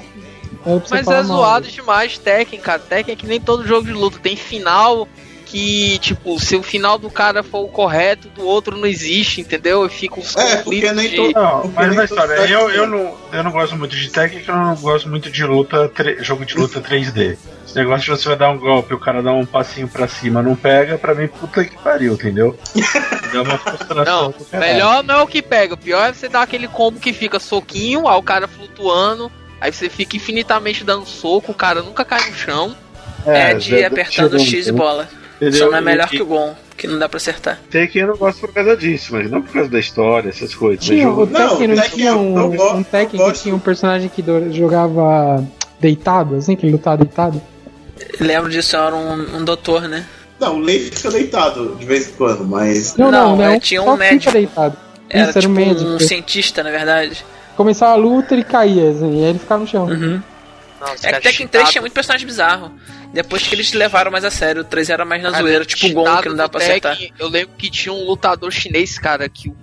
Pra 0.62 0.81
Mas 0.91 1.05
falar 1.05 1.18
é 1.18 1.22
mal. 1.25 1.37
zoado 1.37 1.68
demais 1.68 2.16
Tekken, 2.16 2.61
cara. 2.61 2.79
Tekken 2.79 3.12
é 3.12 3.16
que 3.16 3.27
nem 3.27 3.41
todo 3.41 3.66
jogo 3.66 3.87
de 3.87 3.93
luta. 3.93 4.18
Tem 4.22 4.37
final 4.37 5.07
que, 5.55 5.98
tipo, 6.00 6.36
se 6.40 6.57
o 6.57 6.64
final 6.64 6.98
do 6.98 7.09
cara 7.09 7.44
for 7.44 7.61
o 7.61 7.68
correto, 7.68 8.28
do 8.28 8.44
outro 8.44 8.76
não 8.76 8.86
existe, 8.88 9.40
entendeu? 9.40 9.86
E 9.86 9.88
fica 9.88 10.18
os 10.18 10.34
É, 10.36 10.57
porque 10.57 10.90
nem 10.92 11.09
de- 11.11 11.14
todo- 11.14 11.32
Não, 11.32 11.61
Porque 11.61 11.74
mas 11.76 11.94
nem 11.94 12.05
história, 12.05 12.34
Tekken- 12.34 12.52
eu, 12.57 12.70
eu, 12.70 12.86
não, 12.88 13.16
eu 13.32 13.44
não 13.44 13.52
gosto 13.52 13.76
muito 13.76 13.94
de 13.94 14.11
porque 14.11 14.50
eu 14.50 14.57
não 14.57 14.74
gosto 14.74 15.09
muito 15.09 15.30
de 15.30 15.44
luta, 15.44 15.88
tre- 15.88 16.16
jogo 16.24 16.44
de 16.44 16.57
luta 16.57 16.80
3D. 16.80 17.38
Esse 17.64 17.76
negócio 17.76 18.00
de 18.12 18.20
você 18.20 18.28
vai 18.30 18.36
dar 18.36 18.50
um 18.50 18.59
golpe, 18.59 18.94
o 18.94 18.98
cara 18.98 19.22
dá 19.22 19.32
um 19.32 19.46
passinho 19.46 19.86
pra 19.86 20.09
cima, 20.09 20.42
não 20.42 20.57
pega, 20.57 20.98
pra 20.98 21.14
mim, 21.14 21.28
puta 21.28 21.64
que 21.64 21.80
pariu, 21.80 22.14
entendeu? 22.14 22.59
Dá 23.32 23.42
uma 23.42 23.57
frustração 23.59 24.34
Não, 24.52 24.61
melhor 24.61 25.02
não 25.05 25.20
é 25.20 25.22
o 25.22 25.26
que 25.26 25.40
pega. 25.42 25.74
O 25.74 25.76
pior 25.78 26.09
é 26.09 26.12
você 26.12 26.28
dar 26.28 26.42
aquele 26.42 26.66
combo 26.66 26.98
que 26.98 27.12
fica 27.12 27.38
soquinho, 27.38 28.09
aí 28.09 28.16
o 28.16 28.22
cara 28.22 28.48
flutuando, 28.48 29.30
aí 29.61 29.72
você 29.72 29.88
fica 29.88 30.16
infinitamente 30.16 30.82
dando 30.84 31.07
soco, 31.07 31.52
o 31.52 31.55
cara 31.55 31.80
nunca 31.80 32.05
cai 32.05 32.28
no 32.28 32.34
chão. 32.36 32.76
É, 33.24 33.55
de 33.55 33.70
Zé, 33.70 33.86
apertando 33.86 34.38
X 34.38 34.66
e 34.66 34.72
né? 34.72 34.78
bola. 34.78 35.09
Entendeu? 35.49 35.66
Só 35.66 35.70
não 35.70 35.78
é 35.78 35.80
melhor 35.80 36.07
E- 36.07 36.16
que 36.16 36.22
o 36.22 36.26
Gon, 36.26 36.55
que 36.76 36.86
não 36.86 36.99
dá 36.99 37.09
pra 37.09 37.16
acertar. 37.16 37.61
Tekken 37.70 38.03
eu 38.03 38.09
não 38.09 38.16
gosto 38.16 38.40
por 38.40 38.53
causa 38.53 38.76
disso, 38.76 39.09
mas 39.12 39.30
não 39.30 39.42
por 39.42 39.53
causa 39.53 39.68
da 39.70 39.78
história, 39.78 40.28
essas 40.28 40.55
coisas. 40.55 40.84
Tinha, 40.84 41.03
jogo- 41.05 41.22
o 41.22 41.26
Tekken 41.26 41.68
não, 41.68 41.76
Tekken 41.76 41.90
tinha 41.99 42.16
um, 42.16 42.38
eu 42.38 42.51
gosto- 42.53 42.76
um 42.76 42.82
Tekken 42.82 43.24
que 43.26 43.32
tinha 43.40 43.55
um 43.55 43.59
personagem 43.59 44.09
que 44.09 44.22
do- 44.22 44.53
jogava 44.53 45.45
deitado, 45.80 46.36
assim, 46.36 46.57
que 46.57 46.64
ele 46.66 46.72
lutava 46.72 46.99
deitado. 46.99 47.40
Lembro 48.20 48.51
disso, 48.51 48.76
era 48.76 48.95
um, 48.95 49.36
um 49.38 49.45
doutor, 49.45 49.82
né? 49.88 50.05
Não, 50.40 50.57
o 50.57 50.61
Leif 50.61 50.90
fica 50.97 51.11
deitado 51.12 51.76
de 51.78 51.86
vez 51.86 52.09
em 52.09 52.12
quando, 52.12 52.45
mas. 52.45 52.97
Não, 52.97 53.11
não, 53.11 53.36
Não, 53.36 53.53
não. 53.53 53.61
tinha 53.61 53.80
um 53.82 53.97
médico. 53.97 54.32
deitado. 54.32 54.76
Era 55.09 55.28
Isso, 55.28 55.38
era 55.38 55.40
tipo 55.40 55.53
um 55.53 55.57
médico. 55.57 55.90
um 55.90 55.99
cientista, 56.01 56.62
na 56.62 56.70
verdade. 56.70 57.24
Começava 57.57 57.92
a 57.92 57.97
luta, 57.97 58.34
ele 58.34 58.42
caía, 58.42 58.90
assim, 58.90 59.20
e 59.20 59.24
aí 59.24 59.30
ele 59.30 59.38
ficava 59.38 59.61
no 59.62 59.68
chão. 59.68 59.84
Uhum. 59.86 60.20
Nossa, 60.89 61.09
É 61.09 61.12
que 61.12 61.20
Tekken 61.20 61.47
3 61.47 61.51
cheatado. 61.51 61.70
tinha 61.72 61.82
muito 61.82 61.93
personagem 61.95 62.26
bizarro. 62.26 62.72
Depois 63.12 63.47
que 63.47 63.55
eles 63.55 63.72
levaram 63.72 64.11
mais 64.11 64.24
a 64.24 64.30
sério, 64.30 64.62
o 64.62 64.64
3 64.64 64.91
era 64.91 65.05
mais 65.05 65.22
na 65.22 65.30
Cara, 65.30 65.43
zoeira, 65.43 65.64
tipo 65.64 65.87
o 65.87 65.93
Gon, 66.05 66.16
que 66.20 66.28
não 66.28 66.37
dá 66.37 66.49
pra 66.49 66.61
acertar. 66.62 66.97
Tekken, 66.97 67.12
Eu 67.18 67.28
lembro 67.28 67.55
que 67.57 67.70
tinha 67.70 67.93
um 67.93 68.05
lutador 68.05 68.51
chinês, 68.51 68.99
cara, 68.99 69.28
que 69.28 69.49
o- 69.49 69.57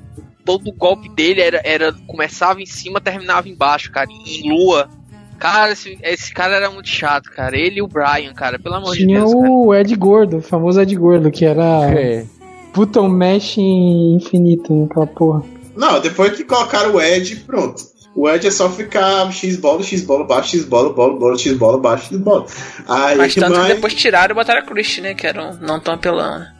todo 0.46 0.72
golpe 0.72 1.10
dele 1.10 1.42
era, 1.42 1.62
era 1.64 1.94
começava 2.08 2.62
em 2.62 2.66
cima, 2.66 3.00
terminava 3.02 3.48
embaixo, 3.50 3.92
cara, 3.92 4.08
em 4.10 4.50
lua. 4.50 4.90
Cara, 5.38 5.72
esse, 5.72 5.98
esse 6.04 6.32
cara 6.34 6.56
era 6.56 6.70
muito 6.70 6.88
chato, 6.88 7.32
cara. 7.32 7.58
Ele 7.58 7.80
e 7.80 7.82
o 7.82 7.88
Brian, 7.88 8.32
cara, 8.34 8.60
pelo 8.60 8.76
amor 8.76 8.94
de 8.96 9.00
Tinha 9.06 9.20
Deus, 9.20 9.34
cara. 9.34 9.50
o 9.52 9.74
Ed 9.76 9.96
Gordo, 9.96 10.38
o 10.38 10.42
famoso 10.42 10.80
Ed 10.80 10.96
Gordo, 10.96 11.32
que 11.32 11.44
era 11.46 11.64
É. 12.00 12.26
puta 12.72 13.02
um 13.02 13.10
mesh 13.10 13.58
infinito 13.58 14.74
naquela 14.74 15.08
porra. 15.08 15.44
Não, 15.76 16.00
depois 16.00 16.36
que 16.36 16.44
colocaram 16.44 16.94
o 16.96 17.02
Ed, 17.02 17.36
pronto. 17.38 17.91
O 18.16 18.30
Ed 18.30 18.46
é 18.46 18.52
só 18.52 18.70
ficar 18.70 19.32
X 19.32 19.56
bola, 19.58 19.82
X 19.84 20.02
bola, 20.02 20.26
baixo, 20.26 20.58
X 20.58 20.66
bola, 20.66 20.92
bola, 20.92 21.18
bola, 21.18 21.38
X 21.38 21.54
bola, 21.54 21.78
baixo, 21.78 22.08
X 22.08 22.18
bola. 22.18 22.46
Aí, 22.88 23.18
Mas 23.18 23.36
tanto 23.36 23.56
mas, 23.56 23.68
que 23.68 23.74
depois 23.76 23.94
tiraram 23.94 24.34
e 24.34 24.36
botaram 24.36 24.60
a 24.60 24.64
Christie, 24.64 25.02
né? 25.02 25.14
Que 25.14 25.28
era 25.28 25.42
um, 25.42 25.58
não 25.62 25.80
tão 25.80 25.94
apelão, 25.94 26.40
né? 26.40 26.54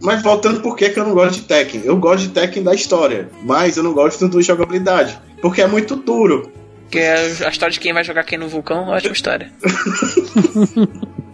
mas 0.00 0.22
voltando 0.22 0.60
por 0.60 0.76
que 0.76 0.90
que 0.90 0.98
eu 0.98 1.04
não 1.04 1.14
gosto 1.14 1.40
de 1.40 1.42
Tekken? 1.42 1.82
Eu 1.84 1.96
gosto 1.96 2.28
de 2.28 2.28
Tekken 2.28 2.62
da 2.62 2.74
história, 2.74 3.30
mas 3.42 3.76
eu 3.76 3.82
não 3.82 3.92
gosto 3.92 4.28
do 4.28 4.42
jogabilidade. 4.42 5.18
Porque 5.40 5.62
é 5.62 5.66
muito 5.66 5.96
duro. 5.96 6.50
Que 6.90 6.98
é 6.98 7.14
a 7.14 7.48
história 7.48 7.72
de 7.72 7.80
quem 7.80 7.92
vai 7.92 8.04
jogar 8.04 8.24
quem 8.24 8.38
no 8.38 8.48
vulcão, 8.48 8.88
ótima 8.88 9.12
história. 9.12 9.50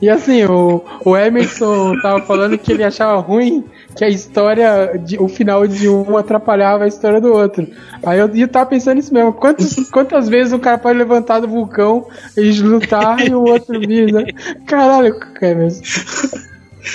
E 0.02 0.10
assim, 0.10 0.42
o, 0.44 0.84
o 1.04 1.16
Emerson 1.16 1.94
tava 2.02 2.20
falando 2.22 2.58
que 2.58 2.72
ele 2.72 2.82
achava 2.82 3.20
ruim 3.20 3.64
que 3.96 4.04
a 4.04 4.08
história, 4.08 4.98
de, 4.98 5.16
o 5.16 5.28
final 5.28 5.64
de 5.64 5.88
um 5.88 6.16
atrapalhava 6.16 6.82
a 6.82 6.88
história 6.88 7.20
do 7.20 7.32
outro. 7.32 7.68
Aí 8.02 8.18
eu, 8.18 8.28
eu 8.34 8.48
tava 8.48 8.66
pensando 8.66 8.96
nisso 8.96 9.14
mesmo. 9.14 9.32
Quantas, 9.32 9.88
quantas 9.90 10.28
vezes 10.28 10.52
o 10.52 10.58
cara 10.58 10.76
pode 10.76 10.98
levantar 10.98 11.38
do 11.38 11.46
vulcão, 11.46 12.08
eles 12.36 12.58
lutar 12.60 13.20
e 13.20 13.32
o 13.32 13.44
outro 13.44 13.78
vir, 13.78 14.12
né? 14.12 14.24
Caralho, 14.66 15.20
Emerson. 15.40 15.82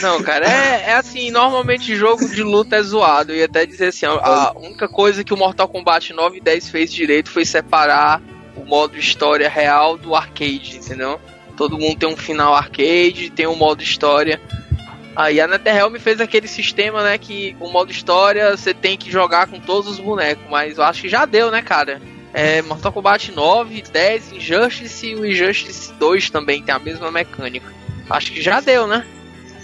Não, 0.01 0.21
cara, 0.21 0.45
é, 0.45 0.89
é 0.89 0.93
assim, 0.95 1.31
normalmente 1.31 1.95
jogo 1.95 2.27
de 2.27 2.43
luta 2.43 2.75
é 2.75 2.83
zoado. 2.83 3.31
Eu 3.31 3.37
ia 3.37 3.45
até 3.45 3.65
dizer 3.65 3.87
assim, 3.87 4.05
ó, 4.05 4.19
a 4.19 4.53
única 4.57 4.89
coisa 4.89 5.23
que 5.23 5.33
o 5.33 5.37
Mortal 5.37 5.69
Kombat 5.69 6.11
9 6.11 6.39
e 6.39 6.41
10 6.41 6.69
fez 6.69 6.91
direito 6.91 7.29
foi 7.29 7.45
separar 7.45 8.21
o 8.21 8.36
modo 8.67 8.97
história 8.97 9.49
real 9.49 9.97
do 9.97 10.13
arcade, 10.13 10.77
entendeu? 10.77 11.19
Todo 11.55 11.77
mundo 11.77 11.97
tem 11.97 12.09
um 12.09 12.17
final 12.17 12.53
arcade, 12.53 13.31
tem 13.31 13.47
um 13.47 13.55
modo 13.55 13.81
história. 13.81 14.39
Aí 15.15 15.41
a 15.41 15.47
NetherRealm 15.47 15.95
fez 15.95 16.21
aquele 16.21 16.47
sistema, 16.47 17.01
né, 17.03 17.17
que 17.17 17.55
o 17.59 17.69
modo 17.71 17.91
história 17.91 18.55
você 18.55 18.71
tem 18.71 18.95
que 18.95 19.09
jogar 19.09 19.47
com 19.47 19.59
todos 19.59 19.89
os 19.89 19.99
bonecos, 19.99 20.43
mas 20.47 20.77
eu 20.77 20.83
acho 20.83 21.01
que 21.01 21.09
já 21.09 21.25
deu, 21.25 21.49
né, 21.49 21.63
cara? 21.63 21.99
É, 22.33 22.61
Mortal 22.61 22.91
Kombat 22.91 23.31
9, 23.31 23.83
10, 23.91 24.33
Injustice 24.33 25.07
e 25.07 25.15
o 25.15 25.25
Injustice 25.25 25.91
2 25.93 26.29
também 26.29 26.61
tem 26.61 26.75
a 26.75 26.77
mesma 26.77 27.09
mecânica. 27.09 27.65
Acho 28.07 28.31
que 28.31 28.41
já 28.41 28.59
deu, 28.59 28.85
né? 28.85 29.03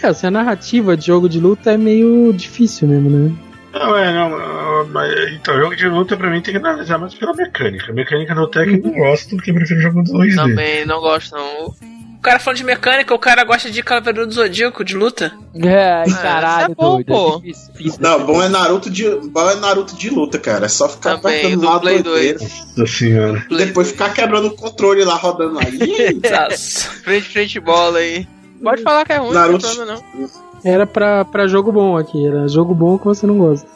É, 0.02 0.08
assim, 0.08 0.26
a 0.26 0.32
narrativa 0.32 0.98
de 0.98 1.06
jogo 1.06 1.30
de 1.30 1.40
luta 1.40 1.72
é 1.72 1.78
meio 1.78 2.34
difícil 2.34 2.88
mesmo, 2.88 3.10
né? 3.10 3.32
Não, 3.74 3.98
é, 3.98 4.14
não. 4.14 4.36
ah, 4.38 4.86
mas, 4.92 5.32
então, 5.34 5.58
jogo 5.58 5.76
de 5.76 5.88
luta 5.88 6.16
pra 6.16 6.30
mim 6.30 6.42
tem 6.42 6.54
que 6.54 6.60
analisar 6.60 6.98
mais 7.00 7.14
pela 7.16 7.34
mecânica. 7.34 7.92
A 7.92 7.94
mecânica 7.94 8.36
do 8.36 8.48
Tekken 8.48 8.76
eu 8.78 8.84
não 8.84 8.92
gosto, 8.92 9.36
porque 9.36 9.50
eu 9.52 9.56
prefiro 9.56 9.82
jogo 9.82 10.04
do 10.04 10.14
2D. 10.14 10.36
Também 10.36 10.86
não 10.86 11.00
gosto, 11.00 11.36
não. 11.36 11.66
O 11.68 12.22
cara 12.24 12.40
falando 12.40 12.58
de 12.58 12.64
mecânica, 12.64 13.14
o 13.14 13.20
cara 13.20 13.44
gosta 13.44 13.70
de 13.70 13.84
Cavaleiro 13.84 14.26
do 14.26 14.34
Zodíaco, 14.34 14.86
de 14.86 14.96
luta. 14.96 15.34
É, 15.56 16.04
isso 16.08 16.22
caralho, 16.22 16.72
é 16.72 16.76
bom, 16.76 16.94
doido. 17.02 17.08
pô. 17.08 17.36
É 17.36 17.40
difícil, 17.48 17.74
difícil. 17.74 18.00
Não, 18.02 18.26
bom 18.26 18.42
é 18.42 18.48
Naruto 18.48 18.90
de, 18.90 19.10
bom 19.10 19.50
é 19.50 19.56
Naruto 19.56 19.94
de 19.98 20.10
luta, 20.10 20.40
cara. 20.40 20.66
É 20.66 20.70
só 20.70 20.88
ficar 20.88 21.18
Também, 21.18 21.40
apertando 21.40 21.60
do 21.62 21.66
lá 21.68 21.80
Play 21.82 22.02
doideira. 22.02 22.40
Nossa 22.78 22.94
senhora. 22.94 23.46
E 23.50 23.58
depois 23.58 23.92
ficar 23.92 24.14
quebrando 24.14 24.48
o 24.48 24.56
controle 24.56 25.04
lá, 25.04 25.16
rodando 25.16 25.56
lá. 25.56 25.64
Frente, 27.04 27.30
frente, 27.30 27.60
bola 27.60 28.00
aí. 28.00 28.26
Pode 28.64 28.82
falar 28.84 29.04
que 29.04 29.12
é 29.12 29.18
ruim, 29.18 29.34
Naruto- 29.34 29.86
não. 29.86 30.02
Era 30.64 30.88
pra, 30.88 31.26
pra 31.26 31.48
jogo 31.48 31.72
bom 31.72 31.98
aqui, 31.98 32.26
era 32.26 32.48
jogo 32.48 32.74
bom 32.74 32.98
que 32.98 33.06
você 33.06 33.28
não 33.28 33.38
gosta. 33.38 33.68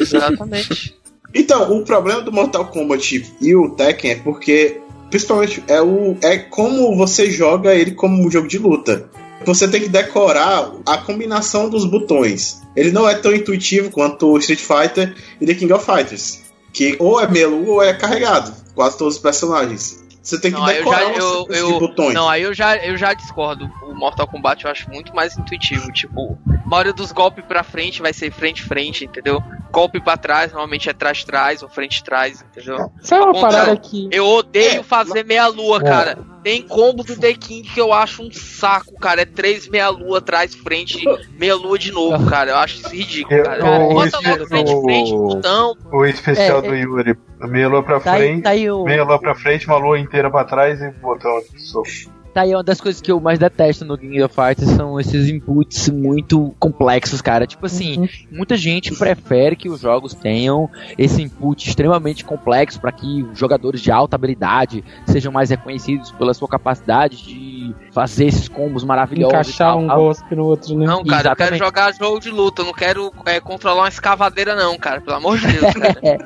Exatamente. 0.00 0.94
Então, 1.36 1.76
o 1.76 1.84
problema 1.84 2.20
do 2.20 2.30
Mortal 2.30 2.66
Kombat 2.66 3.34
e 3.40 3.56
o 3.56 3.70
Tekken 3.70 4.12
é 4.12 4.14
porque, 4.14 4.80
principalmente, 5.10 5.64
é, 5.66 5.82
o, 5.82 6.16
é 6.22 6.38
como 6.38 6.96
você 6.96 7.28
joga 7.28 7.74
ele 7.74 7.90
como 7.90 8.24
um 8.24 8.30
jogo 8.30 8.46
de 8.46 8.56
luta. 8.56 9.10
Você 9.44 9.66
tem 9.66 9.80
que 9.80 9.88
decorar 9.88 10.70
a 10.86 10.96
combinação 10.98 11.68
dos 11.68 11.84
botões. 11.84 12.62
Ele 12.76 12.92
não 12.92 13.08
é 13.08 13.16
tão 13.16 13.34
intuitivo 13.34 13.90
quanto 13.90 14.28
o 14.28 14.38
Street 14.38 14.60
Fighter 14.60 15.12
e 15.40 15.44
The 15.44 15.54
King 15.54 15.72
of 15.72 15.84
Fighters. 15.84 16.40
que 16.72 16.96
ou 17.00 17.20
é 17.20 17.28
melu 17.28 17.68
ou 17.68 17.82
é 17.82 17.92
carregado. 17.92 18.54
Quase 18.72 18.96
todos 18.96 19.16
os 19.16 19.20
personagens. 19.20 20.03
Você 20.24 20.40
tem 20.40 20.50
que 20.50 20.56
Não, 20.58 20.64
aí 20.64 20.76
eu 20.78 20.84
decorar 20.84 21.00
já, 21.00 21.18
eu, 21.20 21.46
eu, 21.50 21.72
de 21.74 21.78
botões. 21.80 22.14
não, 22.14 22.26
aí 22.28 22.42
eu 22.42 22.54
já, 22.54 22.76
eu 22.78 22.96
já 22.96 23.12
discordo. 23.12 23.70
O 23.82 23.94
Mortal 23.94 24.26
Kombat 24.26 24.64
eu 24.64 24.70
acho 24.70 24.88
muito 24.90 25.14
mais 25.14 25.36
intuitivo. 25.36 25.92
Tipo, 25.92 26.38
a 26.48 26.66
maioria 26.66 26.94
dos 26.94 27.12
golpes 27.12 27.44
pra 27.44 27.62
frente 27.62 28.00
vai 28.00 28.14
ser 28.14 28.32
frente-frente, 28.32 29.04
entendeu? 29.04 29.42
Golpe 29.70 30.00
pra 30.00 30.16
trás, 30.16 30.50
normalmente 30.50 30.88
é 30.88 30.94
trás-trás 30.94 31.62
ou 31.62 31.68
frente-trás, 31.68 32.42
entendeu? 32.42 32.90
Sabe 33.02 33.22
uma 33.24 33.38
parada 33.38 33.76
que. 33.76 34.08
Eu 34.10 34.26
odeio 34.26 34.80
É, 34.80 34.82
fazer 34.82 35.26
meia-lua, 35.26 35.78
É. 35.78 35.84
cara. 35.84 36.18
Tem 36.44 36.60
combo 36.60 37.02
do 37.02 37.16
The 37.18 37.32
King 37.32 37.66
que 37.68 37.80
eu 37.80 37.90
acho 37.92 38.22
um 38.22 38.30
saco, 38.30 38.94
cara. 39.00 39.22
É 39.22 39.24
três 39.24 39.66
meia-lua 39.66 40.18
atrás, 40.18 40.54
frente, 40.54 41.02
meia-lua 41.38 41.78
de 41.78 41.90
novo, 41.90 42.26
cara. 42.28 42.50
Eu 42.50 42.56
acho 42.58 42.76
isso 42.76 42.88
ridículo, 42.94 43.34
Eu- 43.38 43.44
cara. 43.44 43.64
o- 43.64 43.94
Bota 43.94 44.20
logo 44.20 44.46
frente, 44.46 44.82
frente, 44.82 45.12
botão. 45.12 45.74
O 45.90 46.04
especial 46.04 46.58
É, 46.58 46.62
do 46.68 46.74
Yuri. 46.76 47.16
Meia 47.40 47.68
lua 47.68 47.82
pra 47.82 47.98
Tá 47.98 48.12
aí, 48.12 48.20
frente, 48.28 48.42
tá 48.42 48.50
aí 48.50 48.70
o- 48.70 48.84
meia 48.84 49.04
lua 49.04 49.18
pra 49.18 49.34
frente, 49.34 49.66
uma 49.66 49.78
lua 49.78 49.98
inteira 49.98 50.30
pra 50.30 50.44
trás 50.44 50.80
e 50.82 50.90
botão 50.90 51.30
de 51.50 51.60
soco. 51.62 51.88
Tá 52.34 52.40
aí 52.40 52.52
uma 52.52 52.64
das 52.64 52.80
coisas 52.80 53.00
que 53.00 53.12
eu 53.12 53.20
mais 53.20 53.38
detesto 53.38 53.84
no 53.84 53.96
King 53.96 54.20
of 54.22 54.34
Fighters 54.34 54.70
são 54.70 54.98
esses 54.98 55.28
inputs 55.28 55.88
muito 55.88 56.52
complexos, 56.58 57.20
cara. 57.22 57.46
Tipo 57.46 57.66
assim, 57.66 58.00
Uhum. 58.00 58.08
muita 58.32 58.56
gente 58.56 58.92
prefere 58.96 59.54
que 59.54 59.68
os 59.68 59.80
jogos 59.80 60.14
tenham 60.14 60.68
esse 60.98 61.22
input 61.22 61.68
extremamente 61.68 62.24
complexo 62.24 62.80
para 62.80 62.90
que 62.90 63.22
os 63.22 63.38
jogadores 63.38 63.80
de 63.80 63.92
alta 63.92 64.16
habilidade 64.16 64.82
sejam 65.06 65.30
mais 65.30 65.48
reconhecidos 65.50 66.10
pela 66.10 66.34
sua 66.34 66.48
capacidade 66.48 67.22
de 67.22 67.72
fazer 67.92 68.26
esses 68.26 68.48
combos 68.48 68.82
maravilhosos. 68.82 69.32
Encaixar 69.32 69.76
um 69.78 69.86
golpe 69.86 70.34
no 70.34 70.44
outro, 70.44 70.76
né? 70.76 70.86
Não, 70.86 71.04
cara, 71.04 71.30
eu 71.30 71.36
quero 71.36 71.54
Exatamente. 71.54 71.58
jogar 71.58 71.94
jogo 71.94 72.18
de 72.18 72.30
luta. 72.30 72.62
Eu 72.62 72.66
não 72.66 72.72
quero 72.74 73.12
é, 73.26 73.38
controlar 73.38 73.82
uma 73.82 73.88
escavadeira, 73.88 74.56
não, 74.56 74.76
cara. 74.76 75.00
Pelo 75.00 75.16
amor 75.16 75.38
de 75.38 75.46
Deus, 75.46 75.72
cara. 75.74 76.18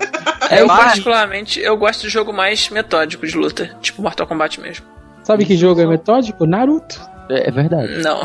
Eu, 0.58 0.66
Vai. 0.66 0.84
particularmente, 0.84 1.60
eu 1.60 1.76
gosto 1.76 2.00
de 2.02 2.08
jogo 2.08 2.32
mais 2.32 2.70
metódico 2.70 3.26
de 3.26 3.36
luta, 3.36 3.76
tipo 3.82 4.00
Mortal 4.00 4.26
Kombat 4.26 4.58
mesmo. 4.58 4.86
Sabe 5.28 5.44
que 5.44 5.58
jogo 5.58 5.78
é 5.78 5.84
metódico? 5.84 6.46
Naruto. 6.46 6.98
É, 7.28 7.48
é 7.48 7.50
verdade. 7.50 7.98
Não. 7.98 8.22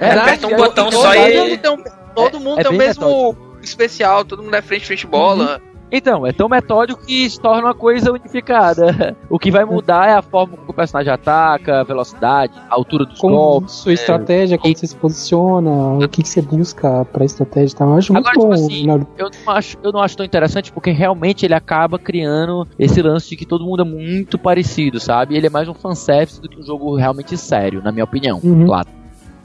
É, 0.00 0.12
Aperta 0.12 0.46
um 0.46 0.50
é- 0.52 0.56
botão 0.56 0.88
é- 0.88 0.92
só 0.92 1.12
é- 1.12 1.52
e. 1.52 1.58
Todo 1.58 2.40
mundo 2.40 2.56
tem, 2.56 2.56
um- 2.56 2.58
é 2.58 2.62
tem 2.62 2.66
o 2.66 2.70
bem 2.70 2.78
mesmo 2.78 3.36
especial. 3.62 4.24
Todo 4.24 4.42
mundo 4.42 4.54
é 4.56 4.62
frente, 4.62 4.86
frente, 4.86 5.06
bola. 5.06 5.60
Então, 5.90 6.26
é 6.26 6.32
tão 6.32 6.48
metódico 6.48 7.04
que 7.06 7.28
se 7.30 7.40
torna 7.40 7.68
uma 7.68 7.74
coisa 7.74 8.12
unificada. 8.12 9.16
O 9.30 9.38
que 9.38 9.50
vai 9.50 9.64
mudar 9.64 10.08
é 10.08 10.14
a 10.14 10.22
forma 10.22 10.56
como 10.56 10.70
o 10.70 10.74
personagem 10.74 11.12
ataca, 11.12 11.80
a 11.80 11.84
velocidade, 11.84 12.52
a 12.70 12.74
altura 12.74 13.04
dos 13.04 13.18
Como 13.18 13.34
golpes. 13.34 13.72
sua 13.74 13.92
estratégia, 13.92 14.56
como 14.58 14.74
você 14.76 14.86
se 14.86 14.96
posiciona, 14.96 15.70
o 16.04 16.08
que, 16.08 16.22
que 16.22 16.28
você 16.28 16.40
busca 16.42 17.04
pra 17.06 17.24
estratégia 17.24 17.74
e 17.74 17.76
tal. 17.78 17.88
Eu 17.90 17.94
acho 17.96 18.12
muito 18.12 18.26
Agora, 18.28 18.38
bom 18.48 18.54
tipo 18.54 18.66
assim, 18.66 18.84
o 18.84 18.86
Naruto. 18.86 19.10
Eu 19.18 19.30
não, 19.46 19.52
acho, 19.52 19.76
eu 19.82 19.92
não 19.92 20.00
acho 20.00 20.16
tão 20.16 20.24
interessante 20.26 20.72
porque 20.72 20.90
realmente 20.90 21.44
ele 21.44 21.54
acaba 21.54 21.98
criando 21.98 22.66
esse 22.78 23.00
lance 23.02 23.28
de 23.28 23.36
que 23.36 23.44
todo 23.46 23.64
mundo 23.64 23.82
é 23.82 23.84
muito 23.84 24.38
parecido, 24.38 24.98
sabe? 24.98 25.36
Ele 25.36 25.46
é 25.46 25.50
mais 25.50 25.68
um 25.68 25.74
fanservice 25.74 26.40
do 26.40 26.48
que 26.48 26.58
um 26.58 26.62
jogo 26.64 26.96
realmente 26.96 27.36
sério, 27.36 27.82
na 27.82 27.92
minha 27.92 28.04
opinião, 28.04 28.40
Uhum. 28.42 28.64
claro. 28.66 28.88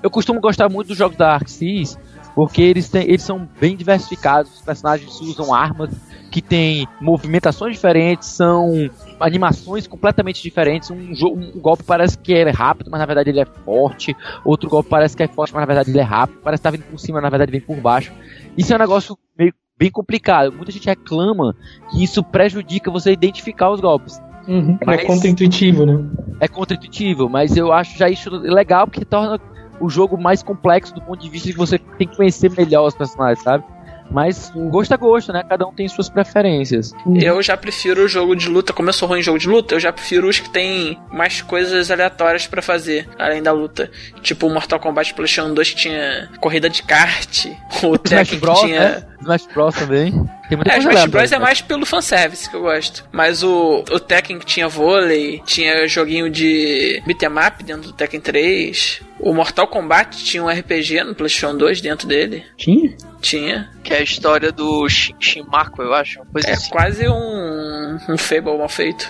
Eu 0.01 0.09
costumo 0.09 0.39
gostar 0.41 0.67
muito 0.69 0.89
dos 0.89 0.97
jogos 0.97 1.15
da 1.17 1.33
Arc 1.33 1.47
Sys 1.49 1.97
porque 2.36 2.61
eles, 2.61 2.89
têm, 2.89 3.03
eles 3.03 3.21
são 3.21 3.47
bem 3.59 3.75
diversificados, 3.75 4.53
os 4.55 4.61
personagens 4.61 5.19
usam 5.21 5.53
armas 5.53 5.91
que 6.31 6.41
têm 6.41 6.88
movimentações 6.99 7.75
diferentes, 7.75 8.29
são 8.29 8.89
animações 9.19 9.86
completamente 9.86 10.41
diferentes. 10.41 10.89
Um, 10.89 11.13
um 11.23 11.59
golpe 11.61 11.84
parece 11.84 12.17
que 12.17 12.34
é 12.34 12.49
rápido, 12.49 12.89
mas 12.89 12.99
na 12.99 13.05
verdade 13.05 13.29
ele 13.29 13.39
é 13.39 13.45
forte. 13.45 14.15
Outro 14.43 14.67
golpe 14.67 14.89
parece 14.89 15.15
que 15.15 15.21
é 15.21 15.27
forte, 15.27 15.53
mas 15.53 15.61
na 15.61 15.67
verdade 15.67 15.91
ele 15.91 15.99
é 15.99 16.03
rápido. 16.03 16.39
Parece 16.43 16.61
que 16.61 16.63
tá 16.63 16.71
vindo 16.71 16.86
por 16.86 16.99
cima, 16.99 17.17
mas 17.17 17.23
na 17.23 17.29
verdade 17.29 17.51
vem 17.51 17.61
por 17.61 17.77
baixo. 17.77 18.11
Isso 18.57 18.73
é 18.73 18.75
um 18.75 18.79
negócio 18.79 19.15
meio 19.38 19.53
bem 19.77 19.91
complicado. 19.91 20.51
Muita 20.51 20.71
gente 20.71 20.88
reclama 20.88 21.55
que 21.91 22.03
isso 22.03 22.23
prejudica 22.23 22.89
você 22.89 23.11
identificar 23.11 23.69
os 23.69 23.79
golpes. 23.79 24.19
Uhum. 24.47 24.77
Mas- 24.86 25.01
É 25.01 25.05
contra-intuitivo, 25.05 25.86
né? 25.86 26.03
É 26.39 26.47
contra-intuitivo, 26.47 27.29
mas 27.29 27.55
eu 27.55 27.71
acho 27.71 27.97
já 27.97 28.09
isso 28.09 28.29
legal 28.31 28.88
porque 28.88 29.05
torna 29.05 29.39
o 29.80 29.89
jogo 29.89 30.17
mais 30.17 30.41
complexo 30.43 30.93
do 30.93 31.01
ponto 31.01 31.21
de 31.21 31.30
vista 31.30 31.47
de 31.47 31.53
que 31.53 31.59
você 31.59 31.78
tem 31.78 32.07
que 32.07 32.15
conhecer 32.15 32.51
melhor 32.51 32.88
os 32.88 32.95
personagens, 32.95 33.43
sabe? 33.43 33.63
Mas 34.11 34.51
gosto 34.69 34.93
é 34.93 34.97
gosto, 34.97 35.32
né? 35.34 35.43
Cada 35.47 35.65
um 35.65 35.74
tem 35.74 35.88
suas 35.88 36.09
preferências. 36.09 36.91
Eu 37.15 37.41
já 37.41 37.55
prefiro 37.57 38.03
o 38.03 38.07
jogo 38.07 38.36
de 38.36 38.47
luta, 38.47 38.71
como 38.74 38.89
eu 38.89 38.93
sou 38.93 39.07
ruim 39.07 39.19
em 39.19 39.24
jogo 39.24 39.39
de 39.39 39.47
luta, 39.47 39.74
eu 39.74 39.80
já 39.80 39.91
prefiro 39.93 40.28
os 40.28 40.39
que 40.39 40.49
tem 40.49 40.99
mais 41.11 41.41
coisas 41.41 41.89
aleatórias 41.89 42.45
pra 42.45 42.61
fazer, 42.61 43.09
além 43.17 43.41
da 43.41 43.51
luta. 43.51 43.89
Tipo 44.21 44.47
o 44.47 44.49
Mortal 44.53 44.80
Kombat 44.80 45.13
PlayStation 45.13 45.53
2 45.53 45.69
que 45.71 45.76
tinha 45.76 46.30
corrida 46.39 46.69
de 46.69 46.84
kart, 46.84 47.45
o 47.82 47.97
Tekken 47.97 48.39
que 48.39 48.53
tinha. 48.55 48.80
né? 48.80 49.03
Smash 49.21 49.47
Bros 49.53 49.74
também. 49.76 50.11
Tem 50.49 50.57
muita 50.57 50.71
É, 50.71 50.76
coisa 50.76 50.89
Smash 50.89 51.05
Bros 51.09 51.24
é 51.32 51.36
cara. 51.36 51.43
mais 51.45 51.61
pelo 51.61 51.86
fanservice 51.86 52.49
que 52.49 52.55
eu 52.57 52.61
gosto. 52.61 53.05
Mas 53.11 53.41
o, 53.41 53.84
o 53.89 53.99
Tekken 53.99 54.38
que 54.38 54.45
tinha 54.45 54.67
vôlei, 54.67 55.41
tinha 55.45 55.88
joguinho 55.88 56.30
de 56.30 57.01
beat'em 57.07 57.30
up 57.30 57.63
dentro 57.63 57.84
do 57.84 57.93
Tekken 57.93 58.19
3. 58.19 59.01
O 59.26 59.34
Mortal 59.34 59.67
Kombat 59.67 60.24
tinha 60.24 60.43
um 60.43 60.49
RPG 60.49 61.03
no 61.03 61.15
PlayStation 61.15 61.55
2 61.55 61.80
dentro 61.82 62.05
dele. 62.07 62.43
Tinha? 62.57 62.93
Tinha. 63.21 63.69
Que 63.82 63.93
é 63.93 63.97
a 63.99 64.03
história 64.03 64.51
do 64.51 64.88
Shin- 64.89 65.15
Shinmaku, 65.19 65.82
eu 65.82 65.93
acho. 65.93 66.19
Uma 66.19 66.26
coisa 66.26 66.49
É 66.49 66.51
assim. 66.53 66.69
quase 66.69 67.07
um, 67.07 67.97
um 68.09 68.17
Fable 68.17 68.57
mal 68.57 68.67
feito. 68.67 69.09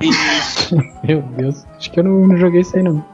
Meu 1.02 1.22
Deus. 1.22 1.64
Acho 1.76 1.90
que 1.90 2.00
eu 2.00 2.04
não, 2.04 2.26
não 2.26 2.36
joguei 2.36 2.60
isso 2.60 2.76
aí, 2.76 2.82
não. 2.82 3.04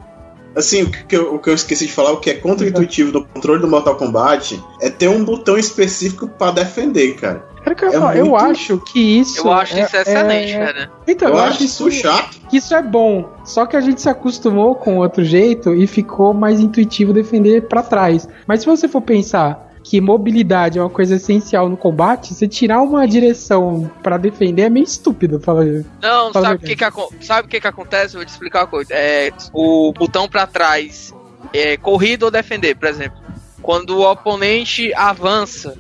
Assim, 0.57 0.83
o 0.83 0.91
que, 0.91 1.17
eu, 1.17 1.35
o 1.35 1.39
que 1.39 1.49
eu 1.51 1.55
esqueci 1.55 1.87
de 1.87 1.93
falar, 1.93 2.13
o 2.13 2.19
que 2.21 2.31
é 2.31 2.35
contra-intuitivo 2.35 3.11
do 3.13 3.25
controle 3.25 3.61
do 3.61 3.69
Mortal 3.69 3.97
Kombat 3.97 4.63
é 4.81 4.91
ter 4.91 5.09
um 5.09 5.25
botão 5.25 5.57
específico 5.57 6.29
pra 6.29 6.51
defender, 6.51 7.15
cara. 7.17 7.51
Cara, 7.65 7.77
eu, 7.81 7.91
ia 7.91 7.97
É 7.97 8.01
falar, 8.01 8.17
eu 8.17 8.27
muito- 8.27 8.45
acho 8.45 8.79
que 8.79 9.01
isso. 9.21 9.47
Eu 9.47 9.53
acho 9.53 9.79
isso 9.79 9.97
excelente, 9.97 10.53
é- 10.53 10.59
cara. 10.67 10.91
Então, 11.07 11.29
Eu 11.29 11.39
acho 11.39 11.63
isso 11.63 11.91
chato. 11.93 12.41
que 12.51 12.57
isso 12.57 12.75
é 12.75 12.83
bom. 12.83 13.31
Só 13.45 13.67
que 13.67 13.77
a 13.77 13.81
gente 13.81 14.03
se 14.03 14.09
acostumou 14.09 14.75
com 14.75 14.99
outro 14.99 15.23
jeito 15.25 15.73
e 15.73 15.87
ficou 15.87 16.35
mais 16.35 16.59
intuitivo 16.59 17.13
defender 17.13 17.69
pra 17.69 17.83
trás. 17.83 18.29
Mas 18.49 18.61
se 18.61 18.67
você 18.67 18.89
for 18.89 19.01
pensar 19.01 19.72
que 19.93 20.01
mobilidade 20.01 20.79
é 20.79 20.83
uma 20.83 20.89
coisa 20.89 21.17
essencial 21.17 21.69
no 21.69 21.77
combate, 21.77 22.33
você 22.33 22.49
tirar 22.49 22.81
uma 22.81 23.07
direção 23.07 23.91
pra 24.03 24.17
defender 24.17 24.63
é 24.63 24.71
meio 24.71 24.85
estúpido, 24.85 25.39
fala. 25.39 25.67
Não, 26.01 26.33
Fala 26.33 26.49
sabe 26.49 26.65
o 26.65 26.67
que 26.67 26.77
que, 26.77 27.27
sabe 27.27 27.47
o 27.47 27.51
que 27.51 27.61
que 27.61 27.69
acontece? 27.69 28.17
Vou 28.17 28.25
te 28.25 28.31
explicar 28.31 28.61
uma 28.61 28.69
coisa. 28.69 28.89
É, 28.95 29.31
o 29.53 29.93
botão 29.93 30.27
pra 30.27 30.47
trás 30.47 31.13
é 31.53 31.77
corrida 31.77 32.25
ou 32.25 32.31
defender, 32.31 32.75
por 32.75 32.89
exemplo. 32.89 33.19
Quando 33.61 33.99
o 33.99 34.11
oponente 34.11 34.95
avança, 34.95 35.77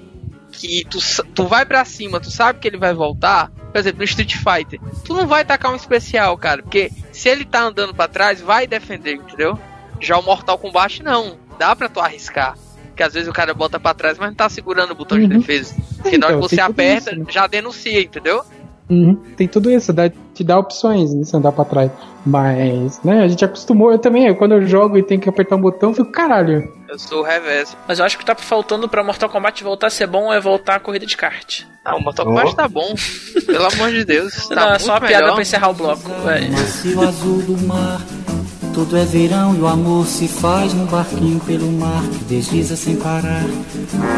que 0.52 0.84
tu, 0.90 0.98
tu 1.34 1.46
vai 1.46 1.64
pra 1.64 1.82
cima, 1.82 2.20
tu 2.20 2.30
sabe 2.30 2.58
que 2.58 2.68
ele 2.68 2.76
vai 2.76 2.92
voltar, 2.92 3.50
por 3.72 3.78
exemplo, 3.78 4.00
no 4.00 4.04
Street 4.04 4.36
Fighter, 4.36 4.78
tu 5.06 5.14
não 5.14 5.26
vai 5.26 5.42
tacar 5.42 5.72
um 5.72 5.76
especial, 5.76 6.36
cara, 6.36 6.62
porque 6.62 6.92
se 7.12 7.30
ele 7.30 7.46
tá 7.46 7.62
andando 7.62 7.94
pra 7.94 8.08
trás, 8.08 8.42
vai 8.42 8.66
defender, 8.66 9.14
entendeu? 9.14 9.58
Já 9.98 10.18
o 10.18 10.22
Mortal 10.22 10.58
Kombat 10.58 11.02
não, 11.02 11.38
dá 11.58 11.74
pra 11.74 11.88
tu 11.88 11.98
arriscar. 11.98 12.58
Porque 12.92 13.02
às 13.02 13.14
vezes 13.14 13.28
o 13.28 13.32
cara 13.32 13.52
bota 13.54 13.80
pra 13.80 13.94
trás, 13.94 14.18
mas 14.18 14.28
não 14.28 14.34
tá 14.36 14.48
segurando 14.48 14.90
o 14.92 14.94
botão 14.94 15.18
de 15.18 15.24
Uhum. 15.24 15.38
defesa. 15.40 15.74
Porque 16.00 16.16
na 16.18 16.26
hora 16.26 16.36
Então, 16.36 16.48
que 16.48 16.54
você 16.54 16.60
aperta, 16.60 17.10
isso, 17.10 17.18
né? 17.20 17.26
já 17.30 17.46
denuncia, 17.46 18.00
entendeu? 18.00 18.42
Uhum, 18.90 19.14
Tem 19.36 19.48
tudo 19.48 19.70
isso, 19.70 19.90
dá, 19.92 20.10
te 20.34 20.44
dá 20.44 20.58
opções 20.58 21.14
né, 21.14 21.24
se 21.24 21.34
andar 21.34 21.52
pra 21.52 21.64
trás. 21.64 21.90
Mas, 22.26 23.00
né, 23.02 23.22
a 23.22 23.28
gente 23.28 23.42
acostumou, 23.44 23.90
eu 23.90 23.98
também, 23.98 24.32
quando 24.34 24.52
eu 24.52 24.66
jogo 24.66 24.98
e 24.98 25.02
tenho 25.02 25.20
que 25.20 25.28
apertar 25.28 25.56
um 25.56 25.60
botão, 25.60 25.90
eu 25.90 25.94
fico, 25.94 26.12
caralho. 26.12 26.70
Eu 26.88 26.98
sou 26.98 27.20
o 27.20 27.22
reverso. 27.22 27.74
Mas 27.88 27.98
eu 27.98 28.04
acho 28.04 28.18
que 28.18 28.24
tá 28.24 28.34
faltando 28.34 28.86
pra 28.88 29.02
Mortal 29.02 29.30
Kombat 29.30 29.64
voltar 29.64 29.86
a 29.86 29.90
ser 29.90 30.06
bom 30.06 30.30
é 30.32 30.38
voltar 30.38 30.74
a 30.76 30.80
corrida 30.80 31.06
de 31.06 31.16
kart. 31.16 31.62
Ah, 31.84 31.96
o 31.96 32.00
Mortal 32.02 32.26
Kombat 32.26 32.50
Oh. 32.52 32.54
tá 32.54 32.68
bom. 32.68 32.94
Pelo 33.46 33.66
amor 33.66 33.90
de 33.90 34.04
Deus. 34.04 34.34
Tá 34.50 34.54
Não, 34.54 34.72
é 34.74 34.78
só 34.78 34.92
uma 34.92 35.00
piada 35.00 35.22
melhor. 35.22 35.34
pra 35.34 35.42
encerrar 35.42 35.70
o 35.70 35.74
bloco. 35.74 36.10
Macio 36.50 37.00
azul 37.08 37.42
do 37.42 37.56
mar, 37.66 38.00
tudo 38.74 38.96
é 38.96 39.04
verão 39.04 39.54
e 39.54 39.60
o 39.60 39.66
amor 39.66 40.06
se 40.06 40.26
faz 40.26 40.72
num 40.74 40.86
barquinho 40.86 41.40
pelo 41.40 41.70
mar 41.72 42.02
que 42.02 42.24
desliza 42.24 42.76
sem 42.76 42.96
parar. 42.96 43.44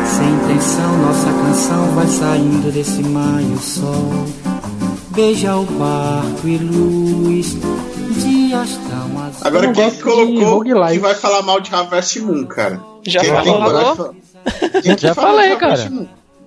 Sem 0.07 0.29
intenção, 0.29 0.99
nossa 0.99 1.33
canção 1.33 1.95
vai 1.95 2.07
saindo 2.07 2.73
desse 2.73 3.03
mar 3.03 3.41
e 3.43 3.53
o 3.53 3.59
sol 3.59 4.25
beija 5.15 5.57
o 5.57 5.65
barco 5.65 6.47
e 6.47 6.59
luz. 6.59 7.57
Dias 8.17 8.79
tão 8.89 9.23
azuis. 9.23 9.43
Agora 9.47 9.73
quem 9.73 9.91
colocou 9.93 10.63
que 10.63 10.75
vai 10.75 11.15
falar 11.15 11.43
mal 11.43 11.61
de 11.61 11.75
Harvest 11.75 12.21
Moon, 12.21 12.45
cara? 12.47 12.81
Já 13.07 13.21
Quem 13.21 13.31
falou. 13.31 14.15
Já 14.99 15.15
falei, 15.15 15.57
cara. 15.57 15.91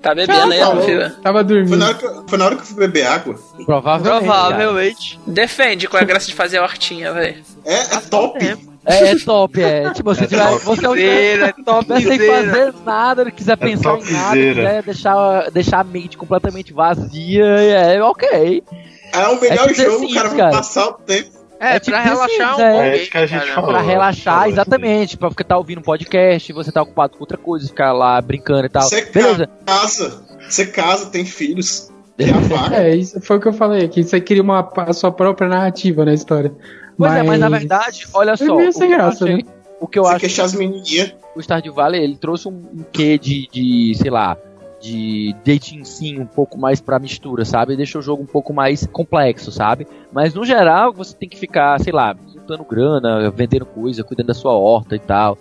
Tá 0.01 0.13
bebendo 0.13 0.53
aí, 0.53 0.59
não? 0.59 1.09
Tava 1.21 1.39
Foi 1.39 1.43
dormindo. 1.43 1.77
na, 1.77 1.85
hora 1.87 1.93
que, 1.95 2.05
eu- 2.05 2.23
foi 2.27 2.37
na 2.37 2.45
hora 2.45 2.55
que 2.55 2.61
eu 2.61 2.65
fui 2.65 2.75
beber 2.77 3.05
água. 3.07 3.35
Provavelmente. 3.65 4.23
Provavelmente. 4.25 5.19
Defende 5.27 5.87
qual 5.87 5.99
é 5.99 6.03
a 6.03 6.07
graça 6.07 6.27
de 6.27 6.35
fazer 6.35 6.57
a 6.59 6.63
hortinha, 6.63 7.11
velho. 7.13 7.43
É, 7.65 7.95
é 7.95 7.99
top. 8.09 8.57
É, 8.85 9.11
é 9.11 9.15
top, 9.19 9.61
é. 9.61 9.89
Tipo, 9.91 10.15
se 10.15 10.27
tiver. 10.27 10.49
Você 10.59 10.85
é 10.85 10.89
o 10.89 10.93
Topzera, 10.93 11.53
tiver 11.97 12.01
sem 12.17 12.19
fazer 12.19 12.73
nada, 12.85 13.25
não 13.25 13.31
quiser 13.31 13.57
pensar 13.57 13.97
em 13.97 14.11
nada, 14.13 14.37
quiser 14.37 14.83
deixar, 14.83 15.51
deixar 15.51 15.79
a 15.79 15.83
mente 15.83 16.15
completamente 16.17 16.71
vazia, 16.71 17.43
é 17.45 18.01
ok. 18.01 18.63
É 19.13 19.27
o 19.27 19.41
melhor 19.41 19.65
É 19.69 19.73
tipo 19.73 19.81
jogo, 19.91 19.99
Sims, 19.99 20.13
cara, 20.13 20.29
pra 20.29 20.37
cara. 20.37 20.51
passar 20.51 20.87
o 20.87 20.93
tempo. 20.93 21.36
É, 21.59 21.75
É 21.75 21.79
tipo 21.79 21.91
pra 21.97 22.03
The 22.03 22.09
relaxar 22.09 22.57
um 22.57 22.61
é. 22.61 22.71
pouco. 22.71 22.85
É 22.87 23.05
que 23.05 23.17
a 23.17 23.25
gente 23.25 23.51
falou. 23.51 23.69
Pra 23.71 23.81
relaxar, 23.81 24.33
falou 24.35 24.49
exatamente. 24.49 25.17
Pra 25.17 25.29
ficar 25.29 25.43
tá 25.43 25.57
ouvindo 25.57 25.81
podcast, 25.81 26.53
você 26.53 26.71
tá 26.71 26.81
ocupado 26.81 27.13
com 27.13 27.19
outra 27.23 27.37
coisa, 27.37 27.67
ficar 27.67 27.91
lá 27.93 28.21
brincando 28.21 28.65
e 28.65 28.69
tal. 28.69 28.83
Você 28.83 29.05
Beleza. 29.05 29.49
casa, 29.65 30.23
você 30.47 30.65
casa, 30.67 31.09
tem 31.09 31.25
filhos. 31.25 31.89
É, 32.73 32.95
isso 32.95 33.21
foi 33.21 33.37
o 33.37 33.39
que 33.39 33.47
eu 33.47 33.53
falei, 33.53 33.87
que 33.87 34.03
você 34.03 34.19
cria 34.19 34.41
uma, 34.41 34.67
a 34.77 34.91
sua 34.93 35.11
própria 35.11 35.47
narrativa 35.47 36.03
na 36.03 36.13
história. 36.15 36.51
Pois 36.97 37.13
é, 37.13 37.21
mas 37.21 37.39
na 37.39 37.47
verdade, 37.47 38.07
olha 38.11 38.31
É 38.31 38.35
só. 38.37 38.55
meio 38.55 38.69
o 38.69 38.73
sem 38.73 38.87
que 38.87 38.93
eu 38.93 38.97
graça, 38.97 39.23
achei- 39.25 39.37
né? 39.37 39.43
O 39.79 39.87
que 39.87 39.99
eu 39.99 40.03
Você 40.03 40.09
acho 40.09 40.19
queixar 40.21 40.45
as 40.45 40.53
menininhas. 40.55 41.13
o 41.35 41.39
Stardew 41.39 41.75
Valley, 41.75 42.03
ele 42.03 42.17
trouxe 42.17 42.47
um, 42.47 42.53
um 42.53 42.83
quê 42.91 43.19
de, 43.19 43.47
de, 43.51 43.93
sei 44.01 44.09
lá, 44.09 44.35
de 44.79 45.35
dating 45.45 45.83
sim 45.83 46.19
um 46.19 46.25
pouco 46.25 46.57
mais 46.57 46.79
pra 46.79 46.99
mistura, 46.99 47.43
sabe? 47.45 47.75
Deixa 47.75 47.97
o 47.97 48.01
jogo 48.01 48.23
um 48.23 48.27
pouco 48.27 48.53
mais 48.53 48.85
complexo, 48.87 49.51
sabe? 49.51 49.87
Mas 50.11 50.33
no 50.33 50.45
geral, 50.45 50.93
você 50.93 51.15
tem 51.15 51.27
que 51.27 51.37
ficar, 51.37 51.79
sei 51.79 51.91
lá, 51.93 52.15
juntando 52.33 52.63
grana, 52.63 53.29
vendendo 53.31 53.65
coisa, 53.65 54.03
cuidando 54.03 54.27
da 54.27 54.33
sua 54.33 54.53
horta 54.53 54.95
e 54.95 54.99
tal. 54.99 55.37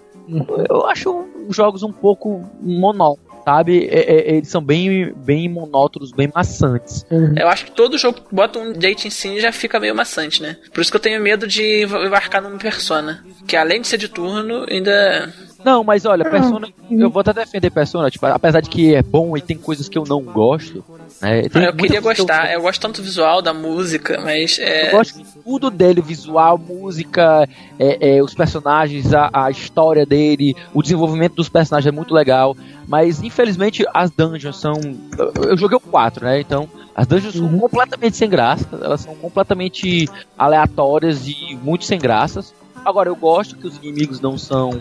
Eu 0.69 0.87
acho 0.87 1.25
os 1.49 1.55
jogos 1.55 1.83
um 1.85 1.93
pouco 1.93 2.43
monótonos, 2.61 3.25
sabe? 3.45 3.87
É- 3.87 4.13
é- 4.33 4.37
eles 4.39 4.49
são 4.49 4.61
bem, 4.61 5.13
bem 5.15 5.49
monótonos, 5.49 6.11
bem 6.11 6.29
maçantes. 6.35 7.07
Eu 7.37 7.47
acho 7.47 7.67
que 7.67 7.71
todo 7.71 7.97
jogo 7.97 8.21
que 8.23 8.35
bota 8.35 8.59
um 8.59 8.73
dating 8.73 9.11
sim 9.11 9.39
já 9.39 9.53
fica 9.53 9.79
meio 9.79 9.95
maçante, 9.95 10.43
né? 10.43 10.57
Por 10.75 10.81
isso 10.81 10.91
que 10.91 10.97
eu 10.97 11.01
tenho 11.01 11.23
medo 11.23 11.47
de 11.47 11.85
embarcar 11.85 12.43
numa 12.43 12.59
persona. 12.59 13.25
Que 13.47 13.55
além 13.55 13.81
de 13.81 13.87
ser 13.87 13.99
de 13.99 14.09
turno, 14.09 14.67
ainda. 14.69 15.33
Não, 15.67 15.83
mas 15.83 16.05
olha, 16.05 16.25
Persona, 16.31 16.69
eu 16.89 17.11
vou 17.11 17.21
até 17.23 17.33
defender 17.33 17.71
Persona, 17.71 18.09
tipo, 18.09 18.25
apesar 18.27 18.61
de 18.61 18.71
que 18.71 18.95
é 18.95 19.03
bom 19.03 19.37
e 19.37 19.41
tem 19.43 19.59
coisas 19.59 19.89
que 19.89 19.99
eu 19.99 20.05
não 20.07 20.23
gosto, 20.23 20.85
né? 21.21 21.49
Tem 21.49 21.65
eu 21.65 21.75
queria 21.75 22.01
coisa 22.01 22.15
que 22.15 22.21
eu- 22.21 22.27
gostar. 22.27 22.53
Eu 22.53 22.61
gosto 22.63 22.81
tanto 22.81 23.01
do 23.01 23.05
visual, 23.05 23.43
da 23.43 23.53
música, 23.53 24.21
mas 24.23 24.61
é. 24.61 24.87
Eu 24.87 24.93
gosto 24.93 25.19
de 25.19 25.25
tudo 25.43 25.69
dele, 25.69 26.01
visual, 26.01 26.57
música, 26.57 27.49
é, 27.81 28.17
é, 28.19 28.23
os 28.23 28.33
personagens, 28.33 29.13
a, 29.13 29.29
a 29.33 29.51
história 29.51 30.07
dele, 30.07 30.55
o 30.73 30.83
desenvolvimento 30.83 31.35
dos 31.35 31.49
personagens 31.49 31.93
é 31.93 31.95
muito 31.95 32.15
legal. 32.15 32.57
Mas 32.87 33.21
infelizmente 33.21 33.85
as 33.93 34.09
dungeons 34.13 34.61
são. 34.61 34.75
eu- 35.49 35.57
joguei 35.57 35.77
o 35.77 35.81
4, 35.81 36.25
né? 36.25 36.39
Então 36.41 36.69
as 36.95 37.09
dungeons 37.09 37.35
são 37.35 37.59
completamente 37.59 38.17
sem 38.17 38.31
graça, 38.31 38.65
elas 38.81 39.01
são 39.01 39.17
completamente 39.17 40.09
aleatórias 40.39 41.27
e 41.27 41.59
muito 41.61 41.85
sem 41.85 41.99
graças. 41.99 42.55
Agora 42.85 43.09
eu 43.09 43.17
gosto 43.17 43.57
que 43.57 43.67
os 43.67 43.77
inimigos 43.79 44.21
não 44.21 44.39
são 44.39 44.79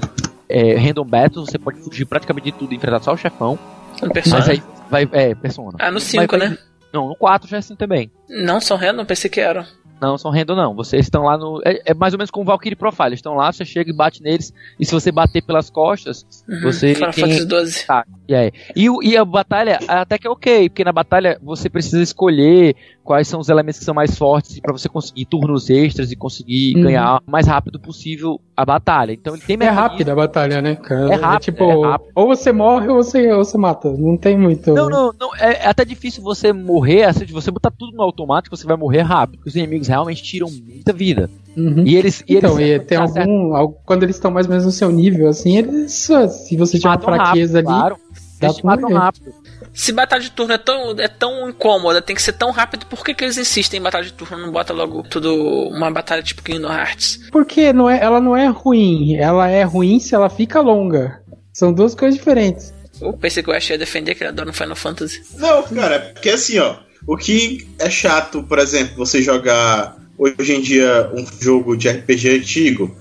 é, 0.50 0.76
random 0.78 1.06
battles, 1.06 1.50
você 1.50 1.58
pode 1.58 1.80
fugir 1.82 2.06
praticamente 2.06 2.52
de 2.52 2.58
tudo 2.58 2.74
e 2.74 2.76
enfrentar 2.76 3.02
só 3.02 3.14
o 3.14 3.18
chefão. 3.18 3.58
No 4.02 4.12
Persona? 4.12 4.40
Mas 4.40 4.50
aí 4.50 4.64
vai. 4.90 5.10
É, 5.12 5.34
persona. 5.36 5.78
Ah, 5.80 5.88
no 5.88 5.94
Mas 5.96 6.04
5, 6.04 6.38
vai- 6.38 6.50
né? 6.50 6.58
Não, 6.94 7.08
no 7.10 7.16
4 7.16 7.50
já 7.50 7.58
é 7.58 7.60
assim 7.60 7.76
também. 7.76 8.12
Não 8.30 8.60
são 8.62 8.78
random, 8.78 9.06
pensei 9.06 9.30
que 9.30 9.40
eram. 9.42 9.66
Não, 10.02 10.18
são 10.18 10.30
random 10.30 10.56
não. 10.56 10.76
Vocês 10.76 11.06
estão 11.06 11.24
lá 11.24 11.38
no. 11.38 11.62
É, 11.66 11.82
é 11.86 11.94
mais 11.94 12.14
ou 12.14 12.18
menos 12.18 12.30
como 12.30 12.44
o 12.44 12.46
Valkyrie 12.48 12.76
Profile. 12.76 13.08
Eles 13.10 13.20
estão 13.20 13.34
lá, 13.36 13.52
você 13.52 13.64
chega 13.64 13.90
e 13.90 13.94
bate 13.94 14.22
neles. 14.22 14.54
E 14.78 14.86
se 14.86 14.92
você 14.92 15.10
bater 15.12 15.42
pelas 15.42 15.70
costas, 15.70 16.26
Uhum. 16.48 16.62
você. 16.62 16.94
Final 16.94 17.14
Fantasy 17.14 17.48
XII. 17.72 17.86
Tá, 17.88 18.06
e 18.28 18.34
aí? 18.36 18.52
E, 18.76 18.90
o- 18.90 19.02
e 19.04 19.16
a 19.18 19.24
batalha 19.26 19.80
até 19.88 20.18
que 20.18 20.28
é 20.28 20.30
ok, 20.30 20.70
porque 20.70 20.84
na 20.84 20.92
batalha 20.92 21.38
você 21.42 21.70
precisa 21.70 22.02
escolher 22.02 22.76
quais 23.04 23.28
são 23.28 23.40
os 23.40 23.50
elementos 23.50 23.80
que 23.80 23.86
são 23.86 23.94
mais 23.94 24.18
fortes 24.18 24.60
pra 24.60 24.74
você 24.74 24.90
conseguir 24.90 25.26
turnos 25.26 25.70
extras 25.70 26.12
e 26.12 26.16
conseguir 26.16 26.76
Uhum. 26.76 26.82
ganhar 26.84 27.18
o 27.28 27.32
mais 27.32 27.46
rápido 27.48 27.80
possível 27.80 28.40
a 28.58 28.66
batalha. 28.66 29.12
Então 29.14 29.36
ele 29.36 29.44
tem 29.44 29.58
É 29.62 29.70
rápida 29.70 30.12
a 30.12 30.16
batalha, 30.16 30.62
né, 30.62 30.76
cara? 30.76 31.14
É 31.14 31.16
rápido, 31.16 31.54
tipo, 31.56 31.64
é 31.64 31.88
rápido. 31.88 32.12
ou 32.16 32.28
você 32.28 32.52
morre 32.52 32.88
ou 32.88 32.96
você, 33.04 33.32
ou 33.32 33.44
você 33.44 33.58
mata. 33.58 33.92
Não 33.92 34.18
tem 34.18 34.38
muito. 34.38 34.74
Não, 34.74 34.90
não, 34.90 35.14
não. 35.20 35.36
É, 35.36 35.66
é 35.66 35.68
até 35.68 35.86
difícil 35.86 36.24
você 36.24 36.52
morrer, 36.52 37.04
assim, 37.04 37.26
de 37.26 37.34
você 37.34 37.52
botar 37.52 37.70
tudo 37.72 37.96
no 37.96 38.02
automático, 38.02 38.56
você 38.56 38.66
vai 38.66 38.76
morrer 38.78 39.02
rápido. 39.02 39.38
Porque 39.38 39.50
os 39.50 39.56
inimigos 39.56 39.88
realmente 39.88 40.24
tiram 40.24 40.48
muita 40.50 40.92
vida. 40.92 41.30
Uhum. 41.56 41.84
E 41.86 41.96
eles. 41.96 42.24
E 42.28 42.36
então, 42.38 42.60
eles 42.60 42.84
e 42.84 42.86
tem 42.86 42.98
algum, 42.98 43.56
al- 43.56 43.72
Quando 43.86 44.04
eles 44.04 44.16
estão 44.16 44.32
mais 44.32 44.46
ou 44.46 44.52
menos 44.52 44.66
no 44.66 44.72
seu 44.72 44.90
nível, 44.92 45.28
assim, 45.30 45.58
eles. 45.58 45.92
Se 45.94 46.56
você 46.58 46.78
tiver 46.78 46.90
uma 46.90 47.00
fraqueza 47.00 47.60
rápido, 47.60 47.70
ali. 47.70 47.80
claro. 47.80 47.98
dá 48.40 48.48
Eles 48.48 48.62
matam 48.62 48.94
rápido. 48.94 49.34
Se 49.74 49.92
batalha 49.92 50.22
de 50.22 50.32
turno 50.32 50.54
é 50.54 50.58
tão, 50.58 50.92
é 50.98 51.08
tão 51.10 51.50
incômoda, 51.50 52.02
tem 52.02 52.16
que 52.16 52.22
ser 52.22 52.32
tão 52.32 52.50
rápido, 52.52 52.86
por 52.86 53.04
que, 53.04 53.14
que 53.14 53.26
eles 53.26 53.38
insistem 53.38 53.80
em 53.80 53.84
batalha 53.84 54.06
de 54.06 54.14
turno? 54.14 54.38
Não 54.38 54.52
bota 54.52 54.72
logo 54.72 55.04
tudo 55.04 55.34
uma 55.36 55.92
batalha 55.92 56.24
tipo 56.24 56.42
Kingdom 56.42 56.72
Hearts? 56.72 57.20
Porque 57.30 57.74
não 57.74 57.90
é, 57.90 58.02
ela 58.02 58.22
não 58.22 58.38
é 58.38 58.48
ruim. 58.48 59.16
Ela 59.18 59.50
é 59.50 59.64
ruim 59.64 60.00
se 60.00 60.16
ela 60.16 60.30
fica 60.30 60.62
longa. 60.62 61.20
São 61.52 61.74
duas 61.74 61.94
coisas 61.94 62.18
diferentes. 62.18 62.74
Eu 63.02 63.12
pensei 63.14 63.44
que 63.44 63.50
eu 63.50 63.54
achei 63.54 63.74
ia 63.76 63.78
defender 63.78 64.16
que 64.16 64.24
ele 64.24 64.30
adora 64.30 64.48
no 64.48 64.54
Final 64.54 64.76
Fantasy. 64.78 65.22
Não, 65.38 65.64
cara, 65.64 65.96
é 65.96 66.00
porque 66.00 66.30
assim, 66.30 66.58
ó, 66.60 66.78
o 67.06 67.18
que 67.18 67.68
é 67.78 67.90
chato, 67.90 68.44
por 68.44 68.60
exemplo, 68.60 68.96
você 68.96 69.22
jogar 69.22 69.98
hoje 70.18 70.54
em 70.56 70.62
dia 70.62 71.10
um 71.14 71.26
jogo 71.42 71.76
de 71.76 71.90
RPG 71.90 72.38
antigo, 72.40 72.96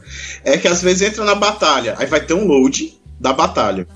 é 0.44 0.56
que 0.58 0.68
às 0.68 0.82
vezes 0.82 1.02
entra 1.08 1.24
na 1.24 1.34
batalha, 1.34 1.94
aí 1.98 2.06
vai 2.06 2.20
ter 2.20 2.34
um 2.34 2.46
load 2.46 2.94
da 3.20 3.32
batalha. 3.32 3.86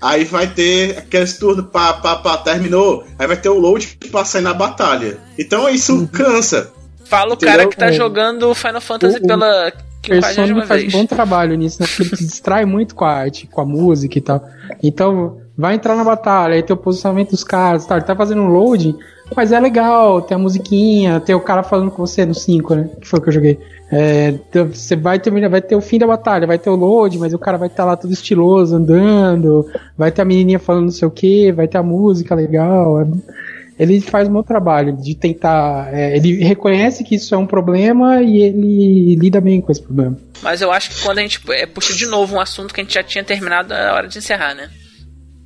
Aí 0.00 0.24
vai 0.24 0.46
ter 0.46 0.96
aqueles 0.98 1.36
turnos, 1.38 1.66
pá, 1.72 1.92
pá, 1.94 2.14
pá, 2.16 2.36
terminou. 2.38 3.04
Aí 3.18 3.26
vai 3.26 3.36
ter 3.36 3.48
o 3.48 3.58
load 3.58 3.98
pra 4.12 4.24
sair 4.24 4.42
na 4.42 4.54
batalha. 4.54 5.18
Então 5.36 5.68
isso 5.68 6.06
cansa. 6.12 6.72
Fala 7.04 7.30
o 7.30 7.34
Entendeu? 7.34 7.56
cara 7.56 7.68
que 7.68 7.76
tá 7.76 7.86
É. 7.86 7.92
jogando 7.92 8.54
Final 8.54 8.80
Fantasy 8.80 9.16
O- 9.16 9.24
o 9.24 9.26
pela 9.26 9.72
Persona 9.72 9.82
quinquagésima 10.02 10.66
faz 10.66 10.80
um 10.82 10.84
vez. 10.84 10.92
bom 10.92 11.06
trabalho 11.06 11.56
nisso, 11.56 11.82
né? 11.82 11.88
Porque 11.88 12.02
ele 12.02 12.16
se 12.16 12.26
distrai 12.28 12.64
muito 12.64 12.94
com 12.94 13.04
a 13.04 13.12
arte, 13.12 13.48
com 13.48 13.60
a 13.60 13.64
música 13.64 14.16
e 14.16 14.20
tal. 14.20 14.46
Então, 14.82 15.40
vai 15.56 15.74
entrar 15.74 15.96
na 15.96 16.04
batalha, 16.04 16.54
aí 16.54 16.62
tem 16.62 16.74
o 16.74 16.78
posicionamento 16.78 17.30
dos 17.30 17.42
caras, 17.42 17.84
tá? 17.84 17.96
Ele 17.96 18.04
tá 18.04 18.14
fazendo 18.14 18.42
um 18.42 18.46
loading, 18.48 18.96
mas 19.34 19.52
é 19.52 19.60
legal, 19.60 20.22
tem 20.22 20.34
a 20.34 20.38
musiquinha, 20.38 21.20
tem 21.20 21.34
o 21.34 21.40
cara 21.40 21.62
falando 21.62 21.90
com 21.90 22.04
você 22.04 22.24
no 22.24 22.34
5, 22.34 22.74
né? 22.74 22.90
Que 23.00 23.06
foi 23.06 23.18
o 23.18 23.22
que 23.22 23.28
eu 23.28 23.32
joguei. 23.32 23.58
É, 23.90 24.28
então, 24.28 24.66
você 24.66 24.94
vai 24.96 25.18
terminar, 25.18 25.48
vai 25.48 25.62
ter 25.62 25.76
o 25.76 25.80
fim 25.80 25.98
da 25.98 26.06
batalha, 26.06 26.46
vai 26.46 26.58
ter 26.58 26.70
o 26.70 26.76
load, 26.76 27.18
mas 27.18 27.32
o 27.32 27.38
cara 27.38 27.56
vai 27.56 27.68
estar 27.68 27.84
lá 27.84 27.96
todo 27.96 28.12
estiloso, 28.12 28.76
andando, 28.76 29.66
vai 29.96 30.10
ter 30.10 30.22
a 30.22 30.24
menininha 30.24 30.58
falando 30.58 30.84
não 30.84 30.90
sei 30.90 31.08
o 31.08 31.10
que, 31.10 31.52
vai 31.52 31.66
ter 31.68 31.78
a 31.78 31.82
música 31.82 32.34
legal. 32.34 33.00
é- 33.00 33.06
ele 33.78 34.00
faz 34.00 34.28
um 34.28 34.32
bom 34.32 34.42
trabalho 34.42 34.96
de 34.96 35.14
tentar. 35.14 35.88
é, 35.94 36.16
ele 36.16 36.42
reconhece 36.42 37.04
que 37.04 37.14
isso 37.14 37.32
é 37.32 37.38
um 37.38 37.46
problema 37.46 38.20
e 38.20 38.38
ele 38.38 39.14
lida 39.14 39.40
bem 39.40 39.60
com 39.60 39.70
esse 39.70 39.80
problema. 39.80 40.18
Mas 40.42 40.60
eu 40.60 40.72
acho 40.72 40.90
que 40.90 41.02
quando 41.02 41.18
a 41.18 41.22
gente 41.22 41.40
é, 41.50 41.64
puxa 41.64 41.94
de 41.94 42.06
novo 42.06 42.34
um 42.34 42.40
assunto 42.40 42.74
que 42.74 42.80
a 42.80 42.84
gente 42.84 42.94
já 42.94 43.04
tinha 43.04 43.22
terminado, 43.22 43.72
é 43.72 43.92
hora 43.92 44.08
de 44.08 44.18
encerrar, 44.18 44.54
né? 44.54 44.68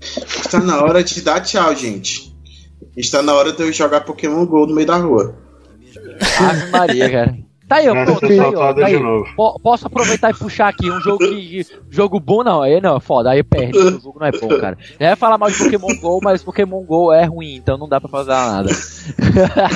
Está 0.00 0.60
na 0.60 0.82
hora 0.82 1.04
de 1.04 1.20
dar 1.20 1.40
tchau, 1.40 1.74
gente. 1.76 2.31
Está 2.96 3.22
na 3.22 3.34
hora 3.34 3.52
de 3.52 3.62
eu 3.62 3.72
jogar 3.72 4.02
Pokémon 4.02 4.44
GO 4.46 4.66
no 4.66 4.74
meio 4.74 4.86
da 4.86 4.96
rua. 4.96 5.34
Ave 6.40 6.70
Maria, 6.70 7.10
cara. 7.10 7.38
Tá 7.68 7.76
aí, 7.76 7.84
ser 7.84 7.90
tá 7.94 8.26
aí, 8.26 8.40
ó, 8.54 8.74
tá 8.74 8.86
aí. 8.86 8.96
de 8.96 9.02
novo. 9.02 9.26
Po- 9.34 9.58
Posso 9.60 9.86
aproveitar 9.86 10.30
e 10.30 10.34
puxar 10.34 10.68
aqui 10.68 10.90
um 10.90 11.00
jogo 11.00 11.20
que. 11.26 11.64
Jogo 11.88 12.20
bom 12.20 12.44
não, 12.44 12.60
aí 12.60 12.82
não, 12.82 12.98
é 12.98 13.00
foda, 13.00 13.30
aí 13.30 13.42
perde, 13.42 13.78
o 13.78 13.98
jogo 13.98 14.18
não 14.20 14.26
é 14.26 14.30
bom, 14.32 14.48
cara. 14.60 14.76
Já 15.00 15.08
ia 15.10 15.16
falar 15.16 15.38
mal 15.38 15.50
de 15.50 15.56
Pokémon 15.56 15.88
GO, 15.98 16.20
mas 16.22 16.42
Pokémon 16.42 16.82
GO 16.82 17.10
é 17.14 17.24
ruim, 17.24 17.54
então 17.54 17.78
não 17.78 17.88
dá 17.88 17.98
pra 17.98 18.10
fazer 18.10 18.30
nada. 18.32 18.68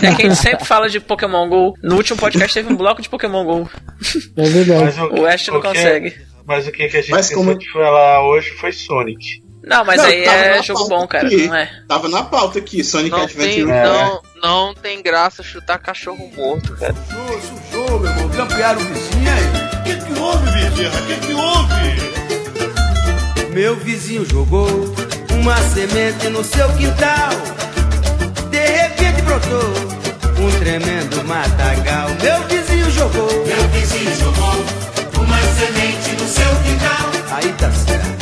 É 0.03 0.15
que 0.15 0.23
a 0.27 0.29
gente 0.29 0.37
sempre 0.37 0.67
fala 0.67 0.91
de 0.91 1.01
Pokémon 1.01 1.49
GO. 1.49 1.75
No 1.83 1.97
último 1.97 2.19
podcast 2.19 2.53
teve 2.53 2.71
um 2.71 2.77
bloco 2.77 3.01
de 3.01 3.09
Pokémon 3.09 3.45
GO. 3.45 3.71
É 4.37 4.43
verdade. 4.43 4.85
Mas 4.85 4.99
O 5.19 5.25
Ash 5.27 5.49
não 5.49 5.63
consegue. 5.63 6.15
Mas 6.47 6.67
o 6.67 6.73
que, 6.73 6.89
que 6.89 6.97
a 6.99 7.01
gente 7.01 7.11
Mas 7.13 7.33
como- 7.33 7.55
de 7.57 7.73
falar 7.73 8.23
hoje 8.29 8.51
foi 8.51 8.73
Sonic. 8.73 9.43
Não, 9.67 9.85
mas 9.85 9.97
Não, 10.01 10.05
aí 10.05 10.25
é 10.25 10.63
jogo 10.63 10.89
bom, 10.89 11.05
cara, 11.09 11.27
aqui. 11.27 11.49
não 11.49 11.57
é? 11.57 11.69
Tava 11.89 12.09
na 12.09 12.23
pauta 12.23 12.61
aqui, 12.61 12.85
Sonic 12.85 13.11
Não 13.11 13.27
tem, 13.27 13.37
Adventure. 13.37 13.73
É. 13.73 13.83
não, 13.85 14.23
não 14.41 14.73
tem 14.75 15.03
graça 15.03 15.43
chutar 15.43 15.79
cachorro 15.79 16.31
morto, 16.37 16.77
cara. 16.77 16.95
Sujou, 17.11 17.99
meu 17.99 18.09
irmão. 18.11 18.29
Campearam 18.31 18.81
o 18.81 18.85
vizinho 18.85 19.29
aí. 19.29 19.45
O 19.75 19.83
que, 19.83 19.97
que 20.15 20.21
houve, 20.21 20.51
Bezerra? 20.53 21.01
O 21.01 21.07
que, 21.07 21.17
que 21.17 21.33
houve? 21.35 21.97
Meu 23.53 23.75
vizinho 23.77 24.25
jogou 24.25 24.69
uma 25.33 25.57
semente 25.75 26.29
no 26.29 26.45
seu 26.45 26.69
quintal. 26.75 27.31
De 28.51 28.59
repente 28.59 29.23
brotou 29.23 29.75
um 30.39 30.59
tremendo 30.61 31.25
matagal. 31.25 32.09
Meu 32.23 32.41
vizinho 32.47 32.89
jogou. 32.93 33.29
Meu 33.45 33.69
vizinho 33.71 34.15
jogou 34.17 34.65
uma 35.25 35.39
semente 35.59 36.13
no 36.23 36.29
seu 36.29 36.55
quintal. 36.63 37.11
Aí 37.37 37.53
tá 37.55 37.73
certo. 37.73 38.16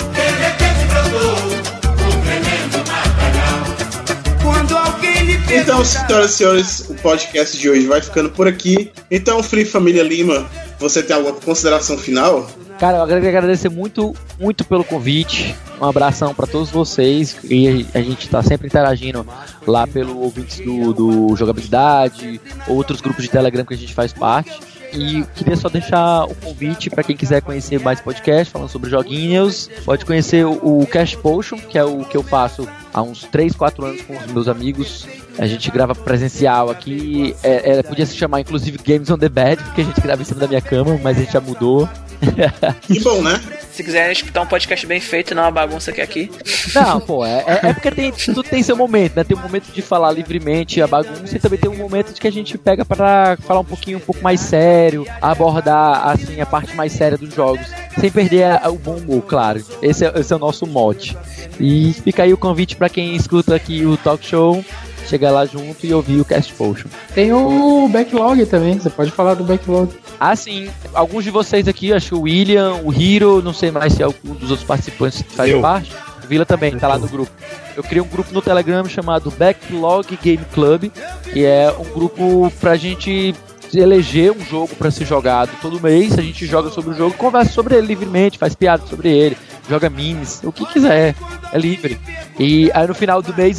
Então, 5.57 5.85
senhoras 5.85 6.31
e 6.31 6.35
senhores, 6.35 6.91
o 6.91 6.95
podcast 6.95 7.57
de 7.57 7.71
hoje 7.71 7.87
vai 7.87 8.01
ficando 8.01 8.29
por 8.29 8.49
aqui. 8.49 8.91
Então, 9.11 9.43
Free 9.43 9.65
Família 9.65 10.03
Lima, 10.03 10.47
você 10.79 11.03
tem 11.03 11.15
alguma 11.15 11.35
consideração 11.35 11.97
final? 11.97 12.49
Cara, 12.79 12.99
eu 12.99 13.07
queria 13.07 13.29
agradecer 13.29 13.69
muito, 13.69 14.15
muito 14.39 14.65
pelo 14.65 14.83
convite. 14.83 15.55
Um 15.81 15.87
abração 15.87 16.35
pra 16.35 16.47
todos 16.47 16.71
vocês. 16.71 17.37
E 17.45 17.87
a 17.95 18.01
gente 18.01 18.29
tá 18.29 18.43
sempre 18.43 18.67
interagindo 18.67 19.25
lá 19.67 19.87
pelo 19.87 20.21
ouvintes 20.21 20.59
do, 20.59 20.93
do 20.93 21.37
Jogabilidade, 21.37 22.41
outros 22.67 23.01
grupos 23.01 23.23
de 23.23 23.31
Telegram 23.31 23.65
que 23.65 23.75
a 23.75 23.79
gente 23.79 23.95
faz 23.95 24.13
parte. 24.13 24.61
E 24.95 25.25
queria 25.35 25.57
só 25.57 25.69
deixar 25.69 26.25
o 26.25 26.35
convite 26.35 26.89
pra 26.89 27.03
quem 27.03 27.17
quiser 27.17 27.43
conhecer 27.43 27.81
mais 27.81 28.01
podcast 28.01 28.53
falando 28.53 28.69
sobre 28.69 28.91
joguinhos. 28.91 29.69
Pode 29.85 30.05
conhecer 30.05 30.47
o, 30.47 30.83
o 30.83 30.87
Cash 30.87 31.15
Potion, 31.17 31.59
que 31.59 31.77
é 31.77 31.85
o 31.85 32.05
que 32.05 32.17
eu 32.17 32.23
faço 32.23 32.69
há 32.93 33.03
uns 33.03 33.25
3, 33.25 33.55
4 33.55 33.85
anos 33.85 34.03
com 34.03 34.17
os 34.17 34.27
meus 34.27 34.49
amigos. 34.49 35.07
A 35.39 35.47
gente 35.47 35.71
grava 35.71 35.95
presencial 35.95 36.71
aqui. 36.71 37.35
É, 37.43 37.79
é, 37.79 37.83
podia 37.83 38.07
se 38.07 38.17
chamar 38.17 38.41
inclusive 38.41 38.79
Games 38.79 39.11
on 39.11 39.19
the 39.19 39.29
Bed, 39.29 39.63
porque 39.65 39.81
a 39.81 39.85
gente 39.85 40.01
grava 40.01 40.23
em 40.23 40.25
cima 40.25 40.41
da 40.41 40.47
minha 40.47 40.61
cama, 40.61 40.99
mas 41.03 41.17
a 41.17 41.21
gente 41.21 41.33
já 41.33 41.41
mudou. 41.41 41.89
Que 42.87 43.01
bom, 43.01 43.23
né? 43.23 43.41
Se 43.73 43.83
quiser 43.83 44.11
escutar 44.13 44.43
um 44.43 44.47
podcast 44.47 44.87
bem 44.87 45.01
feito, 45.01 45.35
não 45.35 45.43
uma 45.43 45.51
bagunça 45.51 45.91
que 45.93 46.01
é 46.01 46.05
aqui. 46.05 46.31
Não, 46.75 47.01
pô, 47.01 47.25
é, 47.27 47.45
é- 47.47 47.61
é 47.69 47.73
porque 47.75 47.91
tem, 47.91 48.13
tudo 48.13 48.43
tem 48.43 48.63
seu 48.63 48.77
momento, 48.77 49.17
né? 49.17 49.25
Tem 49.25 49.37
um 49.37 49.41
momento 49.41 49.73
de 49.73 49.83
falar 49.83 50.13
livremente 50.13 50.81
a 50.81 50.87
bagunça 50.87 51.37
e 51.37 51.41
também 51.41 51.59
tem 51.59 51.71
um 51.71 51.77
momento 51.77 52.13
de 52.15 52.21
que 52.21 52.29
a 52.29 52.33
gente 52.33 52.57
pega 52.57 52.85
pra 52.85 53.37
falar 53.41 53.61
um 53.61 53.65
pouquinho 53.65 53.99
um 53.99 54.01
pouco 54.01 54.23
mais 54.23 54.41
sério, 54.41 55.05
abordar 55.21 56.09
assim 56.09 56.41
a 56.41 56.47
parte 56.47 56.75
mais 56.77 56.93
séria 56.93 57.19
dos 57.19 57.35
jogos, 57.35 57.67
sem 57.99 58.11
perder 58.11 58.45
a- 58.45 58.71
o 58.71 58.79
bom 58.79 58.97
humor, 58.97 59.23
claro. 59.23 59.65
Esse 59.83 60.05
é, 60.07 60.13
esse 60.21 60.33
é 60.33 60.37
o 60.37 60.39
nosso 60.39 60.67
mote. 60.67 61.17
E 61.59 61.93
fica 62.05 62.23
aí 62.23 62.33
o 62.33 62.39
convite 62.39 62.77
pra 62.77 62.89
quem 62.89 63.15
escuta 63.17 63.55
aqui 63.55 63.85
o 63.85 63.97
talk 63.97 64.25
show, 64.25 64.65
chegar 65.07 65.31
lá 65.31 65.45
junto 65.47 65.85
e 65.87 65.93
ouvir 65.95 66.21
o 66.21 66.25
Cast 66.25 66.53
Potion. 66.55 66.89
Tem 67.15 67.33
o 67.33 67.89
backlog 67.89 68.45
também, 68.47 68.79
você 68.79 68.91
pode 68.91 69.11
falar 69.11 69.35
do 69.35 69.45
backlog. 69.45 69.91
Ah, 70.19 70.35
sim. 70.37 70.71
Alguns 70.93 71.25
de 71.25 71.31
vocês 71.31 71.67
aqui, 71.69 71.93
acho 71.93 72.09
que 72.09 72.15
o 72.15 72.23
William, 72.23 72.81
o 72.85 72.93
Hiro, 72.93 73.43
não 73.43 73.53
sei 73.53 73.71
mais 73.71 73.93
se 73.95 74.03
é 74.03 74.05
algum 74.05 74.35
dos 74.35 74.51
outros 74.51 74.67
participantes 74.67 75.23
que 75.23 75.33
faz 75.35 75.51
Eu. 75.51 75.61
parte. 75.61 75.93
O 76.23 76.27
Vila 76.27 76.47
também 76.47 76.75
tá 76.79 76.89
lá 76.89 76.99
no 76.99 77.07
grupo. 77.07 77.31
Eu 77.77 77.83
criei 77.83 78.01
um 78.01 78.09
grupo 78.09 78.33
no 78.33 78.41
Telegram 78.41 78.83
chamado 78.87 79.31
Backlog 79.31 80.19
Game 80.23 80.43
Club, 80.55 80.91
que 81.33 81.45
é 81.45 81.71
um 81.79 81.85
grupo 81.93 82.51
pra 82.61 82.77
gente 82.77 83.35
eleger 83.81 84.33
um 84.33 84.45
jogo 84.45 84.75
pra 84.77 84.91
ser 84.91 85.05
jogado 85.05 85.51
todo 85.61 85.81
mês. 85.81 86.19
A 86.19 86.23
gente 86.23 86.47
joga 86.47 86.71
sobre 86.71 86.93
o 86.93 86.95
jogo, 86.95 87.15
conversa 87.17 87.53
sobre 87.53 87.77
ele 87.77 87.87
livremente, 87.87 88.39
faz 88.39 88.55
piada 88.55 88.87
sobre 88.87 89.09
ele, 89.09 89.37
joga 89.69 89.89
memes, 89.91 90.41
o 90.45 90.53
que 90.53 90.65
quiser. 90.67 91.15
É 91.53 91.59
livre. 91.59 91.99
E 92.39 92.71
aí 92.75 92.87
no 92.87 92.95
final 92.95 93.23
do 93.23 93.33
mês 93.35 93.59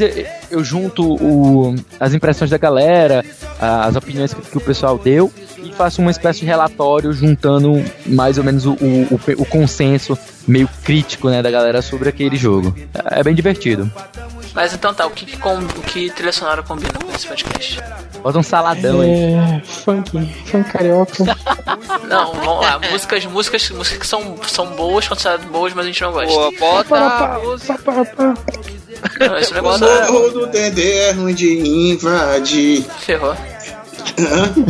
eu, 0.51 0.63
junto 0.63 1.15
o- 1.15 1.75
as 1.99 2.13
impressões 2.13 2.49
da 2.49 2.57
galera, 2.57 3.23
as 3.59 3.95
opiniões 3.95 4.33
que, 4.33 4.41
que 4.41 4.57
o 4.57 4.61
pessoal 4.61 4.97
deu 4.97 5.31
e 5.63 5.71
faço 5.71 6.01
uma 6.01 6.11
espécie 6.11 6.41
de 6.41 6.45
relatório 6.45 7.11
juntando 7.13 7.81
mais 8.05 8.37
ou 8.37 8.43
menos 8.43 8.65
o, 8.65 8.73
o, 8.73 9.19
o 9.37 9.45
consenso 9.45 10.17
meio 10.47 10.69
crítico 10.83 11.29
né, 11.29 11.41
da 11.41 11.49
galera 11.49 11.81
sobre 11.81 12.09
aquele 12.09 12.35
jogo. 12.35 12.75
É 13.11 13.23
bem 13.23 13.33
divertido. 13.33 13.89
Mas 14.53 14.73
então 14.73 14.93
tá, 14.93 15.05
o 15.05 15.11
que, 15.11 15.37
com, 15.37 15.57
o 15.57 15.81
que 15.83 16.09
trilha 16.11 16.31
sonora 16.31 16.63
combina 16.63 16.93
com 16.93 17.11
esse 17.13 17.27
podcast? 17.27 17.81
Bota 18.25 18.39
um 18.39 18.43
saladão 18.43 19.01
aí. 19.01 19.33
É. 19.33 19.61
Funk, 19.63 20.09
funk 20.45 20.71
carioca. 20.71 21.23
Não, 22.09 22.33
vamos 22.33 22.65
lá. 22.65 22.79
Músicas, 22.91 23.23
músicas, 23.27 23.69
músicas 23.69 23.99
que 23.99 24.07
são, 24.07 24.35
são 24.47 24.65
boas, 24.75 25.07
consideradas 25.07 25.45
boas, 25.45 25.75
mas 25.75 25.85
a 25.85 25.87
gente 25.89 26.01
não 26.01 26.11
gosta. 26.11 26.33
Pô, 26.33 26.51
bota 26.59 26.95
a 26.95 27.39
música. 27.39 27.77
Não, 29.19 29.37
esse 29.37 29.51
O 29.51 29.53
negócio 29.53 29.85
é... 29.85 30.09
morro 30.09 30.29
do 30.31 30.47
Dendê 30.47 30.91
é 30.91 31.11
ruim 31.11 31.35
de 31.35 31.91
invadir. 31.91 32.83
Ferrou. 32.97 33.37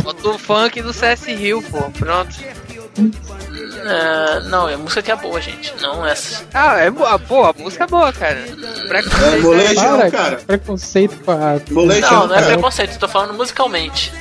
Bota 0.02 0.28
o 0.28 0.38
funk 0.38 0.82
do 0.82 0.92
CS 0.92 1.24
Rio, 1.24 1.62
pô. 1.62 1.90
Pronto. 1.92 2.36
É, 3.88 4.40
não, 4.48 4.68
é 4.68 4.76
música 4.76 5.02
que 5.02 5.10
é 5.10 5.16
boa, 5.16 5.40
gente. 5.40 5.72
Não 5.80 6.04
essa. 6.06 6.44
Ah, 6.52 6.78
é 6.78 6.90
boa. 6.90 7.18
Pô, 7.18 7.44
a 7.44 7.52
música 7.56 7.84
é 7.84 7.86
boa, 7.86 8.12
cara. 8.12 8.38
É 8.38 8.88
Preconceito. 8.88 9.42
molejão, 9.42 9.98
Para, 9.98 10.10
cara. 10.10 10.36
Preconceito 10.46 11.16
com 11.24 11.30
a. 11.32 11.60
Molejão, 11.70 12.10
Não, 12.10 12.26
não 12.28 12.34
é 12.36 12.40
cara. 12.40 12.52
preconceito, 12.52 12.92
eu 12.94 12.98
tô 12.98 13.08
falando 13.08 13.34
musicalmente. 13.34 14.12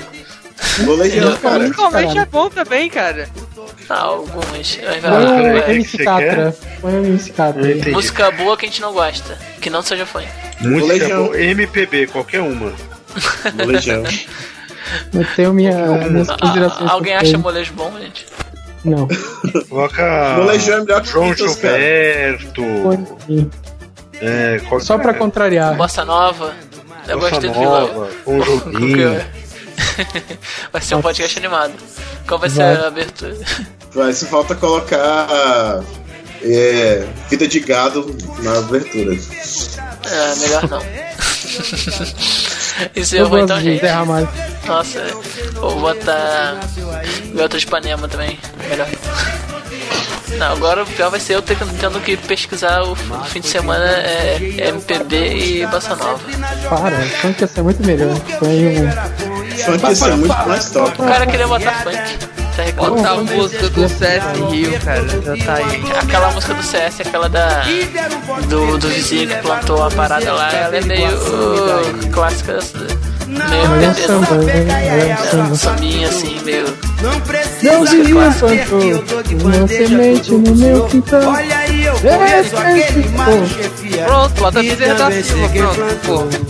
Molejão, 0.80 1.36
cara. 1.38 1.60
Musicalmente 1.60 2.18
é 2.18 2.26
bom 2.26 2.50
também, 2.50 2.90
cara. 2.90 3.30
Ah, 3.90 4.02
algumas. 4.02 4.78
Põe 4.78 5.52
o. 5.52 5.72
MC 5.72 5.98
Catra. 6.04 6.56
Põe 6.82 6.94
o 6.94 7.06
MC 7.06 7.32
Catra. 7.34 7.92
Música 7.92 8.32
boa 8.32 8.58
que 8.58 8.66
a 8.66 8.70
gente 8.70 8.82
não 8.82 8.94
gosta. 8.94 9.38
Que 9.62 9.70
não 9.70 9.82
seja 9.82 10.06
fã. 10.06 10.22
Música 10.62 10.80
Molejão. 10.80 11.26
boa, 11.26 11.40
MPB, 11.42 12.08
qualquer 12.08 12.42
uma. 12.42 12.74
Molejão. 13.54 14.04
Eu 15.14 15.26
tenho 15.36 15.54
minha. 15.54 15.74
Ah, 16.42 16.92
alguém 16.92 17.16
acha 17.16 17.38
molejo 17.38 17.74
bom, 17.74 17.92
gente? 18.00 18.26
Não. 18.86 19.08
Coloca. 19.70 20.36
Molejão 20.38 20.78
é 20.78 20.82
melhor 20.82 21.02
que 21.02 21.08
João 21.10 21.26
Beatles. 21.26 21.52
Gilberto. 21.54 22.62
É, 24.22 24.62
qual- 24.70 24.80
Só 24.80 24.98
pra 24.98 25.14
contrariar. 25.14 25.76
Bossa 25.76 26.06
Nova. 26.06 26.54
Eu 27.08 27.20
Bossa 27.20 27.32
gostei 27.32 27.50
do 27.50 27.60
vilão. 27.60 27.88
Nova, 27.88 28.10
Bom 28.26 28.42
Joguinho. 28.44 29.22
vai 30.72 30.82
ser 30.82 30.96
um 30.96 31.02
podcast 31.02 31.38
animado. 31.38 31.74
Qual 32.28 32.40
vai 32.40 32.50
ser 32.50 32.58
Vai. 32.64 32.76
a 32.78 32.88
abertura? 32.88 33.36
Vai, 33.94 34.12
se 34.14 34.26
falta 34.26 34.54
colocar 34.56 35.82
é, 36.44 37.08
vida 37.30 37.48
de 37.48 37.60
gado 37.62 38.14
na 38.40 38.58
abertura. 38.60 39.14
É, 39.14 40.36
melhor 40.36 40.70
não. 40.70 40.82
Isso 42.96 43.16
Eu 43.16 43.24
eu 43.24 43.30
vou 43.30 43.40
então, 43.40 43.60
gente. 43.60 43.82
Nossa, 44.66 45.02
vou 45.54 45.80
botar 45.80 46.60
Garota 47.34 47.58
de 47.58 47.66
Ipanema 47.66 48.08
também. 48.08 48.38
Melhor. 48.70 48.88
Não, 50.38 50.52
agora 50.52 50.84
o 50.84 50.86
pior 50.86 51.10
vai 51.10 51.20
ser 51.20 51.36
eu 51.36 51.42
ter- 51.42 51.56
tendo 51.80 52.00
que 52.02 52.18
pesquisar 52.18 52.82
o 52.84 52.96
fim 53.26 53.40
de 53.40 53.48
semana 53.48 53.86
é 53.86 54.38
MPB 54.70 55.16
e 55.62 55.68
Bossa 55.68 55.96
Nova. 55.96 56.20
Para, 56.68 56.96
o 56.98 57.10
funk 57.10 57.42
ia 57.42 57.48
ser 57.48 57.62
muito 57.62 57.86
melhor. 57.86 58.10
Um. 58.42 58.90
Funk 59.64 59.88
ia 59.88 59.96
ser 59.96 60.16
muito 60.18 60.48
mais 60.48 60.70
top. 60.72 61.02
O 61.02 61.06
cara 61.06 61.26
queria 61.26 61.48
botar 61.48 61.72
funk. 61.84 62.35
Tá 62.56 62.64
reclamando. 62.64 62.96
Bota 62.96 63.10
a 63.10 63.24
música 63.24 63.70
do 63.70 63.90
CS 63.90 64.24
Rio, 64.50 64.80
cara. 64.80 65.08
Já 65.08 65.46
tá 65.46 65.54
aí. 65.56 65.84
Aquela 66.02 66.32
música 66.32 66.54
do 66.54 66.64
CS, 66.64 67.02
aquela 67.02 67.28
da. 67.28 67.64
Do, 68.48 68.78
do 68.78 68.88
vizinho 68.88 69.28
que 69.28 69.36
plantou 69.42 69.84
a 69.84 69.92
parada 69.92 70.32
lá, 70.32 70.52
ela 70.54 70.78
é 70.78 70.82
meio 70.82 71.10
uh, 71.10 72.10
clássica. 72.12 72.60
Meio 73.28 73.90
é 73.90 73.94
samba, 73.94 74.36
né? 74.36 75.10
É 75.12 75.18
samba. 75.18 75.56
Sambinha 75.56 76.08
assim, 76.08 76.40
meio. 76.44 76.66
Não 77.02 77.20
precisa 77.22 77.72
plantou 78.10 78.50
uma 79.44 79.68
semente 79.68 80.32
no 80.32 80.56
meu 80.56 80.86
quintal. 80.86 81.22
Olha 81.24 81.58
aí, 81.58 81.86
eu 81.86 81.94
conheço 82.00 82.58
aquele 82.58 83.10
macho 83.10 83.48
chefia. 83.48 84.06
Pronto, 84.06 84.46
a 84.46 84.64
E 84.64 84.70
Bezerra 84.70 84.94
da 84.94 85.12
Silva, 85.12 85.50
pronto, 85.50 85.96
pô. 86.06 86.45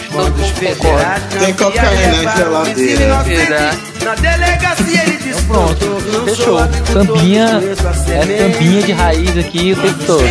Plantou. 0.00 0.44
Acho 0.44 0.54
que 0.54 0.66
todo 0.66 0.76
mundo 0.76 0.76
concorda. 0.78 1.20
Federados 1.20 1.44
Tem 1.44 1.54
cocaína 1.54 2.12
via 2.12 2.22
na 2.22 2.36
geladeira. 2.36 3.70
Na 4.04 4.14
delegacia 4.14 5.02
ele 5.02 5.16
disse 5.18 5.42
Pronto, 5.42 5.74
"Doutor, 5.84 6.12
não 6.12 6.24
fechou. 6.26 6.44
sou 6.44 6.58
agricultor, 6.58 7.06
Sambinha, 7.06 7.46
conheço 7.60 7.86
a 7.86 7.90
é 7.90 7.94
semente." 7.94 8.52
sambinha 8.52 8.82
de 8.82 8.92
raiz 8.92 9.38
aqui 9.38 9.72
o 9.72 9.76
tempo 9.76 10.04
todo. 10.04 10.24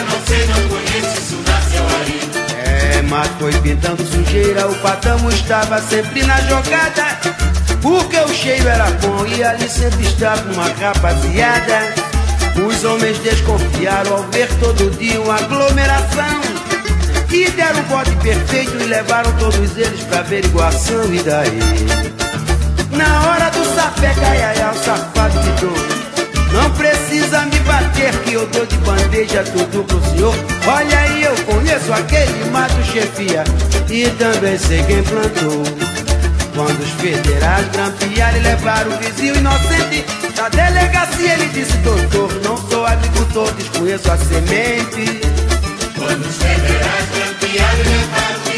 Não 0.00 0.26
sei, 0.26 0.46
não 0.46 0.68
conheço, 0.68 1.18
isso 1.18 1.42
nasceu 1.46 1.84
aí. 1.96 2.20
É, 2.64 3.02
mas 3.02 3.28
foi 3.38 3.52
pintando 3.60 4.04
sujeira, 4.04 4.68
o 4.68 4.74
patamo 4.76 5.30
estava 5.30 5.80
sempre 5.80 6.22
na 6.24 6.40
jogada. 6.42 7.18
Porque 7.80 8.16
o 8.16 8.28
cheiro 8.28 8.68
era 8.68 8.90
bom 9.02 9.26
e 9.26 9.42
ali 9.42 9.68
sempre 9.68 10.04
estava 10.04 10.52
uma 10.52 10.68
rapaziada. 10.68 11.94
Os 12.66 12.84
homens 12.84 13.18
desconfiaram 13.18 14.16
ao 14.16 14.22
ver 14.24 14.48
todo 14.60 14.90
dia 14.98 15.20
uma 15.20 15.36
aglomeração. 15.36 16.40
E 17.30 17.50
deram 17.50 17.80
o 17.80 17.82
bote 17.84 18.14
perfeito 18.16 18.76
e 18.78 18.84
levaram 18.84 19.32
todos 19.32 19.76
eles 19.76 20.00
pra 20.04 20.20
averiguação. 20.20 21.12
E 21.12 21.22
daí? 21.22 21.58
Na 22.92 23.30
hora 23.30 23.50
precisa 23.82 23.90
pegar 24.00 24.34
iaia, 24.34 24.60
é 24.60 24.70
o 24.70 24.74
safado 24.74 25.40
que 25.40 25.60
dou. 25.60 26.52
Não 26.52 26.70
precisa 26.72 27.46
me 27.46 27.58
bater 27.60 28.12
que 28.22 28.34
eu 28.34 28.46
dou 28.48 28.66
de 28.66 28.76
bandeja 28.78 29.42
tudo 29.44 29.84
pro 29.84 30.02
senhor. 30.10 30.34
Olha 30.66 30.98
aí, 30.98 31.24
eu 31.24 31.34
conheço 31.44 31.92
aquele 31.92 32.50
mato 32.50 32.82
chefia 32.84 33.42
e 33.88 34.08
também 34.10 34.58
sei 34.58 34.82
quem 34.84 35.02
plantou. 35.02 35.64
Quando 36.54 36.80
os 36.80 36.90
federais 37.00 37.66
grampearam 37.68 38.36
e 38.36 38.40
levaram 38.40 38.90
o 38.92 38.98
vizinho 38.98 39.36
inocente 39.36 40.04
da 40.36 40.48
delegacia, 40.50 41.32
ele 41.32 41.46
disse: 41.46 41.76
Doutor, 41.78 42.30
não 42.44 42.56
sou 42.68 42.84
agricultor, 42.84 43.50
desconheço 43.52 44.12
a 44.12 44.18
semente. 44.18 45.20
Quando 45.96 46.26
os 46.26 46.36
federais 46.36 47.08
grampearam 47.14 47.78
e 47.78 47.88
levaram 47.88 48.51